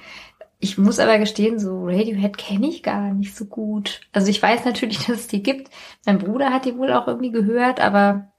Ich 0.59 0.77
muss 0.77 0.99
aber 0.99 1.19
gestehen, 1.19 1.59
so 1.59 1.83
Radiohead 1.83 2.37
kenne 2.37 2.67
ich 2.67 2.83
gar 2.83 3.11
nicht 3.11 3.35
so 3.35 3.43
gut. 3.43 4.07
Also 4.13 4.29
ich 4.29 4.41
weiß 4.41 4.63
natürlich, 4.63 4.99
dass 5.07 5.17
es 5.19 5.27
die 5.27 5.43
gibt. 5.43 5.71
Mein 6.05 6.19
Bruder 6.19 6.51
hat 6.53 6.63
die 6.63 6.77
wohl 6.77 6.93
auch 6.93 7.07
irgendwie 7.07 7.31
gehört, 7.31 7.81
aber 7.81 8.31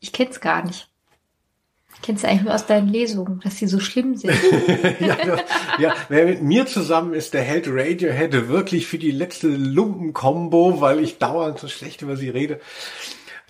ich 0.00 0.12
kenne 0.12 0.28
es 0.28 0.40
gar 0.42 0.62
nicht. 0.66 0.89
Kennst 2.02 2.24
du 2.24 2.28
eigentlich 2.28 2.44
nur 2.44 2.54
aus 2.54 2.66
deinen 2.66 2.88
Lesungen, 2.88 3.40
dass 3.44 3.58
sie 3.58 3.66
so 3.66 3.78
schlimm 3.78 4.16
sind? 4.16 4.32
ja, 5.00 5.16
das, 5.16 5.40
ja, 5.78 5.94
wer 6.08 6.24
mit 6.26 6.42
mir 6.42 6.66
zusammen 6.66 7.12
ist, 7.12 7.34
der 7.34 7.42
hält 7.42 7.66
Radiohead 7.68 8.48
wirklich 8.48 8.86
für 8.86 8.98
die 8.98 9.10
letzte 9.10 9.48
Lumpen-Kombo, 9.48 10.80
weil 10.80 11.00
ich 11.00 11.18
dauernd 11.18 11.58
so 11.58 11.68
schlecht 11.68 12.00
über 12.00 12.16
sie 12.16 12.30
rede. 12.30 12.60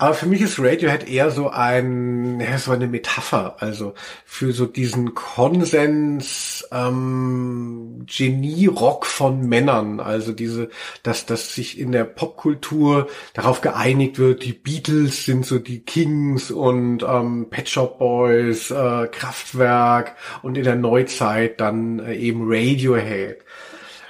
Aber 0.01 0.15
für 0.15 0.25
mich 0.25 0.41
ist 0.41 0.57
Radiohead 0.57 1.07
eher 1.07 1.29
so 1.29 1.51
ein, 1.51 2.39
ja, 2.39 2.57
so 2.57 2.71
eine 2.71 2.87
Metapher, 2.87 3.57
also 3.59 3.93
für 4.25 4.51
so 4.51 4.65
diesen 4.65 5.13
Konsens 5.13 6.67
ähm, 6.71 8.03
Genie-Rock 8.07 9.05
von 9.05 9.47
Männern, 9.47 9.99
also 9.99 10.31
diese, 10.31 10.69
dass 11.03 11.27
dass 11.27 11.53
sich 11.53 11.77
in 11.77 11.91
der 11.91 12.05
Popkultur 12.05 13.09
darauf 13.35 13.61
geeinigt 13.61 14.17
wird, 14.17 14.43
die 14.43 14.53
Beatles 14.53 15.25
sind 15.25 15.45
so 15.45 15.59
die 15.59 15.81
Kings 15.81 16.49
und 16.49 17.03
ähm, 17.07 17.51
Pet 17.51 17.69
Shop 17.69 17.99
Boys, 17.99 18.71
äh, 18.71 19.05
Kraftwerk 19.05 20.15
und 20.41 20.57
in 20.57 20.63
der 20.63 20.77
Neuzeit 20.77 21.61
dann 21.61 21.99
äh, 21.99 22.15
eben 22.15 22.45
Radiohead. 22.47 23.45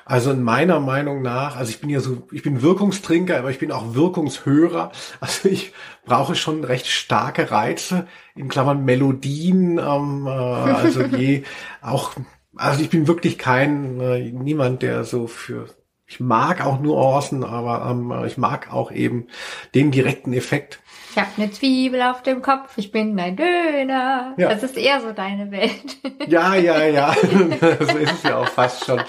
Also 0.05 0.31
in 0.31 0.43
meiner 0.43 0.79
Meinung 0.79 1.21
nach, 1.21 1.55
also 1.55 1.69
ich 1.69 1.79
bin 1.79 1.89
ja 1.89 1.99
so, 1.99 2.27
ich 2.31 2.43
bin 2.43 2.61
Wirkungstrinker, 2.61 3.37
aber 3.37 3.51
ich 3.51 3.59
bin 3.59 3.71
auch 3.71 3.93
Wirkungshörer. 3.93 4.91
Also 5.19 5.49
ich 5.49 5.73
brauche 6.05 6.35
schon 6.35 6.63
recht 6.63 6.87
starke 6.87 7.51
Reize, 7.51 8.07
in 8.35 8.47
Klammern 8.47 8.83
Melodien, 8.83 9.77
ähm, 9.77 10.27
äh, 10.27 10.29
also 10.29 11.01
je 11.17 11.43
auch, 11.81 12.13
also 12.55 12.81
ich 12.81 12.89
bin 12.89 13.07
wirklich 13.07 13.37
kein, 13.37 13.99
äh, 13.99 14.31
niemand, 14.31 14.81
der 14.81 15.03
so 15.03 15.27
für, 15.27 15.67
ich 16.07 16.19
mag 16.19 16.65
auch 16.65 16.79
Nuancen, 16.79 17.43
aber 17.43 17.89
ähm, 17.89 18.13
ich 18.25 18.37
mag 18.37 18.73
auch 18.73 18.91
eben 18.91 19.27
den 19.75 19.91
direkten 19.91 20.33
Effekt. 20.33 20.79
Ich 21.11 21.17
habe 21.17 21.29
eine 21.37 21.51
Zwiebel 21.51 22.01
auf 22.03 22.23
dem 22.23 22.41
Kopf, 22.41 22.77
ich 22.77 22.91
bin 22.91 23.19
ein 23.19 23.35
Döner. 23.35 24.33
Ja. 24.37 24.49
Das 24.49 24.63
ist 24.63 24.77
eher 24.77 25.01
so 25.01 25.11
deine 25.11 25.51
Welt. 25.51 25.97
Ja, 26.27 26.55
ja, 26.55 26.85
ja. 26.85 27.13
so 27.21 27.97
ist 27.97 28.13
es 28.13 28.23
ja 28.23 28.37
auch 28.37 28.47
fast 28.47 28.85
schon. 28.85 29.01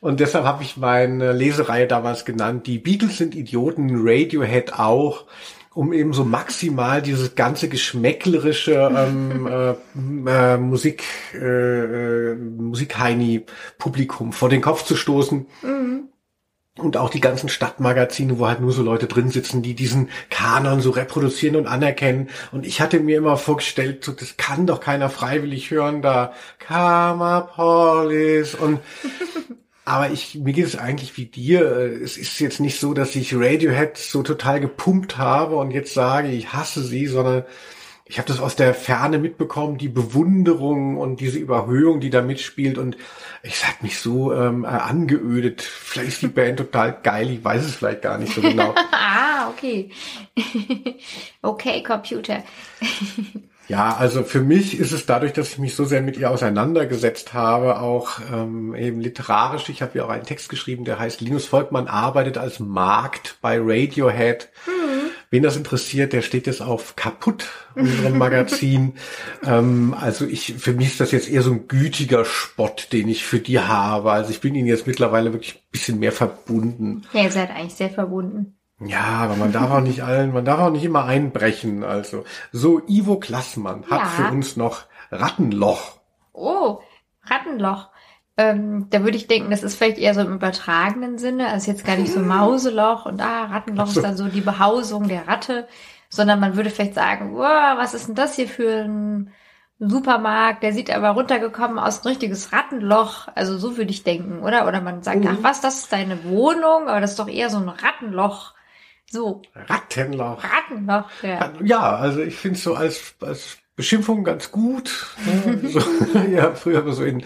Und 0.00 0.20
deshalb 0.20 0.44
habe 0.44 0.62
ich 0.62 0.76
meine 0.76 1.32
Lesereihe 1.32 1.86
damals 1.86 2.24
genannt, 2.24 2.66
die 2.66 2.78
Beatles 2.78 3.18
sind 3.18 3.34
Idioten, 3.34 3.90
Radiohead 3.92 4.74
auch, 4.78 5.24
um 5.76 5.92
eben 5.92 6.14
so 6.14 6.24
maximal 6.24 7.02
dieses 7.02 7.34
ganze 7.34 7.68
geschmäcklerische 7.68 8.90
ähm, 8.96 9.46
äh, 10.26 10.54
äh, 10.54 10.56
Musik, 10.56 11.04
äh, 11.34 12.32
äh, 12.32 12.34
Musikheini-Publikum 12.34 14.32
vor 14.32 14.48
den 14.48 14.62
Kopf 14.62 14.84
zu 14.84 14.96
stoßen. 14.96 15.46
Mhm. 15.62 16.08
Und 16.78 16.98
auch 16.98 17.08
die 17.08 17.20
ganzen 17.20 17.48
Stadtmagazine, 17.48 18.38
wo 18.38 18.46
halt 18.46 18.60
nur 18.60 18.72
so 18.72 18.82
Leute 18.82 19.06
drin 19.06 19.30
sitzen, 19.30 19.62
die 19.62 19.74
diesen 19.74 20.10
Kanon 20.28 20.80
so 20.80 20.90
reproduzieren 20.90 21.56
und 21.56 21.66
anerkennen. 21.66 22.28
Und 22.52 22.66
ich 22.66 22.82
hatte 22.82 23.00
mir 23.00 23.16
immer 23.16 23.38
vorgestellt, 23.38 24.04
so, 24.04 24.12
das 24.12 24.36
kann 24.36 24.66
doch 24.66 24.80
keiner 24.80 25.08
freiwillig 25.08 25.70
hören, 25.70 26.02
da 26.02 26.32
Karma 26.58 27.40
Polis 27.40 28.54
und 28.54 28.80
Aber 29.86 30.10
ich, 30.10 30.34
mir 30.34 30.52
geht 30.52 30.66
es 30.66 30.76
eigentlich 30.76 31.16
wie 31.16 31.26
dir. 31.26 31.62
Es 31.62 32.16
ist 32.18 32.40
jetzt 32.40 32.58
nicht 32.58 32.80
so, 32.80 32.92
dass 32.92 33.14
ich 33.14 33.36
Radiohead 33.36 33.96
so 33.96 34.24
total 34.24 34.58
gepumpt 34.58 35.16
habe 35.16 35.54
und 35.56 35.70
jetzt 35.70 35.94
sage, 35.94 36.28
ich 36.28 36.52
hasse 36.52 36.82
sie, 36.82 37.06
sondern 37.06 37.44
ich 38.04 38.18
habe 38.18 38.26
das 38.26 38.40
aus 38.40 38.56
der 38.56 38.74
Ferne 38.74 39.18
mitbekommen, 39.18 39.78
die 39.78 39.88
Bewunderung 39.88 40.96
und 40.96 41.20
diese 41.20 41.38
Überhöhung, 41.38 42.00
die 42.00 42.10
da 42.10 42.20
mitspielt. 42.20 42.78
Und 42.78 42.96
ich 43.44 43.60
sag 43.60 43.80
mich 43.84 44.00
so 44.00 44.34
ähm, 44.34 44.64
äh, 44.64 44.68
angeödet. 44.68 45.62
Vielleicht 45.62 46.08
ist 46.08 46.22
die 46.22 46.28
Band 46.28 46.58
total 46.58 46.98
geil, 47.00 47.30
ich 47.30 47.44
weiß 47.44 47.64
es 47.64 47.76
vielleicht 47.76 48.02
gar 48.02 48.18
nicht 48.18 48.34
so 48.34 48.40
genau. 48.42 48.74
ah, 48.90 49.48
okay. 49.50 49.90
okay, 51.42 51.84
Computer. 51.84 52.42
Ja, 53.68 53.96
also 53.96 54.22
für 54.22 54.40
mich 54.40 54.78
ist 54.78 54.92
es 54.92 55.06
dadurch, 55.06 55.32
dass 55.32 55.52
ich 55.52 55.58
mich 55.58 55.74
so 55.74 55.84
sehr 55.84 56.00
mit 56.00 56.16
ihr 56.16 56.30
auseinandergesetzt 56.30 57.34
habe, 57.34 57.80
auch 57.80 58.20
ähm, 58.32 58.74
eben 58.74 59.00
literarisch. 59.00 59.68
Ich 59.68 59.82
habe 59.82 59.98
ja 59.98 60.04
auch 60.04 60.10
einen 60.10 60.24
Text 60.24 60.48
geschrieben, 60.48 60.84
der 60.84 60.98
heißt 60.98 61.20
Linus 61.20 61.46
Volkmann 61.46 61.88
arbeitet 61.88 62.38
als 62.38 62.60
Markt 62.60 63.38
bei 63.40 63.58
Radiohead. 63.58 64.48
Mhm. 64.66 65.10
Wen 65.30 65.42
das 65.42 65.56
interessiert, 65.56 66.12
der 66.12 66.22
steht 66.22 66.46
jetzt 66.46 66.62
auf 66.62 66.94
kaputt, 66.94 67.48
unserem 67.74 68.16
Magazin. 68.18 68.94
ähm, 69.44 69.96
also 69.98 70.24
ich, 70.24 70.54
für 70.54 70.72
mich 70.72 70.88
ist 70.88 71.00
das 71.00 71.10
jetzt 71.10 71.28
eher 71.28 71.42
so 71.42 71.50
ein 71.50 71.66
gütiger 71.66 72.24
Spott, 72.24 72.88
den 72.92 73.08
ich 73.08 73.24
für 73.24 73.40
die 73.40 73.58
habe. 73.58 74.12
Also 74.12 74.30
ich 74.30 74.40
bin 74.40 74.54
ihnen 74.54 74.68
jetzt 74.68 74.86
mittlerweile 74.86 75.32
wirklich 75.32 75.56
ein 75.56 75.70
bisschen 75.72 75.98
mehr 75.98 76.12
verbunden. 76.12 77.02
Ja, 77.12 77.24
ihr 77.24 77.32
seid 77.32 77.50
eigentlich 77.50 77.74
sehr 77.74 77.90
verbunden. 77.90 78.56
Ja, 78.80 79.04
aber 79.04 79.36
man 79.36 79.52
darf 79.52 79.70
auch 79.70 79.80
nicht 79.80 80.02
allen, 80.02 80.32
man 80.32 80.44
darf 80.44 80.60
auch 80.60 80.70
nicht 80.70 80.84
immer 80.84 81.04
einbrechen. 81.04 81.82
Also 81.82 82.24
so 82.52 82.82
Ivo 82.86 83.16
Klassmann 83.16 83.84
hat 83.90 84.00
ja. 84.00 84.06
für 84.06 84.30
uns 84.30 84.56
noch 84.56 84.84
Rattenloch. 85.10 85.98
Oh, 86.32 86.80
Rattenloch. 87.24 87.88
Ähm, 88.36 88.88
da 88.90 89.02
würde 89.02 89.16
ich 89.16 89.28
denken, 89.28 89.50
das 89.50 89.62
ist 89.62 89.76
vielleicht 89.76 89.96
eher 89.96 90.12
so 90.12 90.20
im 90.20 90.34
übertragenen 90.34 91.16
Sinne, 91.16 91.48
also 91.48 91.70
jetzt 91.70 91.86
gar 91.86 91.96
nicht 91.96 92.12
so 92.12 92.20
Mauseloch 92.20 93.06
und 93.06 93.22
ah, 93.22 93.46
Rattenloch 93.46 93.86
so. 93.86 94.00
ist 94.00 94.04
dann 94.04 94.18
so 94.18 94.28
die 94.28 94.42
Behausung 94.42 95.08
der 95.08 95.26
Ratte, 95.26 95.66
sondern 96.10 96.38
man 96.38 96.54
würde 96.54 96.68
vielleicht 96.68 96.94
sagen, 96.94 97.34
wow, 97.34 97.78
was 97.78 97.94
ist 97.94 98.08
denn 98.08 98.14
das 98.14 98.36
hier 98.36 98.46
für 98.46 98.84
ein 98.84 99.30
Supermarkt, 99.78 100.62
der 100.62 100.74
sieht 100.74 100.90
aber 100.90 101.10
runtergekommen 101.10 101.78
aus 101.78 102.02
ein 102.02 102.08
richtiges 102.08 102.52
Rattenloch. 102.52 103.28
Also 103.34 103.56
so 103.56 103.78
würde 103.78 103.90
ich 103.90 104.04
denken, 104.04 104.40
oder? 104.40 104.66
Oder 104.66 104.82
man 104.82 105.02
sagt, 105.02 105.20
mhm. 105.20 105.28
ach 105.32 105.38
was, 105.42 105.62
das 105.62 105.80
ist 105.80 105.92
deine 105.92 106.24
Wohnung, 106.24 106.88
aber 106.88 107.00
das 107.00 107.12
ist 107.12 107.18
doch 107.18 107.28
eher 107.28 107.48
so 107.48 107.58
ein 107.58 107.68
Rattenloch. 107.68 108.54
So. 109.10 109.42
Rattenloch. 109.54 110.42
Rattenloch, 110.42 111.10
ja. 111.22 111.52
Ja, 111.62 111.96
also 111.96 112.20
ich 112.20 112.36
finde 112.36 112.56
es 112.56 112.64
so 112.64 112.74
als, 112.74 113.14
als 113.20 113.58
Beschimpfung 113.76 114.24
ganz 114.24 114.50
gut. 114.50 114.88
so, 115.64 115.80
ja, 116.30 116.54
früher 116.54 116.78
aber 116.78 116.92
so 116.92 117.04
in, 117.04 117.24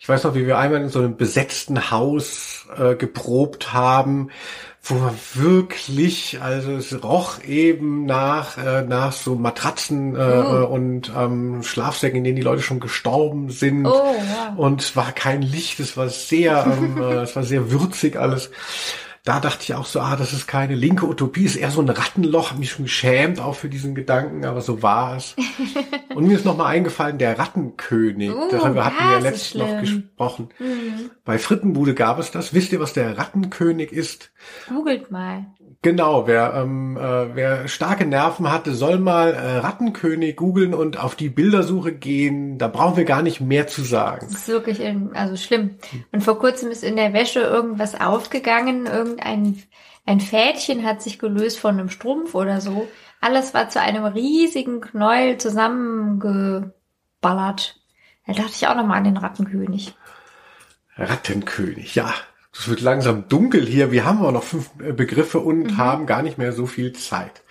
ich 0.00 0.08
weiß 0.08 0.24
noch, 0.24 0.34
wie 0.34 0.46
wir 0.46 0.58
einmal 0.58 0.82
in 0.82 0.88
so 0.88 0.98
einem 0.98 1.16
besetzten 1.16 1.90
Haus 1.90 2.66
äh, 2.76 2.94
geprobt 2.94 3.72
haben, 3.72 4.30
wo 4.82 4.94
man 4.94 5.14
wirklich, 5.34 6.40
also 6.40 6.72
es 6.72 7.04
roch 7.04 7.44
eben 7.44 8.06
nach, 8.06 8.56
äh, 8.56 8.82
nach 8.82 9.12
so 9.12 9.34
Matratzen 9.34 10.16
äh, 10.16 10.18
oh. 10.18 10.66
und 10.66 11.12
ähm, 11.14 11.62
Schlafsäcken, 11.62 12.18
in 12.18 12.24
denen 12.24 12.36
die 12.36 12.42
Leute 12.42 12.62
schon 12.62 12.80
gestorben 12.80 13.50
sind. 13.50 13.84
Oh, 13.84 13.90
wow. 13.90 14.56
Und 14.56 14.80
es 14.80 14.96
war 14.96 15.12
kein 15.12 15.42
Licht, 15.42 15.80
es 15.80 15.98
war 15.98 16.08
sehr, 16.08 16.66
ähm, 16.66 17.00
äh, 17.00 17.22
es 17.22 17.36
war 17.36 17.42
sehr 17.42 17.70
würzig 17.70 18.16
alles 18.16 18.50
da 19.24 19.38
dachte 19.38 19.62
ich 19.62 19.74
auch 19.74 19.84
so, 19.84 20.00
ah, 20.00 20.16
das 20.16 20.32
ist 20.32 20.46
keine 20.46 20.74
linke 20.74 21.06
Utopie, 21.06 21.44
ist 21.44 21.56
eher 21.56 21.70
so 21.70 21.82
ein 21.82 21.88
Rattenloch, 21.88 22.54
mich 22.56 22.70
schon 22.70 22.86
geschämt 22.86 23.38
auch 23.38 23.54
für 23.54 23.68
diesen 23.68 23.94
Gedanken, 23.94 24.46
aber 24.46 24.62
so 24.62 24.82
war 24.82 25.16
es. 25.16 25.36
Und 26.14 26.26
mir 26.26 26.36
ist 26.36 26.46
nochmal 26.46 26.68
eingefallen, 26.68 27.18
der 27.18 27.38
Rattenkönig, 27.38 28.30
uh, 28.30 28.50
darüber 28.50 28.86
hatten 28.86 29.04
wir 29.04 29.12
ja 29.12 29.18
letztens 29.18 29.62
noch 29.62 29.80
gesprochen. 29.80 30.48
Mhm. 30.58 31.10
Bei 31.24 31.38
Frittenbude 31.38 31.94
gab 31.94 32.18
es 32.18 32.30
das. 32.30 32.54
Wisst 32.54 32.72
ihr, 32.72 32.80
was 32.80 32.94
der 32.94 33.18
Rattenkönig 33.18 33.92
ist? 33.92 34.30
Googelt 34.68 35.10
mal. 35.10 35.46
Genau, 35.82 36.26
wer, 36.26 36.52
ähm, 36.54 36.98
äh, 36.98 37.34
wer 37.34 37.66
starke 37.66 38.04
Nerven 38.04 38.52
hatte, 38.52 38.74
soll 38.74 38.98
mal 38.98 39.32
äh, 39.32 39.56
Rattenkönig 39.58 40.36
googeln 40.36 40.74
und 40.74 40.98
auf 40.98 41.14
die 41.14 41.30
Bildersuche 41.30 41.92
gehen. 41.92 42.58
Da 42.58 42.68
brauchen 42.68 42.98
wir 42.98 43.06
gar 43.06 43.22
nicht 43.22 43.40
mehr 43.40 43.66
zu 43.66 43.82
sagen. 43.82 44.26
Das 44.30 44.40
ist 44.40 44.48
wirklich 44.48 44.82
also 45.14 45.36
schlimm. 45.36 45.76
Und 46.12 46.22
vor 46.22 46.38
kurzem 46.38 46.70
ist 46.70 46.84
in 46.84 46.96
der 46.96 47.14
Wäsche 47.14 47.40
irgendwas 47.40 47.98
aufgegangen. 47.98 48.84
Irgendein 48.84 49.62
ein 50.06 50.20
Fädchen 50.20 50.84
hat 50.84 51.00
sich 51.02 51.18
gelöst 51.18 51.58
von 51.58 51.78
einem 51.78 51.88
Strumpf 51.88 52.34
oder 52.34 52.60
so. 52.60 52.88
Alles 53.20 53.54
war 53.54 53.68
zu 53.68 53.80
einem 53.80 54.04
riesigen 54.04 54.80
Knäuel 54.80 55.38
zusammengeballert. 55.38 56.74
Da 58.26 58.32
dachte 58.32 58.52
ich 58.52 58.66
auch 58.66 58.74
nochmal 58.74 58.98
an 58.98 59.04
den 59.04 59.16
Rattenkönig. 59.16 59.94
Rattenkönig, 60.96 61.94
ja. 61.94 62.12
Es 62.52 62.68
wird 62.68 62.80
langsam 62.80 63.28
dunkel 63.28 63.66
hier. 63.66 63.92
Wir 63.92 64.04
haben 64.04 64.18
aber 64.18 64.32
noch 64.32 64.42
fünf 64.42 64.70
äh, 64.82 64.92
Begriffe 64.92 65.38
und 65.38 65.62
mhm. 65.62 65.76
haben 65.76 66.06
gar 66.06 66.22
nicht 66.22 66.38
mehr 66.38 66.52
so 66.52 66.66
viel 66.66 66.92
Zeit. 66.92 67.42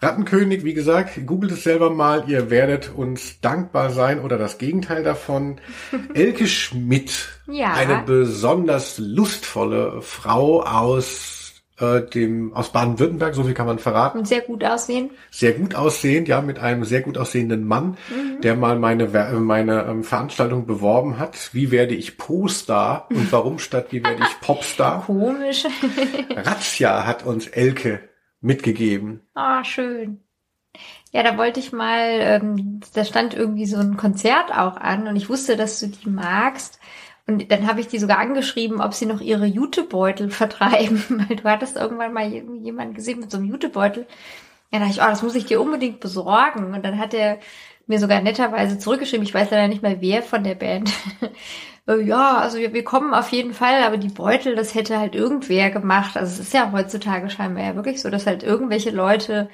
Rattenkönig, 0.00 0.64
wie 0.64 0.74
gesagt, 0.74 1.26
googelt 1.26 1.52
es 1.52 1.62
selber 1.62 1.90
mal. 1.90 2.24
Ihr 2.26 2.50
werdet 2.50 2.90
uns 2.92 3.40
dankbar 3.40 3.90
sein 3.90 4.20
oder 4.20 4.36
das 4.36 4.58
Gegenteil 4.58 5.04
davon. 5.04 5.60
Elke 6.14 6.48
Schmidt, 6.48 7.28
ja. 7.46 7.72
eine 7.72 8.02
besonders 8.04 8.98
lustvolle 8.98 10.02
Frau 10.02 10.62
aus 10.62 11.41
äh, 11.78 12.02
dem 12.02 12.52
aus 12.54 12.70
Baden-Württemberg, 12.72 13.34
so 13.34 13.44
viel 13.44 13.54
kann 13.54 13.66
man 13.66 13.78
verraten. 13.78 14.18
Und 14.18 14.28
sehr 14.28 14.42
gut 14.42 14.64
aussehen. 14.64 15.10
Sehr 15.30 15.52
gut 15.52 15.74
aussehend, 15.74 16.28
ja, 16.28 16.40
mit 16.40 16.58
einem 16.58 16.84
sehr 16.84 17.00
gut 17.00 17.18
aussehenden 17.18 17.66
Mann, 17.66 17.96
mhm. 18.10 18.40
der 18.42 18.56
mal 18.56 18.78
meine 18.78 19.08
meine 19.34 19.84
ähm, 19.84 20.04
Veranstaltung 20.04 20.66
beworben 20.66 21.18
hat. 21.18 21.50
Wie 21.52 21.70
werde 21.70 21.94
ich 21.94 22.18
Poster 22.18 23.06
und 23.10 23.32
warum 23.32 23.58
statt 23.58 23.88
wie 23.90 24.04
werde 24.04 24.22
ich 24.22 24.40
Popstar? 24.46 25.04
Komisch. 25.06 25.64
Razzia 26.36 27.06
hat 27.06 27.24
uns 27.24 27.46
Elke 27.46 28.00
mitgegeben. 28.40 29.20
Ah, 29.34 29.64
schön. 29.64 30.20
Ja, 31.12 31.22
da 31.22 31.36
wollte 31.36 31.60
ich 31.60 31.72
mal, 31.72 32.20
ähm, 32.20 32.80
da 32.94 33.04
stand 33.04 33.34
irgendwie 33.34 33.66
so 33.66 33.76
ein 33.76 33.98
Konzert 33.98 34.50
auch 34.50 34.76
an 34.76 35.06
und 35.06 35.16
ich 35.16 35.28
wusste, 35.28 35.56
dass 35.56 35.78
du 35.78 35.88
die 35.88 36.08
magst. 36.08 36.80
Und 37.32 37.50
dann 37.50 37.66
habe 37.66 37.80
ich 37.80 37.88
die 37.88 37.98
sogar 37.98 38.18
angeschrieben, 38.18 38.80
ob 38.80 38.94
sie 38.94 39.06
noch 39.06 39.20
ihre 39.20 39.46
Jutebeutel 39.46 40.30
vertreiben, 40.30 41.02
weil 41.28 41.36
du 41.36 41.44
hattest 41.44 41.76
irgendwann 41.76 42.12
mal 42.12 42.28
jemanden 42.28 42.94
gesehen 42.94 43.20
mit 43.20 43.30
so 43.30 43.38
einem 43.38 43.46
Jutebeutel. 43.46 44.06
Ja, 44.72 44.78
da 44.78 44.86
dachte 44.86 44.98
ich, 44.98 45.02
oh, 45.02 45.08
das 45.08 45.22
muss 45.22 45.34
ich 45.34 45.46
dir 45.46 45.60
unbedingt 45.60 46.00
besorgen. 46.00 46.74
Und 46.74 46.84
dann 46.84 46.98
hat 46.98 47.14
er 47.14 47.38
mir 47.86 47.98
sogar 47.98 48.20
netterweise 48.22 48.78
zurückgeschrieben, 48.78 49.26
ich 49.26 49.34
weiß 49.34 49.50
leider 49.50 49.68
nicht 49.68 49.82
mehr 49.82 50.00
wer 50.00 50.22
von 50.22 50.44
der 50.44 50.54
Band. 50.54 50.92
Äh, 51.88 52.00
ja, 52.02 52.38
also 52.38 52.58
wir, 52.58 52.72
wir 52.72 52.84
kommen 52.84 53.12
auf 53.12 53.30
jeden 53.30 53.54
Fall, 53.54 53.82
aber 53.82 53.96
die 53.96 54.06
Beutel, 54.06 54.54
das 54.54 54.76
hätte 54.76 55.00
halt 55.00 55.16
irgendwer 55.16 55.68
gemacht. 55.70 56.16
Also 56.16 56.34
es 56.34 56.38
ist 56.38 56.54
ja 56.54 56.70
heutzutage 56.70 57.28
scheinbar 57.28 57.64
ja 57.64 57.74
wirklich 57.74 58.00
so, 58.00 58.08
dass 58.08 58.24
halt 58.24 58.44
irgendwelche 58.44 58.90
Leute 58.90 59.48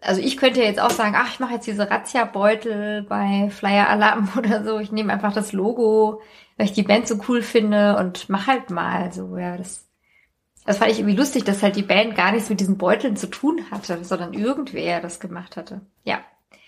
also 0.00 0.20
ich 0.20 0.36
könnte 0.36 0.60
ja 0.60 0.66
jetzt 0.66 0.80
auch 0.80 0.90
sagen, 0.90 1.14
ach, 1.16 1.28
ich 1.32 1.40
mache 1.40 1.54
jetzt 1.54 1.66
diese 1.66 1.90
Razzia-Beutel 1.90 3.02
bei 3.02 3.50
Flyer 3.50 3.88
Alarm 3.88 4.30
oder 4.38 4.64
so. 4.64 4.78
Ich 4.78 4.92
nehme 4.92 5.12
einfach 5.12 5.32
das 5.32 5.52
Logo, 5.52 6.22
weil 6.58 6.66
ich 6.66 6.72
die 6.72 6.82
Band 6.82 7.08
so 7.08 7.18
cool 7.28 7.40
finde 7.40 7.96
und 7.96 8.28
mach 8.28 8.46
halt 8.46 8.70
mal 8.70 9.10
so, 9.12 9.38
ja, 9.38 9.56
das. 9.56 9.86
Das 10.66 10.76
fand 10.76 10.90
ich 10.90 10.98
irgendwie 10.98 11.16
lustig, 11.16 11.44
dass 11.44 11.62
halt 11.62 11.76
die 11.76 11.82
Band 11.82 12.14
gar 12.14 12.30
nichts 12.30 12.50
mit 12.50 12.60
diesen 12.60 12.76
Beuteln 12.76 13.16
zu 13.16 13.28
tun 13.28 13.64
hatte, 13.70 14.04
sondern 14.04 14.34
irgendwer 14.34 15.00
das 15.00 15.18
gemacht 15.18 15.56
hatte. 15.56 15.80
Ja. 16.04 16.18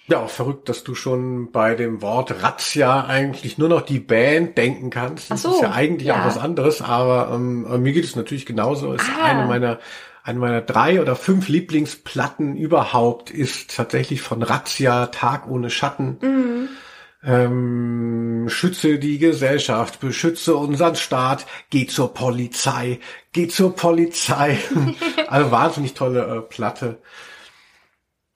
Ja, 0.06 0.20
auch 0.20 0.30
verrückt, 0.30 0.70
dass 0.70 0.84
du 0.84 0.94
schon 0.94 1.52
bei 1.52 1.74
dem 1.74 2.00
Wort 2.00 2.42
Razzia 2.42 3.04
eigentlich 3.04 3.58
nur 3.58 3.68
noch 3.68 3.82
die 3.82 4.00
Band 4.00 4.56
denken 4.56 4.88
kannst. 4.88 5.30
Das 5.30 5.42
so, 5.42 5.52
ist 5.52 5.60
ja 5.60 5.72
eigentlich 5.72 6.08
ja. 6.08 6.22
auch 6.22 6.26
was 6.26 6.38
anderes, 6.38 6.80
aber 6.80 7.30
ähm, 7.34 7.82
mir 7.82 7.92
geht 7.92 8.04
es 8.04 8.16
natürlich 8.16 8.46
genauso. 8.46 8.94
Es 8.94 9.02
ist 9.02 9.10
ah. 9.20 9.24
eine 9.24 9.46
meiner 9.46 9.78
eine 10.22 10.38
meiner 10.38 10.60
drei 10.62 11.00
oder 11.00 11.14
fünf 11.16 11.48
Lieblingsplatten 11.48 12.56
überhaupt 12.56 13.30
ist 13.30 13.76
tatsächlich 13.76 14.22
von 14.22 14.42
Razzia, 14.42 15.06
Tag 15.06 15.46
ohne 15.48 15.68
Schatten. 15.68 16.18
Mhm. 16.22 16.68
Ähm, 17.22 18.46
schütze 18.48 18.98
die 18.98 19.18
Gesellschaft, 19.18 20.00
beschütze 20.00 20.56
unseren 20.56 20.96
Staat, 20.96 21.46
geh 21.68 21.86
zur 21.86 22.14
Polizei, 22.14 22.98
geh 23.32 23.48
zur 23.48 23.76
Polizei. 23.76 24.58
also 25.28 25.50
wahnsinnig 25.50 25.94
tolle 25.94 26.24
äh, 26.24 26.40
Platte. 26.40 26.98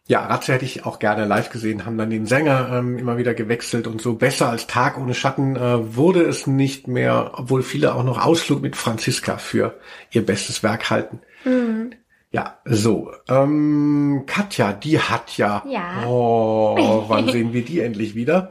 Ja, 0.06 0.26
Ratze 0.26 0.52
hätte 0.52 0.66
ich 0.66 0.84
auch 0.84 0.98
gerne 0.98 1.24
live 1.24 1.48
gesehen, 1.48 1.86
haben 1.86 1.96
dann 1.96 2.10
den 2.10 2.26
Sänger 2.26 2.68
ähm, 2.70 2.98
immer 2.98 3.16
wieder 3.16 3.32
gewechselt 3.32 3.86
und 3.86 4.02
so 4.02 4.16
besser 4.16 4.50
als 4.50 4.66
Tag 4.66 4.98
ohne 4.98 5.14
Schatten 5.14 5.56
äh, 5.56 5.96
wurde 5.96 6.22
es 6.24 6.46
nicht 6.46 6.88
mehr, 6.88 7.32
obwohl 7.36 7.62
viele 7.62 7.94
auch 7.94 8.04
noch 8.04 8.22
Ausflug 8.22 8.60
mit 8.60 8.76
Franziska 8.76 9.38
für 9.38 9.80
ihr 10.10 10.26
bestes 10.26 10.62
Werk 10.62 10.90
halten. 10.90 11.20
Mhm. 11.46 11.94
Ja, 12.34 12.58
so. 12.64 13.12
Ähm, 13.28 14.24
Katja, 14.26 14.72
die 14.72 14.98
hat 14.98 15.38
ja, 15.38 15.62
ja. 15.68 16.04
oh, 16.04 17.04
wann 17.06 17.28
sehen 17.28 17.52
wir 17.52 17.64
die 17.64 17.78
endlich 17.78 18.16
wieder? 18.16 18.50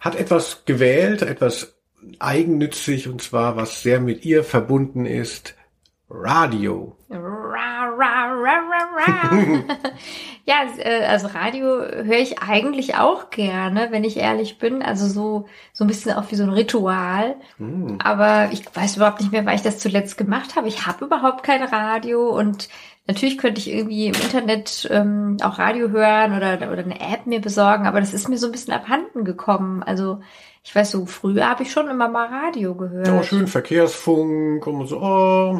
Hat 0.00 0.16
etwas 0.16 0.64
gewählt, 0.64 1.20
etwas 1.20 1.76
eigennützig 2.18 3.06
und 3.06 3.20
zwar 3.20 3.54
was 3.54 3.82
sehr 3.82 4.00
mit 4.00 4.24
ihr 4.24 4.44
verbunden 4.44 5.04
ist. 5.04 5.56
Radio. 6.08 6.96
Ra, 7.10 7.75
ra, 7.96 8.32
ra, 8.32 8.60
ra, 8.96 9.30
ja, 10.44 10.56
äh, 10.78 11.04
also 11.06 11.28
Radio 11.28 11.66
höre 11.66 12.18
ich 12.18 12.40
eigentlich 12.40 12.96
auch 12.96 13.30
gerne, 13.30 13.88
wenn 13.90 14.04
ich 14.04 14.16
ehrlich 14.16 14.58
bin. 14.58 14.82
Also 14.82 15.06
so, 15.08 15.48
so 15.72 15.84
ein 15.84 15.86
bisschen 15.86 16.12
auch 16.12 16.30
wie 16.30 16.36
so 16.36 16.44
ein 16.44 16.50
Ritual. 16.50 17.36
Mm. 17.58 17.96
Aber 18.02 18.48
ich 18.52 18.64
weiß 18.74 18.96
überhaupt 18.96 19.20
nicht 19.20 19.32
mehr, 19.32 19.44
weil 19.46 19.56
ich 19.56 19.62
das 19.62 19.78
zuletzt 19.78 20.16
gemacht 20.18 20.56
habe. 20.56 20.68
Ich 20.68 20.86
habe 20.86 21.04
überhaupt 21.04 21.42
kein 21.42 21.62
Radio 21.62 22.28
und 22.30 22.68
natürlich 23.06 23.38
könnte 23.38 23.60
ich 23.60 23.70
irgendwie 23.70 24.06
im 24.06 24.14
Internet 24.14 24.88
ähm, 24.90 25.36
auch 25.42 25.58
Radio 25.58 25.90
hören 25.90 26.36
oder, 26.36 26.56
oder 26.70 26.82
eine 26.82 27.00
App 27.00 27.26
mir 27.26 27.40
besorgen, 27.40 27.86
aber 27.86 28.00
das 28.00 28.14
ist 28.14 28.28
mir 28.28 28.38
so 28.38 28.46
ein 28.46 28.52
bisschen 28.52 28.74
abhanden 28.74 29.24
gekommen. 29.24 29.82
Also 29.82 30.20
ich 30.66 30.74
weiß 30.74 30.90
so, 30.90 31.06
früher 31.06 31.48
habe 31.48 31.62
ich 31.62 31.70
schon 31.70 31.88
immer 31.88 32.08
mal 32.08 32.26
Radio 32.26 32.74
gehört. 32.74 33.06
Ja, 33.06 33.22
schön 33.22 33.46
Verkehrsfunk 33.46 34.66
und 34.66 34.86
so. 34.88 34.96
Oh. 35.06 35.58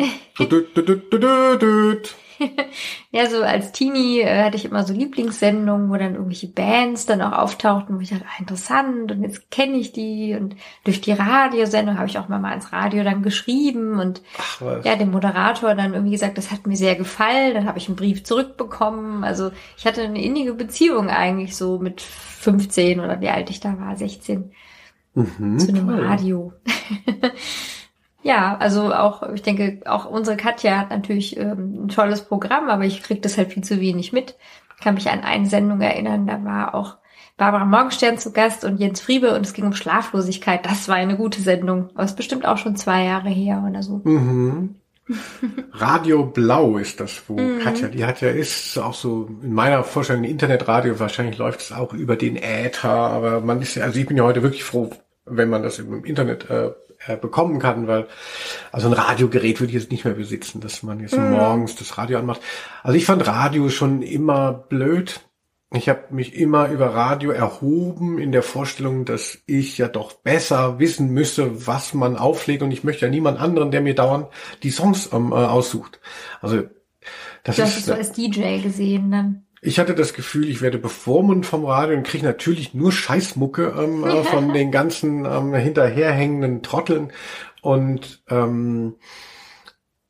ja, 3.10 3.28
so 3.28 3.42
als 3.42 3.72
Teenie 3.72 4.20
äh, 4.20 4.44
hatte 4.44 4.56
ich 4.56 4.64
immer 4.64 4.84
so 4.84 4.92
Lieblingssendungen, 4.92 5.90
wo 5.90 5.96
dann 5.96 6.14
irgendwelche 6.14 6.48
Bands 6.48 7.06
dann 7.06 7.22
auch 7.22 7.32
auftauchten, 7.32 7.96
wo 7.96 8.00
ich 8.00 8.10
dachte, 8.10 8.24
ah, 8.26 8.40
interessant 8.40 9.12
und 9.12 9.22
jetzt 9.22 9.50
kenne 9.50 9.76
ich 9.76 9.92
die 9.92 10.34
und 10.34 10.56
durch 10.84 11.00
die 11.00 11.12
Radiosendung 11.12 11.98
habe 11.98 12.08
ich 12.08 12.18
auch 12.18 12.28
mal, 12.28 12.38
mal 12.38 12.54
ins 12.54 12.72
Radio 12.72 13.04
dann 13.04 13.22
geschrieben 13.22 13.98
und 13.98 14.22
Ach, 14.38 14.84
ja, 14.84 14.96
dem 14.96 15.10
Moderator 15.10 15.74
dann 15.74 15.94
irgendwie 15.94 16.12
gesagt, 16.12 16.38
das 16.38 16.50
hat 16.50 16.66
mir 16.66 16.76
sehr 16.76 16.96
gefallen, 16.96 17.54
dann 17.54 17.66
habe 17.66 17.78
ich 17.78 17.88
einen 17.88 17.96
Brief 17.96 18.24
zurückbekommen. 18.24 19.24
Also 19.24 19.50
ich 19.76 19.86
hatte 19.86 20.02
eine 20.02 20.22
innige 20.22 20.54
Beziehung 20.54 21.08
eigentlich 21.08 21.56
so 21.56 21.78
mit 21.78 22.00
15 22.00 23.00
oder 23.00 23.20
wie 23.20 23.28
alt 23.28 23.50
ich 23.50 23.60
da 23.60 23.78
war, 23.78 23.96
16 23.96 24.52
mhm, 25.14 25.58
zu 25.58 25.68
einem 25.68 25.88
toll. 25.88 26.04
Radio. 26.04 26.52
Ja, 28.26 28.56
also 28.58 28.92
auch, 28.92 29.22
ich 29.34 29.42
denke, 29.42 29.82
auch 29.84 30.04
unsere 30.04 30.36
Katja 30.36 30.78
hat 30.78 30.90
natürlich 30.90 31.36
ähm, 31.36 31.84
ein 31.84 31.88
tolles 31.88 32.22
Programm, 32.22 32.68
aber 32.68 32.84
ich 32.84 33.04
krieg 33.04 33.22
das 33.22 33.38
halt 33.38 33.52
viel 33.52 33.62
zu 33.62 33.80
wenig 33.80 34.12
mit. 34.12 34.34
Ich 34.76 34.82
kann 34.82 34.94
mich 34.94 35.08
an 35.08 35.20
eine 35.20 35.46
Sendung 35.46 35.80
erinnern, 35.80 36.26
da 36.26 36.42
war 36.42 36.74
auch 36.74 36.96
Barbara 37.36 37.64
Morgenstern 37.64 38.18
zu 38.18 38.32
Gast 38.32 38.64
und 38.64 38.78
Jens 38.78 39.00
Friebe 39.00 39.32
und 39.32 39.46
es 39.46 39.52
ging 39.52 39.64
um 39.64 39.74
Schlaflosigkeit. 39.74 40.66
Das 40.66 40.88
war 40.88 40.96
eine 40.96 41.16
gute 41.16 41.40
Sendung. 41.40 41.90
Aber 41.94 42.02
es 42.02 42.10
ist 42.12 42.16
bestimmt 42.16 42.46
auch 42.46 42.58
schon 42.58 42.74
zwei 42.74 43.04
Jahre 43.04 43.28
her 43.28 43.64
oder 43.68 43.84
so. 43.84 44.00
Mhm. 44.02 44.74
Radio 45.72 46.26
Blau 46.26 46.78
ist 46.78 46.98
das, 46.98 47.22
wo 47.28 47.38
mhm. 47.38 47.60
Katja, 47.60 47.86
die 47.86 48.04
hat 48.04 48.22
ja, 48.22 48.30
ist 48.30 48.76
auch 48.76 48.94
so 48.94 49.28
in 49.40 49.52
meiner 49.52 49.84
Vorstellung 49.84 50.24
Internetradio, 50.24 50.98
wahrscheinlich 50.98 51.38
läuft 51.38 51.60
es 51.60 51.70
auch 51.70 51.92
über 51.92 52.16
den 52.16 52.34
Äther, 52.34 52.90
aber 52.90 53.40
man 53.40 53.62
ist 53.62 53.76
ja, 53.76 53.84
also 53.84 54.00
ich 54.00 54.06
bin 54.06 54.16
ja 54.16 54.24
heute 54.24 54.42
wirklich 54.42 54.64
froh, 54.64 54.90
wenn 55.26 55.48
man 55.48 55.62
das 55.62 55.78
im 55.78 56.04
Internet 56.04 56.50
äh, 56.50 56.72
äh, 57.06 57.16
bekommen 57.16 57.58
kann, 57.58 57.86
weil 57.86 58.06
also 58.72 58.88
ein 58.88 58.92
Radiogerät 58.92 59.60
würde 59.60 59.72
ich 59.72 59.80
jetzt 59.80 59.90
nicht 59.90 60.04
mehr 60.04 60.14
besitzen, 60.14 60.60
dass 60.60 60.82
man 60.82 61.00
jetzt 61.00 61.16
mhm. 61.16 61.30
morgens 61.30 61.76
das 61.76 61.98
Radio 61.98 62.18
anmacht. 62.18 62.40
Also 62.82 62.96
ich 62.96 63.06
fand 63.06 63.26
Radio 63.26 63.68
schon 63.68 64.02
immer 64.02 64.52
blöd. 64.52 65.20
Ich 65.72 65.88
habe 65.88 66.04
mich 66.10 66.34
immer 66.34 66.68
über 66.68 66.94
Radio 66.94 67.32
erhoben 67.32 68.18
in 68.18 68.30
der 68.30 68.42
Vorstellung, 68.42 69.04
dass 69.04 69.38
ich 69.46 69.78
ja 69.78 69.88
doch 69.88 70.12
besser 70.12 70.78
wissen 70.78 71.10
müsse, 71.10 71.66
was 71.66 71.92
man 71.92 72.16
auflegt 72.16 72.62
und 72.62 72.70
ich 72.70 72.84
möchte 72.84 73.06
ja 73.06 73.10
niemand 73.10 73.40
anderen, 73.40 73.70
der 73.70 73.80
mir 73.80 73.94
dauernd 73.94 74.28
die 74.62 74.70
Songs 74.70 75.10
ähm, 75.12 75.32
äh, 75.32 75.34
aussucht. 75.34 76.00
Also 76.40 76.62
das 77.42 77.56
du 77.56 77.62
ist 77.62 77.68
hast 77.68 77.78
es 77.78 77.86
so 77.86 77.92
als 77.94 78.12
DJ 78.12 78.60
gesehen 78.60 79.10
dann. 79.10 79.45
Ich 79.62 79.78
hatte 79.78 79.94
das 79.94 80.14
Gefühl, 80.14 80.48
ich 80.48 80.60
werde 80.60 80.78
beformen 80.78 81.42
vom 81.42 81.64
Radio 81.64 81.96
und 81.96 82.06
kriege 82.06 82.24
natürlich 82.24 82.74
nur 82.74 82.92
Scheißmucke 82.92 83.74
ähm, 83.78 84.04
äh, 84.04 84.22
von 84.24 84.52
den 84.52 84.70
ganzen 84.70 85.24
ähm, 85.24 85.54
hinterherhängenden 85.54 86.62
Trotteln. 86.62 87.12
Und 87.62 88.22
ähm, 88.28 88.96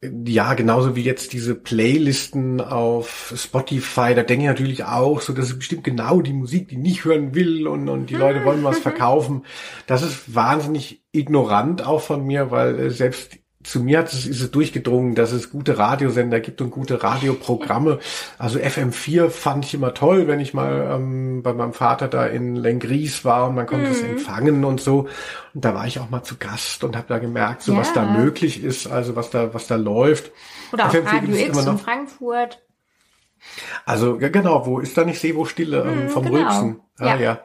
ja, 0.02 0.54
genauso 0.54 0.94
wie 0.94 1.02
jetzt 1.02 1.32
diese 1.32 1.54
Playlisten 1.54 2.60
auf 2.60 3.32
Spotify, 3.34 4.14
da 4.14 4.22
denke 4.22 4.44
ich 4.44 4.48
natürlich 4.48 4.84
auch 4.84 5.20
so, 5.20 5.32
das 5.32 5.46
ist 5.46 5.58
bestimmt 5.58 5.84
genau 5.84 6.20
die 6.20 6.34
Musik, 6.34 6.68
die 6.68 6.76
nicht 6.76 7.04
hören 7.04 7.34
will 7.34 7.66
und, 7.66 7.88
und 7.88 8.10
die 8.10 8.14
Leute 8.14 8.44
wollen 8.44 8.62
was 8.62 8.78
verkaufen. 8.80 9.44
Das 9.86 10.02
ist 10.02 10.34
wahnsinnig 10.34 11.02
ignorant 11.12 11.84
auch 11.84 12.02
von 12.02 12.26
mir, 12.26 12.50
weil 12.50 12.78
äh, 12.78 12.90
selbst 12.90 13.38
zu 13.66 13.80
mir 13.80 13.98
hat 13.98 14.12
es, 14.12 14.26
ist 14.26 14.40
es 14.40 14.50
durchgedrungen, 14.50 15.14
dass 15.14 15.32
es 15.32 15.50
gute 15.50 15.78
Radiosender 15.78 16.40
gibt 16.40 16.60
und 16.60 16.70
gute 16.70 17.02
Radioprogramme. 17.02 17.98
Also 18.38 18.58
FM4 18.58 19.28
fand 19.30 19.64
ich 19.64 19.74
immer 19.74 19.92
toll, 19.92 20.28
wenn 20.28 20.40
ich 20.40 20.54
mal 20.54 20.90
ähm, 20.92 21.42
bei 21.42 21.52
meinem 21.52 21.72
Vater 21.72 22.08
da 22.08 22.26
in 22.26 22.54
Lengries 22.54 23.24
war 23.24 23.48
und 23.48 23.54
man 23.54 23.66
konnte 23.66 23.86
mhm. 23.86 23.92
es 23.92 24.02
empfangen 24.02 24.64
und 24.64 24.80
so. 24.80 25.08
Und 25.54 25.64
da 25.64 25.74
war 25.74 25.86
ich 25.86 25.98
auch 25.98 26.10
mal 26.10 26.22
zu 26.22 26.36
Gast 26.36 26.84
und 26.84 26.96
habe 26.96 27.06
da 27.08 27.18
gemerkt, 27.18 27.62
so 27.62 27.72
ja. 27.72 27.78
was 27.78 27.92
da 27.92 28.04
möglich 28.04 28.62
ist, 28.62 28.86
also 28.86 29.16
was 29.16 29.30
da 29.30 29.52
was 29.52 29.66
da 29.66 29.76
läuft. 29.76 30.30
Oder 30.72 30.84
FM4 30.84 31.00
auch 31.00 31.12
Radio 31.12 31.34
X 31.34 31.66
in 31.66 31.78
Frankfurt. 31.78 32.65
Also 33.84 34.18
ja, 34.20 34.28
genau, 34.28 34.66
wo 34.66 34.80
ist 34.80 34.96
da 34.96 35.04
nicht 35.04 35.20
Sevo 35.20 35.44
Stille 35.44 35.82
ähm, 35.82 36.02
hm, 36.02 36.08
vom 36.10 36.24
genau. 36.24 36.36
Rülpsen? 36.38 36.80
Ah, 36.98 37.06
ja. 37.06 37.16
ja. 37.16 37.40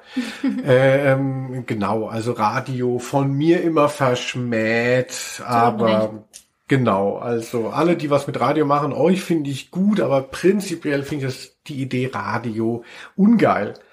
äh, 0.66 1.12
ähm, 1.14 1.66
genau, 1.66 2.08
also 2.08 2.32
Radio 2.34 3.00
von 3.00 3.32
mir 3.34 3.62
immer 3.62 3.90
verschmäht, 3.90 5.42
aber 5.46 6.26
genau, 6.68 7.18
also 7.18 7.70
alle, 7.70 7.98
die 7.98 8.10
was 8.10 8.28
mit 8.28 8.40
Radio 8.40 8.66
machen, 8.66 8.94
euch 8.94 9.22
finde 9.22 9.50
ich 9.50 9.72
gut, 9.72 10.00
aber 10.00 10.22
prinzipiell 10.22 11.04
finde 11.04 11.28
ich 11.28 11.34
das 11.34 11.58
die 11.68 11.82
Idee 11.82 12.10
Radio 12.14 12.84
ungeil. 13.16 13.74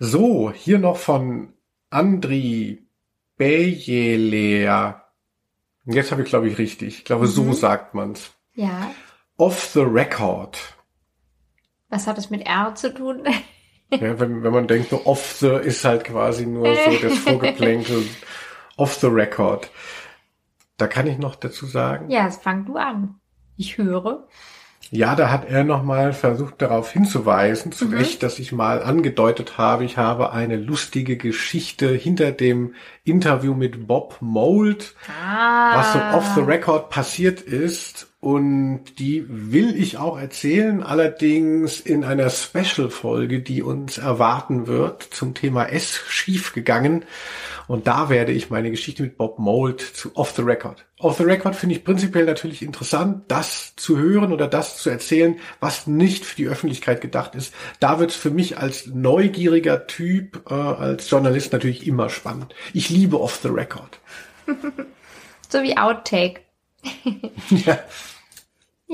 So, 0.00 0.52
hier 0.52 0.80
noch 0.80 0.96
von 0.96 1.54
Andri 1.88 2.84
Bejelea. 3.36 5.04
Jetzt 5.86 6.10
habe 6.10 6.22
ich, 6.22 6.28
glaube 6.28 6.48
ich, 6.48 6.58
richtig. 6.58 6.98
Ich 6.98 7.04
glaube, 7.04 7.26
mhm. 7.26 7.30
so 7.30 7.52
sagt 7.52 7.94
man's. 7.94 8.32
Ja. 8.54 8.90
Off 9.36 9.70
the 9.72 9.80
record. 9.80 10.73
Was 11.94 12.08
hat 12.08 12.18
es 12.18 12.28
mit 12.28 12.44
R 12.44 12.74
zu 12.74 12.92
tun? 12.92 13.22
ja, 13.90 14.18
wenn, 14.18 14.42
wenn 14.42 14.52
man 14.52 14.66
denkt, 14.66 14.90
so 14.90 15.06
off 15.06 15.36
the 15.38 15.46
ist 15.46 15.84
halt 15.84 16.02
quasi 16.02 16.44
nur 16.44 16.74
so 16.74 16.90
das 17.08 17.18
Vorgeplänkel 17.18 18.04
off 18.76 18.94
the 18.94 19.06
record. 19.06 19.70
Da 20.76 20.88
kann 20.88 21.06
ich 21.06 21.18
noch 21.18 21.36
dazu 21.36 21.66
sagen. 21.66 22.10
Ja, 22.10 22.26
es 22.26 22.38
fang 22.38 22.64
du 22.64 22.74
an. 22.74 23.20
Ich 23.56 23.78
höre. 23.78 24.26
Ja, 24.90 25.14
da 25.14 25.30
hat 25.30 25.48
er 25.48 25.62
nochmal 25.62 26.12
versucht 26.12 26.60
darauf 26.60 26.90
hinzuweisen, 26.90 27.70
zu 27.70 27.86
mhm. 27.86 27.94
Recht, 27.94 28.24
dass 28.24 28.40
ich 28.40 28.50
mal 28.50 28.82
angedeutet 28.82 29.56
habe, 29.56 29.84
ich 29.84 29.96
habe 29.96 30.32
eine 30.32 30.56
lustige 30.56 31.16
Geschichte 31.16 31.88
hinter 31.90 32.32
dem 32.32 32.74
Interview 33.04 33.54
mit 33.54 33.86
Bob 33.86 34.16
Mould, 34.20 34.96
Ah. 35.08 35.78
was 35.78 35.92
so 35.92 35.98
off 36.16 36.34
the 36.34 36.40
record 36.40 36.90
passiert 36.90 37.40
ist. 37.40 38.08
Und 38.24 38.98
die 39.00 39.26
will 39.28 39.78
ich 39.78 39.98
auch 39.98 40.18
erzählen, 40.18 40.82
allerdings 40.82 41.78
in 41.78 42.04
einer 42.04 42.30
Special-Folge, 42.30 43.40
die 43.40 43.62
uns 43.62 43.98
erwarten 43.98 44.66
wird 44.66 45.02
zum 45.02 45.34
Thema 45.34 45.66
S 45.66 46.00
schiefgegangen. 46.08 47.04
Und 47.66 47.86
da 47.86 48.08
werde 48.08 48.32
ich 48.32 48.48
meine 48.48 48.70
Geschichte 48.70 49.02
mit 49.02 49.18
Bob 49.18 49.38
Mould 49.38 49.82
zu 49.82 50.16
Off 50.16 50.32
the 50.34 50.40
Record. 50.40 50.86
Off 51.00 51.18
the 51.18 51.24
Record 51.24 51.54
finde 51.54 51.74
ich 51.74 51.84
prinzipiell 51.84 52.24
natürlich 52.24 52.62
interessant, 52.62 53.24
das 53.28 53.76
zu 53.76 53.98
hören 53.98 54.32
oder 54.32 54.48
das 54.48 54.78
zu 54.78 54.88
erzählen, 54.88 55.38
was 55.60 55.86
nicht 55.86 56.24
für 56.24 56.36
die 56.36 56.48
Öffentlichkeit 56.48 57.02
gedacht 57.02 57.34
ist. 57.34 57.52
Da 57.78 57.98
wird 58.00 58.12
es 58.12 58.16
für 58.16 58.30
mich 58.30 58.56
als 58.56 58.86
neugieriger 58.86 59.86
Typ, 59.86 60.50
äh, 60.50 60.54
als 60.54 61.10
Journalist 61.10 61.52
natürlich 61.52 61.86
immer 61.86 62.08
spannend. 62.08 62.54
Ich 62.72 62.88
liebe 62.88 63.20
Off 63.20 63.40
the 63.42 63.48
Record. 63.48 64.00
So 65.50 65.62
wie 65.62 65.76
Outtake. 65.76 66.40
ja. 67.50 67.78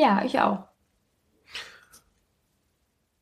Ja, 0.01 0.23
ich 0.25 0.41
auch. 0.41 0.65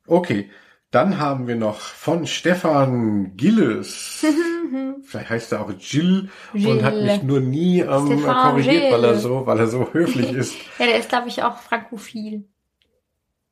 Okay, 0.07 0.49
dann 0.91 1.19
haben 1.19 1.49
wir 1.49 1.57
noch 1.57 1.81
von 1.81 2.27
Stefan 2.27 3.37
Gilles. 3.37 4.25
Vielleicht 5.03 5.31
heißt 5.31 5.53
er 5.53 5.63
auch 5.63 5.73
Jill 5.79 6.31
und 6.53 6.61
Gilles. 6.61 6.83
hat 6.85 6.95
mich 6.95 7.23
nur 7.23 7.41
nie 7.41 7.81
ähm, 7.81 8.23
korrigiert, 8.23 8.93
weil 8.93 9.05
er 9.05 9.17
so, 9.17 9.47
weil 9.47 9.59
er 9.59 9.67
so 9.67 9.93
höflich 9.93 10.33
ist. 10.33 10.55
Ja, 10.79 10.87
der 10.87 10.99
ist, 10.99 11.09
glaube 11.09 11.29
ich, 11.29 11.43
auch 11.43 11.59
frankophil. 11.59 12.45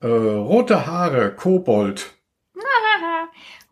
Äh, 0.01 0.07
rote 0.07 0.87
Haare, 0.87 1.35
Kobold. 1.35 2.16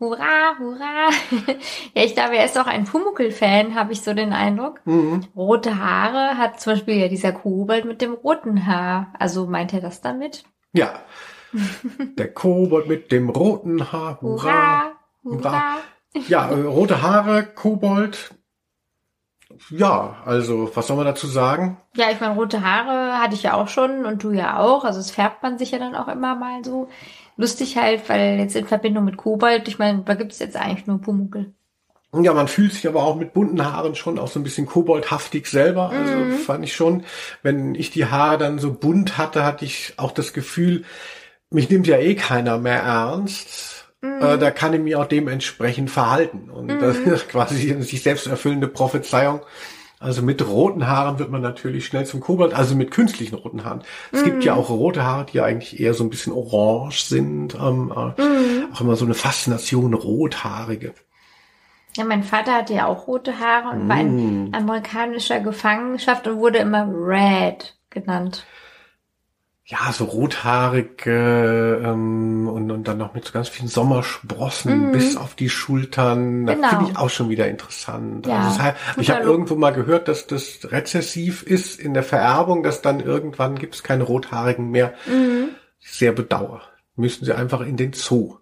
Hurra, 0.01 0.59
hurra. 0.59 1.11
ja, 1.95 2.03
ich 2.03 2.15
glaube, 2.15 2.37
er 2.37 2.45
ist 2.45 2.59
auch 2.59 2.67
ein 2.67 2.85
Pumuckl-Fan, 2.85 3.75
habe 3.75 3.93
ich 3.93 4.03
so 4.03 4.13
den 4.13 4.33
Eindruck. 4.33 4.81
Mhm. 4.85 5.27
Rote 5.37 5.79
Haare 5.79 6.37
hat 6.37 6.61
zum 6.61 6.75
Beispiel 6.75 6.97
ja 6.97 7.09
dieser 7.09 7.33
Kobold 7.33 7.85
mit 7.85 8.01
dem 8.01 8.15
roten 8.15 8.67
Haar. 8.67 9.13
Also 9.19 9.47
meint 9.47 9.73
er 9.73 9.81
das 9.81 10.01
damit? 10.01 10.45
Ja. 10.73 10.95
Der 11.53 12.33
Kobold 12.33 12.89
mit 12.89 13.13
dem 13.13 13.31
roten 13.31 13.93
Haar. 13.93 14.21
Hurra. 14.21 14.93
Hurra, 15.23 15.43
hurra. 15.43 15.77
Ja, 16.29 16.49
äh, 16.49 16.63
rote 16.63 17.03
Haare, 17.03 17.45
Kobold. 17.45 18.35
Ja, 19.71 20.23
also, 20.25 20.75
was 20.75 20.87
soll 20.87 20.97
man 20.97 21.07
dazu 21.07 21.27
sagen? 21.27 21.77
Ja, 21.95 22.11
ich 22.11 22.21
meine, 22.21 22.35
rote 22.35 22.63
Haare 22.63 23.19
hatte 23.21 23.35
ich 23.35 23.45
ja 23.45 23.55
auch 23.55 23.69
schon 23.69 24.05
und 24.05 24.23
du 24.23 24.33
ja 24.33 24.59
auch. 24.59 24.85
Also 24.85 25.01
es 25.01 25.11
färbt 25.11 25.43
man 25.43 25.59
sich 25.59 25.71
ja 25.71 25.79
dann 25.79 25.95
auch 25.95 26.09
immer 26.09 26.35
mal 26.35 26.65
so. 26.65 26.89
Lustig 27.37 27.77
halt, 27.77 28.09
weil 28.09 28.39
jetzt 28.39 28.57
in 28.57 28.67
Verbindung 28.67 29.05
mit 29.05 29.17
Kobold, 29.17 29.67
ich 29.69 29.79
meine, 29.79 30.03
da 30.05 30.15
gibt 30.15 30.33
es 30.33 30.39
jetzt 30.39 30.57
eigentlich 30.57 30.87
nur 30.87 31.01
Pumuckl. 31.01 31.53
Ja, 32.23 32.33
man 32.33 32.47
fühlt 32.47 32.73
sich 32.73 32.87
aber 32.87 33.03
auch 33.03 33.17
mit 33.17 33.33
bunten 33.33 33.65
Haaren 33.65 33.97
schon 33.97 34.21
auch 34.21 34.29
so 34.29 34.39
ein 34.39 34.45
bisschen 34.45 34.67
koboldhaftig 34.67 35.47
selber. 35.47 35.91
Also 35.91 36.37
fand 36.45 36.65
ich 36.65 36.75
schon, 36.75 37.05
wenn 37.43 37.75
ich 37.75 37.91
die 37.91 38.07
Haare 38.07 38.39
dann 38.39 38.61
so 38.61 38.73
bunt 38.73 39.19
hatte, 39.19 39.45
hatte 39.45 39.65
ich 39.65 39.95
auch 39.97 40.13
das 40.13 40.33
Gefühl, 40.33 40.85
mich 41.51 41.71
nimmt 41.71 41.89
ja 41.89 41.99
eh 41.99 42.15
keiner 42.15 42.59
mehr 42.59 42.83
ernst. 42.83 43.89
Äh, 44.01 44.39
da 44.39 44.51
kann 44.51 44.75
ich 44.75 44.81
mich 44.81 44.97
auch 44.97 45.07
dementsprechend 45.07 45.91
verhalten. 45.91 46.51
Und 46.51 46.69
das 46.69 46.99
ist 47.05 47.29
quasi 47.29 47.73
eine 47.73 47.83
sich 47.83 48.03
selbst 48.03 48.27
erfüllende 48.27 48.69
Prophezeiung. 48.69 49.41
Also 50.05 50.21
mit 50.21 50.47
roten 50.47 50.87
Haaren 50.87 51.19
wird 51.19 51.31
man 51.31 51.41
natürlich 51.41 51.87
schnell 51.87 52.05
zum 52.05 52.21
Kobold, 52.21 52.53
also 52.53 52.77
mit 52.77 52.91
künstlichen 52.91 53.37
roten 53.37 53.65
Haaren. 53.65 53.83
Es 54.13 54.23
gibt 54.23 54.45
ja 54.45 54.53
auch 54.55 54.69
rote 54.69 55.03
Haare, 55.03 55.25
die 55.25 55.39
ja 55.39 55.45
eigentlich 55.45 55.81
eher 55.81 55.95
so 55.95 56.05
ein 56.05 56.11
bisschen 56.11 56.35
orange 56.35 57.07
sind. 57.07 57.55
Ähm, 57.55 57.91
äh, 57.91 58.73
Auch 58.75 58.81
immer 58.83 58.97
so 58.97 59.07
eine 59.07 59.15
Faszination 59.15 59.95
rothaarige. 59.95 60.93
Ja, 61.97 62.05
mein 62.05 62.23
Vater 62.23 62.53
hatte 62.53 62.75
ja 62.75 62.87
auch 62.87 63.07
rote 63.07 63.39
Haare 63.41 63.71
und 63.71 63.89
war 63.89 63.99
in 63.99 64.51
amerikanischer 64.53 65.41
Gefangenschaft 65.41 66.27
und 66.27 66.39
wurde 66.39 66.59
immer 66.59 66.87
Red 66.87 67.75
genannt. 67.89 68.45
Ja, 69.67 69.93
so 69.93 70.05
rothaarige 70.05 71.81
ähm, 71.85 72.49
und, 72.49 72.71
und 72.71 72.87
dann 72.87 72.99
noch 72.99 73.15
mit 73.15 73.25
so 73.25 73.33
ganz 73.33 73.49
vielen 73.49 73.69
Sommersprossen 73.69 74.93
bis 74.93 75.17
auf 75.17 75.35
die 75.35 75.49
Schultern. 75.49 76.45
Das 76.47 76.57
Genau. 76.57 76.69
finde 76.69 76.91
ich 76.91 76.97
auch 76.99 77.09
schon 77.09 77.31
wieder 77.31 77.49
interessant. 77.49 78.27
Ja, 78.27 78.41
Also 78.41 78.63
heißt, 78.63 78.77
ich 78.99 79.11
habe 79.11 79.23
irgendwo 79.23 79.55
mal 79.57 79.71
gehört, 79.73 80.09
dass 80.09 80.27
das 80.27 80.59
rezessiv 80.71 81.43
ist 81.43 81.81
in 81.81 81.95
der 81.95 82.03
Vererbung, 82.03 82.63
dass 82.63 82.83
dann 82.83 83.01
irgendwann 83.01 83.59
gibt 83.59 83.75
es 83.75 83.83
keine 83.83 84.05
Rothaarigen 84.05 84.71
mehr. 84.71 84.93
Sehr 85.81 86.13
bedauer. 86.13 86.61
Müssen 86.97 87.25
sie 87.25 87.33
einfach 87.33 87.63
in 87.63 87.77
den 87.79 87.95
Zoo 87.95 88.37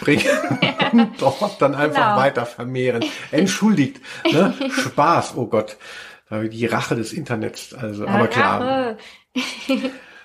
bringen 0.00 0.22
und 0.92 1.12
dort 1.20 1.62
dann 1.62 1.74
einfach 1.74 2.08
Genau. 2.10 2.16
weiter 2.18 2.44
vermehren. 2.46 3.04
Entschuldigt. 3.30 4.00
Ne? 4.30 4.52
Spaß, 4.70 5.32
oh 5.36 5.46
Gott. 5.46 5.78
Die 6.30 6.66
Rache 6.66 6.94
des 6.94 7.14
Internets, 7.14 7.72
also, 7.72 8.06
aber 8.06 8.26
klar. 8.26 8.96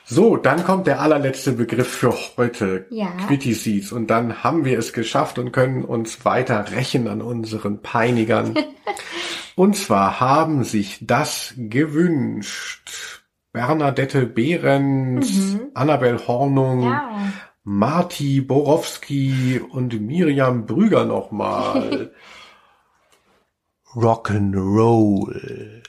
So, 0.05 0.35
dann 0.37 0.63
kommt 0.63 0.85
der 0.87 0.99
allerletzte 1.01 1.53
Begriff 1.53 1.87
für 1.87 2.13
heute. 2.37 2.85
Ja. 2.89 3.11
Quittices. 3.27 3.91
Und 3.91 4.07
dann 4.07 4.43
haben 4.43 4.65
wir 4.65 4.77
es 4.77 4.91
geschafft 4.93 5.39
und 5.39 5.51
können 5.51 5.85
uns 5.85 6.25
weiter 6.25 6.71
rächen 6.71 7.07
an 7.07 7.21
unseren 7.21 7.81
Peinigern. 7.81 8.53
und 9.55 9.75
zwar 9.77 10.19
haben 10.19 10.63
sich 10.63 10.99
das 11.01 11.53
gewünscht. 11.57 13.21
Bernadette 13.53 14.25
Behrens, 14.25 15.57
Annabel 15.73 16.19
Hornung, 16.27 16.79
Mhm. 16.79 16.83
Ja. 16.85 17.09
Marti 17.65 18.41
Borowski 18.41 19.61
und 19.71 20.01
Miriam 20.01 20.65
Brüger 20.65 21.05
nochmal. 21.05 22.11
Rock'n'Roll. 23.95 25.82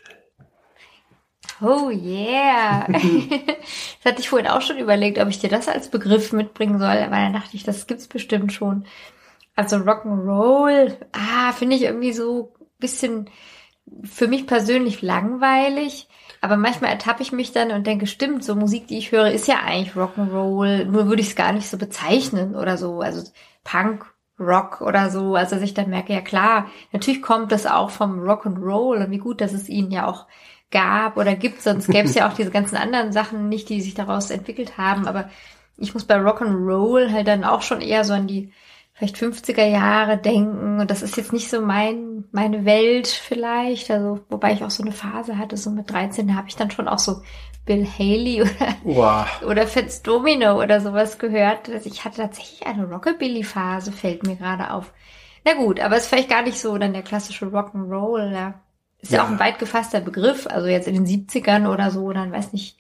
Oh 1.64 1.90
yeah. 1.90 2.86
das 2.88 4.04
hatte 4.04 4.20
ich 4.20 4.28
vorhin 4.28 4.48
auch 4.48 4.60
schon 4.60 4.78
überlegt, 4.78 5.18
ob 5.18 5.28
ich 5.28 5.38
dir 5.38 5.50
das 5.50 5.68
als 5.68 5.88
Begriff 5.88 6.32
mitbringen 6.32 6.78
soll, 6.78 6.98
aber 6.98 7.16
dann 7.16 7.32
dachte 7.32 7.56
ich, 7.56 7.64
das 7.64 7.86
gibt's 7.86 8.06
bestimmt 8.06 8.52
schon. 8.52 8.84
Also 9.56 9.76
Rock'n'Roll, 9.76 10.96
ah, 11.12 11.52
finde 11.52 11.76
ich 11.76 11.82
irgendwie 11.82 12.12
so 12.12 12.52
ein 12.60 12.66
bisschen 12.78 13.30
für 14.02 14.26
mich 14.26 14.46
persönlich 14.46 15.02
langweilig. 15.02 16.08
Aber 16.40 16.56
manchmal 16.56 16.90
ertappe 16.90 17.22
ich 17.22 17.32
mich 17.32 17.52
dann 17.52 17.70
und 17.70 17.86
denke, 17.86 18.06
stimmt, 18.06 18.44
so 18.44 18.54
Musik, 18.54 18.86
die 18.88 18.98
ich 18.98 19.12
höre, 19.12 19.30
ist 19.30 19.48
ja 19.48 19.60
eigentlich 19.64 19.94
Rock'n'Roll. 19.94 20.84
Nur 20.84 21.06
würde 21.06 21.22
ich 21.22 21.28
es 21.28 21.36
gar 21.36 21.52
nicht 21.52 21.68
so 21.68 21.78
bezeichnen 21.78 22.54
oder 22.54 22.76
so. 22.76 23.00
Also 23.00 23.22
Punk, 23.62 24.04
Rock 24.38 24.80
oder 24.80 25.10
so. 25.10 25.36
Also 25.36 25.54
dass 25.54 25.64
ich 25.64 25.74
dann 25.74 25.90
merke, 25.90 26.12
ja 26.12 26.20
klar, 26.20 26.66
natürlich 26.92 27.22
kommt 27.22 27.52
das 27.52 27.66
auch 27.66 27.90
vom 27.90 28.20
Rock'n'Roll 28.20 29.04
und 29.04 29.10
wie 29.10 29.18
gut, 29.18 29.40
dass 29.40 29.52
es 29.52 29.68
ihn 29.68 29.90
ja 29.90 30.06
auch 30.06 30.26
gab 30.70 31.16
oder 31.16 31.34
gibt. 31.36 31.62
Sonst 31.62 31.88
gäbe 31.88 32.08
es 32.08 32.14
ja 32.14 32.28
auch 32.28 32.34
diese 32.34 32.50
ganzen 32.50 32.76
anderen 32.76 33.12
Sachen 33.12 33.48
nicht, 33.48 33.68
die 33.68 33.80
sich 33.80 33.94
daraus 33.94 34.30
entwickelt 34.30 34.76
haben. 34.78 35.06
Aber 35.06 35.28
ich 35.76 35.94
muss 35.94 36.04
bei 36.04 36.16
Rock'n'Roll 36.16 37.12
halt 37.12 37.28
dann 37.28 37.44
auch 37.44 37.62
schon 37.62 37.80
eher 37.80 38.04
so 38.04 38.12
an 38.12 38.26
die 38.26 38.52
vielleicht 38.92 39.16
50er 39.16 39.64
Jahre 39.66 40.18
denken. 40.18 40.80
Und 40.80 40.90
das 40.90 41.02
ist 41.02 41.16
jetzt 41.16 41.32
nicht 41.32 41.50
so 41.50 41.60
mein, 41.60 42.24
meine 42.32 42.64
Welt 42.64 43.08
vielleicht. 43.08 43.90
Also, 43.90 44.20
wobei 44.28 44.52
ich 44.52 44.64
auch 44.64 44.70
so 44.70 44.82
eine 44.82 44.92
Phase 44.92 45.36
hatte, 45.38 45.56
so 45.56 45.70
mit 45.70 45.90
13, 45.90 46.28
da 46.28 46.34
habe 46.34 46.48
ich 46.48 46.56
dann 46.56 46.70
schon 46.70 46.88
auch 46.88 46.98
so 47.00 47.22
Bill 47.66 47.86
Haley 47.86 48.42
oder, 48.42 48.76
Wow. 48.84 49.42
oder 49.48 49.66
Fitz 49.66 50.02
Domino 50.02 50.60
oder 50.62 50.80
sowas 50.80 51.18
gehört. 51.18 51.68
Also 51.70 51.88
ich 51.88 52.04
hatte 52.04 52.18
tatsächlich 52.18 52.66
eine 52.66 52.84
Rockabilly-Phase, 52.86 53.90
fällt 53.92 54.24
mir 54.26 54.36
gerade 54.36 54.70
auf. 54.72 54.92
Na 55.44 55.54
gut, 55.54 55.80
aber 55.80 55.96
ist 55.96 56.06
vielleicht 56.06 56.30
gar 56.30 56.42
nicht 56.42 56.58
so 56.60 56.76
dann 56.78 56.92
der 56.92 57.02
klassische 57.02 57.46
Rock'n'Roll. 57.46 58.32
Ja. 58.32 58.54
Ist 59.04 59.12
ja. 59.12 59.18
Ja. 59.18 59.24
auch 59.24 59.30
ein 59.30 59.38
weit 59.38 59.58
gefasster 59.58 60.00
Begriff. 60.00 60.46
Also 60.46 60.66
jetzt 60.66 60.88
in 60.88 60.94
den 60.94 61.06
70ern 61.06 61.70
oder 61.70 61.90
so, 61.90 62.10
dann 62.10 62.32
weiß 62.32 62.54
nicht, 62.54 62.78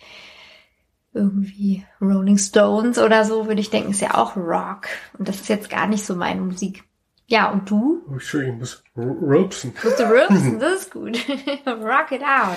irgendwie 1.12 1.84
Rolling 2.00 2.38
Stones 2.38 2.98
oder 2.98 3.26
so, 3.26 3.46
würde 3.46 3.60
ich 3.60 3.68
denken, 3.68 3.90
ist 3.90 4.00
ja 4.00 4.14
auch 4.14 4.34
Rock. 4.34 4.86
Und 5.18 5.28
das 5.28 5.36
ist 5.36 5.50
jetzt 5.50 5.68
gar 5.68 5.86
nicht 5.86 6.04
so 6.04 6.16
meine 6.16 6.40
Musik. 6.40 6.84
Ja, 7.26 7.50
und 7.50 7.68
du? 7.68 8.02
Oh, 8.08 8.14
Entschuldigung, 8.14 8.54
ich 8.54 8.60
muss 8.60 8.84
rülpsen. 8.96 9.74
Musst 9.84 9.98
du 9.98 10.04
rülpsen, 10.04 10.58
das 10.60 10.80
ist 10.80 10.90
gut. 10.90 11.16
Rock 11.66 12.12
it 12.12 12.22
out. 12.22 12.56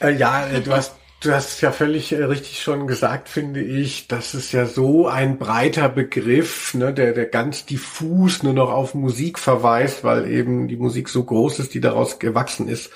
Äh, 0.00 0.12
ja, 0.12 0.46
äh, 0.46 0.60
du 0.60 0.72
hast, 0.72 0.94
du 1.20 1.32
hast 1.32 1.60
ja 1.60 1.72
völlig 1.72 2.12
äh, 2.12 2.24
richtig 2.24 2.62
schon 2.62 2.86
gesagt, 2.86 3.28
finde 3.28 3.60
ich. 3.60 4.08
Das 4.08 4.34
ist 4.34 4.52
ja 4.52 4.66
so 4.66 5.08
ein 5.08 5.38
breiter 5.38 5.88
Begriff, 5.88 6.74
ne, 6.74 6.92
der, 6.92 7.12
der 7.12 7.26
ganz 7.26 7.66
diffus 7.66 8.42
nur 8.42 8.52
noch 8.52 8.70
auf 8.70 8.94
Musik 8.94 9.38
verweist, 9.38 10.04
weil 10.04 10.30
eben 10.30 10.68
die 10.68 10.76
Musik 10.76 11.08
so 11.08 11.24
groß 11.24 11.58
ist, 11.58 11.74
die 11.74 11.80
daraus 11.80 12.18
gewachsen 12.18 12.68
ist 12.68 12.90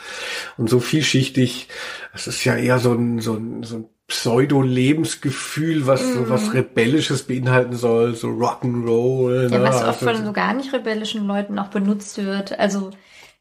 und 0.56 0.70
so 0.70 0.80
vielschichtig. 0.80 1.68
Es 2.14 2.26
ist 2.26 2.44
ja 2.44 2.56
eher 2.56 2.78
so 2.78 2.92
ein, 2.92 3.20
so 3.20 3.34
ein, 3.34 3.62
so 3.62 3.76
ein 3.76 3.84
Pseudo-Lebensgefühl, 4.08 5.86
was 5.86 6.12
so 6.12 6.28
was 6.28 6.52
Rebellisches 6.52 7.22
beinhalten 7.22 7.74
soll, 7.74 8.14
so 8.14 8.28
Rock'n'Roll. 8.28 9.46
Mhm. 9.46 9.52
Ja, 9.52 9.58
ne, 9.58 9.64
was 9.64 9.76
oft 9.76 10.02
also- 10.02 10.06
von 10.06 10.26
so 10.26 10.32
gar 10.32 10.54
nicht 10.54 10.72
rebellischen 10.72 11.26
Leuten 11.26 11.58
auch 11.58 11.68
benutzt 11.68 12.22
wird. 12.22 12.58
Also, 12.58 12.90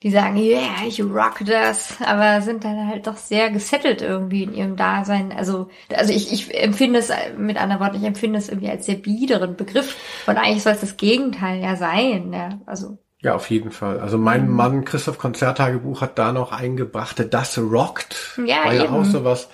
die 0.03 0.09
sagen, 0.09 0.35
yeah, 0.37 0.83
ich 0.87 1.01
rock 1.03 1.41
das, 1.45 1.97
aber 2.03 2.41
sind 2.41 2.63
dann 2.63 2.87
halt 2.87 3.05
doch 3.05 3.17
sehr 3.17 3.51
gesettelt 3.51 4.01
irgendwie 4.01 4.43
in 4.43 4.53
ihrem 4.53 4.75
Dasein. 4.75 5.31
Also, 5.31 5.69
also 5.95 6.11
ich, 6.11 6.33
ich 6.33 6.59
empfinde 6.59 6.99
es, 6.99 7.11
mit 7.37 7.57
anderen 7.57 7.81
Worten, 7.81 7.97
ich 7.97 8.03
empfinde 8.03 8.39
es 8.39 8.49
irgendwie 8.49 8.69
als 8.69 8.87
sehr 8.87 8.95
biederen 8.95 9.55
Begriff. 9.55 9.95
Und 10.25 10.37
eigentlich 10.37 10.63
soll 10.63 10.73
es 10.73 10.81
das 10.81 10.97
Gegenteil 10.97 11.61
ja 11.61 11.75
sein. 11.75 12.33
Ja. 12.33 12.59
Also, 12.65 12.97
Ja, 13.21 13.35
auf 13.35 13.49
jeden 13.51 13.69
Fall. 13.69 13.99
Also 13.99 14.17
mein 14.17 14.47
mhm. 14.47 14.55
Mann 14.55 14.85
Christoph 14.85 15.19
Konzerttagebuch 15.19 16.01
hat 16.01 16.17
da 16.17 16.31
noch 16.31 16.51
eingebracht, 16.51 17.23
das 17.31 17.59
rockt. 17.59 18.39
Ja, 18.43 18.65
war 18.65 18.73
ja 18.73 18.85
eben. 18.85 18.95
auch 18.95 19.05
sowas. 19.05 19.49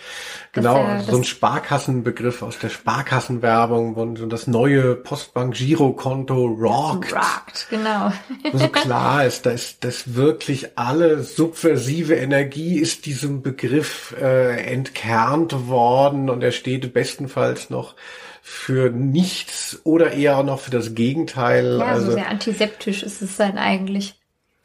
Genau, 0.57 0.87
äh, 0.87 1.01
so 1.03 1.17
ein 1.17 1.23
Sparkassenbegriff 1.23 2.41
aus 2.41 2.59
der 2.59 2.69
Sparkassenwerbung 2.69 3.93
und 3.93 4.29
das 4.29 4.47
neue 4.47 4.95
Postbank-Girokonto 4.95 6.45
rockt. 6.45 7.13
Rockt, 7.13 7.67
genau. 7.69 8.11
so 8.53 8.67
klar 8.69 9.25
ist, 9.25 9.45
da 9.45 9.51
ist 9.51 9.83
das 9.83 10.15
wirklich 10.15 10.77
alle 10.77 11.21
subversive 11.23 12.15
Energie 12.15 12.79
ist 12.79 13.05
diesem 13.05 13.41
Begriff 13.41 14.15
äh, 14.19 14.63
entkernt 14.71 15.67
worden 15.67 16.29
und 16.29 16.43
er 16.43 16.51
steht 16.51 16.93
bestenfalls 16.93 17.69
noch 17.69 17.95
für 18.41 18.89
nichts 18.89 19.81
oder 19.83 20.13
eher 20.13 20.41
noch 20.41 20.61
für 20.61 20.71
das 20.71 20.95
Gegenteil. 20.95 21.79
Ja, 21.79 21.85
also 21.85 22.07
so 22.07 22.11
sehr 22.13 22.29
antiseptisch 22.29 23.03
ist 23.03 23.21
es 23.21 23.35
dann 23.37 23.57
eigentlich. 23.57 24.16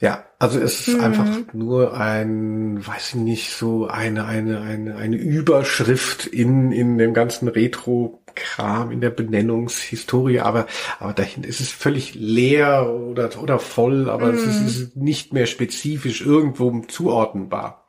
Ja, 0.03 0.25
also 0.41 0.59
es 0.59 0.89
ist 0.89 0.97
mhm. 0.97 1.05
einfach 1.05 1.29
nur 1.53 1.97
ein, 1.97 2.85
weiß 2.85 3.11
ich 3.11 3.15
nicht, 3.15 3.51
so 3.53 3.87
eine, 3.87 4.25
eine, 4.25 4.61
eine, 4.61 4.97
eine 4.97 5.15
Überschrift 5.15 6.27
in, 6.27 6.73
in 6.73 6.99
dem 6.99 7.15
ganzen 7.15 7.47
Retro-Kram, 7.47 8.91
in 8.91 9.01
der 9.01 9.11
Benennungshistorie, 9.11 10.41
aber, 10.41 10.67
aber 10.99 11.13
dahin 11.13 11.45
ist 11.45 11.61
es 11.61 11.71
völlig 11.71 12.17
leer 12.17 12.91
oder, 12.91 13.31
oder 13.41 13.61
voll, 13.61 14.11
aber 14.11 14.33
mhm. 14.33 14.39
es, 14.39 14.45
ist, 14.47 14.61
es 14.63 14.77
ist 14.81 14.97
nicht 14.97 15.33
mehr 15.33 15.47
spezifisch 15.47 16.21
irgendwo 16.21 16.81
zuordnenbar. 16.89 17.85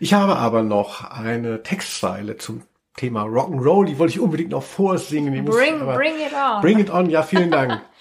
Ich 0.00 0.12
habe 0.12 0.36
aber 0.36 0.62
noch 0.62 1.10
eine 1.10 1.62
Textzeile 1.62 2.36
zum 2.36 2.60
Thema 2.94 3.24
Rock'n'Roll, 3.24 3.86
die 3.86 3.98
wollte 3.98 4.12
ich 4.12 4.20
unbedingt 4.20 4.50
noch 4.50 4.62
vorsingen. 4.62 5.46
Bring, 5.46 5.78
bring 5.78 6.16
it 6.16 6.34
on. 6.34 6.60
Bring 6.60 6.78
it 6.78 6.90
on, 6.90 7.08
ja, 7.08 7.22
vielen 7.22 7.50
Dank. 7.50 7.80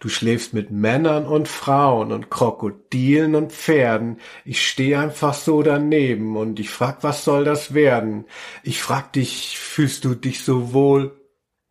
Du 0.00 0.08
schläfst 0.08 0.54
mit 0.54 0.70
Männern 0.70 1.26
und 1.26 1.48
Frauen 1.48 2.12
und 2.12 2.30
Krokodilen 2.30 3.34
und 3.34 3.52
Pferden. 3.52 4.20
Ich 4.44 4.66
steh 4.66 4.94
einfach 4.94 5.34
so 5.34 5.62
daneben 5.62 6.36
und 6.36 6.60
ich 6.60 6.70
frag, 6.70 7.02
was 7.02 7.24
soll 7.24 7.44
das 7.44 7.74
werden? 7.74 8.24
Ich 8.62 8.80
frag 8.80 9.12
dich, 9.12 9.58
fühlst 9.58 10.04
du 10.04 10.14
dich 10.14 10.44
so 10.44 10.72
wohl? 10.72 11.20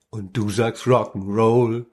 Und 0.09 0.35
du 0.35 0.49
sagst 0.49 0.83
Rock'n'Roll. 0.83 1.85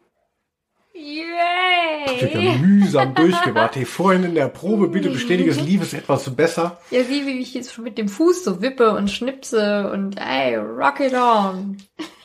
Yay! 0.92 2.16
Ich 2.16 2.22
hab 2.24 2.34
ja 2.34 2.54
mühsam 2.54 3.14
durchgebracht. 3.14 3.76
Hey, 3.76 3.84
vorhin 3.84 4.24
in 4.24 4.34
der 4.34 4.48
Probe, 4.48 4.88
bitte 4.88 5.10
bestätige 5.10 5.50
es, 5.50 5.60
lief 5.60 5.82
es 5.82 5.92
etwas 5.92 6.28
besser. 6.34 6.78
Ja, 6.90 7.04
sieh, 7.04 7.26
wie 7.26 7.38
ich 7.38 7.54
jetzt 7.54 7.72
schon 7.72 7.84
mit 7.84 7.96
dem 7.96 8.08
Fuß 8.08 8.42
so 8.42 8.60
wippe 8.60 8.92
und 8.96 9.10
schnipse 9.10 9.90
und 9.92 10.18
ey, 10.18 10.56
rock 10.56 10.98
it 10.98 11.14
on. 11.14 11.76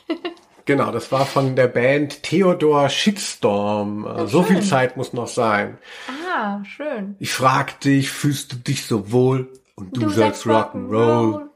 Genau, 0.70 0.92
das 0.92 1.10
war 1.10 1.26
von 1.26 1.56
der 1.56 1.66
Band 1.66 2.22
Theodor 2.22 2.88
Shitstorm. 2.88 4.04
Ja, 4.04 4.26
so 4.28 4.44
schön. 4.44 4.54
viel 4.58 4.62
Zeit 4.62 4.96
muss 4.96 5.12
noch 5.12 5.26
sein. 5.26 5.78
Ah, 6.32 6.62
schön. 6.62 7.16
Ich 7.18 7.32
frag 7.32 7.80
dich, 7.80 8.12
fühlst 8.12 8.52
du 8.52 8.56
dich 8.56 8.86
so 8.86 9.10
wohl? 9.10 9.48
Und 9.74 9.96
du, 9.96 10.02
du 10.02 10.10
sagst 10.10 10.46
Rock'n'Roll. 10.46 11.48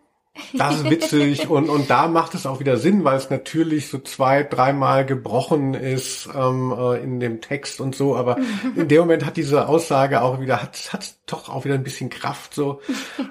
Das 0.55 0.79
ist 0.79 0.91
witzig 0.91 1.49
und, 1.49 1.69
und 1.69 1.91
da 1.91 2.09
macht 2.09 2.35
es 2.35 2.45
auch 2.45 2.59
wieder 2.59 2.77
Sinn, 2.77 3.05
weil 3.05 3.17
es 3.17 3.31
natürlich 3.31 3.89
so 3.89 3.99
zwei, 4.01 4.43
dreimal 4.43 5.07
gebrochen 5.07 5.75
ist 5.75 6.29
ähm, 6.35 6.75
äh, 6.77 7.01
in 7.01 7.21
dem 7.21 7.41
Text 7.41 7.81
und 7.81 7.95
so, 7.95 8.17
aber 8.17 8.39
in 8.75 8.89
dem 8.89 9.03
Moment 9.03 9.25
hat 9.25 9.37
diese 9.37 9.69
Aussage 9.69 10.23
auch 10.23 10.41
wieder, 10.41 10.61
hat, 10.61 10.93
hat 10.93 11.15
doch 11.27 11.49
auch 11.49 11.65
wieder 11.65 11.75
ein 11.75 11.83
bisschen 11.83 12.11
Kraft, 12.11 12.55
so 12.55 12.81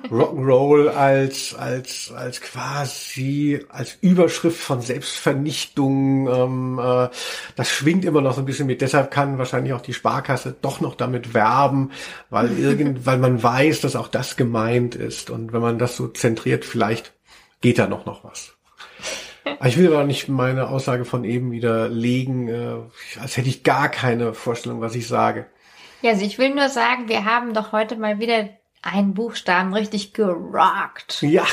Rock'n'Roll 0.10 0.88
als, 0.88 1.54
als, 1.54 2.12
als 2.12 2.42
quasi, 2.42 3.64
als 3.70 3.98
Überschrift 4.02 4.60
von 4.60 4.82
Selbstvernichtung, 4.82 6.28
ähm, 6.28 6.80
äh, 6.80 7.10
das 7.56 7.70
schwingt 7.70 8.04
immer 8.04 8.22
noch 8.22 8.34
so 8.34 8.42
ein 8.42 8.46
bisschen 8.46 8.66
mit, 8.66 8.82
deshalb 8.82 9.12
kann 9.12 9.38
wahrscheinlich 9.38 9.74
auch 9.74 9.82
die 9.82 9.94
Sparkasse 9.94 10.56
doch 10.60 10.82
noch 10.82 10.96
damit 10.96 11.36
werben, 11.36 11.92
weil 12.32 12.52
irgend, 12.60 13.06
weil 13.06 13.20
man 13.20 13.42
weiß, 13.42 13.82
dass 13.82 13.96
auch 13.96 14.08
das 14.08 14.38
gemeint 14.38 14.96
ist 14.96 15.30
und 15.30 15.54
wenn 15.54 15.62
man 15.62 15.78
das 15.78 15.96
so 15.96 16.08
zentriert, 16.08 16.66
vielleicht 16.66 17.14
geht 17.62 17.78
da 17.78 17.88
noch 17.88 18.06
noch 18.06 18.24
was. 18.24 18.54
Ich 19.66 19.78
will 19.78 19.88
aber 19.88 20.04
nicht 20.04 20.30
meine 20.30 20.70
Aussage 20.70 21.06
von 21.06 21.24
eben 21.24 21.52
widerlegen, 21.52 22.48
äh, 22.48 23.20
als 23.20 23.38
hätte 23.38 23.50
ich 23.50 23.64
gar 23.64 23.90
keine 23.90 24.34
Vorstellung, 24.34 24.82
was 24.82 24.96
ich 24.96 25.08
sage. 25.08 25.46
Ja, 26.04 26.12
also 26.12 26.26
ich 26.26 26.38
will 26.38 26.54
nur 26.54 26.70
sagen, 26.70 27.08
wir 27.08 27.26
haben 27.26 27.54
doch 27.54 27.72
heute 27.72 27.96
mal 27.96 28.20
wieder 28.20 28.50
einen 28.82 29.14
Buchstaben 29.14 29.74
richtig 29.74 30.14
gerockt. 30.14 31.22
Ja. 31.22 31.46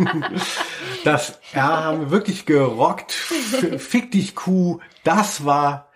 das 1.04 1.40
R 1.52 1.84
haben 1.84 2.00
wir 2.00 2.10
wirklich 2.10 2.46
gerockt. 2.46 3.12
Fick 3.12 4.12
dich 4.12 4.36
Kuh. 4.36 4.78
Das 5.02 5.44
war 5.44 5.88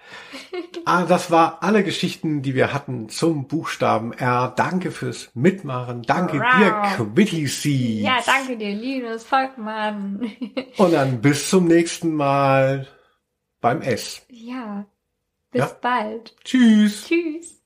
Ah, 0.85 1.05
das 1.05 1.31
war 1.31 1.63
alle 1.63 1.85
Geschichten, 1.85 2.43
die 2.43 2.55
wir 2.55 2.75
hatten 2.75 3.09
zum 3.09 3.47
Buchstaben 3.47 4.13
R. 4.13 4.53
Danke 4.55 4.91
fürs 4.91 5.31
Mitmachen. 5.35 6.03
Danke 6.03 6.41
wow. 6.41 6.59
dir, 6.59 7.05
Quitty 7.05 7.47
Seeds. 7.47 8.05
Ja, 8.05 8.19
danke 8.27 8.57
dir, 8.59 8.75
Linus 8.75 9.25
Volkmann. 9.25 10.33
Und 10.77 10.93
dann 10.93 11.21
bis 11.21 11.49
zum 11.49 11.67
nächsten 11.67 12.15
Mal 12.15 12.89
beim 13.61 13.81
S. 13.81 14.27
Ja. 14.29 14.85
Bis 15.53 15.61
ja. 15.61 15.79
bald. 15.81 16.35
Tschüss. 16.45 17.07
Tschüss. 17.07 17.62